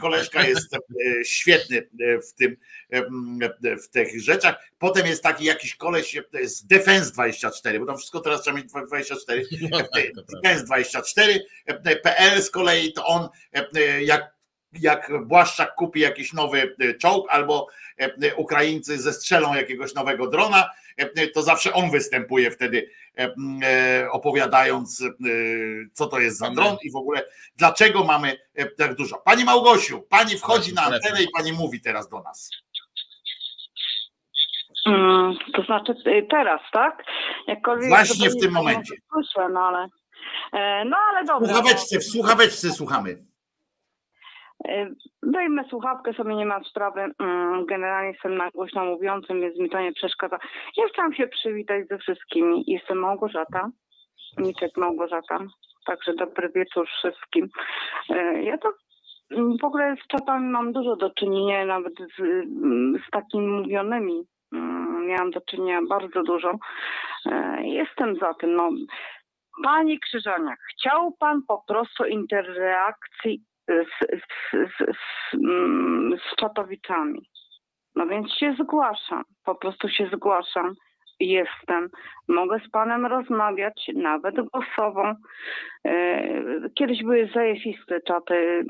koleżka 0.00 0.42
jest 0.42 0.74
e, 0.74 0.78
świetny 1.24 1.88
e, 2.00 2.18
w 2.18 2.32
tym, 2.34 2.56
e, 2.90 3.76
w 3.76 3.88
tych 3.88 4.22
rzeczach. 4.22 4.70
Potem 4.78 5.06
jest 5.06 5.22
taki 5.22 5.44
jakiś 5.44 5.74
koleś 5.74 6.16
z 6.44 6.66
Defense 6.66 7.12
24, 7.12 7.80
bo 7.80 7.86
tam 7.86 7.96
wszystko 7.96 8.20
teraz 8.20 8.42
trzeba 8.42 8.56
mieć 8.56 8.66
24. 8.86 9.44
No 9.70 9.78
tak, 9.78 9.90
Defense 10.34 10.64
24, 10.64 11.40
PL 12.02 12.42
z 12.42 12.50
kolei 12.50 12.92
to 12.92 13.06
on 13.06 13.28
jak 14.00 14.33
jak 14.80 15.12
Błaszczak 15.26 15.74
kupi 15.74 16.00
jakiś 16.00 16.32
nowy 16.32 16.76
czołg 17.00 17.26
albo 17.30 17.68
Ukraińcy 18.36 18.98
zestrzelą 18.98 19.54
jakiegoś 19.54 19.94
nowego 19.94 20.26
drona, 20.26 20.70
to 21.34 21.42
zawsze 21.42 21.72
on 21.72 21.90
występuje 21.90 22.50
wtedy 22.50 22.90
E, 23.18 23.34
e, 23.62 24.10
opowiadając, 24.10 25.02
e, 25.02 25.08
co 25.92 26.06
to 26.06 26.18
jest 26.18 26.38
za 26.38 26.50
dron 26.50 26.76
i 26.82 26.90
w 26.90 26.96
ogóle 26.96 27.24
dlaczego 27.56 28.04
mamy 28.04 28.36
tak 28.78 28.94
dużo. 28.94 29.16
Pani 29.24 29.44
Małgosiu, 29.44 30.02
pani 30.02 30.38
wchodzi 30.38 30.74
na 30.74 30.82
antenę 30.82 31.22
i 31.22 31.28
pani 31.36 31.52
mówi 31.52 31.80
teraz 31.80 32.08
do 32.08 32.22
nas. 32.22 32.50
Mm, 34.86 35.34
to 35.54 35.62
znaczy 35.62 35.94
teraz, 36.30 36.60
tak? 36.72 37.04
Jakkolwiek 37.46 37.88
Właśnie 37.88 38.30
w 38.30 38.40
tym 38.40 38.52
momencie. 38.52 38.94
Słyszę, 39.12 39.48
no 39.48 39.60
ale, 39.60 39.88
no 40.84 40.96
ale 41.10 41.24
dobrze. 41.24 41.52
W 41.52 41.56
słuchaweczce, 41.56 41.98
w 41.98 42.04
słuchaweczce 42.04 42.72
słuchamy. 42.72 43.24
Dajmy 45.22 45.64
słuchawkę, 45.68 46.12
sobie 46.12 46.34
nie 46.34 46.46
ma 46.46 46.64
sprawy. 46.64 47.06
Mm, 47.18 47.66
generalnie 47.66 48.10
jestem 48.10 48.36
na 48.36 48.50
głośno 48.50 48.84
mówiącym, 48.84 49.40
więc 49.40 49.58
mi 49.58 49.70
to 49.70 49.80
nie 49.80 49.92
przeszkadza. 49.92 50.38
Ja 50.76 50.84
chciałam 50.92 51.14
się 51.14 51.26
przywitać 51.26 51.88
ze 51.88 51.98
wszystkimi. 51.98 52.64
Jestem 52.66 52.98
Małgorzata, 52.98 53.70
Niczek 54.38 54.76
Małgorzata. 54.76 55.38
Także 55.86 56.14
dobry 56.14 56.48
wieczór 56.54 56.88
wszystkim. 56.88 57.48
E, 58.10 58.42
ja 58.42 58.58
to 58.58 58.72
mm, 59.30 59.58
w 59.58 59.64
ogóle 59.64 59.96
z 60.04 60.06
czatami 60.06 60.48
mam 60.48 60.72
dużo 60.72 60.96
do 60.96 61.10
czynienia, 61.10 61.66
nawet 61.66 61.94
z, 61.94 62.20
mm, 62.20 63.02
z 63.08 63.10
takimi 63.10 63.46
mówionymi. 63.46 64.22
Miałam 65.06 65.30
do 65.30 65.40
czynienia 65.40 65.80
bardzo 65.88 66.22
dużo. 66.22 66.58
E, 67.26 67.58
jestem 67.66 68.16
za 68.16 68.34
tym. 68.34 68.54
No, 68.56 68.70
Panie 69.62 69.98
Krzyżaniak, 69.98 70.58
chciał 70.72 71.12
Pan 71.12 71.42
po 71.48 71.64
prostu 71.68 72.04
interreakcji 72.04 73.42
z, 73.68 74.06
z, 74.10 74.76
z, 74.78 74.92
z 76.22 76.36
Czatowiczami. 76.36 77.28
No 77.96 78.06
więc 78.06 78.32
się 78.32 78.54
zgłaszam, 78.60 79.22
po 79.44 79.54
prostu 79.54 79.88
się 79.88 80.10
zgłaszam. 80.12 80.74
Jestem, 81.20 81.88
mogę 82.28 82.60
z 82.66 82.70
panem 82.70 83.06
rozmawiać, 83.06 83.90
nawet 83.94 84.34
głosową. 84.34 85.14
E, 85.86 86.24
kiedyś 86.74 87.02
były 87.02 87.30
zajefiste 87.34 88.00
czaty, 88.00 88.64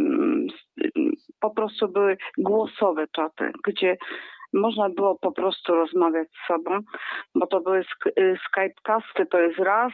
po 1.41 1.51
prostu 1.51 1.89
były 1.89 2.17
głosowe 2.39 3.07
czaty, 3.13 3.53
gdzie 3.65 3.97
można 4.55 4.91
było 4.91 5.19
po 5.19 5.33
prostu 5.33 5.75
rozmawiać 5.75 6.29
z 6.29 6.47
sobą, 6.47 6.81
bo 7.35 7.47
to 7.47 7.61
były 7.61 7.85
y, 8.19 8.39
Skypecasty, 8.49 9.27
to 9.27 9.39
jest 9.39 9.59
raz, 9.59 9.93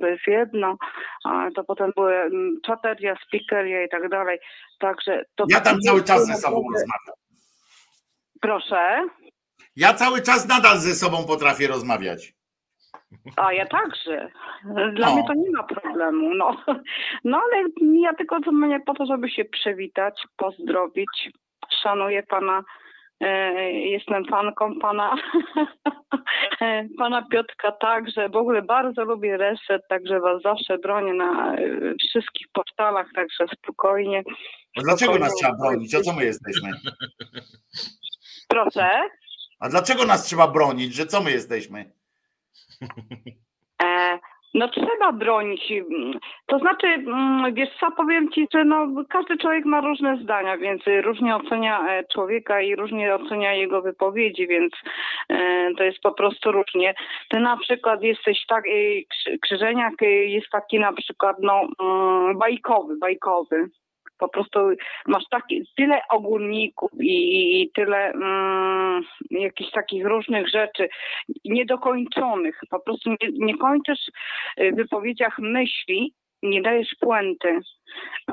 to 0.00 0.06
jest 0.06 0.26
jedno, 0.26 0.76
a 1.24 1.48
to 1.54 1.64
potem 1.64 1.92
były 1.96 2.14
mm, 2.14 2.60
czateria, 2.66 3.16
speakeria 3.26 3.84
i 3.84 3.88
tak 3.88 4.08
dalej. 4.08 4.38
Także 4.78 5.24
to 5.34 5.44
ja 5.48 5.60
tam 5.60 5.80
cały 5.80 6.04
czas 6.04 6.26
ze 6.26 6.34
sobą 6.34 6.56
rozmawiam. 6.56 7.20
Proszę. 8.40 9.08
Ja 9.76 9.94
cały 9.94 10.22
czas 10.22 10.48
nadal 10.48 10.78
ze 10.78 10.94
sobą 10.94 11.26
potrafię 11.26 11.66
rozmawiać. 11.68 12.32
A 13.36 13.52
ja 13.52 13.66
także. 13.66 14.28
Dla 14.94 15.06
no. 15.06 15.14
mnie 15.14 15.24
to 15.26 15.34
nie 15.34 15.50
ma 15.50 15.62
problemu. 15.62 16.34
No. 16.34 16.56
no 17.24 17.42
ale 17.44 17.64
ja 18.00 18.14
tylko 18.14 18.40
dzwonię 18.40 18.80
po 18.86 18.94
to, 18.94 19.06
żeby 19.06 19.30
się 19.30 19.44
przywitać, 19.44 20.22
pozdrowić. 20.36 21.30
Szanuję 21.82 22.22
pana 22.22 22.64
jestem 23.72 24.24
fanką 24.24 24.78
pana, 24.78 25.16
pana 26.98 27.22
Piotka 27.22 27.72
także. 27.72 28.28
W 28.28 28.36
ogóle 28.36 28.62
bardzo 28.62 29.04
lubię 29.04 29.36
reset, 29.36 29.82
także 29.88 30.20
was 30.20 30.42
zawsze 30.42 30.78
bronię 30.78 31.14
na 31.14 31.54
e, 31.54 31.58
wszystkich 32.08 32.46
portalach, 32.52 33.06
także 33.14 33.46
spokojnie. 33.54 34.22
A 34.78 34.80
dlaczego 34.82 35.18
nas 35.18 35.34
trzeba 35.34 35.56
bronić? 35.56 35.94
O 35.94 36.00
co 36.00 36.12
my 36.12 36.24
jesteśmy? 36.24 36.70
Proszę? 38.48 38.90
A 39.60 39.68
dlaczego 39.68 40.04
nas 40.06 40.24
trzeba 40.24 40.48
bronić? 40.48 40.94
Że 40.94 41.06
co 41.06 41.22
my 41.22 41.30
jesteśmy? 41.30 41.92
E, 43.82 44.18
no 44.54 44.68
trzeba 44.68 45.12
bronić. 45.12 45.72
To 46.46 46.58
znaczy, 46.58 46.86
mm, 46.86 47.54
wiesz 47.54 47.68
co, 47.80 47.90
powiem 47.90 48.30
ci, 48.30 48.48
że 48.54 48.64
no, 48.64 48.86
każdy 49.08 49.38
człowiek 49.38 49.64
ma 49.64 49.80
różne 49.80 50.16
zdania, 50.22 50.58
więc 50.58 50.82
różnie 51.02 51.36
ocenia 51.36 51.88
e, 51.88 52.04
człowieka 52.04 52.60
i 52.60 52.76
różnie 52.76 53.14
ocenia 53.14 53.54
jego 53.54 53.82
wypowiedzi, 53.82 54.46
więc 54.46 54.72
e, 55.28 55.68
to 55.78 55.84
jest 55.84 56.00
po 56.00 56.12
prostu 56.12 56.52
różnie. 56.52 56.94
Ty 57.28 57.40
na 57.40 57.56
przykład 57.56 58.02
jesteś 58.02 58.46
tak, 58.46 58.64
e, 58.66 59.38
Krzyżeniak 59.42 59.94
jest 60.26 60.50
taki 60.50 60.78
na 60.78 60.92
przykład 60.92 61.36
no 61.42 61.68
mm, 61.80 62.38
bajkowy, 62.38 62.96
bajkowy 62.96 63.70
po 64.20 64.28
prostu 64.28 64.60
masz 65.06 65.24
taki, 65.30 65.62
tyle 65.76 66.00
ogólników 66.10 66.90
i, 67.00 67.62
i 67.62 67.70
tyle 67.74 68.12
mm, 68.12 69.02
jakichś 69.30 69.70
takich 69.70 70.06
różnych 70.06 70.48
rzeczy 70.48 70.88
niedokończonych. 71.44 72.60
Po 72.70 72.80
prostu 72.80 73.10
nie, 73.10 73.28
nie 73.32 73.58
kończysz 73.58 74.10
w 74.58 74.76
wypowiedziach 74.76 75.38
myśli, 75.38 76.14
nie 76.42 76.62
dajesz 76.62 76.94
puenty. 77.00 77.58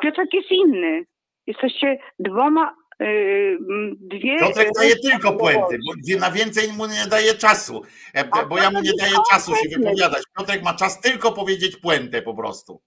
Piotrek 0.02 0.34
jest 0.34 0.52
inny. 0.52 1.06
Jesteście 1.48 1.98
dwoma 2.20 2.76
y, 3.02 3.58
dwie. 4.00 4.40
Piotrek 4.40 4.70
daje 4.76 4.96
tylko 4.96 5.34
puenty, 5.34 5.78
bo 5.88 6.20
na 6.20 6.32
więcej 6.32 6.74
mu 6.74 6.86
nie 6.86 7.10
daje 7.10 7.34
czasu, 7.34 7.82
e, 8.14 8.46
bo 8.46 8.58
ja 8.58 8.72
mu 8.72 8.82
nie 8.82 8.92
daję 9.00 9.16
czasu 9.32 9.56
się 9.56 9.78
wypowiadać. 9.78 10.24
Piotrek 10.38 10.64
ma 10.64 10.74
czas 10.74 11.02
tylko 11.02 11.32
powiedzieć 11.32 11.78
puentę 11.78 12.22
po 12.22 12.34
prostu. 12.34 12.82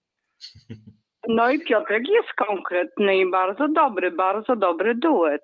No 1.28 1.50
i 1.50 1.60
Piotrek 1.60 2.08
jest 2.08 2.32
konkretny 2.32 3.16
i 3.16 3.30
bardzo 3.30 3.68
dobry, 3.68 4.10
bardzo 4.10 4.56
dobry 4.56 4.94
duet. 4.94 5.42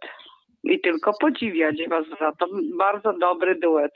i 0.64 0.80
tylko 0.80 1.12
podziwiać 1.20 1.76
Was 1.88 2.04
za 2.20 2.32
to. 2.32 2.46
Bardzo 2.78 3.12
dobry 3.12 3.54
duet. 3.54 3.92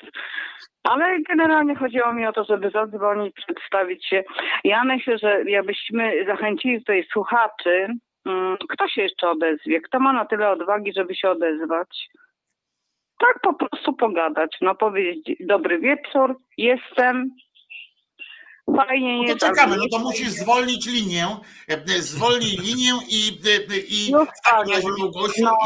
Ale 0.82 1.20
generalnie 1.28 1.74
chodziło 1.74 2.12
mi 2.12 2.26
o 2.26 2.32
to, 2.32 2.44
żeby 2.44 2.70
zadzwonić, 2.70 3.34
przedstawić 3.34 4.06
się. 4.06 4.24
Ja 4.64 4.84
myślę, 4.84 5.18
że 5.18 5.42
jakbyśmy 5.44 6.24
zachęcili 6.26 6.78
tutaj 6.78 7.06
słuchaczy, 7.12 7.86
mm, 8.26 8.56
kto 8.68 8.88
się 8.88 9.02
jeszcze 9.02 9.30
odezwie? 9.30 9.80
Kto 9.80 10.00
ma 10.00 10.12
na 10.12 10.24
tyle 10.24 10.50
odwagi, 10.50 10.92
żeby 10.96 11.14
się 11.14 11.30
odezwać? 11.30 12.08
Tak 13.18 13.40
po 13.42 13.54
prostu 13.54 13.92
pogadać, 13.92 14.56
no 14.60 14.74
powiedzieć 14.74 15.36
dobry 15.40 15.78
wieczór, 15.78 16.36
jestem, 16.56 17.30
No 19.28 19.34
to 19.34 19.46
czekamy, 19.46 19.76
no 19.76 19.84
to 19.92 19.98
musisz 19.98 20.28
zwolnić 20.28 20.86
linię, 20.86 21.26
e, 21.68 21.72
e, 21.72 22.02
zwolnij 22.02 22.56
linię 22.56 22.92
i, 23.08 23.40
e, 23.72 23.78
i 23.78 24.10
Już 24.12 24.28
w 24.28 24.50
takim 24.50 24.74
tak, 24.74 24.84
razie 24.84 24.88
Małgosiu 24.98 25.44
no, 25.44 25.56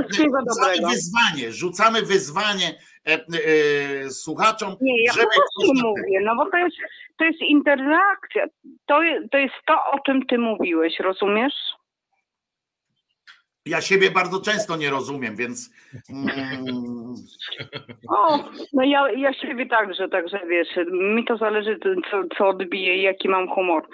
e, 0.00 0.04
rzucamy 0.14 0.88
wyzwanie, 0.90 1.52
rzucamy 1.52 2.02
wyzwanie 2.02 2.78
e, 3.06 3.12
e, 3.12 4.10
słuchaczom, 4.10 4.76
Nie, 4.80 5.04
ja 5.04 5.12
żeby 5.12 5.26
ktoś 5.26 5.82
mówię, 5.82 6.20
no 6.22 6.36
bo 6.36 6.50
to 6.50 6.56
jest, 6.56 6.76
to 7.18 7.24
jest 7.24 7.40
interakcja. 7.40 8.46
To, 8.86 9.00
to 9.30 9.38
jest 9.38 9.54
to, 9.66 9.74
o 9.92 9.98
czym 10.06 10.26
ty 10.26 10.38
mówiłeś, 10.38 11.00
rozumiesz? 11.00 11.54
Ja 13.66 13.80
siebie 13.80 14.10
bardzo 14.10 14.40
często 14.40 14.76
nie 14.76 14.90
rozumiem, 14.90 15.36
więc 15.36 15.70
mm, 16.10 17.14
O, 18.08 18.38
no 18.72 18.84
ja, 18.84 19.12
ja 19.12 19.32
siebie 19.32 19.66
także, 19.66 20.08
także 20.08 20.40
wiesz, 20.48 20.68
mi 20.92 21.24
to 21.24 21.36
zależy, 21.36 21.78
co, 22.10 22.22
co 22.38 22.48
odbije 22.48 22.96
i 22.96 23.02
jaki 23.02 23.28
mam 23.28 23.48
humor. 23.48 23.88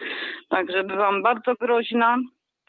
Także 0.49 0.85
bywam 0.85 1.23
bardzo 1.23 1.55
groźna, 1.55 2.19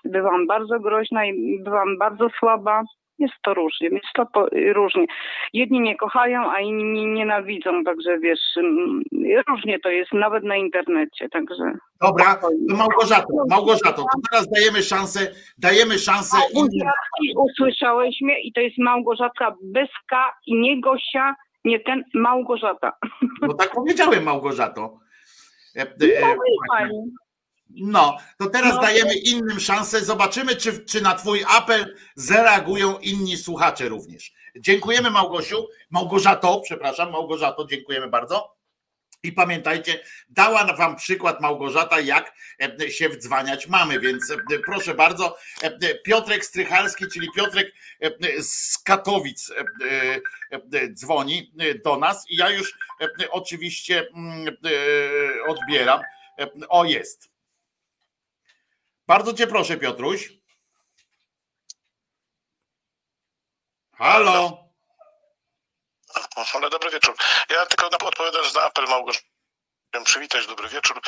bywam 0.06 0.48
bardzo 0.48 0.80
groźna 0.80 1.26
i 1.26 1.60
bywam 1.64 1.98
bardzo 1.98 2.30
słaba. 2.40 2.84
Jest 3.22 3.34
to 3.44 3.54
różnie, 3.54 3.88
jest 3.88 4.14
to 4.16 4.26
po, 4.26 4.46
różnie. 4.74 5.06
Jedni 5.54 5.82
mnie 5.82 5.96
kochają, 5.96 6.52
a 6.52 6.60
inni 6.60 6.84
mnie 6.84 7.06
nienawidzą, 7.06 7.84
także 7.84 8.20
wiesz, 8.20 8.40
mm, 8.58 9.02
różnie 9.48 9.80
to 9.80 9.90
jest, 9.90 10.14
nawet 10.14 10.44
na 10.44 10.56
internecie, 10.56 11.30
także... 11.30 11.74
dobra, 12.02 12.36
to 12.36 12.48
Małgorzato, 12.70 13.28
Małgorzato, 13.50 14.02
to 14.02 14.20
teraz 14.32 14.48
dajemy 14.50 14.84
szansę, 14.84 15.20
dajemy 15.58 16.00
szansę. 16.00 16.38
Małgorzatki, 16.38 17.34
usłyszałeś 17.36 18.22
mnie 18.22 18.42
i 18.42 18.54
to 18.54 18.62
jest 18.62 18.78
Małgorzata 18.78 19.56
bez 19.64 19.90
K 20.10 20.34
i 20.48 20.56
nie 20.56 20.82
Gosia, 20.82 21.36
nie 21.66 21.80
ten, 21.80 22.04
Małgorzata. 22.14 22.92
No 23.42 23.54
tak 23.54 23.72
powiedziałem 23.72 24.24
Małgorzato. 24.24 25.00
E, 25.76 25.82
e, 25.82 25.88
No 26.22 26.44
fajnie. 26.78 27.04
No, 27.76 28.18
to 28.38 28.50
teraz 28.50 28.76
No. 28.76 28.82
dajemy 28.82 29.14
innym 29.16 29.60
szansę. 29.60 30.06
Zobaczymy, 30.06 30.56
czy, 30.56 30.86
czy 30.86 31.02
na 31.02 31.16
Twój 31.16 31.44
apel 31.48 31.96
zareagują 32.16 33.00
inni 33.00 33.38
słuchacze 33.38 33.90
również. 33.90 34.34
Dziękujemy 34.56 35.10
Małgosiu, 35.10 35.68
Małgorzato, 35.90 36.62
przepraszam, 36.64 37.12
Małgorzato, 37.12 37.68
dziękujemy 37.68 38.08
bardzo. 38.08 38.62
I 39.24 39.32
pamiętajcie, 39.32 40.04
dała 40.30 40.76
Wam 40.76 40.96
przykład 40.96 41.42
Małgorzata, 41.42 42.00
jak 42.00 42.34
e, 42.82 42.92
się 42.92 43.10
wdzwaniać 43.10 43.68
mamy, 43.68 44.00
więc 44.00 44.32
e, 44.32 44.60
proszę 44.66 44.94
bardzo, 44.94 45.38
e, 45.62 45.96
Piotrek 45.96 46.46
Strychalski, 46.46 47.06
czyli 47.14 47.28
Piotrek 47.36 47.74
z 48.40 48.78
Katowic 48.78 49.52
dzwoni 50.94 51.54
do 51.86 51.98
nas 51.98 52.26
i 52.30 52.36
ja 52.36 52.50
już 52.50 52.78
oczywiście 53.32 54.08
mm, 54.14 54.58
odbieram. 55.48 56.02
O, 56.70 56.86
jest. 56.86 57.31
Bardzo 59.12 59.34
cię 59.34 59.48
proszę, 59.48 59.78
Piotruś. 59.78 60.30
Halo. 63.96 64.70
Ale 66.54 66.70
dobry 66.70 66.92
wieczór. 66.92 67.16
Ja 67.50 67.66
tylko 67.66 68.08
odpowiadając 68.08 68.56
na 68.56 68.62
apel 68.62 68.86
Małgorzaty, 68.86 69.26
chciałem 69.90 70.06
przywitać 70.06 70.48
dobry 70.48 70.70
wieczór, 70.70 71.02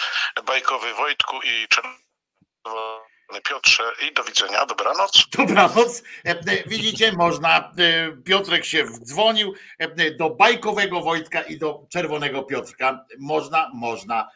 bajkowy 0.45 0.93
Wojtku 0.93 1.41
i 1.41 1.67
czerwony 1.67 3.41
Piotrze 3.49 3.91
i 4.07 4.13
do 4.13 4.23
widzenia, 4.23 4.65
dobranoc. 4.65 5.27
Dobranoc. 5.37 6.03
E, 6.25 6.29
e, 6.29 6.63
Widzicie, 6.67 7.11
można. 7.11 7.71
e, 7.77 8.11
Piotrek 8.25 8.65
się 8.65 8.83
wdzwonił 8.83 9.53
e, 9.79 10.11
do 10.11 10.29
bajkowego 10.29 11.01
Wojtka 11.01 11.41
i 11.41 11.57
do 11.57 11.87
czerwonego 11.91 12.43
Piotrka. 12.43 13.05
Można, 13.19 13.71
można. 13.73 14.29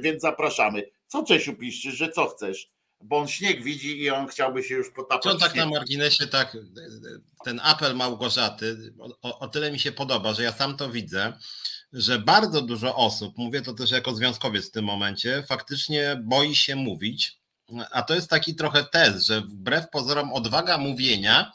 Więc 0.00 0.22
zapraszamy. 0.22 0.90
Co 1.06 1.24
Czesiu 1.24 1.56
piszesz, 1.56 1.94
że 1.94 2.08
co 2.08 2.26
chcesz? 2.26 2.73
Bo 3.04 3.18
on 3.18 3.28
śnieg 3.28 3.62
widzi 3.62 4.02
i 4.02 4.10
on 4.10 4.26
chciałby 4.26 4.62
się 4.62 4.74
już 4.74 4.90
potapać. 4.90 5.36
W 5.36 5.40
tak 5.40 5.54
na 5.54 5.66
marginesie, 5.66 6.26
tak, 6.26 6.56
ten 7.44 7.60
apel 7.62 7.96
Małgorzaty, 7.96 8.92
o, 9.22 9.38
o 9.38 9.48
tyle 9.48 9.72
mi 9.72 9.78
się 9.78 9.92
podoba, 9.92 10.34
że 10.34 10.42
ja 10.42 10.52
sam 10.52 10.76
to 10.76 10.90
widzę, 10.90 11.32
że 11.92 12.18
bardzo 12.18 12.62
dużo 12.62 12.96
osób, 12.96 13.38
mówię 13.38 13.62
to 13.62 13.74
też 13.74 13.90
jako 13.90 14.14
związkowiec 14.14 14.68
w 14.68 14.70
tym 14.70 14.84
momencie, 14.84 15.44
faktycznie 15.48 16.20
boi 16.22 16.54
się 16.54 16.76
mówić, 16.76 17.38
a 17.90 18.02
to 18.02 18.14
jest 18.14 18.30
taki 18.30 18.54
trochę 18.54 18.84
test, 18.84 19.26
że 19.26 19.40
wbrew 19.40 19.90
pozorom 19.90 20.32
odwaga 20.32 20.78
mówienia 20.78 21.52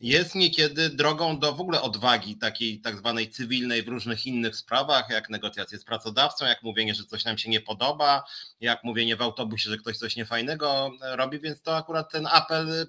jest 0.00 0.34
niekiedy 0.34 0.90
drogą 0.90 1.38
do 1.38 1.52
w 1.52 1.60
ogóle 1.60 1.82
odwagi 1.82 2.36
takiej 2.36 2.80
tak 2.80 2.98
zwanej 2.98 3.30
cywilnej 3.30 3.82
w 3.82 3.88
różnych 3.88 4.26
innych 4.26 4.56
sprawach, 4.56 5.10
jak 5.10 5.30
negocjacje 5.30 5.78
z 5.78 5.84
pracodawcą, 5.84 6.46
jak 6.46 6.62
mówienie, 6.62 6.94
że 6.94 7.04
coś 7.04 7.24
nam 7.24 7.38
się 7.38 7.50
nie 7.50 7.60
podoba, 7.60 8.24
jak 8.60 8.84
mówienie 8.84 9.16
w 9.16 9.22
autobusie, 9.22 9.70
że 9.70 9.76
ktoś 9.76 9.98
coś 9.98 10.16
niefajnego 10.16 10.90
robi, 11.00 11.40
więc 11.40 11.62
to 11.62 11.76
akurat 11.76 12.12
ten 12.12 12.26
apel, 12.26 12.70
e, 12.70 12.82
e, 12.82 12.86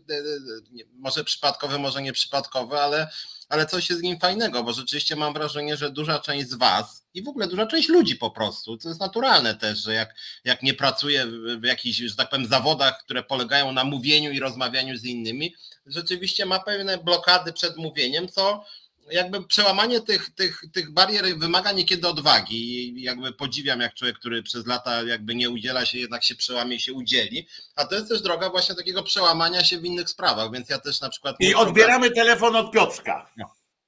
może 0.94 1.24
przypadkowy, 1.24 1.80
może 1.80 2.02
nieprzypadkowy, 2.02 2.80
ale, 2.80 3.10
ale 3.50 3.66
coś 3.66 3.90
jest 3.90 4.02
z 4.02 4.04
nim 4.04 4.20
fajnego, 4.20 4.64
bo 4.64 4.74
rzeczywiście 4.74 5.16
mam 5.16 5.34
wrażenie, 5.34 5.78
że 5.78 5.92
duża 5.92 6.20
część 6.20 6.50
z 6.50 6.54
Was 6.54 7.06
i 7.14 7.24
w 7.24 7.28
ogóle 7.28 7.48
duża 7.48 7.66
część 7.66 7.90
ludzi 7.90 8.16
po 8.16 8.32
prostu, 8.32 8.78
to 8.78 8.90
jest 8.90 9.02
naturalne 9.02 9.56
też, 9.56 9.80
że 9.80 9.94
jak, 9.94 10.16
jak 10.44 10.64
nie 10.64 10.74
pracuje 10.74 11.26
w 11.58 11.64
jakichś, 11.64 11.98
że 11.98 12.16
tak 12.16 12.30
powiem, 12.30 12.46
zawodach, 12.46 13.04
które 13.04 13.24
polegają 13.24 13.72
na 13.72 13.84
mówieniu 13.84 14.32
i 14.32 14.40
rozmawianiu 14.40 14.98
z 14.98 15.04
innymi, 15.04 15.56
rzeczywiście 15.86 16.46
ma 16.46 16.60
pewne 16.60 16.98
blokady 16.98 17.54
przed 17.54 17.78
mówieniem, 17.78 18.28
co 18.28 18.66
jakby 19.12 19.44
przełamanie 19.44 20.02
tych, 20.02 20.30
tych, 20.30 20.62
tych 20.74 20.92
barier 20.94 21.26
wymaga 21.38 21.72
niekiedy 21.72 22.08
odwagi 22.08 22.56
i 22.56 23.02
jakby 23.04 23.34
podziwiam 23.34 23.80
jak 23.82 23.94
człowiek, 23.94 24.16
który 24.20 24.44
przez 24.44 24.68
lata 24.68 25.04
jakby 25.04 25.36
nie 25.36 25.50
udziela 25.50 25.86
się, 25.86 25.98
jednak 25.98 26.24
się 26.24 26.36
przełamie 26.36 26.76
i 26.76 26.80
się 26.80 26.94
udzieli, 26.94 27.48
a 27.76 27.86
to 27.86 27.96
jest 27.96 28.10
też 28.10 28.22
droga 28.22 28.50
właśnie 28.50 28.76
takiego 28.76 29.04
przełamania 29.04 29.64
się 29.64 29.78
w 29.78 29.86
innych 29.86 30.10
sprawach, 30.10 30.52
więc 30.52 30.70
ja 30.70 30.80
też 30.80 31.02
na 31.02 31.10
przykład... 31.10 31.36
I 31.40 31.56
odbieramy 31.56 32.12
telefon 32.12 32.56
od 32.56 32.72
Piotrka. 32.72 33.30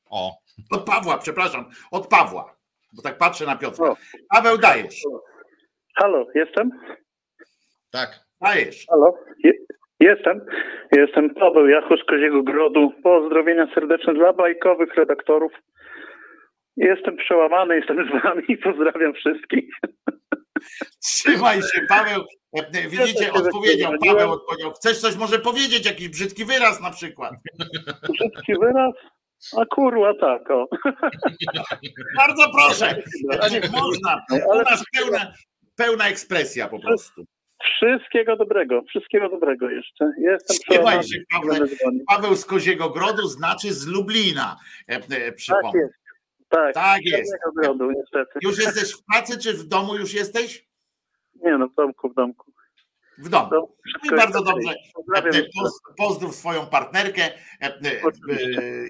O, 0.06 0.38
Od 0.72 0.85
Pawła, 0.85 1.18
przepraszam. 1.18 1.72
Od 1.91 2.07
Pawła. 2.07 2.56
Bo 2.93 3.02
tak 3.02 3.18
patrzę 3.18 3.45
na 3.45 3.56
Piotra. 3.56 3.89
O. 3.89 3.98
Paweł, 4.30 4.57
dajesz. 4.57 5.02
Halo, 5.95 6.26
jestem? 6.35 6.72
tak. 7.89 8.19
Dajesz. 8.41 8.85
Halo? 8.89 9.14
Je, 10.02 10.07
jestem. 10.10 10.41
Jestem 10.91 11.30
Paweł 11.30 11.68
Jacho 11.68 11.98
z 11.98 12.03
Koziego 12.03 12.44
Grodu. 12.44 12.94
Pozdrowienia 13.03 13.68
serdeczne 13.73 14.14
dla 14.14 14.34
bajkowych 14.34 14.95
redaktorów. 14.95 15.52
Jestem 16.78 17.18
przełamany, 17.18 17.76
jestem 17.76 17.98
z 18.10 18.23
wami. 18.23 18.57
Pozdrawiam 18.64 19.14
wszystkich. 19.14 19.69
Trzymaj 21.03 21.61
się, 21.61 21.82
Paweł. 21.90 22.23
Widzicie, 22.90 23.34
odpowiedział. 23.34 23.91
Paweł 24.07 24.32
odpowiedział. 24.32 24.72
Chcesz 24.72 24.99
coś 24.99 25.15
może 25.18 25.40
powiedzieć, 25.40 25.86
jakiś 25.86 26.10
brzydki 26.10 26.45
wyraz 26.45 26.82
na 26.82 26.91
przykład? 26.91 27.34
Brzydki 28.10 28.53
wyraz? 28.61 28.94
A 29.57 29.65
kurwa 29.65 30.14
tak, 30.14 30.52
o. 30.52 30.68
Bardzo 32.18 32.44
proszę. 32.57 32.95
Można. 33.82 34.26
U 34.53 34.57
nas 34.57 34.84
pełna, 34.98 35.34
pełna 35.76 36.07
ekspresja 36.07 36.68
po 36.68 36.80
prostu. 36.80 37.26
Wszystkiego 37.64 38.36
dobrego, 38.36 38.82
wszystkiego 38.90 39.30
dobrego 39.30 39.70
jeszcze. 39.70 40.12
Jestem 40.18 40.58
przełamany. 40.70 41.04
się, 41.04 41.18
Paweł. 41.32 41.68
Paweł 42.08 42.36
z 42.36 42.46
Koziego 42.46 42.90
Grodu 42.90 43.28
znaczy 43.28 43.74
z 43.74 43.88
Lublina. 43.88 44.58
E, 44.90 44.96
e, 44.96 45.00
Tak 45.00 45.36
Przypomnę. 45.36 45.80
jest. 45.80 45.94
Tak, 46.50 46.74
Tak 46.74 47.06
jest. 47.06 47.32
Koziego 47.32 47.62
Grodu, 47.62 47.92
niestety. 47.92 48.40
Już 48.42 48.60
jesteś 48.60 48.94
w 48.94 49.04
pracy, 49.12 49.38
czy 49.38 49.54
w 49.54 49.64
domu 49.64 49.96
już 49.96 50.14
jesteś? 50.14 50.68
Nie 51.44 51.58
no, 51.58 51.68
w 51.68 51.76
domku, 51.76 52.10
w 52.10 52.14
domku. 52.14 52.52
W 53.18 53.30
domu. 53.30 53.50
No, 53.52 53.68
i 54.04 54.16
bardzo 54.16 54.44
dobrze. 54.44 54.74
E, 55.16 55.44
Pozdrów 55.98 56.36
swoją 56.36 56.66
partnerkę 56.66 57.22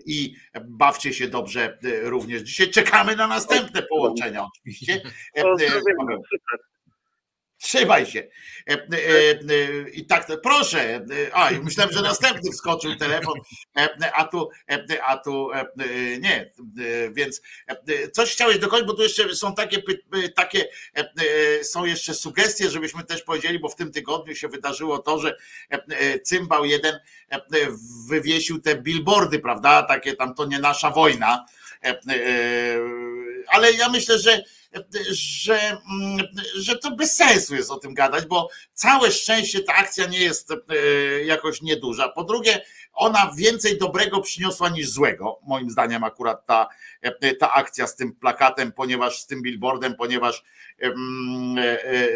i 0.05 0.35
bawcie 0.65 1.13
się 1.13 1.27
dobrze 1.27 1.77
również. 2.03 2.41
Dzisiaj 2.41 2.69
czekamy 2.69 3.15
na 3.15 3.27
następne 3.27 3.81
połączenia 3.83 4.45
oczywiście. 4.45 5.01
Pozdrawiam. 5.41 6.07
Super. 6.07 6.70
Trzymaj 7.61 8.05
się. 8.05 8.27
E, 8.69 8.73
e, 8.73 8.77
e, 8.77 9.89
I 9.89 10.05
tak, 10.05 10.27
proszę. 10.43 11.05
A, 11.33 11.51
myślałem, 11.51 11.93
że 11.93 12.01
następny 12.01 12.51
wskoczył 12.51 12.95
telefon, 12.95 13.39
a 14.13 14.25
tu, 14.25 14.49
a 15.05 15.17
tu 15.17 15.49
nie. 16.19 16.51
Więc 17.11 17.41
coś 18.11 18.31
chciałeś 18.31 18.59
dokończyć, 18.59 18.87
bo 18.87 18.93
tu 18.93 19.03
jeszcze 19.03 19.35
są 19.35 19.55
takie, 19.55 19.81
takie 20.35 20.67
są 21.63 21.85
jeszcze 21.85 22.13
sugestie, 22.13 22.69
żebyśmy 22.69 23.03
też 23.03 23.23
powiedzieli, 23.23 23.59
bo 23.59 23.69
w 23.69 23.75
tym 23.75 23.91
tygodniu 23.91 24.35
się 24.35 24.47
wydarzyło 24.47 24.99
to, 24.99 25.19
że 25.19 25.37
cymbał 26.23 26.65
jeden 26.65 26.99
wywiesił 28.09 28.61
te 28.61 28.75
billboardy, 28.75 29.39
prawda? 29.39 29.83
Takie 29.83 30.15
tam 30.15 30.35
to 30.35 30.45
nie 30.45 30.59
nasza 30.59 30.89
wojna. 30.89 31.45
Ale 33.47 33.73
ja 33.73 33.89
myślę, 33.89 34.19
że 34.19 34.43
że, 35.11 35.59
mm, 35.69 36.27
że 36.55 36.77
to 36.77 36.91
bez 36.91 37.15
sensu 37.15 37.55
jest 37.55 37.71
o 37.71 37.77
tym 37.77 37.93
gadać, 37.93 38.25
bo 38.25 38.49
całe 38.73 39.11
szczęście 39.11 39.63
ta 39.63 39.73
akcja 39.73 40.07
nie 40.07 40.19
jest 40.19 40.51
e, 40.51 40.55
jakoś 41.23 41.61
nieduża. 41.61 42.09
Po 42.09 42.23
drugie, 42.23 42.61
ona 42.93 43.31
więcej 43.37 43.77
dobrego 43.77 44.21
przyniosła 44.21 44.69
niż 44.69 44.89
złego, 44.89 45.39
moim 45.47 45.69
zdaniem 45.69 46.03
akurat 46.03 46.45
ta, 46.45 46.67
e, 47.01 47.35
ta 47.35 47.53
akcja 47.53 47.87
z 47.87 47.95
tym 47.95 48.15
plakatem, 48.15 48.71
ponieważ 48.71 49.19
z 49.19 49.27
tym 49.27 49.41
billboardem, 49.41 49.95
ponieważ 49.95 50.43
e, 50.81 50.91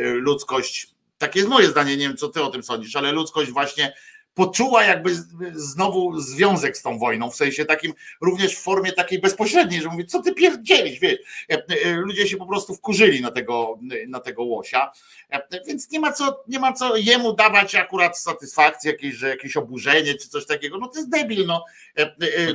ludzkość, 0.04 0.96
takie 1.18 1.40
jest 1.40 1.50
moje 1.50 1.68
zdanie, 1.68 1.98
nie 1.98 2.08
wiem 2.08 2.18
co 2.18 2.28
ty 2.28 2.44
o 2.44 2.50
tym 2.50 2.64
sądzisz, 2.64 2.96
ale 2.96 3.12
ludzkość 3.12 3.52
właśnie 3.52 3.94
poczuła 4.36 4.84
jakby 4.84 5.16
znowu 5.54 6.20
związek 6.20 6.78
z 6.78 6.82
tą 6.82 7.00
wojną, 7.00 7.32
w 7.32 7.36
sensie 7.36 7.66
takim 7.66 7.94
również 8.22 8.56
w 8.56 8.62
formie 8.62 8.92
takiej 8.92 9.20
bezpośredniej, 9.20 9.82
że 9.82 9.90
mówi, 9.90 10.06
co 10.06 10.22
ty 10.22 10.34
pierdzielisz, 10.34 11.00
wiesz, 11.00 11.20
e, 11.52 11.64
e, 11.86 11.94
ludzie 11.94 12.28
się 12.28 12.38
po 12.38 12.46
prostu 12.46 12.76
wkurzyli 12.76 13.22
na 13.22 13.32
tego, 13.32 13.80
na 14.08 14.20
tego 14.20 14.44
łosia, 14.44 14.92
e, 15.30 15.66
więc 15.68 15.92
nie 15.92 16.00
ma 16.00 16.12
co, 16.12 16.44
nie 16.48 16.60
ma 16.60 16.74
co 16.74 16.96
jemu 16.98 17.34
dawać 17.34 17.76
akurat 17.76 18.20
satysfakcji 18.20 18.88
jakiejś, 18.88 19.16
że 19.16 19.30
jakieś 19.30 19.58
oburzenie 19.58 20.14
czy 20.14 20.30
coś 20.30 20.46
takiego, 20.46 20.78
no 20.78 20.88
to 20.88 20.98
jest 20.98 21.10
debil, 21.10 21.46
no, 21.46 21.66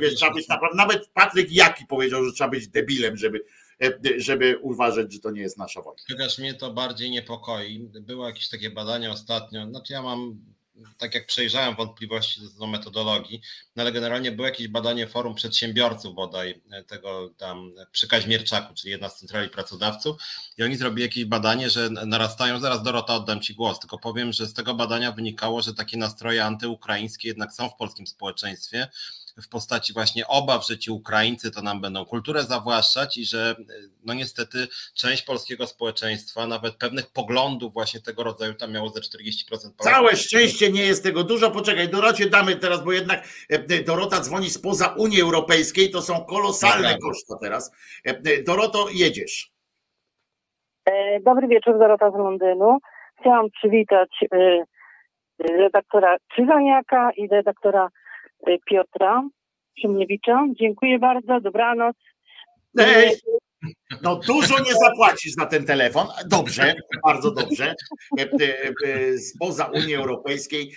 wiesz, 0.01 0.15
trzeba 0.15 0.33
być 0.33 0.47
naprawdę, 0.47 0.77
nawet 0.77 1.07
Patryk 1.07 1.51
Jaki 1.51 1.85
powiedział, 1.85 2.25
że 2.25 2.31
trzeba 2.31 2.49
być 2.49 2.67
debilem, 2.67 3.17
żeby 3.17 3.43
żeby 4.17 4.57
uważać, 4.57 5.13
że 5.13 5.19
to 5.19 5.31
nie 5.31 5.41
jest 5.41 5.57
nasza 5.57 5.81
wojna. 5.81 6.03
Chociaż 6.11 6.37
mnie 6.37 6.53
to 6.53 6.73
bardziej 6.73 7.11
niepokoi. 7.11 7.89
Było 8.01 8.27
jakieś 8.27 8.49
takie 8.49 8.69
badania 8.69 9.11
ostatnio, 9.11 9.67
znaczy 9.67 9.93
ja 9.93 10.01
mam 10.01 10.50
tak 10.97 11.15
jak 11.15 11.25
przejrzałem 11.25 11.75
wątpliwości 11.75 12.41
do 12.59 12.67
metodologii, 12.67 13.41
no 13.75 13.83
ale 13.83 13.91
generalnie 13.91 14.31
było 14.31 14.47
jakieś 14.47 14.67
badanie 14.67 15.07
forum 15.07 15.35
przedsiębiorców 15.35 16.15
bodaj 16.15 16.61
e, 16.71 16.83
tego 16.83 17.29
tam 17.37 17.71
przy 17.91 18.07
Kaźmierczaku, 18.07 18.73
czyli 18.73 18.91
jedna 18.91 19.09
z 19.09 19.19
centrali 19.19 19.49
pracodawców 19.49 20.17
i 20.57 20.63
oni 20.63 20.75
zrobili 20.75 21.01
jakieś 21.01 21.25
badanie, 21.25 21.69
że 21.69 21.89
narastają, 21.89 22.59
zaraz 22.59 22.83
Dorota 22.83 23.15
oddam 23.15 23.41
Ci 23.41 23.55
głos, 23.55 23.79
tylko 23.79 23.97
powiem, 23.99 24.33
że 24.33 24.47
z 24.47 24.53
tego 24.53 24.73
badania 24.73 25.11
wynikało, 25.11 25.61
że 25.61 25.73
takie 25.73 25.97
nastroje 25.97 26.45
antyukraińskie 26.45 27.27
jednak 27.27 27.53
są 27.53 27.69
w 27.69 27.75
polskim 27.75 28.07
społeczeństwie, 28.07 28.87
w 29.37 29.49
postaci 29.49 29.93
właśnie 29.93 30.27
obaw, 30.27 30.67
że 30.67 30.77
ci 30.77 30.91
Ukraińcy 30.91 31.51
to 31.51 31.61
nam 31.61 31.81
będą 31.81 32.05
kulturę 32.05 32.43
zawłaszczać 32.43 33.17
i 33.17 33.25
że 33.25 33.55
no 34.05 34.13
niestety 34.13 34.67
część 34.95 35.23
polskiego 35.23 35.67
społeczeństwa, 35.67 36.47
nawet 36.47 36.75
pewnych 36.75 37.11
poglądów 37.11 37.73
właśnie 37.73 38.01
tego 38.01 38.23
rodzaju 38.23 38.53
tam 38.53 38.71
miało 38.71 38.89
ze 38.89 38.99
40%. 38.99 39.47
Polaków. 39.47 39.77
Całe 39.79 40.15
szczęście 40.15 40.71
nie 40.71 40.85
jest 40.85 41.03
tego 41.03 41.23
dużo. 41.23 41.51
Poczekaj, 41.51 41.89
Dorocie 41.89 42.29
damy 42.29 42.55
teraz, 42.55 42.83
bo 42.83 42.91
jednak 42.91 43.19
e, 43.19 43.55
e, 43.55 43.83
Dorota 43.83 44.19
dzwoni 44.19 44.49
spoza 44.49 44.95
Unii 44.97 45.21
Europejskiej, 45.21 45.91
to 45.91 46.01
są 46.01 46.25
kolosalne 46.25 46.97
koszta 46.97 47.35
teraz. 47.41 47.71
E, 48.03 48.43
Doroto, 48.43 48.85
jedziesz. 48.93 49.51
Dobry 51.21 51.47
wieczór, 51.47 51.79
Dorota 51.79 52.11
z 52.11 52.15
Londynu. 52.15 52.77
Chciałam 53.19 53.49
przywitać 53.49 54.09
redaktora 55.39 56.17
Krzyżaniaka 56.29 57.11
i 57.11 57.27
redaktora 57.27 57.89
Piotra 58.65 59.29
Szymniewicza. 59.81 60.45
Dziękuję 60.59 60.99
bardzo, 60.99 61.41
dobranoc. 61.41 61.95
Ej, 62.77 63.11
no 64.01 64.15
dużo 64.15 64.63
nie 64.63 64.73
zapłacisz 64.73 65.33
za 65.33 65.45
ten 65.45 65.65
telefon. 65.65 66.07
Dobrze, 66.25 66.73
bardzo 67.03 67.31
dobrze. 67.31 67.75
E, 68.19 68.21
e, 68.21 68.73
e, 68.85 69.17
spoza 69.17 69.65
Unii 69.65 69.95
Europejskiej 69.95 70.71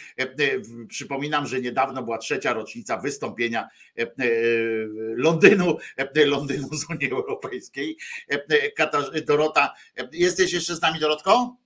przypominam, 0.88 1.46
że 1.46 1.60
niedawno 1.60 2.02
była 2.02 2.18
trzecia 2.18 2.52
rocznica 2.52 2.96
wystąpienia 2.96 3.68
Londynu, 5.16 5.76
Londynu 6.26 6.68
z 6.68 6.90
Unii 6.90 7.10
Europejskiej. 7.10 7.96
Dorota, 9.26 9.74
jesteś 10.12 10.52
jeszcze 10.52 10.74
z 10.74 10.82
nami, 10.82 11.00
Dorotko? 11.00 11.56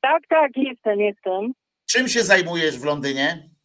Tak, 0.00 0.22
tak, 0.28 0.50
jestem, 0.56 1.00
jestem. 1.00 1.52
Czym 1.86 2.08
się 2.08 2.22
zajmujesz 2.22 2.78
w 2.78 2.84
Londynie? 2.84 3.57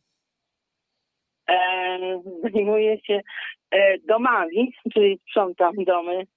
E, 1.50 2.22
zajmuję 2.44 2.98
się 3.02 3.22
e, 3.72 3.98
domami, 4.00 4.74
czyli 4.94 5.20
sprzątam 5.30 5.74
domy. 5.88 6.28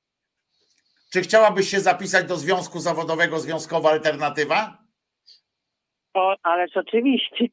Czy 1.12 1.20
chciałabyś 1.20 1.68
się 1.68 1.80
zapisać 1.80 2.26
do 2.26 2.36
związku 2.36 2.78
zawodowego 2.78 3.38
Związkowa 3.38 3.90
Alternatywa? 3.90 4.78
O, 6.14 6.36
ależ 6.42 6.76
oczywiście. 6.76 7.46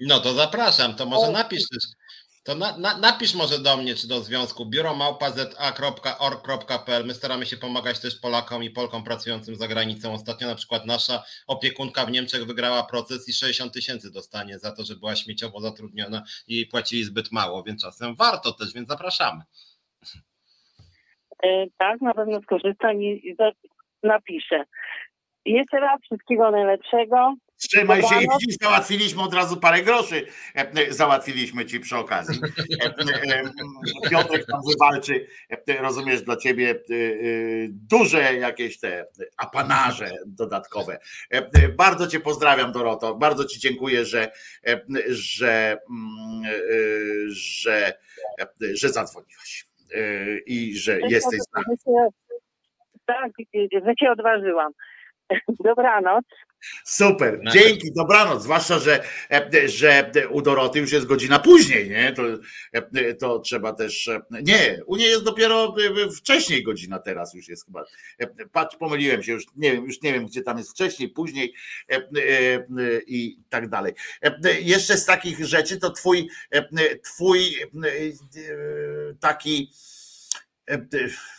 No 0.00 0.20
to 0.20 0.32
zapraszam, 0.32 0.94
to 0.94 1.06
może 1.06 1.32
napisz 1.32 1.68
też 1.68 1.84
to 2.44 2.54
na, 2.54 2.78
na, 2.78 2.98
napisz 2.98 3.34
może 3.34 3.58
do 3.58 3.76
mnie, 3.76 3.94
czy 3.94 4.08
do 4.08 4.20
związku 4.20 4.66
biuromałpa.za.org.pl. 4.66 7.06
My 7.06 7.14
staramy 7.14 7.46
się 7.46 7.56
pomagać 7.56 8.00
też 8.00 8.20
Polakom 8.20 8.64
i 8.64 8.70
Polkom 8.70 9.04
pracującym 9.04 9.56
za 9.56 9.68
granicą. 9.68 10.12
Ostatnio 10.12 10.48
na 10.48 10.54
przykład 10.54 10.86
nasza 10.86 11.22
opiekunka 11.46 12.06
w 12.06 12.10
Niemczech 12.10 12.46
wygrała 12.46 12.82
proces 12.82 13.28
i 13.28 13.32
60 13.32 13.72
tysięcy 13.72 14.12
dostanie 14.12 14.58
za 14.58 14.76
to, 14.76 14.84
że 14.84 14.96
była 14.96 15.16
śmieciowo 15.16 15.60
zatrudniona 15.60 16.22
i 16.48 16.66
płacili 16.66 17.04
zbyt 17.04 17.32
mało, 17.32 17.62
więc 17.62 17.82
czasem 17.82 18.14
warto 18.14 18.52
też, 18.52 18.74
więc 18.74 18.88
zapraszamy. 18.88 19.42
E, 21.42 21.66
tak, 21.78 22.00
na 22.00 22.14
pewno 22.14 22.42
skorzystam 22.42 23.02
i 23.02 23.36
napiszę. 24.02 24.64
Jeszcze 25.44 25.80
raz 25.80 26.00
wszystkiego 26.02 26.50
najlepszego. 26.50 27.34
Trzymaj 27.68 28.02
się 28.02 28.22
i 28.22 28.52
załatwiliśmy 28.62 29.22
od 29.22 29.34
razu 29.34 29.56
parę 29.56 29.82
groszy. 29.82 30.26
E, 30.56 30.72
e, 30.72 30.92
załatwiliśmy 30.92 31.66
ci 31.66 31.80
przy 31.80 31.96
okazji. 31.96 32.40
E, 32.80 34.10
Piotrek 34.10 34.46
tam 34.46 34.60
wywalczy, 34.68 35.26
rozumiesz, 35.80 36.22
dla 36.22 36.36
ciebie 36.36 36.74
duże 37.68 38.34
jakieś 38.34 38.80
te 38.80 39.06
apanarze 39.36 40.10
dodatkowe. 40.26 40.98
Bardzo 41.76 42.06
cię 42.06 42.20
pozdrawiam, 42.20 42.72
Doroto. 42.72 43.14
Bardzo 43.14 43.44
ci 43.44 43.60
dziękuję, 43.60 44.04
że, 44.04 44.30
że, 45.08 45.78
mm, 45.90 46.42
że, 47.26 47.92
że 48.74 48.88
zadzwoniłaś 48.88 49.66
i 50.46 50.76
że 50.76 50.98
jesteś 51.08 51.40
z 51.40 51.52
nami. 51.52 51.76
Tak, 53.06 53.30
że 53.72 53.94
się 54.00 54.10
odważyłam. 54.10 54.72
Dobranoc. 55.64 56.24
Super, 56.84 57.40
dzięki, 57.52 57.92
dobranoc. 57.92 58.42
Zwłaszcza, 58.42 58.78
że, 58.78 59.02
e, 59.30 59.68
że 59.68 60.12
u 60.30 60.42
Doroty 60.42 60.78
już 60.78 60.92
jest 60.92 61.06
godzina 61.06 61.38
później, 61.38 61.90
nie? 61.90 62.12
To, 62.12 62.22
e, 62.72 63.14
to 63.14 63.38
trzeba 63.38 63.72
też. 63.72 64.08
E, 64.08 64.20
nie, 64.42 64.80
u 64.86 64.96
niej 64.96 65.10
jest 65.10 65.24
dopiero 65.24 65.74
wcześniej 66.16 66.62
godzina 66.62 66.98
teraz 66.98 67.34
już 67.34 67.48
jest 67.48 67.66
chyba. 67.66 67.84
Patrz, 68.52 68.76
pomyliłem 68.76 69.22
się, 69.22 69.32
już 69.32 69.44
nie 69.56 69.72
wiem, 69.72 69.84
już 69.86 70.02
nie 70.02 70.12
wiem, 70.12 70.26
gdzie 70.26 70.42
tam 70.42 70.58
jest 70.58 70.70
wcześniej, 70.70 71.08
później 71.08 71.54
i 73.06 73.38
tak 73.48 73.68
dalej. 73.68 73.92
Jeszcze 74.60 74.96
z 74.96 75.04
takich 75.04 75.44
rzeczy 75.46 75.78
to 75.78 75.90
twój, 75.90 76.28
twój 77.02 77.56
taki 79.20 79.70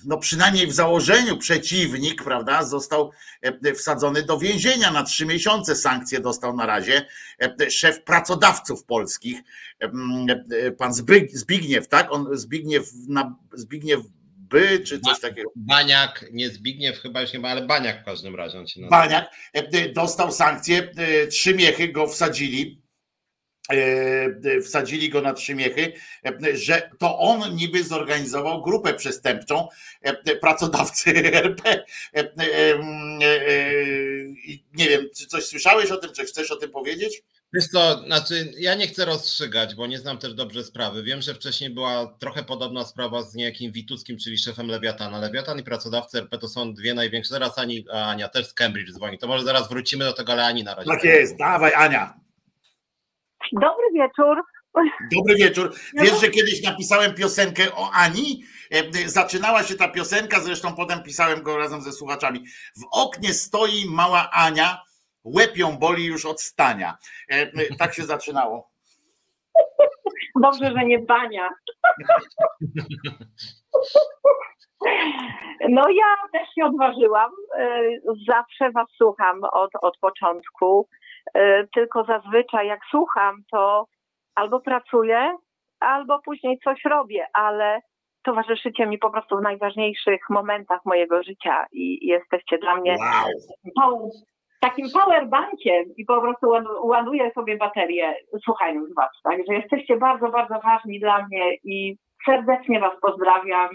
no 0.06 0.18
przynajmniej 0.18 0.68
w 0.68 0.74
założeniu 0.74 1.38
przeciwnik, 1.38 2.24
prawda, 2.24 2.64
został 2.64 3.12
e, 3.42 3.74
wsadzony 3.74 4.24
do 4.24 4.38
więzienia 4.38 4.92
na 4.92 5.04
trzy 5.04 5.26
miesiące. 5.26 5.76
Sankcje 5.76 6.20
dostał 6.20 6.56
na 6.56 6.66
razie 6.66 7.06
e, 7.42 7.72
szef 7.72 8.04
pracodawców 8.04 8.86
polskich, 8.86 9.40
pan 10.78 10.94
Zbigniew, 11.34 11.88
tak? 11.88 12.12
On 12.12 12.28
Zbigniew, 12.32 12.92
Zbigniew 13.54 14.02
by, 14.38 14.80
czy 14.80 15.00
coś 15.00 15.20
takiego. 15.20 15.50
Baniak, 15.56 16.26
nie 16.32 16.50
Zbigniew 16.50 17.00
chyba 17.00 17.22
już 17.22 17.34
nie 17.34 17.40
ma, 17.40 17.50
ale 17.50 17.68
Baniak 17.68 18.02
w 18.02 18.06
każdym 18.06 18.36
razie 18.36 18.60
on 18.60 18.68
się 18.68 18.82
nazywa. 18.82 19.02
Baniak 19.02 19.30
dostał 19.94 20.32
sankcje, 20.32 20.92
trzy 21.30 21.56
miechy 21.56 21.88
go 21.88 22.08
wsadzili 22.08 22.85
E, 22.85 22.85
e, 22.85 22.85
wsadzili 24.64 25.10
go 25.10 25.22
na 25.22 25.34
trzy 25.34 25.56
miechy, 25.56 25.94
e, 26.26 26.58
że 26.58 26.90
to 27.00 27.20
on 27.20 27.56
niby 27.56 27.84
zorganizował 27.84 28.62
grupę 28.62 28.94
przestępczą 28.94 29.68
pracodawcy 30.42 31.12
RP. 31.44 31.86
Nie 34.74 34.90
wiem, 34.90 35.10
czy 35.18 35.28
coś 35.28 35.46
słyszałeś 35.46 35.92
o 35.92 35.98
tym, 35.98 36.14
czy 36.14 36.26
chcesz 36.26 36.52
o 36.52 36.56
tym 36.56 36.72
powiedzieć? 36.72 37.24
Wiesz 37.54 37.68
co, 37.68 38.04
znaczy 38.06 38.54
ja 38.58 38.76
nie 38.76 38.88
chcę 38.88 39.06
rozstrzygać, 39.06 39.76
bo 39.76 39.88
nie 39.88 40.00
znam 40.00 40.18
też 40.18 40.34
dobrze 40.34 40.64
sprawy. 40.64 41.04
Wiem, 41.04 41.22
że 41.22 41.34
wcześniej 41.34 41.70
była 41.70 42.16
trochę 42.20 42.44
podobna 42.44 42.86
sprawa 42.86 43.22
z 43.22 43.36
niejakim 43.36 43.72
Wituckim, 43.72 44.18
czyli 44.18 44.38
szefem 44.38 44.68
Lewiatana. 44.68 45.20
Lewiatan 45.20 45.60
i 45.60 45.64
pracodawcy 45.64 46.18
RP 46.18 46.38
to 46.38 46.48
są 46.48 46.74
dwie 46.74 46.94
największe. 46.94 47.30
Zaraz 47.30 47.58
Ani, 47.58 47.86
Ania 47.92 48.28
też 48.30 48.48
z 48.48 48.54
Cambridge 48.54 48.92
dzwoni. 48.92 49.18
To 49.18 49.28
może 49.28 49.46
zaraz 49.46 49.70
wrócimy 49.70 50.06
do 50.06 50.14
tego, 50.14 50.32
ale 50.32 50.46
Ani 50.46 50.64
na 50.64 50.76
razie. 50.76 50.90
Tak 50.90 51.04
jest, 51.04 51.38
dawaj 51.38 51.74
Ania. 51.74 52.25
Dobry 53.52 53.86
wieczór. 53.94 54.42
Dobry 55.16 55.36
wieczór. 55.36 55.74
Wiesz, 55.94 56.22
że 56.22 56.28
kiedyś 56.30 56.64
napisałem 56.64 57.14
piosenkę 57.14 57.64
o 57.76 57.90
Ani? 57.94 58.44
E, 58.72 59.08
Zaczynała 59.10 59.64
się 59.64 59.76
ta 59.76 59.88
piosenka, 59.88 60.40
zresztą 60.40 60.76
potem 60.76 61.04
pisałem 61.04 61.44
go 61.44 61.58
razem 61.58 61.82
ze 61.82 61.92
słuchaczami. 61.92 62.40
W 62.78 62.84
oknie 62.92 63.34
stoi 63.34 63.86
mała 63.90 64.30
Ania, 64.34 64.82
łeb 65.24 65.58
ją 65.58 65.78
boli 65.78 66.06
już 66.06 66.26
od 66.26 66.42
stania. 66.42 66.98
E, 67.30 67.76
Tak 67.78 67.94
się 67.94 68.04
zaczynało. 68.04 68.70
Dobrze, 70.42 70.72
że 70.78 70.86
nie 70.86 71.00
bania. 71.00 71.50
No 75.70 75.82
ja 75.90 76.16
też 76.40 76.48
się 76.56 76.66
odważyłam. 76.66 77.32
E, 77.60 77.82
Zawsze 78.28 78.72
was 78.72 78.88
słucham 78.98 79.44
od, 79.44 79.70
od 79.82 79.98
początku. 79.98 80.88
E, 81.34 81.68
Tylko 81.68 82.04
zazwyczaj 82.04 82.68
jak 82.68 82.80
słucham, 82.92 83.36
to 83.52 83.86
albo 84.36 84.60
pracuję, 84.60 85.38
albo 85.80 86.20
później 86.20 86.60
coś 86.64 86.86
robię, 86.86 87.28
ale 87.34 87.80
towarzyszycie 88.24 88.86
mi 88.88 88.98
po 88.98 89.10
prostu 89.12 89.38
w 89.38 89.42
najważniejszych 89.42 90.20
momentach 90.30 90.80
mojego 90.86 91.24
życia 91.24 91.66
i 91.72 92.08
jesteście 92.08 92.58
dla 92.58 92.76
mnie 92.76 92.96
Wow. 93.78 94.10
takim 94.62 94.86
powerbankiem 94.94 95.86
i 95.98 96.06
po 96.06 96.22
prostu 96.22 96.48
ładu- 96.50 96.86
ładuję 96.86 97.32
sobie 97.32 97.58
baterię 97.58 98.16
słuchając 98.44 98.94
was. 98.96 99.10
Także 99.24 99.54
jesteście 99.54 99.98
bardzo, 99.98 100.30
bardzo 100.30 100.60
ważni 100.60 101.00
dla 101.00 101.26
mnie 101.28 101.56
i 101.64 101.96
serdecznie 102.26 102.80
was 102.80 102.94
pozdrawiam. 103.02 103.70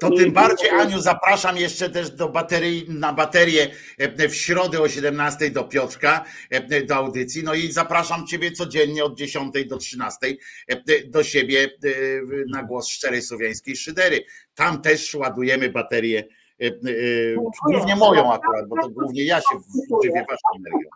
To 0.00 0.10
tym 0.10 0.32
bardziej, 0.32 0.70
Aniu, 0.70 0.98
zapraszam 0.98 1.56
jeszcze 1.56 1.90
też 1.90 2.10
do 2.10 2.28
baterii, 2.28 2.84
na 2.88 3.12
baterię 3.12 3.66
e, 3.98 4.28
w 4.28 4.34
środę 4.34 4.80
o 4.80 4.88
17 4.88 5.50
do 5.50 5.64
Piotrka, 5.64 6.24
e, 6.50 6.82
do 6.82 6.96
audycji. 6.96 7.44
No 7.44 7.54
i 7.54 7.72
zapraszam 7.72 8.26
Ciebie 8.26 8.52
codziennie 8.52 9.04
od 9.04 9.18
10 9.18 9.66
do 9.66 9.76
13 9.76 10.18
e, 10.68 10.76
do 11.08 11.22
siebie 11.22 11.68
na 12.52 12.62
głos 12.62 12.88
szczerej 12.88 13.22
słowiańskiej 13.22 13.76
szydery. 13.76 14.24
Tam 14.54 14.82
też 14.82 15.14
ładujemy 15.14 15.68
baterię, 15.68 16.24
e, 16.60 16.70
głównie 17.66 17.96
moją 17.96 18.32
akurat, 18.32 18.68
bo 18.68 18.76
to 18.82 18.88
głównie 18.88 19.24
ja 19.24 19.36
się 19.36 19.58
żywię 20.04 20.24
Waszą 20.30 20.48
energią. 20.56 20.90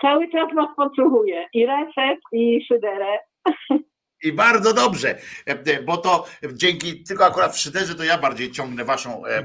Cały 0.00 0.28
czas 0.28 0.54
was 0.54 0.68
podsłuchuję 0.76 1.48
i 1.52 1.66
reset, 1.66 2.18
i 2.32 2.64
szyderę. 2.68 3.18
I 4.22 4.32
bardzo 4.32 4.72
dobrze, 4.72 5.18
e, 5.46 5.82
bo 5.82 5.96
to 5.96 6.26
dzięki 6.52 7.02
tylko 7.02 7.26
akurat 7.26 7.54
w 7.54 7.58
szyderze 7.58 7.94
to 7.94 8.04
ja 8.04 8.18
bardziej 8.18 8.52
ciągnę 8.52 8.84
waszą 8.84 9.26
e, 9.26 9.38
e, 9.38 9.44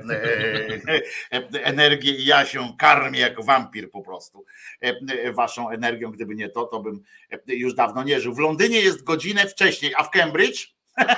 e, 1.32 1.64
energię 1.64 2.12
i 2.12 2.26
ja 2.26 2.46
się 2.46 2.74
karmię 2.78 3.20
jak 3.20 3.46
wampir 3.46 3.92
po 3.92 4.02
prostu 4.02 4.46
e, 4.84 4.96
e, 5.24 5.34
waszą 5.34 5.70
energią. 5.70 6.12
Gdyby 6.12 6.36
nie 6.36 6.50
to, 6.50 6.66
to 6.66 6.80
bym 6.80 7.04
e, 7.32 7.40
już 7.48 7.74
dawno 7.74 8.04
nie 8.04 8.20
żył. 8.20 8.34
W 8.34 8.40
Londynie 8.40 8.80
jest 8.80 9.04
godzinę 9.04 9.48
wcześniej, 9.48 9.94
a 9.98 10.04
w 10.04 10.10
Cambridge? 10.10 10.68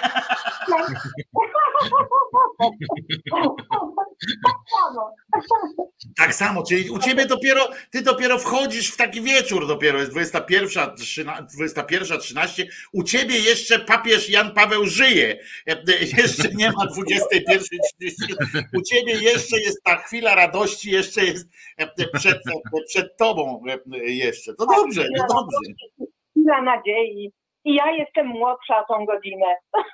Tak 6.18 6.36
samo, 6.36 6.64
czyli 6.64 6.90
u 6.90 7.00
ciebie 7.00 7.26
dopiero, 7.26 7.70
ty 7.92 8.02
dopiero 8.02 8.40
wchodzisz 8.40 8.92
w 8.92 8.98
taki 8.98 9.22
wieczór 9.22 9.68
dopiero, 9.68 10.00
jest 10.00 10.12
21, 10.12 10.96
21, 11.54 12.20
13, 12.20 12.68
u 12.94 13.04
ciebie 13.04 13.40
jeszcze 13.40 13.80
papież 13.80 14.30
Jan 14.30 14.54
Paweł 14.54 14.86
żyje, 14.86 15.40
jeszcze 16.18 16.50
nie 16.54 16.72
ma 16.72 16.86
21.30, 16.86 18.12
u 18.74 18.82
ciebie 18.82 19.14
jeszcze 19.14 19.60
jest 19.60 19.84
ta 19.84 19.96
chwila 19.96 20.36
radości, 20.36 20.92
jeszcze 20.92 21.26
jest 21.26 21.48
przed, 22.14 22.42
przed 22.88 23.18
tobą 23.18 23.64
jeszcze, 24.06 24.54
to 24.54 24.66
dobrze, 24.66 25.08
no 25.18 25.26
dobrze. 25.30 25.58
Chwila 26.32 26.62
nadziei. 26.62 27.32
I 27.66 27.76
ja 27.76 27.92
jestem 27.92 28.28
młodsza 28.28 28.80
o 28.80 28.94
tą 28.94 29.06
godzinę. 29.06 29.46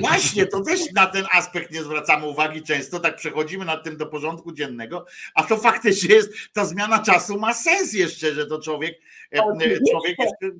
Właśnie, 0.00 0.46
to 0.46 0.60
też 0.64 0.92
na 0.92 1.06
ten 1.06 1.24
aspekt 1.32 1.70
nie 1.70 1.82
zwracamy 1.82 2.26
uwagi 2.26 2.62
często, 2.62 3.00
tak 3.00 3.16
przechodzimy 3.16 3.64
nad 3.64 3.84
tym 3.84 3.96
do 3.96 4.06
porządku 4.06 4.52
dziennego, 4.52 5.04
a 5.34 5.42
to 5.42 5.56
faktycznie 5.56 6.14
jest, 6.14 6.32
ta 6.54 6.64
zmiana 6.64 6.98
czasu 7.02 7.38
ma 7.40 7.54
sens 7.54 7.92
jeszcze, 7.94 8.32
że 8.32 8.46
to 8.46 8.60
człowiek, 8.60 9.00
e, 9.36 9.44
Oczywiście. 9.44 9.80
człowiek 9.90 10.18
jeszcze 10.18 10.56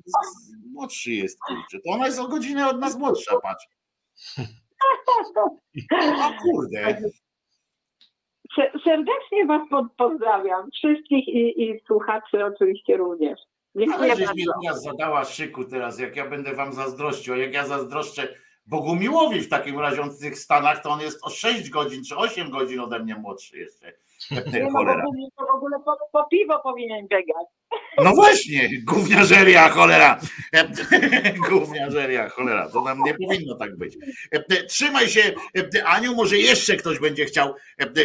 młodszy 0.73 1.11
jest, 1.11 1.39
kurczę. 1.47 1.79
To 1.85 1.91
ona 1.93 2.05
jest 2.05 2.19
o 2.19 2.27
godzinę 2.27 2.67
od 2.69 2.79
nas 2.79 2.97
młodsza, 2.97 3.39
patrz. 3.43 3.65
O 6.19 6.33
kurde. 6.41 7.01
Se- 8.55 8.71
Serdecznie 8.83 9.45
was 9.47 9.61
pozdrawiam. 9.97 10.69
Wszystkich 10.71 11.27
i, 11.27 11.63
i 11.63 11.79
słuchaczy 11.87 12.45
oczywiście 12.45 12.97
również. 12.97 13.39
Ale 13.93 14.15
żeś 14.15 14.33
mi 14.35 14.45
teraz 14.63 14.83
zadała 14.83 15.25
szyku 15.25 15.65
teraz, 15.65 15.99
jak 15.99 16.15
ja 16.15 16.29
będę 16.29 16.55
wam 16.55 16.73
zazdrościł, 16.73 17.35
jak 17.35 17.53
ja 17.53 17.67
zazdroszczę 17.67 18.27
Bogumiłowi 18.65 19.41
w 19.41 19.49
takim 19.49 19.79
razie 19.79 20.01
on 20.01 20.09
w 20.09 20.19
tych 20.19 20.37
Stanach, 20.37 20.83
to 20.83 20.89
on 20.89 21.01
jest 21.01 21.19
o 21.23 21.29
6 21.29 21.69
godzin 21.69 22.03
czy 22.03 22.15
8 22.15 22.49
godzin 22.49 22.79
ode 22.79 22.99
mnie 22.99 23.15
młodszy 23.15 23.57
jeszcze. 23.57 23.93
Nie, 24.31 24.63
no, 24.63 24.71
Cholera. 24.71 25.03
w 25.03 25.07
ogóle, 25.07 25.27
to 25.37 25.45
w 25.45 25.55
ogóle 25.55 25.77
po, 25.85 25.97
po 26.11 26.25
piwo 26.31 26.59
powinien 26.59 27.07
biegać. 27.07 27.45
No 28.03 28.11
właśnie, 28.15 28.69
gówniarzeria, 28.83 29.69
cholera. 29.69 30.19
Gówniarzeria, 31.49 32.29
cholera. 32.29 32.69
To 32.69 32.81
nam 32.81 32.99
nie 33.05 33.13
powinno 33.13 33.55
tak 33.55 33.77
być. 33.77 33.97
Trzymaj 34.67 35.07
się, 35.07 35.21
Aniu, 35.85 36.15
może 36.15 36.37
jeszcze 36.37 36.75
ktoś 36.75 36.99
będzie 36.99 37.25
chciał 37.25 37.53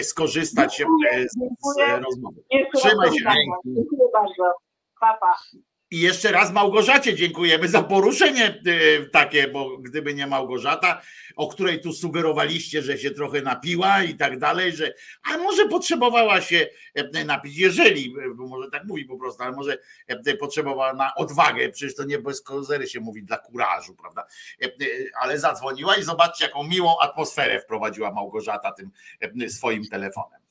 skorzystać 0.02 0.76
z, 0.76 1.32
z 1.76 2.04
rozmowy. 2.04 2.42
Trzymaj 2.74 3.10
się. 3.10 3.24
Dziękuję 3.64 4.04
bardzo. 4.12 4.67
Papa. 5.00 5.36
I 5.90 6.00
jeszcze 6.00 6.32
raz 6.32 6.52
Małgorzacie 6.52 7.14
dziękujemy 7.14 7.68
za 7.68 7.82
poruszenie 7.82 8.46
e, 8.46 9.06
takie, 9.06 9.48
bo 9.48 9.78
gdyby 9.78 10.14
nie 10.14 10.26
Małgorzata, 10.26 11.02
o 11.36 11.48
której 11.48 11.80
tu 11.80 11.92
sugerowaliście, 11.92 12.82
że 12.82 12.98
się 12.98 13.10
trochę 13.10 13.42
napiła 13.42 14.02
i 14.02 14.14
tak 14.14 14.38
dalej, 14.38 14.76
że 14.76 14.94
a 15.32 15.38
może 15.38 15.68
potrzebowała 15.68 16.40
się 16.40 16.66
e, 16.94 17.24
napić, 17.24 17.56
jeżeli, 17.56 18.14
e, 18.24 18.34
bo 18.34 18.46
może 18.46 18.70
tak 18.70 18.84
mówi 18.84 19.04
po 19.04 19.18
prostu, 19.18 19.42
ale 19.42 19.52
może 19.52 19.78
e, 20.06 20.36
potrzebowała 20.36 20.92
na 20.92 21.14
odwagę, 21.14 21.68
przecież 21.68 21.96
to 21.96 22.04
nie 22.04 22.18
bez 22.18 22.42
kozery 22.42 22.86
się 22.86 23.00
mówi 23.00 23.22
dla 23.22 23.38
kurażu, 23.38 23.94
prawda? 23.94 24.26
Ale 25.20 25.38
zadzwoniła 25.38 25.96
i 25.96 26.02
zobaczcie, 26.02 26.44
jaką 26.44 26.64
miłą 26.64 26.98
atmosferę 27.00 27.60
wprowadziła 27.60 28.12
Małgorzata 28.12 28.72
tym 28.72 28.90
swoim 29.50 29.84
telefonem. 29.86 30.47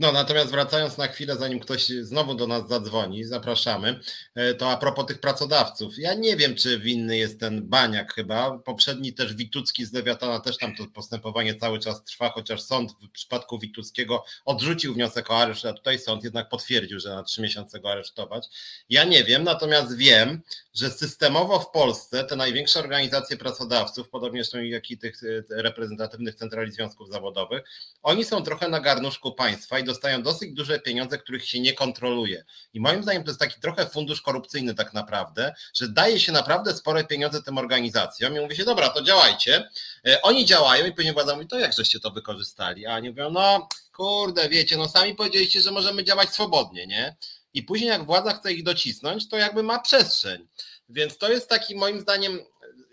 No, 0.00 0.12
natomiast 0.12 0.50
wracając 0.50 0.98
na 0.98 1.08
chwilę, 1.08 1.36
zanim 1.36 1.60
ktoś 1.60 1.86
znowu 1.86 2.34
do 2.34 2.46
nas 2.46 2.68
zadzwoni, 2.68 3.24
zapraszamy, 3.24 4.00
e, 4.34 4.54
to 4.54 4.70
a 4.70 4.76
propos 4.76 5.06
tych 5.06 5.20
pracodawców. 5.20 5.98
Ja 5.98 6.14
nie 6.14 6.36
wiem, 6.36 6.54
czy 6.54 6.78
winny 6.78 7.16
jest 7.16 7.40
ten 7.40 7.68
Baniak 7.68 8.14
chyba. 8.14 8.58
Poprzedni 8.58 9.12
też 9.12 9.34
Witucki 9.34 9.84
z 9.84 9.92
Lewiatana, 9.92 10.40
też 10.40 10.58
tam 10.58 10.76
to 10.76 10.86
postępowanie 10.86 11.54
cały 11.54 11.78
czas 11.78 12.04
trwa, 12.04 12.30
chociaż 12.30 12.62
sąd 12.62 12.92
w 12.92 13.10
przypadku 13.10 13.58
Wituckiego 13.58 14.24
odrzucił 14.44 14.94
wniosek 14.94 15.30
o 15.30 15.38
areszt, 15.38 15.66
a 15.66 15.72
tutaj 15.72 15.98
sąd 15.98 16.24
jednak 16.24 16.48
potwierdził, 16.48 17.00
że 17.00 17.08
na 17.08 17.22
trzy 17.22 17.42
miesiące 17.42 17.80
go 17.80 17.90
aresztować. 17.90 18.46
Ja 18.88 19.04
nie 19.04 19.24
wiem, 19.24 19.44
natomiast 19.44 19.96
wiem, 19.96 20.42
że 20.74 20.90
systemowo 20.90 21.60
w 21.60 21.70
Polsce 21.70 22.24
te 22.24 22.36
największe 22.36 22.80
organizacje 22.80 23.36
pracodawców, 23.36 24.08
podobnie 24.08 24.44
zresztą 24.44 24.58
jak 24.58 24.90
i 24.90 24.98
tych 24.98 25.20
e, 25.24 25.62
reprezentatywnych 25.62 26.34
centrali 26.34 26.72
związków 26.72 27.08
zawodowych, 27.08 27.62
oni 28.02 28.24
są 28.24 28.42
trochę 28.42 28.68
na 28.68 28.80
garnuszku 28.80 29.32
państwa 29.32 29.73
i 29.78 29.84
dostają 29.84 30.22
dosyć 30.22 30.52
duże 30.52 30.78
pieniądze, 30.80 31.18
których 31.18 31.48
się 31.48 31.60
nie 31.60 31.72
kontroluje. 31.72 32.44
I 32.74 32.80
moim 32.80 33.02
zdaniem 33.02 33.24
to 33.24 33.30
jest 33.30 33.40
taki 33.40 33.60
trochę 33.60 33.86
fundusz 33.86 34.22
korupcyjny 34.22 34.74
tak 34.74 34.92
naprawdę, 34.92 35.54
że 35.74 35.88
daje 35.88 36.20
się 36.20 36.32
naprawdę 36.32 36.74
spore 36.74 37.04
pieniądze 37.04 37.42
tym 37.42 37.58
organizacjom 37.58 38.36
i 38.36 38.40
mówi 38.40 38.56
się, 38.56 38.64
dobra, 38.64 38.88
to 38.88 39.02
działajcie. 39.02 39.68
E, 40.06 40.22
Oni 40.22 40.46
działają 40.46 40.86
i 40.86 40.92
później 40.92 41.14
władza 41.14 41.34
mówi, 41.34 41.46
to 41.46 41.58
jak 41.58 41.72
żeście 41.72 42.00
to 42.00 42.10
wykorzystali? 42.10 42.86
A 42.86 42.94
oni 42.94 43.10
mówią, 43.10 43.30
no 43.30 43.68
kurde, 43.92 44.48
wiecie, 44.48 44.76
no 44.76 44.88
sami 44.88 45.14
powiedzieliście, 45.14 45.60
że 45.60 45.70
możemy 45.70 46.04
działać 46.04 46.30
swobodnie, 46.30 46.86
nie? 46.86 47.16
I 47.54 47.62
później 47.62 47.90
jak 47.90 48.04
władza 48.04 48.34
chce 48.34 48.52
ich 48.52 48.62
docisnąć, 48.62 49.28
to 49.28 49.36
jakby 49.36 49.62
ma 49.62 49.78
przestrzeń. 49.78 50.46
Więc 50.88 51.18
to 51.18 51.28
jest 51.32 51.48
taki 51.48 51.76
moim 51.76 52.00
zdaniem, 52.00 52.40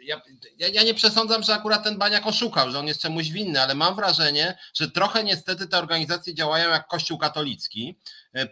ja, 0.03 0.21
ja, 0.57 0.83
nie 0.83 0.93
przesądzam, 0.93 1.43
że 1.43 1.53
akurat 1.53 1.83
ten 1.83 1.97
baniak 1.97 2.27
oszukał, 2.27 2.71
że 2.71 2.79
on 2.79 2.87
jest 2.87 3.01
czemuś 3.01 3.29
winny, 3.29 3.61
ale 3.61 3.75
mam 3.75 3.95
wrażenie, 3.95 4.57
że 4.73 4.91
trochę 4.91 5.23
niestety 5.23 5.67
te 5.67 5.77
organizacje 5.77 6.33
działają 6.33 6.69
jak 6.69 6.87
Kościół 6.87 7.17
katolicki 7.17 7.99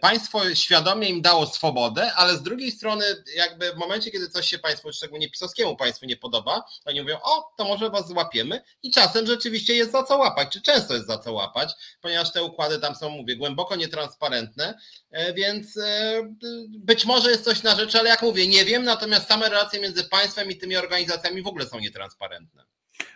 państwo 0.00 0.54
świadomie 0.54 1.08
im 1.08 1.22
dało 1.22 1.46
swobodę, 1.46 2.12
ale 2.14 2.36
z 2.36 2.42
drugiej 2.42 2.70
strony, 2.70 3.04
jakby 3.36 3.72
w 3.72 3.76
momencie, 3.76 4.10
kiedy 4.10 4.28
coś 4.28 4.46
się 4.46 4.58
państwu, 4.58 4.92
szczególnie 4.92 5.30
pisowskiemu 5.30 5.76
państwu 5.76 6.06
nie 6.06 6.16
podoba, 6.16 6.64
oni 6.84 7.02
mówią, 7.02 7.18
o, 7.22 7.52
to 7.56 7.64
może 7.64 7.90
was 7.90 8.08
złapiemy 8.08 8.62
i 8.82 8.90
czasem 8.90 9.26
rzeczywiście 9.26 9.74
jest 9.74 9.92
za 9.92 10.02
co 10.02 10.16
łapać, 10.16 10.48
czy 10.52 10.62
często 10.62 10.94
jest 10.94 11.06
za 11.06 11.18
co 11.18 11.32
łapać, 11.32 11.72
ponieważ 12.00 12.32
te 12.32 12.42
układy 12.42 12.78
tam 12.78 12.94
są, 12.94 13.10
mówię, 13.10 13.36
głęboko 13.36 13.76
nietransparentne, 13.76 14.78
e, 15.10 15.32
więc 15.34 15.76
e, 15.76 16.22
być 16.68 17.04
może 17.04 17.30
jest 17.30 17.44
coś 17.44 17.62
na 17.62 17.76
rzeczy, 17.76 17.98
ale 17.98 18.08
jak 18.08 18.22
mówię, 18.22 18.46
nie 18.48 18.64
wiem, 18.64 18.84
natomiast 18.84 19.28
same 19.28 19.48
relacje 19.48 19.80
między 19.80 20.04
państwem 20.04 20.50
i 20.50 20.56
tymi 20.56 20.76
organizacjami 20.76 21.42
w 21.42 21.46
ogóle 21.46 21.66
są 21.66 21.78
nietransparentne. 21.78 22.64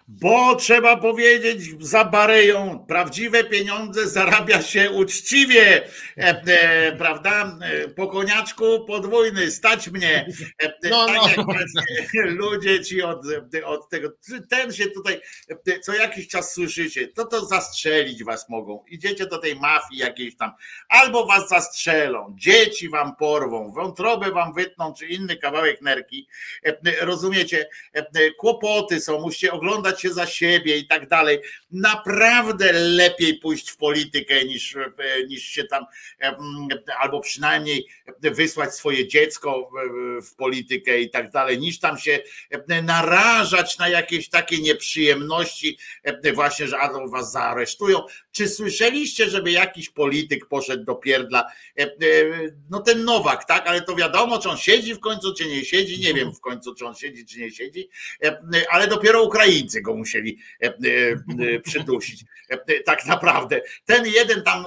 Bo 0.08 0.56
trzeba 0.56 0.96
powiedzieć, 0.96 1.86
za 1.86 2.04
bareją 2.04 2.84
prawdziwe 2.88 3.44
pieniądze 3.44 4.08
zarabia 4.08 4.62
się 4.62 4.90
uczciwie, 4.90 5.88
e, 6.16 6.42
e, 6.46 6.96
prawda? 6.96 7.58
E, 7.62 7.88
po 7.88 8.08
koniaczku 8.08 8.84
podwójny, 8.84 9.50
stać 9.50 9.88
mnie. 9.88 10.26
No, 10.90 11.06
tak 11.06 11.36
no. 11.36 11.46
ludzie 12.40 12.84
ci 12.84 13.02
od, 13.02 13.20
od 13.64 13.88
tego, 13.88 14.08
ten 14.50 14.72
się 14.72 14.86
tutaj 14.86 15.20
co 15.82 15.94
jakiś 15.94 16.28
czas 16.28 16.52
słyszycie, 16.52 17.08
to 17.08 17.24
to 17.24 17.46
zastrzelić 17.46 18.24
was 18.24 18.48
mogą. 18.48 18.84
Idziecie 18.88 19.26
do 19.26 19.38
tej 19.38 19.56
mafii 19.56 20.00
jakiejś 20.00 20.36
tam, 20.36 20.50
albo 20.88 21.26
was 21.26 21.48
zastrzelą, 21.48 22.34
dzieci 22.38 22.88
wam 22.88 23.16
porwą, 23.16 23.72
wątrobę 23.72 24.30
wam 24.30 24.54
wytną, 24.54 24.94
czy 24.94 25.06
inny 25.06 25.36
kawałek 25.36 25.82
nerki. 25.82 26.28
Rozumiecie? 27.00 27.68
Kłopoty 28.38 29.00
są, 29.00 29.20
musicie 29.20 29.52
oglądać 29.52 29.93
się 30.00 30.12
za 30.12 30.26
siebie 30.26 30.76
i 30.78 30.86
tak 30.86 31.08
dalej. 31.08 31.38
Naprawdę 31.70 32.72
lepiej 32.72 33.38
pójść 33.38 33.70
w 33.70 33.76
politykę 33.76 34.44
niż, 34.44 34.76
niż 35.28 35.42
się 35.42 35.64
tam, 35.64 35.84
albo 36.98 37.20
przynajmniej 37.20 37.86
wysłać 38.20 38.74
swoje 38.74 39.08
dziecko 39.08 39.70
w 40.22 40.34
politykę 40.34 41.00
i 41.00 41.10
tak 41.10 41.30
dalej, 41.30 41.58
niż 41.58 41.78
tam 41.78 41.98
się 41.98 42.18
narażać 42.82 43.78
na 43.78 43.88
jakieś 43.88 44.28
takie 44.28 44.58
nieprzyjemności, 44.58 45.78
właśnie, 46.34 46.66
że 46.66 46.78
albo 46.78 47.08
was 47.08 47.32
zaaresztują. 47.32 48.02
Czy 48.34 48.48
słyszeliście, 48.48 49.30
żeby 49.30 49.50
jakiś 49.50 49.90
polityk 49.90 50.46
poszedł 50.46 50.84
do 50.84 50.94
pierdla? 50.94 51.46
No 52.70 52.80
ten 52.80 53.04
Nowak, 53.04 53.44
tak, 53.44 53.66
ale 53.66 53.82
to 53.82 53.96
wiadomo, 53.96 54.38
czy 54.38 54.50
on 54.50 54.56
siedzi 54.56 54.94
w 54.94 55.00
końcu, 55.00 55.34
czy 55.34 55.48
nie 55.48 55.64
siedzi, 55.64 56.00
nie 56.00 56.14
wiem 56.14 56.34
w 56.34 56.40
końcu, 56.40 56.74
czy 56.74 56.86
on 56.86 56.94
siedzi, 56.94 57.26
czy 57.26 57.40
nie 57.40 57.50
siedzi, 57.50 57.88
ale 58.70 58.88
dopiero 58.88 59.22
Ukraińcy 59.22 59.82
go 59.82 59.94
musieli 59.94 60.38
e, 60.62 60.66
e, 60.66 60.70
e, 61.54 61.60
przydusić. 61.60 62.24
Tak 62.84 63.06
naprawdę. 63.06 63.60
Ten 63.84 64.06
jeden 64.06 64.42
tam 64.42 64.64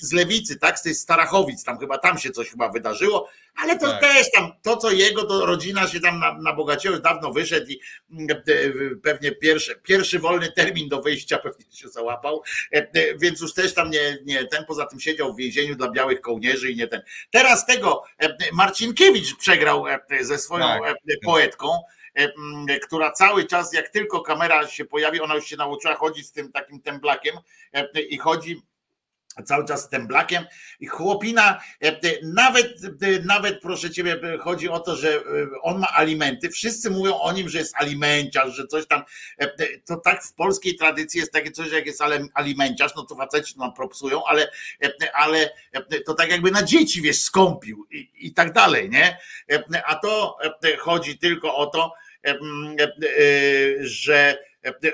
z 0.00 0.12
lewicy, 0.12 0.58
tak, 0.58 0.78
z 0.78 0.82
tej 0.82 0.94
Starachowic, 0.94 1.64
tam 1.64 1.78
chyba 1.78 1.98
tam 1.98 2.18
się 2.18 2.30
coś 2.30 2.50
chyba 2.50 2.68
wydarzyło, 2.68 3.30
ale 3.56 3.78
to 3.78 3.90
tak. 3.90 4.00
też 4.00 4.30
tam, 4.30 4.52
to 4.62 4.76
co 4.76 4.90
jego, 4.90 5.24
to 5.24 5.46
rodzina 5.46 5.88
się 5.88 6.00
tam 6.00 6.42
nabogaciła, 6.42 6.94
już 6.94 7.02
dawno 7.02 7.32
wyszedł 7.32 7.66
i 7.70 7.80
pewnie 9.02 9.32
pierwszy, 9.32 9.80
pierwszy 9.82 10.18
wolny 10.18 10.52
termin 10.52 10.88
do 10.88 11.02
wyjścia 11.02 11.38
pewnie 11.38 11.64
się 11.72 11.88
załapał, 11.88 12.42
więc 13.18 13.40
już 13.40 13.54
też 13.54 13.74
tam 13.74 13.90
nie, 13.90 14.18
nie 14.24 14.44
ten, 14.44 14.64
poza 14.64 14.86
tym 14.86 15.00
siedział 15.00 15.34
w 15.34 15.36
więzieniu 15.36 15.74
dla 15.74 15.90
białych 15.90 16.20
kołnierzy 16.20 16.70
i 16.70 16.76
nie 16.76 16.86
ten. 16.86 17.02
Teraz 17.30 17.66
tego 17.66 18.04
Marcinkiewicz 18.52 19.36
przegrał 19.36 19.84
ze 20.20 20.38
swoją 20.38 20.64
tak. 20.64 20.96
poetką, 21.24 21.68
E, 22.14 22.78
która 22.78 23.12
cały 23.12 23.44
czas, 23.44 23.72
jak 23.72 23.88
tylko 23.88 24.20
kamera 24.20 24.68
się 24.68 24.84
pojawi, 24.84 25.20
ona 25.20 25.34
już 25.34 25.46
się 25.46 25.56
nauczyła 25.56 25.94
chodzić 25.94 26.26
z 26.26 26.32
tym 26.32 26.52
takim 26.52 26.80
temblakiem 26.80 27.36
e, 27.72 28.00
i 28.00 28.18
chodzi 28.18 28.62
cały 29.42 29.64
czas 29.64 29.84
z 29.84 29.88
temblakiem 29.88 30.44
i 30.80 30.86
chłopina, 30.86 31.60
e, 31.80 31.98
nawet, 32.22 32.74
nawet 33.24 33.60
proszę 33.60 33.90
ciebie, 33.90 34.20
chodzi 34.40 34.68
o 34.68 34.80
to, 34.80 34.96
że 34.96 35.22
on 35.62 35.78
ma 35.78 35.88
alimenty, 35.94 36.48
wszyscy 36.48 36.90
mówią 36.90 37.14
o 37.18 37.32
nim, 37.32 37.48
że 37.48 37.58
jest 37.58 37.76
alimenciarz, 37.76 38.56
że 38.56 38.66
coś 38.66 38.86
tam, 38.86 39.02
to 39.86 39.96
tak 39.96 40.24
w 40.24 40.34
polskiej 40.34 40.76
tradycji 40.76 41.20
jest 41.20 41.32
takie 41.32 41.50
coś, 41.50 41.72
jak 41.72 41.86
jest 41.86 42.02
alimenciarz, 42.34 42.92
no 42.96 43.02
to 43.02 43.14
faceci 43.14 43.58
nam 43.58 43.74
propsują, 43.74 44.24
ale, 44.24 44.50
ale 45.14 45.50
to 46.06 46.14
tak 46.14 46.30
jakby 46.30 46.50
na 46.50 46.62
dzieci, 46.62 47.02
wiesz, 47.02 47.22
skąpił 47.22 47.86
i, 47.90 48.10
i 48.14 48.34
tak 48.34 48.52
dalej, 48.52 48.90
nie? 48.90 49.18
A 49.86 49.94
to 49.94 50.38
chodzi 50.78 51.18
tylko 51.18 51.56
o 51.56 51.66
to, 51.66 51.92
E, 52.24 52.36
że 53.80 54.38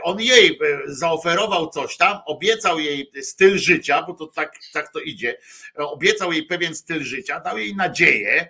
on 0.02 0.20
jej 0.20 0.58
zaoferował 0.86 1.70
coś 1.70 1.96
tam, 1.96 2.18
obiecał 2.26 2.80
jej 2.80 3.10
styl 3.22 3.58
życia, 3.58 4.02
bo 4.02 4.14
to 4.14 4.26
tak, 4.26 4.52
tak 4.72 4.92
to 4.92 5.00
idzie, 5.00 5.38
obiecał 5.74 6.32
jej 6.32 6.42
pewien 6.42 6.74
styl 6.74 7.04
życia, 7.04 7.40
dał 7.40 7.58
jej 7.58 7.76
nadzieję, 7.76 8.48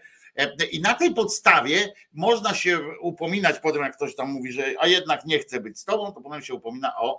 i 0.70 0.80
na 0.80 0.94
tej 0.94 1.14
podstawie 1.14 1.92
można 2.12 2.54
się 2.54 2.80
upominać 3.00 3.56
potem, 3.62 3.82
jak 3.82 3.96
ktoś 3.96 4.14
tam 4.14 4.30
mówi, 4.30 4.52
że 4.52 4.64
a 4.78 4.86
jednak 4.86 5.24
nie 5.24 5.38
chce 5.38 5.60
być 5.60 5.78
z 5.78 5.84
tobą, 5.84 6.12
to 6.12 6.20
potem 6.20 6.42
się 6.42 6.54
upomina 6.54 6.96
o 6.96 7.18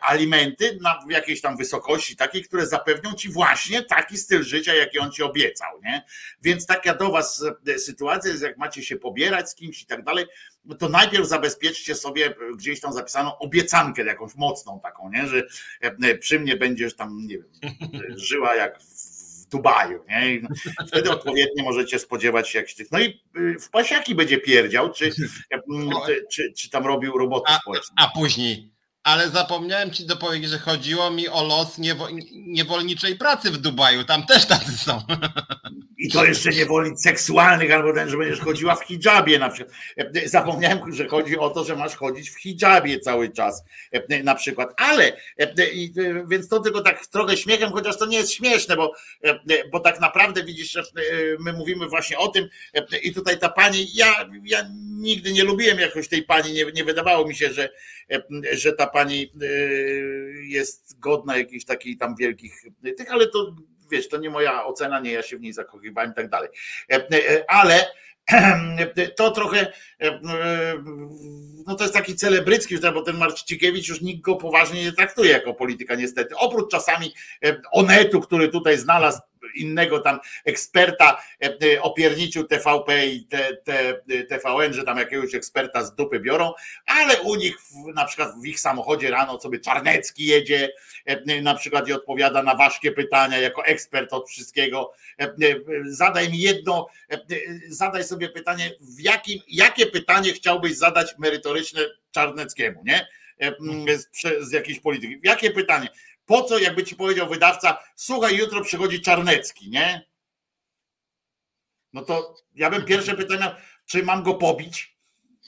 alimenty 0.00 0.78
na 0.82 0.98
jakiejś 1.10 1.40
tam 1.40 1.56
wysokości 1.56 2.16
takiej, 2.16 2.42
które 2.42 2.66
zapewnią 2.66 3.12
ci 3.12 3.28
właśnie 3.28 3.82
taki 3.82 4.16
styl 4.18 4.42
życia, 4.42 4.74
jaki 4.74 4.98
on 4.98 5.12
ci 5.12 5.22
obiecał. 5.22 5.80
Nie? 5.82 6.04
Więc 6.42 6.66
taka 6.66 6.94
do 6.94 7.10
was 7.10 7.44
sytuacja 7.78 8.30
jest, 8.30 8.42
jak 8.42 8.58
macie 8.58 8.82
się 8.82 8.96
pobierać 8.96 9.50
z 9.50 9.54
kimś 9.54 9.82
i 9.82 9.86
tak 9.86 10.04
dalej, 10.04 10.26
to 10.78 10.88
najpierw 10.88 11.28
zabezpieczcie 11.28 11.94
sobie 11.94 12.34
gdzieś 12.56 12.80
tam 12.80 12.92
zapisaną 12.92 13.38
obiecankę 13.38 14.04
jakąś 14.04 14.34
mocną 14.34 14.80
taką, 14.80 15.10
nie? 15.10 15.26
że 15.26 15.42
przy 16.20 16.40
mnie 16.40 16.56
będziesz 16.56 16.96
tam, 16.96 17.26
nie 17.26 17.38
wiem, 17.38 17.50
żyła 18.16 18.54
jak 18.54 18.82
w 18.82 18.97
Dubaju. 19.50 20.04
Nie? 20.08 20.34
I 20.34 20.42
wtedy 20.88 21.10
odpowiednio 21.10 21.64
możecie 21.64 21.98
spodziewać 21.98 22.48
się 22.48 22.58
jakichś 22.58 22.74
tych. 22.74 22.92
No 22.92 22.98
i 22.98 23.20
y, 23.36 23.56
w 23.60 23.70
pasiaki 23.70 24.14
będzie 24.14 24.38
pierdział, 24.38 24.92
czy, 24.92 25.10
czy, 26.30 26.52
czy 26.52 26.70
tam 26.70 26.86
robił 26.86 27.18
roboty 27.18 27.52
społeczne. 27.60 27.94
A 27.98 28.08
później 28.08 28.78
ale 29.08 29.30
zapomniałem 29.30 29.90
ci 29.90 30.06
dopowiedzieć, 30.06 30.50
że 30.50 30.58
chodziło 30.58 31.10
mi 31.10 31.28
o 31.28 31.44
los 31.44 31.78
niewolniczej 32.32 33.16
pracy 33.16 33.50
w 33.50 33.58
Dubaju. 33.58 34.04
Tam 34.04 34.26
też 34.26 34.46
tacy 34.46 34.78
są. 34.78 35.02
I 36.08 36.12
to 36.12 36.24
jeszcze 36.24 36.50
niewolnic 36.50 37.02
seksualnych, 37.02 37.72
albo 37.72 37.92
ten, 37.92 38.08
że 38.08 38.16
będziesz 38.16 38.40
chodziła 38.40 38.74
w 38.74 38.84
hijabie 38.84 39.38
na 39.38 39.50
przykład. 39.50 39.76
Zapomniałem, 40.24 40.92
że 40.92 41.08
chodzi 41.08 41.38
o 41.38 41.50
to, 41.50 41.64
że 41.64 41.76
masz 41.76 41.96
chodzić 41.96 42.30
w 42.30 42.40
hijabie 42.40 43.00
cały 43.00 43.28
czas 43.28 43.64
na 44.24 44.34
przykład. 44.34 44.74
Ale, 44.76 45.16
więc 46.28 46.48
to 46.48 46.60
tylko 46.60 46.80
tak 46.80 47.06
trochę 47.06 47.36
śmiechem, 47.36 47.70
chociaż 47.70 47.98
to 47.98 48.06
nie 48.06 48.18
jest 48.18 48.32
śmieszne, 48.32 48.76
bo, 48.76 48.92
bo 49.72 49.80
tak 49.80 50.00
naprawdę 50.00 50.44
widzisz, 50.44 50.78
my 51.40 51.52
mówimy 51.52 51.88
właśnie 51.88 52.18
o 52.18 52.28
tym 52.28 52.48
i 53.02 53.14
tutaj 53.14 53.38
ta 53.38 53.48
pani, 53.48 53.86
ja, 53.94 54.30
ja 54.44 54.70
nigdy 54.98 55.32
nie 55.32 55.44
lubiłem 55.44 55.78
jakoś 55.78 56.08
tej 56.08 56.22
pani, 56.22 56.52
nie, 56.52 56.64
nie 56.74 56.84
wydawało 56.84 57.28
mi 57.28 57.34
się, 57.34 57.52
że, 57.52 57.68
że 58.52 58.72
ta 58.72 58.86
pani 58.86 59.32
jest 60.48 61.00
godna 61.00 61.38
jakichś 61.38 61.64
takich 61.64 61.98
tam 61.98 62.16
wielkich 62.16 62.62
tych, 62.96 63.12
ale 63.12 63.26
to 63.26 63.56
wiesz, 63.90 64.08
to 64.08 64.16
nie 64.16 64.30
moja 64.30 64.64
ocena, 64.64 65.00
nie 65.00 65.12
ja 65.12 65.22
się 65.22 65.36
w 65.36 65.40
niej 65.40 65.52
zakochiwałem 65.52 66.12
i 66.12 66.14
tak 66.14 66.28
dalej. 66.28 66.48
Ale 67.48 67.86
to 69.16 69.30
trochę, 69.30 69.72
no 71.66 71.74
to 71.74 71.84
jest 71.84 71.94
taki 71.94 72.16
celebrycki, 72.16 72.78
bo 72.94 73.02
ten 73.02 73.16
Marcikiewicz 73.16 73.88
już 73.88 74.00
nikt 74.00 74.20
go 74.20 74.36
poważnie 74.36 74.84
nie 74.84 74.92
traktuje 74.92 75.30
jako 75.30 75.54
polityka 75.54 75.94
niestety. 75.94 76.36
Oprócz 76.36 76.70
czasami 76.70 77.14
Onetu, 77.72 78.20
który 78.20 78.48
tutaj 78.48 78.78
znalazł 78.78 79.18
innego 79.54 80.00
tam 80.00 80.20
eksperta 80.44 81.22
e, 81.42 81.74
e, 81.74 81.82
opierniciu 81.82 82.44
TVP 82.44 83.06
i 83.06 83.28
TVN, 84.28 84.72
że 84.72 84.84
tam 84.84 84.98
jakiegoś 84.98 85.34
eksperta 85.34 85.84
z 85.84 85.94
dupy 85.94 86.20
biorą, 86.20 86.52
ale 86.86 87.20
u 87.20 87.34
nich 87.34 87.56
na 87.94 88.04
przykład 88.04 88.40
w 88.42 88.46
ich 88.46 88.60
samochodzie 88.60 89.10
rano 89.10 89.40
sobie 89.40 89.60
Czarnecki 89.60 90.26
jedzie 90.26 90.70
e, 91.04 91.42
na 91.42 91.54
przykład 91.54 91.88
i 91.88 91.92
odpowiada 91.92 92.42
na 92.42 92.54
ważkie 92.54 92.92
pytania 92.92 93.38
jako 93.38 93.64
ekspert 93.64 94.12
od 94.12 94.28
wszystkiego. 94.28 94.92
Zadaj 95.84 96.30
mi 96.30 96.38
jedno, 96.38 96.86
zadaj 97.68 98.04
sobie 98.04 98.28
pytanie, 98.28 98.70
w 98.80 99.00
jakim, 99.00 99.38
jakie 99.48 99.86
pytanie 99.86 100.32
chciałbyś 100.32 100.76
zadać 100.76 101.14
merytoryczne 101.18 101.80
Czarneckiemu, 102.10 102.82
nie? 102.84 103.06
Z, 103.96 104.08
z 104.40 104.52
jakiejś 104.52 104.80
polityki. 104.80 105.20
Jakie 105.22 105.50
pytanie? 105.50 105.88
Po 106.28 106.42
co, 106.42 106.58
jakby 106.58 106.84
ci 106.84 106.96
powiedział 106.96 107.28
wydawca, 107.28 107.78
słuchaj, 107.94 108.36
jutro 108.36 108.64
przychodzi 108.64 109.00
Czarnecki, 109.00 109.70
nie? 109.70 110.06
No 111.92 112.02
to 112.02 112.34
ja 112.54 112.70
bym 112.70 112.84
pierwsze 112.84 113.14
pytanie, 113.14 113.56
czy 113.86 114.02
mam 114.02 114.22
go 114.22 114.34
pobić? 114.34 114.97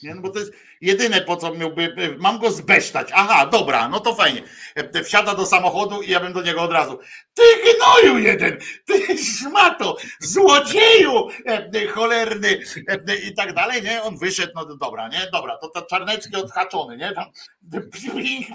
Nie? 0.03 0.15
No 0.15 0.21
bo 0.21 0.29
to 0.29 0.39
jest 0.39 0.51
jedyne, 0.81 1.21
po 1.21 1.37
co 1.37 1.53
miałby. 1.55 2.15
Mam 2.19 2.39
go 2.39 2.51
zbesztać. 2.51 3.09
Aha, 3.13 3.45
dobra, 3.45 3.89
no 3.89 3.99
to 3.99 4.15
fajnie. 4.15 4.43
E, 4.75 5.03
Wsiada 5.03 5.35
do 5.35 5.45
samochodu 5.45 6.01
i 6.01 6.09
ja 6.11 6.19
bym 6.19 6.33
do 6.33 6.41
niego 6.41 6.61
od 6.61 6.71
razu. 6.71 6.99
Ty 7.33 7.43
gnoju 7.63 8.19
jeden! 8.19 8.57
Ty 8.85 9.17
szmato! 9.17 9.97
Złodzieju! 10.19 11.27
e, 11.45 11.87
Cholerny! 11.87 12.59
e, 12.87 13.15
I 13.15 13.33
tak 13.35 13.53
dalej, 13.53 13.83
nie? 13.83 14.03
On 14.03 14.17
wyszedł, 14.17 14.51
no 14.55 14.65
dobra, 14.75 15.07
nie? 15.07 15.27
Dobra, 15.33 15.57
to, 15.57 15.69
to 15.69 15.81
Czarnecki 15.81 16.35
odhaczony, 16.35 16.97
nie? 16.97 17.11
Tam 17.11 17.25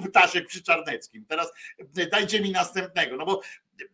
ptaszek 0.09 0.47
przy 0.47 0.63
Czarneckim. 0.63 1.25
Teraz 1.29 1.53
e, 1.99 2.07
dajcie 2.07 2.41
mi 2.41 2.51
następnego, 2.51 3.17
no 3.17 3.27
bo 3.27 3.41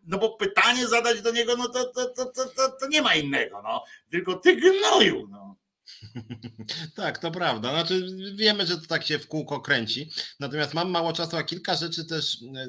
no 0.07 0.19
bo 0.19 0.31
pytanie 0.37 0.87
zadać 0.87 1.23
do 1.23 1.31
niego, 1.33 1.57
no 1.57 1.69
to, 1.69 1.85
to, 1.85 2.07
to, 2.07 2.25
to, 2.27 2.69
to 2.81 2.89
nie 2.89 3.03
ma 3.03 3.15
innego, 3.15 3.63
no. 3.63 3.85
Tylko 4.11 4.35
ty 4.35 4.57
gnoju, 4.57 5.29
no. 5.31 5.57
Tak, 6.97 7.19
to 7.19 7.31
prawda. 7.31 7.71
Znaczy, 7.71 8.07
wiemy, 8.35 8.67
że 8.67 8.77
to 8.79 8.87
tak 8.87 9.07
się 9.07 9.19
w 9.19 9.29
kółko 9.29 9.61
kręci. 9.61 10.11
Natomiast 10.41 10.75
mam 10.75 10.91
mało 10.91 11.13
czasu, 11.13 11.37
a 11.37 11.43
kilka 11.43 11.75
rzeczy 11.75 12.05
też 12.05 12.35
e, 12.35 12.69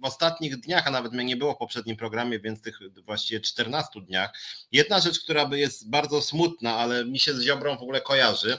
w 0.00 0.04
ostatnich 0.04 0.56
dniach, 0.56 0.86
a 0.86 0.90
nawet 0.90 1.12
mnie 1.12 1.24
nie 1.24 1.36
było 1.36 1.54
w 1.54 1.58
poprzednim 1.58 1.96
programie, 1.96 2.40
więc 2.40 2.62
tych 2.62 2.78
właściwie 3.04 3.40
14 3.40 4.00
dniach. 4.00 4.30
Jedna 4.72 5.00
rzecz, 5.00 5.20
która 5.20 5.50
jest 5.52 5.90
bardzo 5.90 6.22
smutna, 6.22 6.76
ale 6.76 7.04
mi 7.04 7.18
się 7.18 7.34
z 7.34 7.42
Ziobrą 7.42 7.78
w 7.78 7.82
ogóle 7.82 8.00
kojarzy. 8.00 8.58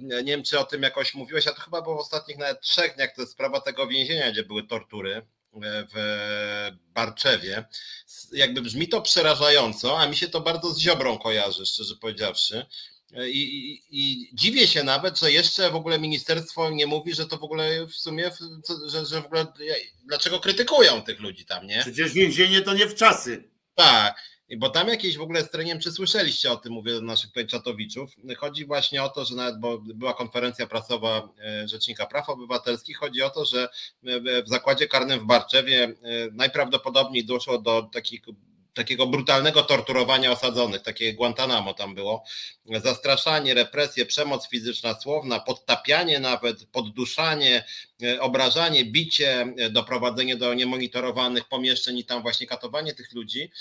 Nie 0.00 0.24
wiem, 0.24 0.42
czy 0.42 0.58
o 0.58 0.64
tym 0.64 0.82
jakoś 0.82 1.14
mówiłeś, 1.14 1.46
a 1.46 1.52
to 1.52 1.60
chyba 1.60 1.82
było 1.82 1.96
w 1.96 2.00
ostatnich 2.00 2.38
nawet 2.38 2.60
trzech 2.60 2.96
dniach, 2.96 3.14
to 3.14 3.22
jest 3.22 3.32
sprawa 3.32 3.60
tego 3.60 3.86
więzienia, 3.86 4.32
gdzie 4.32 4.44
były 4.44 4.66
tortury 4.66 5.14
e, 5.14 5.22
w 5.94 5.96
Barczewie. 6.94 7.64
Jakby 8.32 8.62
brzmi 8.62 8.88
to 8.88 9.02
przerażająco, 9.02 9.98
a 9.98 10.06
mi 10.06 10.16
się 10.16 10.28
to 10.28 10.40
bardzo 10.40 10.74
z 10.74 10.78
Ziobrą 10.78 11.18
kojarzy, 11.18 11.66
szczerze 11.66 11.96
powiedziawszy. 11.96 12.66
I, 13.12 13.38
i, 13.38 13.82
I, 13.90 14.30
dziwię 14.32 14.66
się 14.66 14.84
nawet, 14.84 15.18
że 15.18 15.32
jeszcze 15.32 15.70
w 15.70 15.76
ogóle 15.76 15.98
ministerstwo 15.98 16.70
nie 16.70 16.86
mówi, 16.86 17.14
że 17.14 17.26
to 17.26 17.38
w 17.38 17.44
ogóle 17.44 17.86
w 17.86 17.94
sumie, 17.94 18.30
że, 18.86 19.06
że 19.06 19.22
w 19.22 19.26
ogóle 19.26 19.46
dlaczego 20.04 20.40
krytykują 20.40 21.02
tych 21.02 21.20
ludzi 21.20 21.44
tam, 21.44 21.66
nie? 21.66 21.80
Przecież 21.80 22.12
więzienie 22.12 22.62
to 22.62 22.74
nie 22.74 22.86
w 22.86 22.94
czasy. 22.94 23.44
Tak, 23.74 24.14
bo 24.58 24.70
tam 24.70 24.88
jakieś 24.88 25.16
w 25.16 25.22
ogóle 25.22 25.44
streniem, 25.44 25.80
czy 25.80 25.92
słyszeliście 25.92 26.52
o 26.52 26.56
tym, 26.56 26.72
mówię 26.72 26.92
do 26.92 27.02
naszych 27.02 27.30
tutaj 27.30 27.46
czatowiczów, 27.46 28.10
chodzi 28.38 28.64
właśnie 28.64 29.02
o 29.02 29.08
to, 29.08 29.24
że 29.24 29.34
nawet, 29.34 29.60
bo 29.60 29.78
była 29.78 30.14
konferencja 30.14 30.66
prasowa 30.66 31.28
e, 31.38 31.68
Rzecznika 31.68 32.06
Praw 32.06 32.28
Obywatelskich, 32.28 32.96
chodzi 32.98 33.22
o 33.22 33.30
to, 33.30 33.44
że 33.44 33.68
w 34.44 34.48
zakładzie 34.48 34.88
karnym 34.88 35.20
w 35.20 35.24
Barczewie 35.24 35.84
e, 35.84 35.92
najprawdopodobniej 36.32 37.24
doszło 37.24 37.58
do 37.58 37.82
takich 37.82 38.20
takiego 38.80 39.06
brutalnego 39.06 39.62
torturowania 39.62 40.32
osadzonych, 40.32 40.82
takie 40.82 41.14
Guantanamo 41.14 41.74
tam 41.74 41.94
było, 41.94 42.24
zastraszanie, 42.84 43.54
represje, 43.54 44.06
przemoc 44.06 44.48
fizyczna, 44.48 45.00
słowna, 45.00 45.40
podtapianie 45.40 46.20
nawet, 46.20 46.66
podduszanie, 46.66 47.64
e, 48.02 48.20
obrażanie, 48.20 48.84
bicie, 48.84 49.54
e, 49.58 49.70
doprowadzenie 49.70 50.36
do 50.36 50.54
niemonitorowanych 50.54 51.48
pomieszczeń 51.48 51.98
i 51.98 52.04
tam 52.04 52.22
właśnie 52.22 52.46
katowanie 52.46 52.94
tych 52.94 53.12
ludzi. 53.12 53.52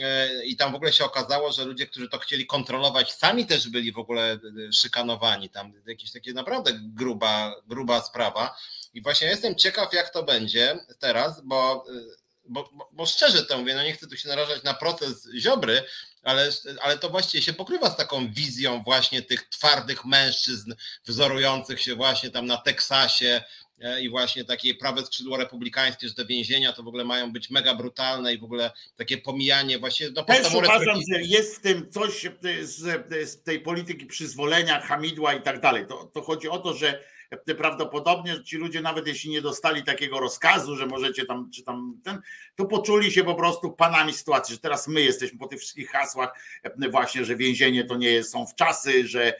E, 0.00 0.44
I 0.44 0.56
tam 0.56 0.72
w 0.72 0.74
ogóle 0.74 0.92
się 0.92 1.04
okazało, 1.04 1.52
że 1.52 1.64
ludzie, 1.64 1.86
którzy 1.86 2.08
to 2.08 2.18
chcieli 2.18 2.46
kontrolować, 2.46 3.12
sami 3.12 3.46
też 3.46 3.68
byli 3.68 3.92
w 3.92 3.98
ogóle 3.98 4.38
szykanowani. 4.72 5.50
Tam 5.50 5.72
jakieś 5.86 6.12
takie 6.12 6.32
naprawdę 6.32 6.72
gruba, 6.82 7.54
gruba 7.66 8.02
sprawa. 8.02 8.56
I 8.94 9.02
właśnie 9.02 9.28
jestem 9.28 9.54
ciekaw, 9.54 9.92
jak 9.92 10.10
to 10.10 10.22
będzie 10.22 10.78
teraz, 10.98 11.40
bo 11.44 11.84
bo, 12.48 12.70
bo, 12.72 12.88
bo 12.92 13.06
szczerze 13.06 13.44
to 13.44 13.58
mówię, 13.58 13.74
no 13.74 13.82
nie 13.82 13.92
chcę 13.92 14.06
tu 14.06 14.16
się 14.16 14.28
narażać 14.28 14.62
na 14.62 14.74
proces 14.74 15.28
Ziobry, 15.38 15.82
ale, 16.22 16.50
ale 16.80 16.98
to 16.98 17.10
właściwie 17.10 17.42
się 17.42 17.52
pokrywa 17.52 17.90
z 17.90 17.96
taką 17.96 18.32
wizją 18.32 18.82
właśnie 18.82 19.22
tych 19.22 19.48
twardych 19.48 20.04
mężczyzn 20.04 20.74
wzorujących 21.06 21.82
się 21.82 21.94
właśnie 21.94 22.30
tam 22.30 22.46
na 22.46 22.56
Teksasie 22.56 23.42
e, 23.80 24.00
i 24.00 24.10
właśnie 24.10 24.44
takie 24.44 24.74
prawe 24.74 25.06
skrzydło 25.06 25.36
republikańskie, 25.36 26.08
że 26.08 26.14
te 26.14 26.24
więzienia 26.24 26.72
to 26.72 26.82
w 26.82 26.88
ogóle 26.88 27.04
mają 27.04 27.32
być 27.32 27.50
mega 27.50 27.74
brutalne 27.74 28.34
i 28.34 28.38
w 28.38 28.44
ogóle 28.44 28.70
takie 28.96 29.18
pomijanie 29.18 29.78
właśnie... 29.78 30.10
No, 30.16 30.24
Też 30.24 30.54
uważam, 30.54 31.00
że 31.12 31.22
jest 31.22 31.56
w 31.56 31.60
tym 31.60 31.90
coś 31.90 32.26
z, 32.62 33.04
z 33.30 33.42
tej 33.42 33.60
polityki 33.60 34.06
przyzwolenia, 34.06 34.80
hamidła 34.80 35.34
i 35.34 35.42
tak 35.42 35.60
dalej. 35.60 35.86
To, 35.86 36.10
to 36.14 36.22
chodzi 36.22 36.48
o 36.48 36.58
to, 36.58 36.74
że 36.74 37.04
prawdopodobnie 37.58 38.44
ci 38.44 38.56
ludzie, 38.56 38.80
nawet 38.80 39.06
jeśli 39.06 39.30
nie 39.30 39.42
dostali 39.42 39.84
takiego 39.84 40.20
rozkazu, 40.20 40.76
że 40.76 40.86
możecie 40.86 41.26
tam, 41.26 41.50
czy 41.50 41.62
tam 41.62 42.00
ten, 42.04 42.20
to 42.56 42.64
poczuli 42.64 43.12
się 43.12 43.24
po 43.24 43.34
prostu 43.34 43.72
panami 43.72 44.12
sytuacji, 44.12 44.54
że 44.54 44.60
teraz 44.60 44.88
my 44.88 45.00
jesteśmy 45.00 45.38
po 45.38 45.46
tych 45.46 45.60
wszystkich 45.60 45.90
hasłach, 45.90 46.34
właśnie, 46.90 47.24
że 47.24 47.36
więzienie 47.36 47.84
to 47.84 47.96
nie 47.96 48.24
są 48.24 48.46
w 48.46 48.54
czasy, 48.54 49.06
że, 49.06 49.34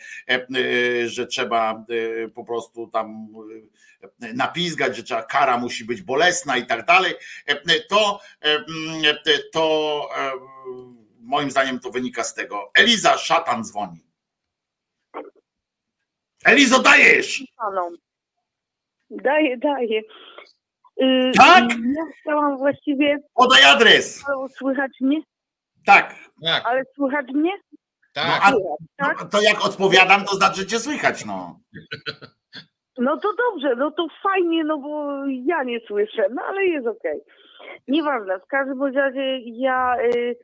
że 1.06 1.26
trzeba 1.26 1.84
e, 2.24 2.28
po 2.28 2.44
prostu 2.44 2.86
tam 2.86 3.28
e, 4.22 4.32
napizgać, 4.32 4.96
że 4.96 5.02
trzeba, 5.02 5.22
kara 5.22 5.58
musi 5.58 5.84
być 5.84 6.02
bolesna 6.02 6.56
i 6.56 6.66
tak 6.66 6.86
dalej, 6.86 7.14
to, 7.88 8.20
to 9.52 10.08
moim 11.20 11.50
zdaniem 11.50 11.80
to 11.80 11.90
wynika 11.90 12.24
z 12.24 12.34
tego. 12.34 12.70
Eliza 12.74 13.18
Szatan 13.18 13.64
dzwoni. 13.64 14.07
Elizo, 16.44 16.82
dajesz! 16.82 17.44
Daję, 19.10 19.56
daję. 19.58 20.02
Yy, 20.96 21.32
tak? 21.36 21.64
Ja 21.70 22.02
chciałam 22.20 22.58
właściwie. 22.58 23.18
Podaj 23.34 23.64
adres. 23.64 24.24
Słychać 24.56 24.90
mnie? 25.00 25.20
Tak. 25.86 26.14
tak. 26.44 26.66
Ale 26.66 26.82
słychać 26.94 27.26
mnie? 27.34 27.52
Tak. 28.12 28.26
No, 28.26 28.34
a, 28.42 28.52
tak? 28.96 29.20
No, 29.20 29.28
to 29.28 29.40
jak 29.40 29.64
odpowiadam, 29.64 30.24
to 30.24 30.36
znaczy 30.36 30.66
cię 30.66 30.78
słychać, 30.78 31.24
no. 31.24 31.58
No 33.00 33.16
to 33.16 33.28
dobrze, 33.34 33.74
no 33.76 33.90
to 33.90 34.06
fajnie, 34.22 34.64
no 34.64 34.78
bo 34.78 35.22
ja 35.26 35.62
nie 35.62 35.80
słyszę, 35.86 36.22
no 36.30 36.42
ale 36.42 36.64
jest 36.64 36.86
okej. 36.86 37.22
Okay. 37.22 37.80
Nieważne, 37.88 38.38
w 38.38 38.46
każdym 38.46 38.82
razie 38.82 39.38
ja, 39.38 39.96
yy, 40.02 40.36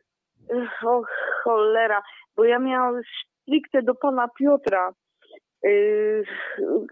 o 0.85 1.03
cholera, 1.43 2.03
bo 2.37 2.45
ja 2.45 2.59
miałam 2.59 3.01
stricte 3.43 3.83
do 3.83 3.95
pana 3.95 4.29
Piotra 4.39 4.93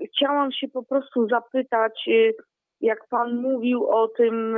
chciałam 0.07 0.53
się 0.53 0.69
po 0.69 0.83
prostu 0.83 1.29
zapytać, 1.29 2.03
yy, 2.07 2.35
jak 2.81 3.09
pan 3.09 3.37
mówił 3.37 3.87
o 3.91 4.09
tym, 4.09 4.57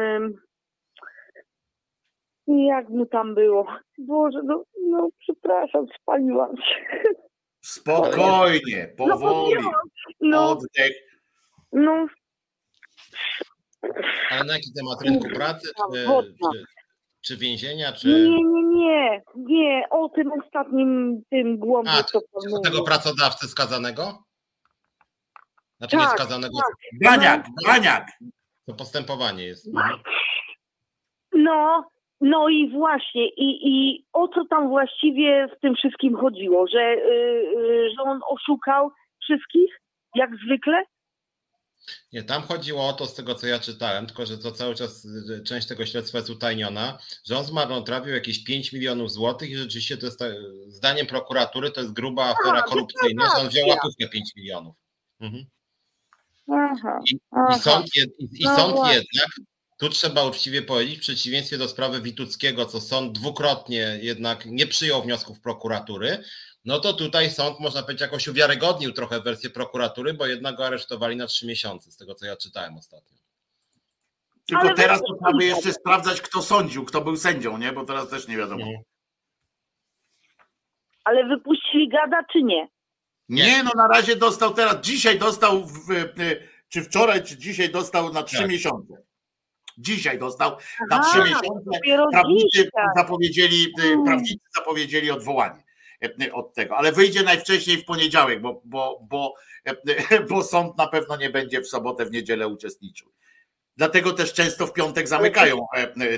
yy, 2.46 2.64
jak 2.66 2.88
mu 2.88 3.06
tam 3.06 3.34
było. 3.34 3.66
Boże, 3.98 4.40
no, 4.44 4.64
no 4.90 5.08
przepraszam, 5.18 5.86
spaliłam 6.00 6.56
się. 6.56 7.02
Spokojnie, 7.64 8.94
no, 8.98 9.06
powoli, 9.06 9.64
no, 10.20 10.50
oddech. 10.50 10.92
No. 11.72 12.06
Ale 14.30 14.44
na 14.44 14.52
jaki 14.52 14.72
temat 14.72 15.02
rynku 15.02 15.28
pracy? 15.28 15.68
Czy, 15.92 16.06
czy, 17.26 17.36
więzienia, 17.36 17.92
czy... 17.92 18.08
Nie, 18.08 18.44
nie, 18.44 18.62
nie, 18.62 19.22
nie, 19.36 19.88
o 19.90 20.08
tym 20.08 20.32
ostatnim 20.32 21.22
tym 21.30 21.58
głąbie, 21.58 21.90
A, 21.90 22.02
co 22.02 22.20
pan 22.20 22.62
tego 22.62 22.84
pracodawcy 22.84 23.48
skazanego? 23.48 24.24
Znaczy 25.78 25.96
tak, 25.96 26.00
nie 26.00 26.18
skazanego. 26.18 26.56
Tak. 26.56 26.76
Baniak, 27.04 27.46
baniak. 27.66 28.08
To 28.66 28.74
postępowanie 28.74 29.44
jest. 29.44 29.70
No, 31.32 31.88
no 32.20 32.48
i 32.48 32.70
właśnie, 32.70 33.28
i, 33.28 33.68
i 33.68 34.04
o 34.12 34.28
co 34.28 34.44
tam 34.50 34.68
właściwie 34.68 35.48
w 35.56 35.60
tym 35.60 35.74
wszystkim 35.74 36.16
chodziło? 36.16 36.66
Że, 36.68 36.94
yy, 36.94 37.90
że 37.96 38.02
on 38.02 38.20
oszukał 38.28 38.90
wszystkich, 39.22 39.80
jak 40.14 40.30
zwykle? 40.46 40.84
Nie, 42.12 42.22
tam 42.22 42.42
chodziło 42.42 42.88
o 42.88 42.92
to, 42.92 43.06
z 43.06 43.14
tego 43.14 43.34
co 43.34 43.46
ja 43.46 43.58
czytałem, 43.58 44.06
tylko 44.06 44.26
że 44.26 44.38
to 44.38 44.52
cały 44.52 44.74
czas 44.74 45.06
część 45.44 45.66
tego 45.66 45.86
śledztwa 45.86 46.18
jest 46.18 46.30
utajniona, 46.30 46.98
że 47.24 47.38
on 47.38 47.44
zmarnotrawił 47.44 48.14
jakieś 48.14 48.44
5 48.44 48.72
milionów 48.72 49.12
złotych 49.12 49.50
i 49.50 49.56
rzeczywiście 49.56 49.96
to 49.96 50.06
jest, 50.06 50.20
zdaniem 50.66 51.06
prokuratury, 51.06 51.70
to 51.70 51.80
jest 51.80 51.92
gruba 51.92 52.24
afera 52.24 52.58
A, 52.58 52.62
korupcyjna, 52.62 53.24
że 53.36 53.42
on 53.42 53.48
wziął 53.48 53.68
łapówkę 53.68 54.08
5 54.08 54.36
milionów. 54.36 54.76
Mhm. 55.20 55.44
Aha, 56.52 57.00
I, 57.12 57.18
aha. 57.30 57.56
I, 57.56 57.60
sąd, 57.60 57.86
i, 57.96 58.42
i 58.42 58.44
no 58.44 58.56
sąd 58.56 58.76
jednak, 58.76 59.28
tu 59.78 59.88
trzeba 59.88 60.24
uczciwie 60.24 60.62
powiedzieć, 60.62 60.98
w 60.98 61.00
przeciwieństwie 61.00 61.58
do 61.58 61.68
sprawy 61.68 62.00
Wituckiego, 62.00 62.66
co 62.66 62.80
sąd 62.80 63.18
dwukrotnie 63.18 63.98
jednak 64.02 64.46
nie 64.46 64.66
przyjął 64.66 65.02
wniosków 65.02 65.40
prokuratury, 65.40 66.24
no 66.64 66.80
to 66.80 66.92
tutaj 66.92 67.30
sąd, 67.30 67.60
można 67.60 67.82
powiedzieć, 67.82 68.00
jakoś 68.00 68.28
uwiarygodnił 68.28 68.92
trochę 68.92 69.20
wersję 69.20 69.50
prokuratury, 69.50 70.14
bo 70.14 70.26
jednak 70.26 70.56
go 70.56 70.66
aresztowali 70.66 71.16
na 71.16 71.26
trzy 71.26 71.46
miesiące, 71.46 71.90
z 71.90 71.96
tego 71.96 72.14
co 72.14 72.26
ja 72.26 72.36
czytałem 72.36 72.76
ostatnio. 72.76 73.18
Tylko 74.46 74.62
Ale 74.62 74.74
teraz 74.74 75.00
to 75.00 75.14
trzeba 75.14 75.38
by 75.38 75.44
jeszcze 75.44 75.72
sprawdzać, 75.72 76.20
kto 76.20 76.42
sądził, 76.42 76.84
kto 76.84 77.00
był 77.00 77.16
sędzią, 77.16 77.58
nie? 77.58 77.72
Bo 77.72 77.84
teraz 77.84 78.08
też 78.08 78.28
nie 78.28 78.36
wiadomo. 78.36 78.64
Nie. 78.64 78.82
Ale 81.04 81.28
wypuścili 81.28 81.88
gada, 81.88 82.24
czy 82.32 82.42
nie? 82.42 82.68
Nie, 83.28 83.62
no 83.62 83.70
na 83.76 83.88
razie 83.88 84.16
dostał 84.16 84.54
teraz, 84.54 84.80
dzisiaj 84.80 85.18
dostał, 85.18 85.64
w, 85.64 85.88
czy 86.68 86.82
wczoraj, 86.82 87.22
czy 87.22 87.38
dzisiaj 87.38 87.70
dostał 87.70 88.12
na 88.12 88.22
trzy 88.22 88.38
tak. 88.38 88.48
miesiące. 88.48 88.94
Dzisiaj 89.78 90.18
dostał 90.18 90.56
na 90.90 91.02
trzy 91.02 91.18
miesiące. 91.18 91.70
Prawnicy 92.12 92.68
zapowiedzieli, 92.96 93.66
prawnicy 94.04 94.34
zapowiedzieli 94.56 95.10
odwołanie. 95.10 95.63
Od 96.32 96.54
tego, 96.54 96.76
ale 96.76 96.92
wyjdzie 96.92 97.22
najwcześniej 97.22 97.76
w 97.76 97.84
poniedziałek, 97.84 98.40
bo, 98.40 98.60
bo, 98.64 99.00
bo, 99.10 99.34
bo 100.30 100.42
sąd 100.42 100.78
na 100.78 100.86
pewno 100.86 101.16
nie 101.16 101.30
będzie 101.30 101.60
w 101.60 101.68
sobotę, 101.68 102.06
w 102.06 102.10
niedzielę 102.10 102.48
uczestniczył. 102.48 103.12
Dlatego 103.76 104.12
też 104.12 104.32
często 104.32 104.66
w 104.66 104.72
piątek 104.72 105.08
zamykają 105.08 105.66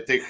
tych 0.06 0.28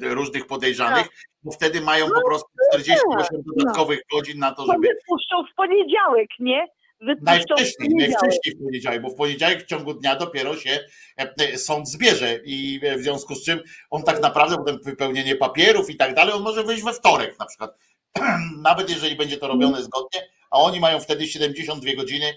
różnych 0.00 0.46
podejrzanych, 0.46 1.06
bo 1.42 1.52
wtedy 1.52 1.80
mają 1.80 2.06
po 2.06 2.28
prostu 2.28 2.48
48 2.74 3.42
dodatkowych 3.46 4.00
godzin 4.12 4.38
na 4.38 4.52
to, 4.52 4.66
żeby. 4.66 4.88
Wypuszczą 4.88 5.52
w 5.52 5.54
poniedziałek, 5.56 6.28
nie? 6.40 6.66
Najwcześniej, 7.22 7.88
najwcześniej 7.94 8.54
w 8.54 8.64
poniedziałek, 8.64 9.02
bo 9.02 9.08
w 9.08 9.14
poniedziałek 9.14 9.62
w 9.62 9.66
ciągu 9.66 9.94
dnia 9.94 10.16
dopiero 10.16 10.56
się 10.56 10.78
sąd 11.56 11.88
zbierze 11.88 12.40
i 12.44 12.80
w 12.98 13.02
związku 13.02 13.34
z 13.34 13.44
czym 13.44 13.60
on 13.90 14.02
tak 14.02 14.22
naprawdę 14.22 14.56
potem 14.56 14.78
wypełnienie 14.84 15.36
papierów 15.36 15.90
i 15.90 15.96
tak 15.96 16.14
dalej, 16.14 16.34
on 16.34 16.42
może 16.42 16.64
wyjść 16.64 16.84
we 16.84 16.92
wtorek 16.92 17.38
na 17.38 17.46
przykład. 17.46 17.78
Nawet 18.68 18.90
jeżeli 18.90 19.16
będzie 19.16 19.36
to 19.36 19.48
robione 19.48 19.82
zgodnie, 19.82 20.28
a 20.50 20.58
oni 20.58 20.80
mają 20.80 21.00
wtedy 21.00 21.28
72 21.28 21.92
godziny 21.96 22.34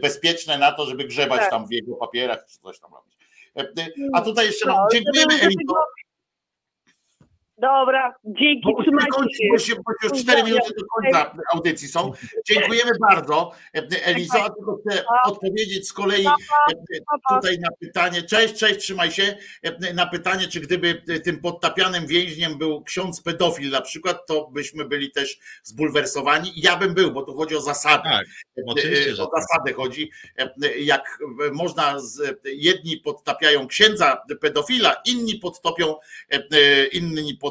bezpieczne 0.00 0.58
na 0.58 0.72
to, 0.72 0.86
żeby 0.86 1.04
grzebać 1.04 1.40
tak. 1.40 1.50
tam 1.50 1.66
w 1.66 1.72
jego 1.72 1.96
papierach 1.96 2.46
czy 2.46 2.58
coś 2.58 2.78
tam 2.80 2.90
robić. 2.94 3.14
A 4.12 4.20
tutaj 4.20 4.46
jeszcze 4.46 4.68
no, 4.68 4.86
dziękujemy. 4.92 5.48
Dobra, 7.58 8.14
dzięki, 8.24 8.62
bo, 8.64 8.82
trzymajcie 8.82 9.34
się. 9.34 9.48
Bo, 9.52 9.58
się, 9.58 9.74
bo 9.74 9.92
już 10.02 10.22
4 10.22 10.42
minuty 10.42 10.72
do 10.78 10.84
końca 10.86 11.34
audycji 11.52 11.88
są. 11.88 12.12
Dziękujemy 12.46 12.90
bardzo, 13.00 13.52
Elizo. 14.04 14.44
A 14.44 14.50
tylko 14.50 14.76
chcę 14.76 15.04
odpowiedzieć 15.24 15.88
z 15.88 15.92
kolei 15.92 16.26
tutaj 17.28 17.58
na 17.58 17.68
pytanie. 17.80 18.22
Cześć, 18.22 18.54
cześć, 18.54 18.80
trzymaj 18.80 19.10
się. 19.10 19.36
Na 19.94 20.06
pytanie, 20.06 20.48
czy 20.48 20.60
gdyby 20.60 21.02
tym 21.24 21.40
podtapianym 21.40 22.06
więźniem 22.06 22.58
był 22.58 22.82
ksiądz 22.82 23.22
pedofil 23.22 23.70
na 23.70 23.80
przykład, 23.80 24.26
to 24.26 24.48
byśmy 24.52 24.84
byli 24.84 25.10
też 25.10 25.38
zbulwersowani. 25.62 26.52
Ja 26.56 26.76
bym 26.76 26.94
był, 26.94 27.12
bo 27.12 27.22
tu 27.22 27.36
chodzi 27.36 27.56
o 27.56 27.60
zasady. 27.60 28.02
Tak, 28.04 28.26
o 28.66 28.74
tak. 29.26 29.42
zasady 29.42 29.72
chodzi. 29.72 30.10
Jak 30.78 31.18
można, 31.52 31.96
jedni 32.44 32.96
podtapiają 32.96 33.66
księdza 33.66 34.22
pedofila, 34.40 34.96
inni 35.04 35.34
podtopią, 35.34 35.94
inni 36.92 37.34
podtopią 37.34 37.43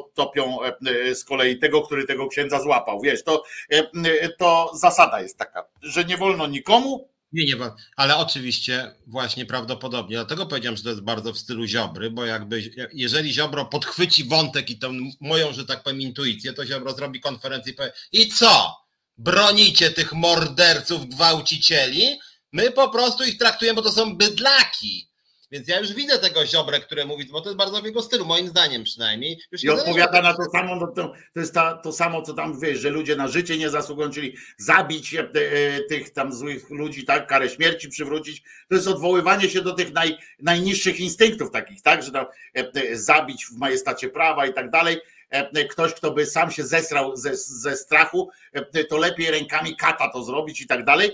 e, 0.85 1.15
z 1.15 1.23
kolei 1.23 1.59
tego, 1.59 1.81
który 1.81 2.05
tego 2.05 2.27
księdza 2.27 2.61
złapał. 2.61 3.01
Wiesz, 3.01 3.23
to, 3.23 3.43
e, 3.71 4.29
to 4.29 4.71
zasada 4.75 5.21
jest 5.21 5.37
taka, 5.37 5.65
że 5.81 6.05
nie 6.05 6.17
wolno 6.17 6.47
nikomu. 6.47 7.13
Nie, 7.33 7.45
nie, 7.45 7.55
ale 7.95 8.17
oczywiście 8.17 8.91
właśnie 9.07 9.45
prawdopodobnie. 9.45 10.15
Dlatego 10.15 10.45
powiedziałem, 10.45 10.77
że 10.77 10.83
to 10.83 10.89
jest 10.89 11.01
bardzo 11.01 11.33
w 11.33 11.37
stylu 11.37 11.65
Ziobry, 11.65 12.11
bo 12.11 12.25
jakby 12.25 12.71
jeżeli 12.93 13.33
Ziobro 13.33 13.65
podchwyci 13.65 14.23
wątek 14.23 14.69
i 14.69 14.79
tą 14.79 14.93
moją, 15.21 15.53
że 15.53 15.65
tak 15.65 15.83
powiem, 15.83 16.01
intuicję, 16.01 16.53
to 16.53 16.65
Ziobro 16.65 16.93
zrobi 16.93 17.19
konferencję 17.19 17.73
i 17.73 17.75
powie 17.75 17.91
i 18.11 18.27
co? 18.27 18.75
Bronicie 19.17 19.91
tych 19.91 20.13
morderców, 20.13 21.09
gwałcicieli? 21.09 22.19
My 22.51 22.71
po 22.71 22.89
prostu 22.89 23.23
ich 23.23 23.37
traktujemy, 23.37 23.75
bo 23.75 23.81
to 23.81 23.91
są 23.91 24.15
bydlaki. 24.15 25.09
Więc 25.53 25.67
ja 25.67 25.79
już 25.79 25.93
widzę 25.93 26.19
tego 26.19 26.45
ziobrę, 26.45 26.79
który 26.79 27.05
mówi, 27.05 27.25
bo 27.25 27.41
to 27.41 27.49
jest 27.49 27.57
bardzo 27.57 27.81
w 27.81 27.85
jego 27.85 28.01
stylu, 28.01 28.25
moim 28.25 28.47
zdaniem 28.47 28.83
przynajmniej. 28.83 29.39
Już 29.51 29.63
I 29.63 29.69
odpowiada 29.69 30.21
na 30.21 30.33
to 30.33 30.43
samo, 30.51 30.87
to, 30.87 31.13
to 31.33 31.39
jest 31.39 31.53
ta, 31.53 31.73
to 31.73 31.91
samo, 31.91 32.21
co 32.21 32.33
tam 32.33 32.59
wiesz, 32.59 32.79
że 32.79 32.89
ludzie 32.89 33.15
na 33.15 33.27
życie 33.27 33.57
nie 33.57 33.69
zasługują, 33.69 34.09
czyli 34.09 34.35
zabić 34.57 35.15
e, 35.15 35.19
e, 35.19 35.79
tych 35.89 36.13
tam 36.13 36.33
złych 36.33 36.69
ludzi, 36.69 37.05
tak, 37.05 37.27
karę 37.27 37.49
śmierci 37.49 37.89
przywrócić. 37.89 38.43
To 38.69 38.75
jest 38.75 38.87
odwoływanie 38.87 39.49
się 39.49 39.61
do 39.61 39.73
tych 39.73 39.93
naj, 39.93 40.17
najniższych 40.39 40.99
instynktów 40.99 41.51
takich, 41.51 41.81
tak, 41.81 42.03
że 42.03 42.11
tam, 42.11 42.25
e, 42.57 42.71
e 42.73 42.97
zabić 42.97 43.45
w 43.45 43.57
majestacie 43.57 44.09
prawa 44.09 44.45
i 44.45 44.53
tak 44.53 44.69
dalej. 44.69 44.97
E, 45.33 45.65
ktoś, 45.65 45.93
kto 45.93 46.11
by 46.11 46.25
sam 46.25 46.51
się 46.51 46.63
zesrał 46.63 47.15
ze, 47.15 47.35
ze 47.35 47.77
strachu, 47.77 48.29
e, 48.53 48.83
to 48.83 48.97
lepiej 48.97 49.31
rękami 49.31 49.75
kata 49.75 50.09
to 50.09 50.23
zrobić 50.23 50.61
i 50.61 50.67
tak 50.67 50.85
dalej. 50.85 51.11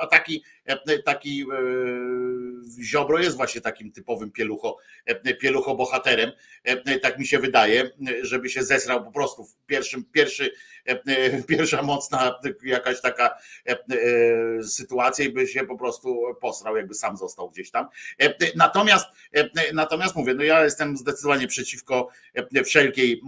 A 0.00 0.06
taki, 0.06 0.44
taki 1.04 1.46
Ziobro 2.82 3.18
jest 3.18 3.36
właśnie 3.36 3.60
takim 3.60 3.92
typowym 3.92 4.30
pielucho, 4.30 4.76
pielucho 5.40 5.74
bohaterem, 5.74 6.32
tak 7.02 7.18
mi 7.18 7.26
się 7.26 7.38
wydaje, 7.38 7.90
żeby 8.22 8.48
się 8.48 8.62
zesrał 8.62 9.04
po 9.04 9.12
prostu 9.12 9.44
w 9.44 9.56
pierwszym, 9.66 10.04
pierwszy, 10.04 10.50
pierwsza 11.48 11.82
mocna 11.82 12.40
jakaś 12.62 13.00
taka 13.00 13.38
sytuacja 14.62 15.24
i 15.24 15.28
by 15.28 15.46
się 15.46 15.64
po 15.64 15.78
prostu 15.78 16.22
posrał, 16.40 16.76
jakby 16.76 16.94
sam 16.94 17.16
został 17.16 17.50
gdzieś 17.50 17.70
tam. 17.70 17.88
Natomiast, 18.56 19.06
natomiast 19.74 20.16
mówię, 20.16 20.34
no 20.34 20.42
ja 20.42 20.64
jestem 20.64 20.96
zdecydowanie 20.96 21.46
przeciwko 21.46 22.08
wszelkiej, 22.64 23.22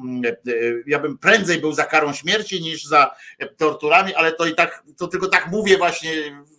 ja 0.86 0.98
bym 0.98 1.18
prędzej 1.18 1.58
był 1.58 1.72
za 1.72 1.84
karą 1.84 2.12
śmierci 2.12 2.62
niż 2.62 2.84
za 2.84 3.14
torturami, 3.56 4.14
ale 4.14 4.32
to 4.32 4.46
i 4.46 4.54
tak, 4.54 4.84
to 4.98 5.08
tylko 5.08 5.28
tak 5.28 5.46
mówię 5.46 5.78
właśnie 5.78 6.10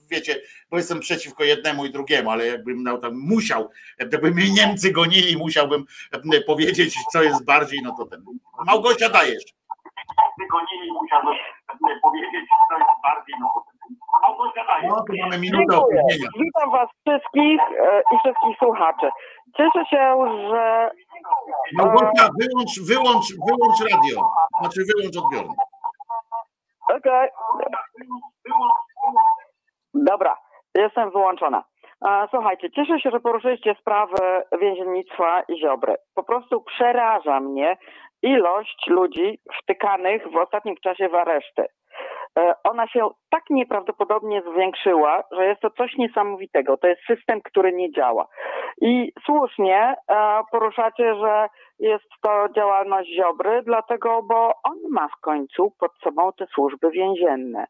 wiecie, 0.09 0.41
bo 0.73 0.77
jestem 0.77 0.99
przeciwko 0.99 1.43
jednemu 1.43 1.85
i 1.85 1.89
drugiemu, 1.89 2.29
ale 2.31 2.47
jakbym 2.47 2.83
no, 2.83 2.97
tam 2.97 3.13
musiał, 3.15 3.69
jakby 3.99 4.31
mnie 4.31 4.49
Niemcy 4.51 4.91
gonili, 4.91 5.37
musiałbym 5.37 5.85
e, 6.33 6.41
powiedzieć, 6.41 6.95
co 7.11 7.23
jest 7.23 7.45
bardziej, 7.45 7.79
no 7.83 7.95
to 7.97 8.05
ten. 8.05 8.25
Małgosia 8.65 9.09
dajesz. 9.09 9.43
Gonili, 10.51 10.91
musiałbym 11.01 11.33
e, 11.33 11.99
powiedzieć, 12.01 12.45
co 12.69 12.77
jest 12.77 13.01
bardziej, 13.03 13.35
no 13.39 13.47
to 13.55 13.61
ten. 13.61 13.95
No, 14.87 15.03
tu 15.07 15.13
mamy 15.21 15.37
minutę 15.37 15.77
opóźnienia. 15.77 16.29
Witam 16.39 16.71
Was 16.71 16.89
wszystkich 17.01 17.61
e, 17.61 18.01
i 18.13 18.17
wszystkich 18.19 18.57
słuchaczy. 18.57 19.09
Cieszę 19.57 19.85
się, 19.89 20.03
że. 20.51 20.91
Małgosia, 21.73 22.29
wyłącz, 22.39 22.79
wyłącz, 22.87 23.27
wyłącz 23.47 23.79
radio. 23.91 24.29
Znaczy 24.59 24.81
wyłącz 24.89 25.17
odbiornik. 25.17 25.57
Okej. 26.89 27.29
Okay. 27.53 27.73
Dobra, 29.93 30.37
jestem 30.75 31.11
wyłączona. 31.11 31.63
Słuchajcie, 32.29 32.71
cieszę 32.71 32.99
się, 32.99 33.09
że 33.11 33.19
poruszyliście 33.19 33.75
sprawę 33.81 34.43
więziennictwa 34.59 35.43
i 35.47 35.59
Ziobry. 35.59 35.95
Po 36.15 36.23
prostu 36.23 36.61
przeraża 36.61 37.39
mnie 37.39 37.77
ilość 38.21 38.87
ludzi 38.87 39.39
wtykanych 39.61 40.31
w 40.31 40.35
ostatnim 40.35 40.75
czasie 40.83 41.09
w 41.09 41.15
areszty. 41.15 41.65
E, 42.39 42.53
ona 42.63 42.87
się 42.87 43.09
tak 43.29 43.43
nieprawdopodobnie 43.49 44.41
zwiększyła, 44.41 45.23
że 45.31 45.45
jest 45.45 45.61
to 45.61 45.69
coś 45.69 45.97
niesamowitego. 45.97 46.77
To 46.77 46.87
jest 46.87 47.01
system, 47.07 47.41
który 47.41 47.73
nie 47.73 47.91
działa. 47.91 48.27
I 48.81 49.11
słusznie 49.25 49.95
e, 50.07 50.41
poruszacie, 50.51 51.15
że 51.15 51.47
jest 51.79 52.05
to 52.21 52.47
działalność 52.55 53.09
Ziobry, 53.15 53.61
dlatego, 53.65 54.23
bo 54.23 54.51
on 54.63 54.77
ma 54.91 55.07
w 55.07 55.21
końcu 55.21 55.73
pod 55.79 55.91
sobą 56.03 56.31
te 56.37 56.45
służby 56.45 56.91
więzienne. 56.91 57.65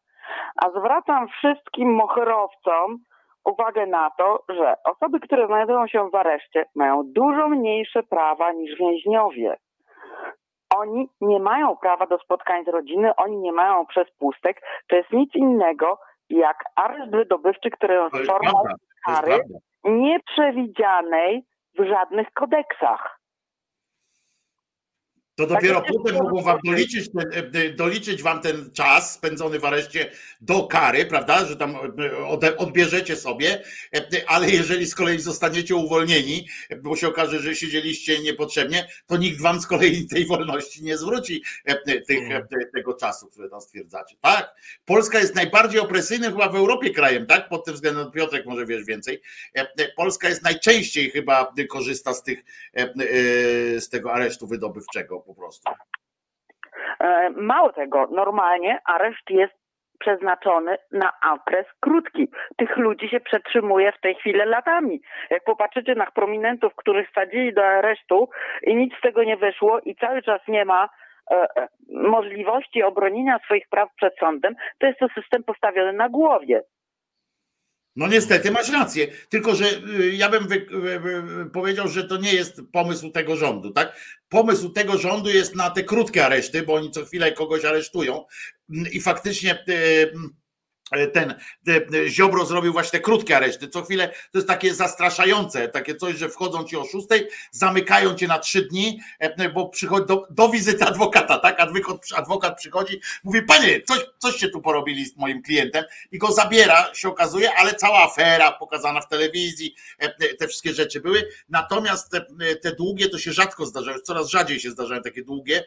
A 0.64 0.70
zwracam 0.70 1.28
wszystkim 1.28 1.94
moherowcom 1.94 2.98
uwagę 3.44 3.86
na 3.86 4.10
to, 4.10 4.44
że 4.48 4.74
osoby, 4.84 5.20
które 5.20 5.46
znajdują 5.46 5.86
się 5.86 6.10
w 6.10 6.14
areszcie, 6.14 6.64
mają 6.74 7.02
dużo 7.04 7.48
mniejsze 7.48 8.02
prawa 8.02 8.52
niż 8.52 8.78
więźniowie. 8.78 9.56
Oni 10.76 11.08
nie 11.20 11.40
mają 11.40 11.76
prawa 11.76 12.06
do 12.06 12.18
spotkań 12.18 12.64
z 12.64 12.68
rodziny, 12.68 13.16
oni 13.16 13.36
nie 13.36 13.52
mają 13.52 13.86
przespustek. 13.86 14.60
To 14.88 14.96
jest 14.96 15.12
nic 15.12 15.34
innego 15.34 15.98
jak 16.30 16.64
areszt 16.76 17.10
wydobywczy, 17.10 17.70
który 17.70 17.94
jest 17.94 18.30
formą 18.30 18.62
kary 19.06 19.40
nieprzewidzianej 19.84 21.44
w 21.78 21.84
żadnych 21.84 22.32
kodeksach. 22.32 23.20
To 25.36 25.46
dopiero 25.46 25.80
tak 25.80 25.90
potem 25.92 26.14
mogą 26.14 26.42
wam 26.42 26.58
doliczyć, 26.64 27.10
ten, 27.12 27.32
e, 27.32 27.60
e, 27.60 27.72
doliczyć 27.72 28.22
wam 28.22 28.40
ten 28.40 28.70
czas 28.70 29.12
spędzony 29.12 29.58
w 29.58 29.64
areszcie 29.64 30.10
do 30.40 30.66
kary, 30.66 31.06
prawda, 31.06 31.44
że 31.44 31.56
tam 31.56 31.76
e, 31.76 32.56
odbierzecie 32.56 33.16
sobie, 33.16 33.62
ale 34.26 34.50
jeżeli 34.50 34.86
z 34.86 34.94
kolei 34.94 35.18
zostaniecie 35.18 35.76
uwolnieni, 35.76 36.48
bo 36.82 36.96
się 36.96 37.08
okaże, 37.08 37.38
że 37.38 37.54
siedzieliście 37.54 38.22
niepotrzebnie, 38.22 38.88
to 39.06 39.16
nikt 39.16 39.40
wam 39.40 39.60
z 39.60 39.66
kolei 39.66 40.06
tej 40.06 40.26
wolności 40.26 40.84
nie 40.84 40.98
zwróci 40.98 41.42
tych, 42.06 42.30
mm. 42.30 42.46
tego 42.74 42.94
czasu, 42.94 43.26
które 43.26 43.48
tam 43.48 43.60
stwierdzacie. 43.60 44.16
Tak? 44.20 44.54
Polska 44.84 45.18
jest 45.18 45.34
najbardziej 45.34 45.80
opresyjnym 45.80 46.32
chyba 46.32 46.48
w 46.48 46.56
Europie 46.56 46.90
krajem, 46.90 47.26
tak? 47.26 47.48
Pod 47.48 47.64
tym 47.64 47.74
względem 47.74 48.10
Piotrek 48.10 48.46
może 48.46 48.66
wiesz 48.66 48.84
więcej. 48.84 49.22
Polska 49.96 50.28
jest 50.28 50.42
najczęściej 50.42 51.10
chyba 51.10 51.52
korzysta 51.68 52.14
z 52.14 52.22
tych 52.22 52.44
z 53.78 53.88
tego 53.88 54.12
aresztu 54.12 54.46
wydobywczego 54.46 55.23
po 55.26 55.34
prostu. 55.34 55.70
E, 57.00 57.30
mało 57.30 57.72
tego, 57.72 58.06
normalnie 58.10 58.80
areszt 58.84 59.30
jest 59.30 59.54
przeznaczony 59.98 60.78
na 60.92 61.12
okres 61.32 61.66
krótki. 61.80 62.28
Tych 62.56 62.76
ludzi 62.76 63.08
się 63.08 63.20
przetrzymuje 63.20 63.92
w 63.92 64.00
tej 64.00 64.14
chwili 64.14 64.38
latami. 64.44 65.00
Jak 65.30 65.44
popatrzycie 65.44 65.94
na 65.94 66.06
prominentów, 66.06 66.74
których 66.76 67.10
sadzili 67.14 67.54
do 67.54 67.66
aresztu 67.66 68.28
i 68.62 68.76
nic 68.76 68.94
z 68.98 69.00
tego 69.00 69.24
nie 69.24 69.36
wyszło 69.36 69.80
i 69.80 69.96
cały 69.96 70.22
czas 70.22 70.40
nie 70.48 70.64
ma 70.64 70.88
e, 71.30 71.46
e 71.56 71.68
możliwości 71.90 72.82
obronienia 72.82 73.38
swoich 73.38 73.68
praw 73.68 73.88
przed 73.96 74.18
sądem, 74.18 74.54
to 74.78 74.86
jest 74.86 74.98
to 74.98 75.08
system 75.08 75.44
postawiony 75.44 75.92
na 75.92 76.08
głowie. 76.08 76.62
No 77.96 78.06
niestety 78.06 78.50
masz 78.50 78.68
rację, 78.70 79.06
tylko 79.28 79.54
że 79.54 79.64
y, 80.00 80.12
ja 80.14 80.28
bym 80.28 80.48
wy, 80.48 80.66
powiedział, 81.52 81.88
że 81.88 82.04
to 82.04 82.16
nie 82.16 82.34
jest 82.34 82.60
pomysł 82.72 83.10
tego 83.10 83.36
rządu, 83.36 83.70
tak? 83.70 83.96
Pomysł 84.28 84.68
tego 84.68 84.98
rządu 84.98 85.30
jest 85.30 85.56
na 85.56 85.70
te 85.70 85.84
krótkie 85.84 86.26
areszty, 86.26 86.62
bo 86.62 86.74
oni 86.74 86.90
co 86.90 87.04
chwilę 87.04 87.32
kogoś 87.32 87.64
aresztują 87.64 88.24
i 88.92 89.00
faktycznie 89.00 89.64
y, 89.68 90.12
E, 90.12 90.43
ten 91.12 91.34
e, 91.68 92.08
Ziobro 92.08 92.46
zrobił 92.46 92.72
właśnie 92.72 92.90
te 92.90 93.00
krótkie 93.00 93.36
areszty. 93.36 93.68
Co 93.68 93.82
chwilę 93.82 94.08
to 94.08 94.38
jest 94.38 94.48
takie 94.48 94.74
zastraszające, 94.74 95.68
takie 95.68 95.94
coś, 95.94 96.16
że 96.16 96.28
wchodzą 96.28 96.64
ci 96.64 96.76
o 96.76 96.84
szóstej, 96.84 97.28
zamykają 97.50 98.14
cię 98.14 98.26
na 98.26 98.38
trzy 98.38 98.62
dni, 98.62 99.00
e, 99.18 99.48
bo 99.48 99.68
przychodzi 99.68 100.06
do, 100.06 100.26
do 100.30 100.48
wizyty 100.48 100.84
adwokata, 100.84 101.38
tak? 101.38 101.60
Adwokat, 101.60 101.96
adwokat 102.14 102.58
przychodzi, 102.58 103.00
mówi, 103.24 103.42
panie, 103.42 103.82
coś, 103.82 103.98
coście 104.18 104.48
tu 104.48 104.60
porobili 104.60 105.06
z 105.06 105.16
moim 105.16 105.42
klientem 105.42 105.84
i 106.12 106.18
go 106.18 106.32
zabiera, 106.32 106.94
się 106.94 107.08
okazuje, 107.08 107.54
ale 107.54 107.74
cała 107.74 108.02
afera 108.02 108.52
pokazana 108.52 109.00
w 109.00 109.08
telewizji, 109.08 109.74
te 110.38 110.48
wszystkie 110.48 110.74
rzeczy 110.74 111.00
były. 111.00 111.28
Natomiast 111.48 112.10
te, 112.10 112.26
te 112.62 112.72
długie 112.72 113.08
to 113.08 113.18
się 113.18 113.32
rzadko 113.32 113.66
zdarzają, 113.66 113.98
coraz 113.98 114.28
rzadziej 114.28 114.60
się 114.60 114.70
zdarzają 114.70 115.02
takie 115.02 115.24
długie 115.24 115.64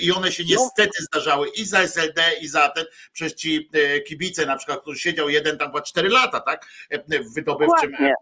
i 0.00 0.12
one 0.12 0.32
się 0.32 0.42
no. 0.42 0.48
niestety 0.50 1.02
zdarzały 1.02 1.48
i 1.48 1.64
za 1.64 1.78
SLD, 1.78 2.22
i 2.40 2.48
za 2.48 2.68
ten, 2.68 2.84
przez 3.12 3.34
ci 3.34 3.70
kibice 4.06 4.46
na 4.52 4.58
przykład, 4.58 4.80
który 4.80 4.96
siedział 4.96 5.28
jeden 5.28 5.58
tam 5.58 5.68
chyba 5.68 5.82
4 5.82 6.08
lata, 6.08 6.40
tak? 6.40 6.66
W 7.08 7.34
wydobywczym. 7.34 7.90
Dokładnie. 7.90 8.14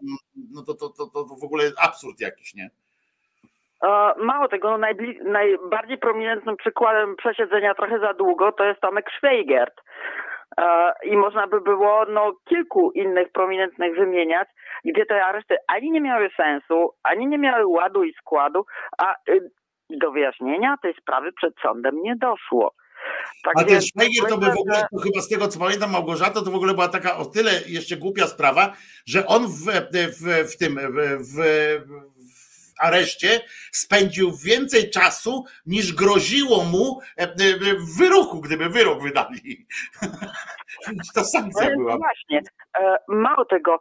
No 0.53 0.61
to, 0.63 0.73
to, 0.73 0.89
to, 0.89 1.05
to 1.05 1.25
w 1.41 1.43
ogóle 1.43 1.63
absurd 1.77 2.21
jakiś, 2.21 2.55
nie? 2.55 2.69
Mało 4.17 4.47
tego, 4.47 4.77
no 4.77 4.87
najbardziej 5.23 5.97
prominentnym 5.97 6.57
przykładem 6.57 7.15
przesiedzenia 7.15 7.75
trochę 7.75 7.99
za 7.99 8.13
długo 8.13 8.51
to 8.51 8.63
jest 8.63 8.81
Tomek 8.81 9.05
Schweigert. 9.17 9.81
I 11.03 11.17
można 11.17 11.47
by 11.47 11.61
było 11.61 12.05
no, 12.05 12.33
kilku 12.49 12.91
innych 12.91 13.31
prominentnych 13.31 13.95
wymieniać, 13.95 14.47
gdzie 14.85 15.05
te 15.05 15.25
areszty 15.25 15.55
ani 15.67 15.91
nie 15.91 16.01
miały 16.01 16.29
sensu, 16.37 16.93
ani 17.03 17.27
nie 17.27 17.37
miały 17.37 17.65
ładu 17.65 18.03
i 18.03 18.13
składu, 18.13 18.65
a 18.97 19.15
y, 19.29 19.51
do 19.89 20.11
wyjaśnienia 20.11 20.75
tej 20.81 20.93
sprawy 20.93 21.31
przed 21.33 21.53
sądem 21.61 22.01
nie 22.01 22.15
doszło. 22.15 22.73
Tak 23.43 23.53
A 23.57 23.63
ten 23.63 23.81
Szwajgier 23.81 24.29
to 24.29 24.37
by 24.37 24.45
w 24.45 24.57
ogóle, 24.57 24.87
to 24.91 24.99
chyba 24.99 25.21
z 25.21 25.29
tego 25.29 25.47
co 25.47 25.59
pamiętam, 25.59 25.91
Małgorzata, 25.91 26.41
to 26.41 26.51
w 26.51 26.55
ogóle 26.55 26.73
była 26.73 26.87
taka 26.87 27.17
o 27.17 27.25
tyle 27.25 27.51
jeszcze 27.67 27.97
głupia 27.97 28.27
sprawa, 28.27 28.73
że 29.05 29.27
on 29.27 29.47
w, 29.47 29.65
w, 29.91 30.51
w 30.53 30.57
tym 30.57 30.79
w, 31.19 31.35
w 31.35 31.91
areszcie 32.81 33.41
spędził 33.71 34.31
więcej 34.45 34.89
czasu 34.89 35.45
niż 35.65 35.93
groziło 35.93 36.63
mu 36.63 36.99
e, 37.17 37.23
e, 37.23 37.35
w 37.75 37.97
wyroku, 37.97 38.41
gdyby 38.41 38.69
wyrok 38.69 39.03
wydali. 39.03 39.65
to 41.15 41.23
sankcja 41.23 41.69
była. 41.69 41.97
Właśnie. 41.97 42.41
E, 42.79 42.97
mało 43.07 43.45
tego, 43.45 43.79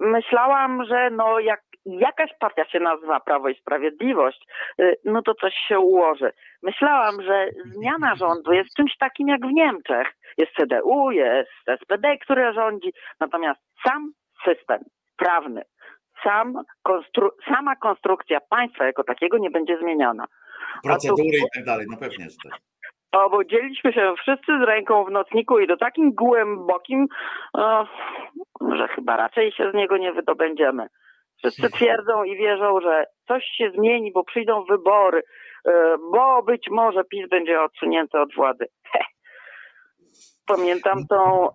myślałam, 0.00 0.84
że 0.84 1.10
no 1.10 1.40
jak 1.40 1.60
jakaś 1.86 2.30
partia 2.40 2.64
się 2.64 2.80
nazywa 2.80 3.20
Prawo 3.20 3.48
i 3.48 3.54
Sprawiedliwość, 3.54 4.46
y, 4.80 4.96
no 5.04 5.22
to 5.22 5.34
coś 5.34 5.54
się 5.68 5.78
ułoży. 5.78 6.32
Myślałam, 6.62 7.22
że 7.22 7.48
zmiana 7.64 8.14
rządu 8.14 8.52
jest 8.52 8.76
czymś 8.76 8.96
takim 8.96 9.28
jak 9.28 9.40
w 9.40 9.52
Niemczech. 9.52 10.08
Jest 10.38 10.52
CDU, 10.52 11.10
jest 11.10 11.50
SPD, 11.80 12.18
które 12.18 12.52
rządzi, 12.52 12.92
natomiast 13.20 13.60
sam 13.86 14.12
system 14.44 14.80
prawny, 15.16 15.62
sam 16.22 16.54
konstru 16.82 17.30
sama 17.48 17.76
konstrukcja 17.76 18.40
państwa 18.50 18.84
jako 18.84 19.04
takiego 19.04 19.38
nie 19.38 19.50
będzie 19.50 19.78
zmieniona. 19.78 20.24
Procedury 20.84 21.38
tu... 21.40 21.46
i 21.46 21.50
tak 21.54 21.64
dalej, 21.64 21.86
no 21.90 21.96
pewnie, 21.96 22.24
że 22.30 22.36
tak. 22.50 22.60
Obudziliśmy 23.12 23.92
się 23.92 24.14
wszyscy 24.18 24.52
z 24.58 24.62
ręką 24.62 25.04
w 25.04 25.10
nocniku 25.10 25.58
i 25.58 25.66
do 25.66 25.76
takim 25.76 26.12
głębokim, 26.12 27.06
że 28.76 28.88
chyba 28.88 29.16
raczej 29.16 29.52
się 29.52 29.70
z 29.70 29.74
niego 29.74 29.96
nie 29.96 30.12
wydobędziemy. 30.12 30.86
Wszyscy 31.40 31.70
twierdzą 31.70 32.24
i 32.24 32.36
wierzą, 32.36 32.80
że 32.80 33.06
coś 33.28 33.44
się 33.44 33.70
zmieni, 33.76 34.12
bo 34.12 34.24
przyjdą 34.24 34.64
wybory, 34.64 35.22
e, 35.64 35.96
bo 36.12 36.42
być 36.42 36.66
może 36.70 37.04
PiS 37.04 37.28
będzie 37.28 37.62
odsunięty 37.62 38.18
od 38.18 38.34
władzy. 38.34 38.66
Pamiętam 40.46 41.06
tą 41.06 41.46
uh, 41.46 41.54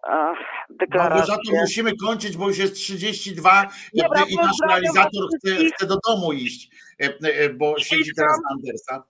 deklarację. 0.69 1.15
Małgorzato, 1.15 1.61
musimy 1.61 1.91
kończyć, 2.05 2.37
bo 2.37 2.47
już 2.47 2.57
jest 2.57 2.75
32 2.75 3.67
Dobra, 3.93 4.21
i 4.29 4.35
nasz 4.35 4.57
realizator 4.69 5.23
chce, 5.37 5.55
chce, 5.55 5.87
do 5.87 5.95
domu 6.09 6.33
iść, 6.33 6.69
e, 6.99 7.49
bo 7.49 7.79
siedzi 7.79 8.11
teraz 8.17 8.39
Andersa. 8.51 9.03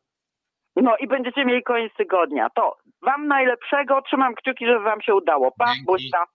No 0.75 0.97
i 0.99 1.07
będziecie 1.07 1.45
mieli 1.45 1.63
koniec 1.63 1.93
tygodnia. 1.97 2.49
To 2.55 2.77
wam 3.01 3.27
najlepszego, 3.27 4.01
trzymam 4.01 4.35
kciuki, 4.35 4.65
żeby 4.65 4.79
wam 4.79 5.01
się 5.01 5.15
udało. 5.15 5.51
Pa, 5.57 5.73
buźta. 5.85 6.25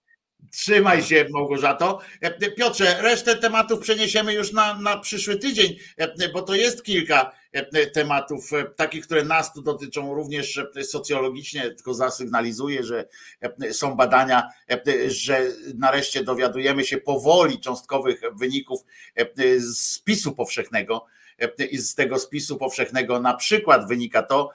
Trzymaj 0.51 1.03
się, 1.03 1.25
Małgorzato. 1.29 1.99
E, 2.21 2.51
Piotrze, 2.51 3.01
resztę 3.01 3.35
tematów 3.35 3.79
przeniesiemy 3.79 4.33
już 4.33 4.53
na, 4.53 4.79
na 4.79 4.97
przyszły 4.97 5.37
tydzień, 5.37 5.77
e, 5.97 6.29
bo 6.29 6.41
to 6.41 6.55
jest 6.55 6.83
kilka 6.83 7.31
e, 7.51 7.85
tematów, 7.87 8.51
takich, 8.75 9.05
które 9.05 9.23
nas 9.23 9.53
tu 9.53 9.61
dotyczą 9.61 10.13
również 10.13 10.59
socjologicznie, 10.83 11.61
tylko 11.61 11.93
zasygnalizuję, 11.93 12.83
że 12.83 13.07
są 13.71 13.95
badania, 13.95 14.49
że 15.07 15.41
nareszcie 15.75 16.23
dowiadujemy 16.23 16.85
się 16.85 16.97
powoli 16.97 17.59
cząstkowych 17.59 18.21
wyników 18.33 18.81
spisu 19.73 20.35
powszechnego 20.35 21.05
i 21.71 21.77
z 21.77 21.95
tego 21.95 22.19
spisu 22.19 22.57
powszechnego 22.57 23.19
na 23.19 23.33
przykład 23.33 23.87
wynika 23.87 24.23
to, 24.23 24.49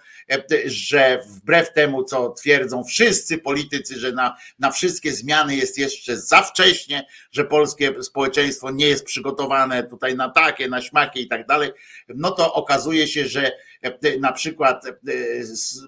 że 0.66 1.22
wbrew 1.28 1.72
temu, 1.72 2.04
co 2.04 2.30
twierdzą 2.30 2.84
wszyscy 2.84 3.38
politycy, 3.38 3.98
że 3.98 4.12
na, 4.12 4.36
na 4.58 4.70
wszystkie 4.70 5.12
zmiany 5.12 5.56
jest 5.56 5.78
jeszcze 5.78 6.16
za 6.16 6.42
wcześnie, 6.42 7.06
że 7.30 7.44
polskie 7.44 8.02
społeczeństwo 8.02 8.70
nie 8.70 8.86
jest 8.86 9.04
przygotowane 9.04 9.84
tutaj 9.84 10.16
na 10.16 10.28
takie, 10.28 10.68
na 10.68 10.82
śmakie 10.82 11.20
i 11.20 11.28
tak 11.28 11.46
dalej, 11.46 11.70
no 12.08 12.30
to 12.30 12.54
okazuje 12.54 13.08
się, 13.08 13.26
że 13.26 13.52
na 14.20 14.32
przykład 14.32 14.84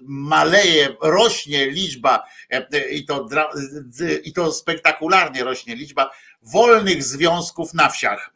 maleje, 0.03 0.95
rośnie 1.01 1.71
liczba 1.71 2.25
i 2.91 3.05
to, 3.05 3.29
i 4.23 4.33
to 4.33 4.51
spektakularnie 4.51 5.43
rośnie 5.43 5.75
liczba 5.75 6.11
wolnych 6.41 7.03
związków 7.03 7.73
na 7.73 7.89
wsiach, 7.89 8.33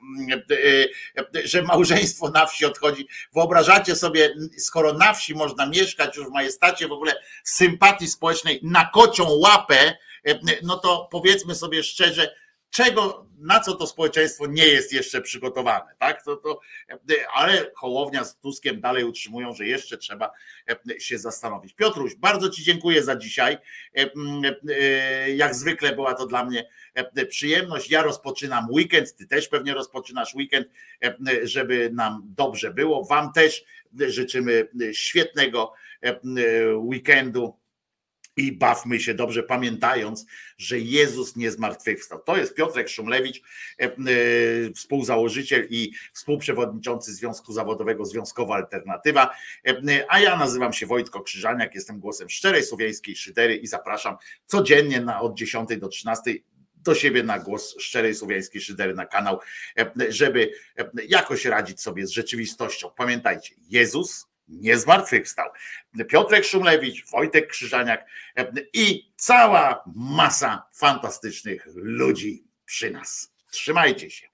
że 1.44 1.62
małżeństwo 1.62 2.30
na 2.30 2.46
wsi 2.46 2.66
odchodzi. 2.66 3.08
Wyobrażacie 3.34 3.96
sobie, 3.96 4.36
skoro 4.58 4.94
na 4.94 5.14
wsi 5.14 5.36
można 5.36 5.66
mieszkać 5.66 6.18
już 6.18 6.28
w 6.28 6.32
majestacie 6.32 6.88
w 6.88 6.92
ogóle 6.92 7.16
sympatii 7.44 8.08
społecznej 8.08 8.60
na 8.64 8.90
kocią 8.94 9.30
łapę, 9.30 9.94
no 10.64 10.78
to 10.78 11.08
powiedzmy 11.12 11.56
sobie 11.56 11.84
szczerze, 11.84 12.36
czego, 12.74 13.26
na 13.38 13.60
co 13.60 13.76
to 13.76 13.88
społeczeństwo 13.88 14.48
nie 14.48 14.66
jest 14.66 14.94
jeszcze 14.94 15.22
przygotowane, 15.22 15.96
tak? 16.00 16.24
To, 16.24 16.36
to, 16.36 16.60
ale 17.34 17.72
Hołownia 17.76 18.24
z 18.24 18.40
Tuskiem 18.40 18.82
dalej 18.82 19.04
utrzymują, 19.04 19.54
że 19.54 19.66
jeszcze 19.66 19.98
trzeba 19.98 20.32
się 21.00 21.20
zastanowić. 21.20 21.74
Piotruś, 21.74 22.16
bardzo 22.16 22.50
Ci 22.50 22.64
dziękuję 22.64 23.04
za 23.04 23.16
dzisiaj. 23.16 23.58
Jak 25.36 25.56
zwykle 25.56 25.96
była 25.96 26.14
to 26.14 26.26
dla 26.26 26.46
mnie 26.46 26.70
przyjemność. 27.30 27.92
Ja 27.92 28.02
rozpoczynam 28.02 28.68
weekend, 28.70 29.16
Ty 29.16 29.28
też 29.28 29.48
pewnie 29.48 29.74
rozpoczynasz 29.74 30.36
weekend, 30.36 30.68
żeby 31.44 31.90
nam 31.94 32.22
dobrze 32.26 32.74
było. 32.74 33.06
Wam 33.06 33.34
też 33.34 33.64
życzymy 34.08 34.68
świetnego 34.94 35.74
weekendu 36.76 37.58
i 38.38 38.52
bawmy 38.52 39.00
się 39.00 39.14
dobrze, 39.14 39.44
pamiętając, 39.44 40.26
że 40.58 40.80
Jezus 40.80 41.36
nie 41.36 41.52
zmartwychwstał. 41.52 42.20
To 42.20 42.38
jest 42.38 42.56
Piotrek 42.56 42.90
Szumlewicz, 42.90 43.42
e, 43.80 43.84
e, 43.84 43.94
współzałożyciel 44.76 45.68
i 45.70 45.92
współprzewodniczący 46.14 47.14
Związku 47.14 47.54
Zawodowego 47.54 48.06
Związkowa 48.06 48.56
Alternatywa, 48.56 49.36
e, 49.68 50.06
a 50.10 50.20
ja 50.20 50.38
nazywam 50.38 50.74
się 50.74 50.86
Wojtko 50.86 51.22
Krzyżaniak, 51.22 51.76
jestem 51.76 52.00
głosem 52.00 52.30
szczerej 52.30 52.64
słowiańskiej 52.64 53.16
szydery 53.16 53.56
i 53.56 53.68
zapraszam 53.68 54.16
codziennie 54.46 55.02
na 55.02 55.22
od 55.22 55.38
10 55.38 55.78
do 55.78 55.88
13 55.88 56.34
do 56.76 56.96
siebie 56.96 57.24
na 57.24 57.40
głos 57.40 57.76
szczerej 57.80 58.16
słowiańskiej 58.16 58.62
szydery 58.62 58.94
na 58.94 59.06
kanał, 59.06 59.40
żeby 60.10 60.52
jakoś 61.08 61.46
radzić 61.46 61.82
sobie 61.82 62.08
z 62.08 62.10
rzeczywistością. 62.10 62.90
Pamiętajcie, 62.98 63.56
Jezus 63.70 64.28
nie 64.48 64.78
zmartwychwstał. 64.78 65.50
Piotrek 66.10 66.46
Szumlewicz, 66.46 67.12
Wojtek 67.12 67.48
Krzyżaniak 67.48 68.06
i 68.74 69.14
cała 69.16 69.84
masa 69.96 70.68
fantastycznych 70.74 71.68
ludzi 71.76 72.44
przy 72.66 72.92
nas. 72.92 73.34
Trzymajcie 73.52 74.12
się. 74.12 74.33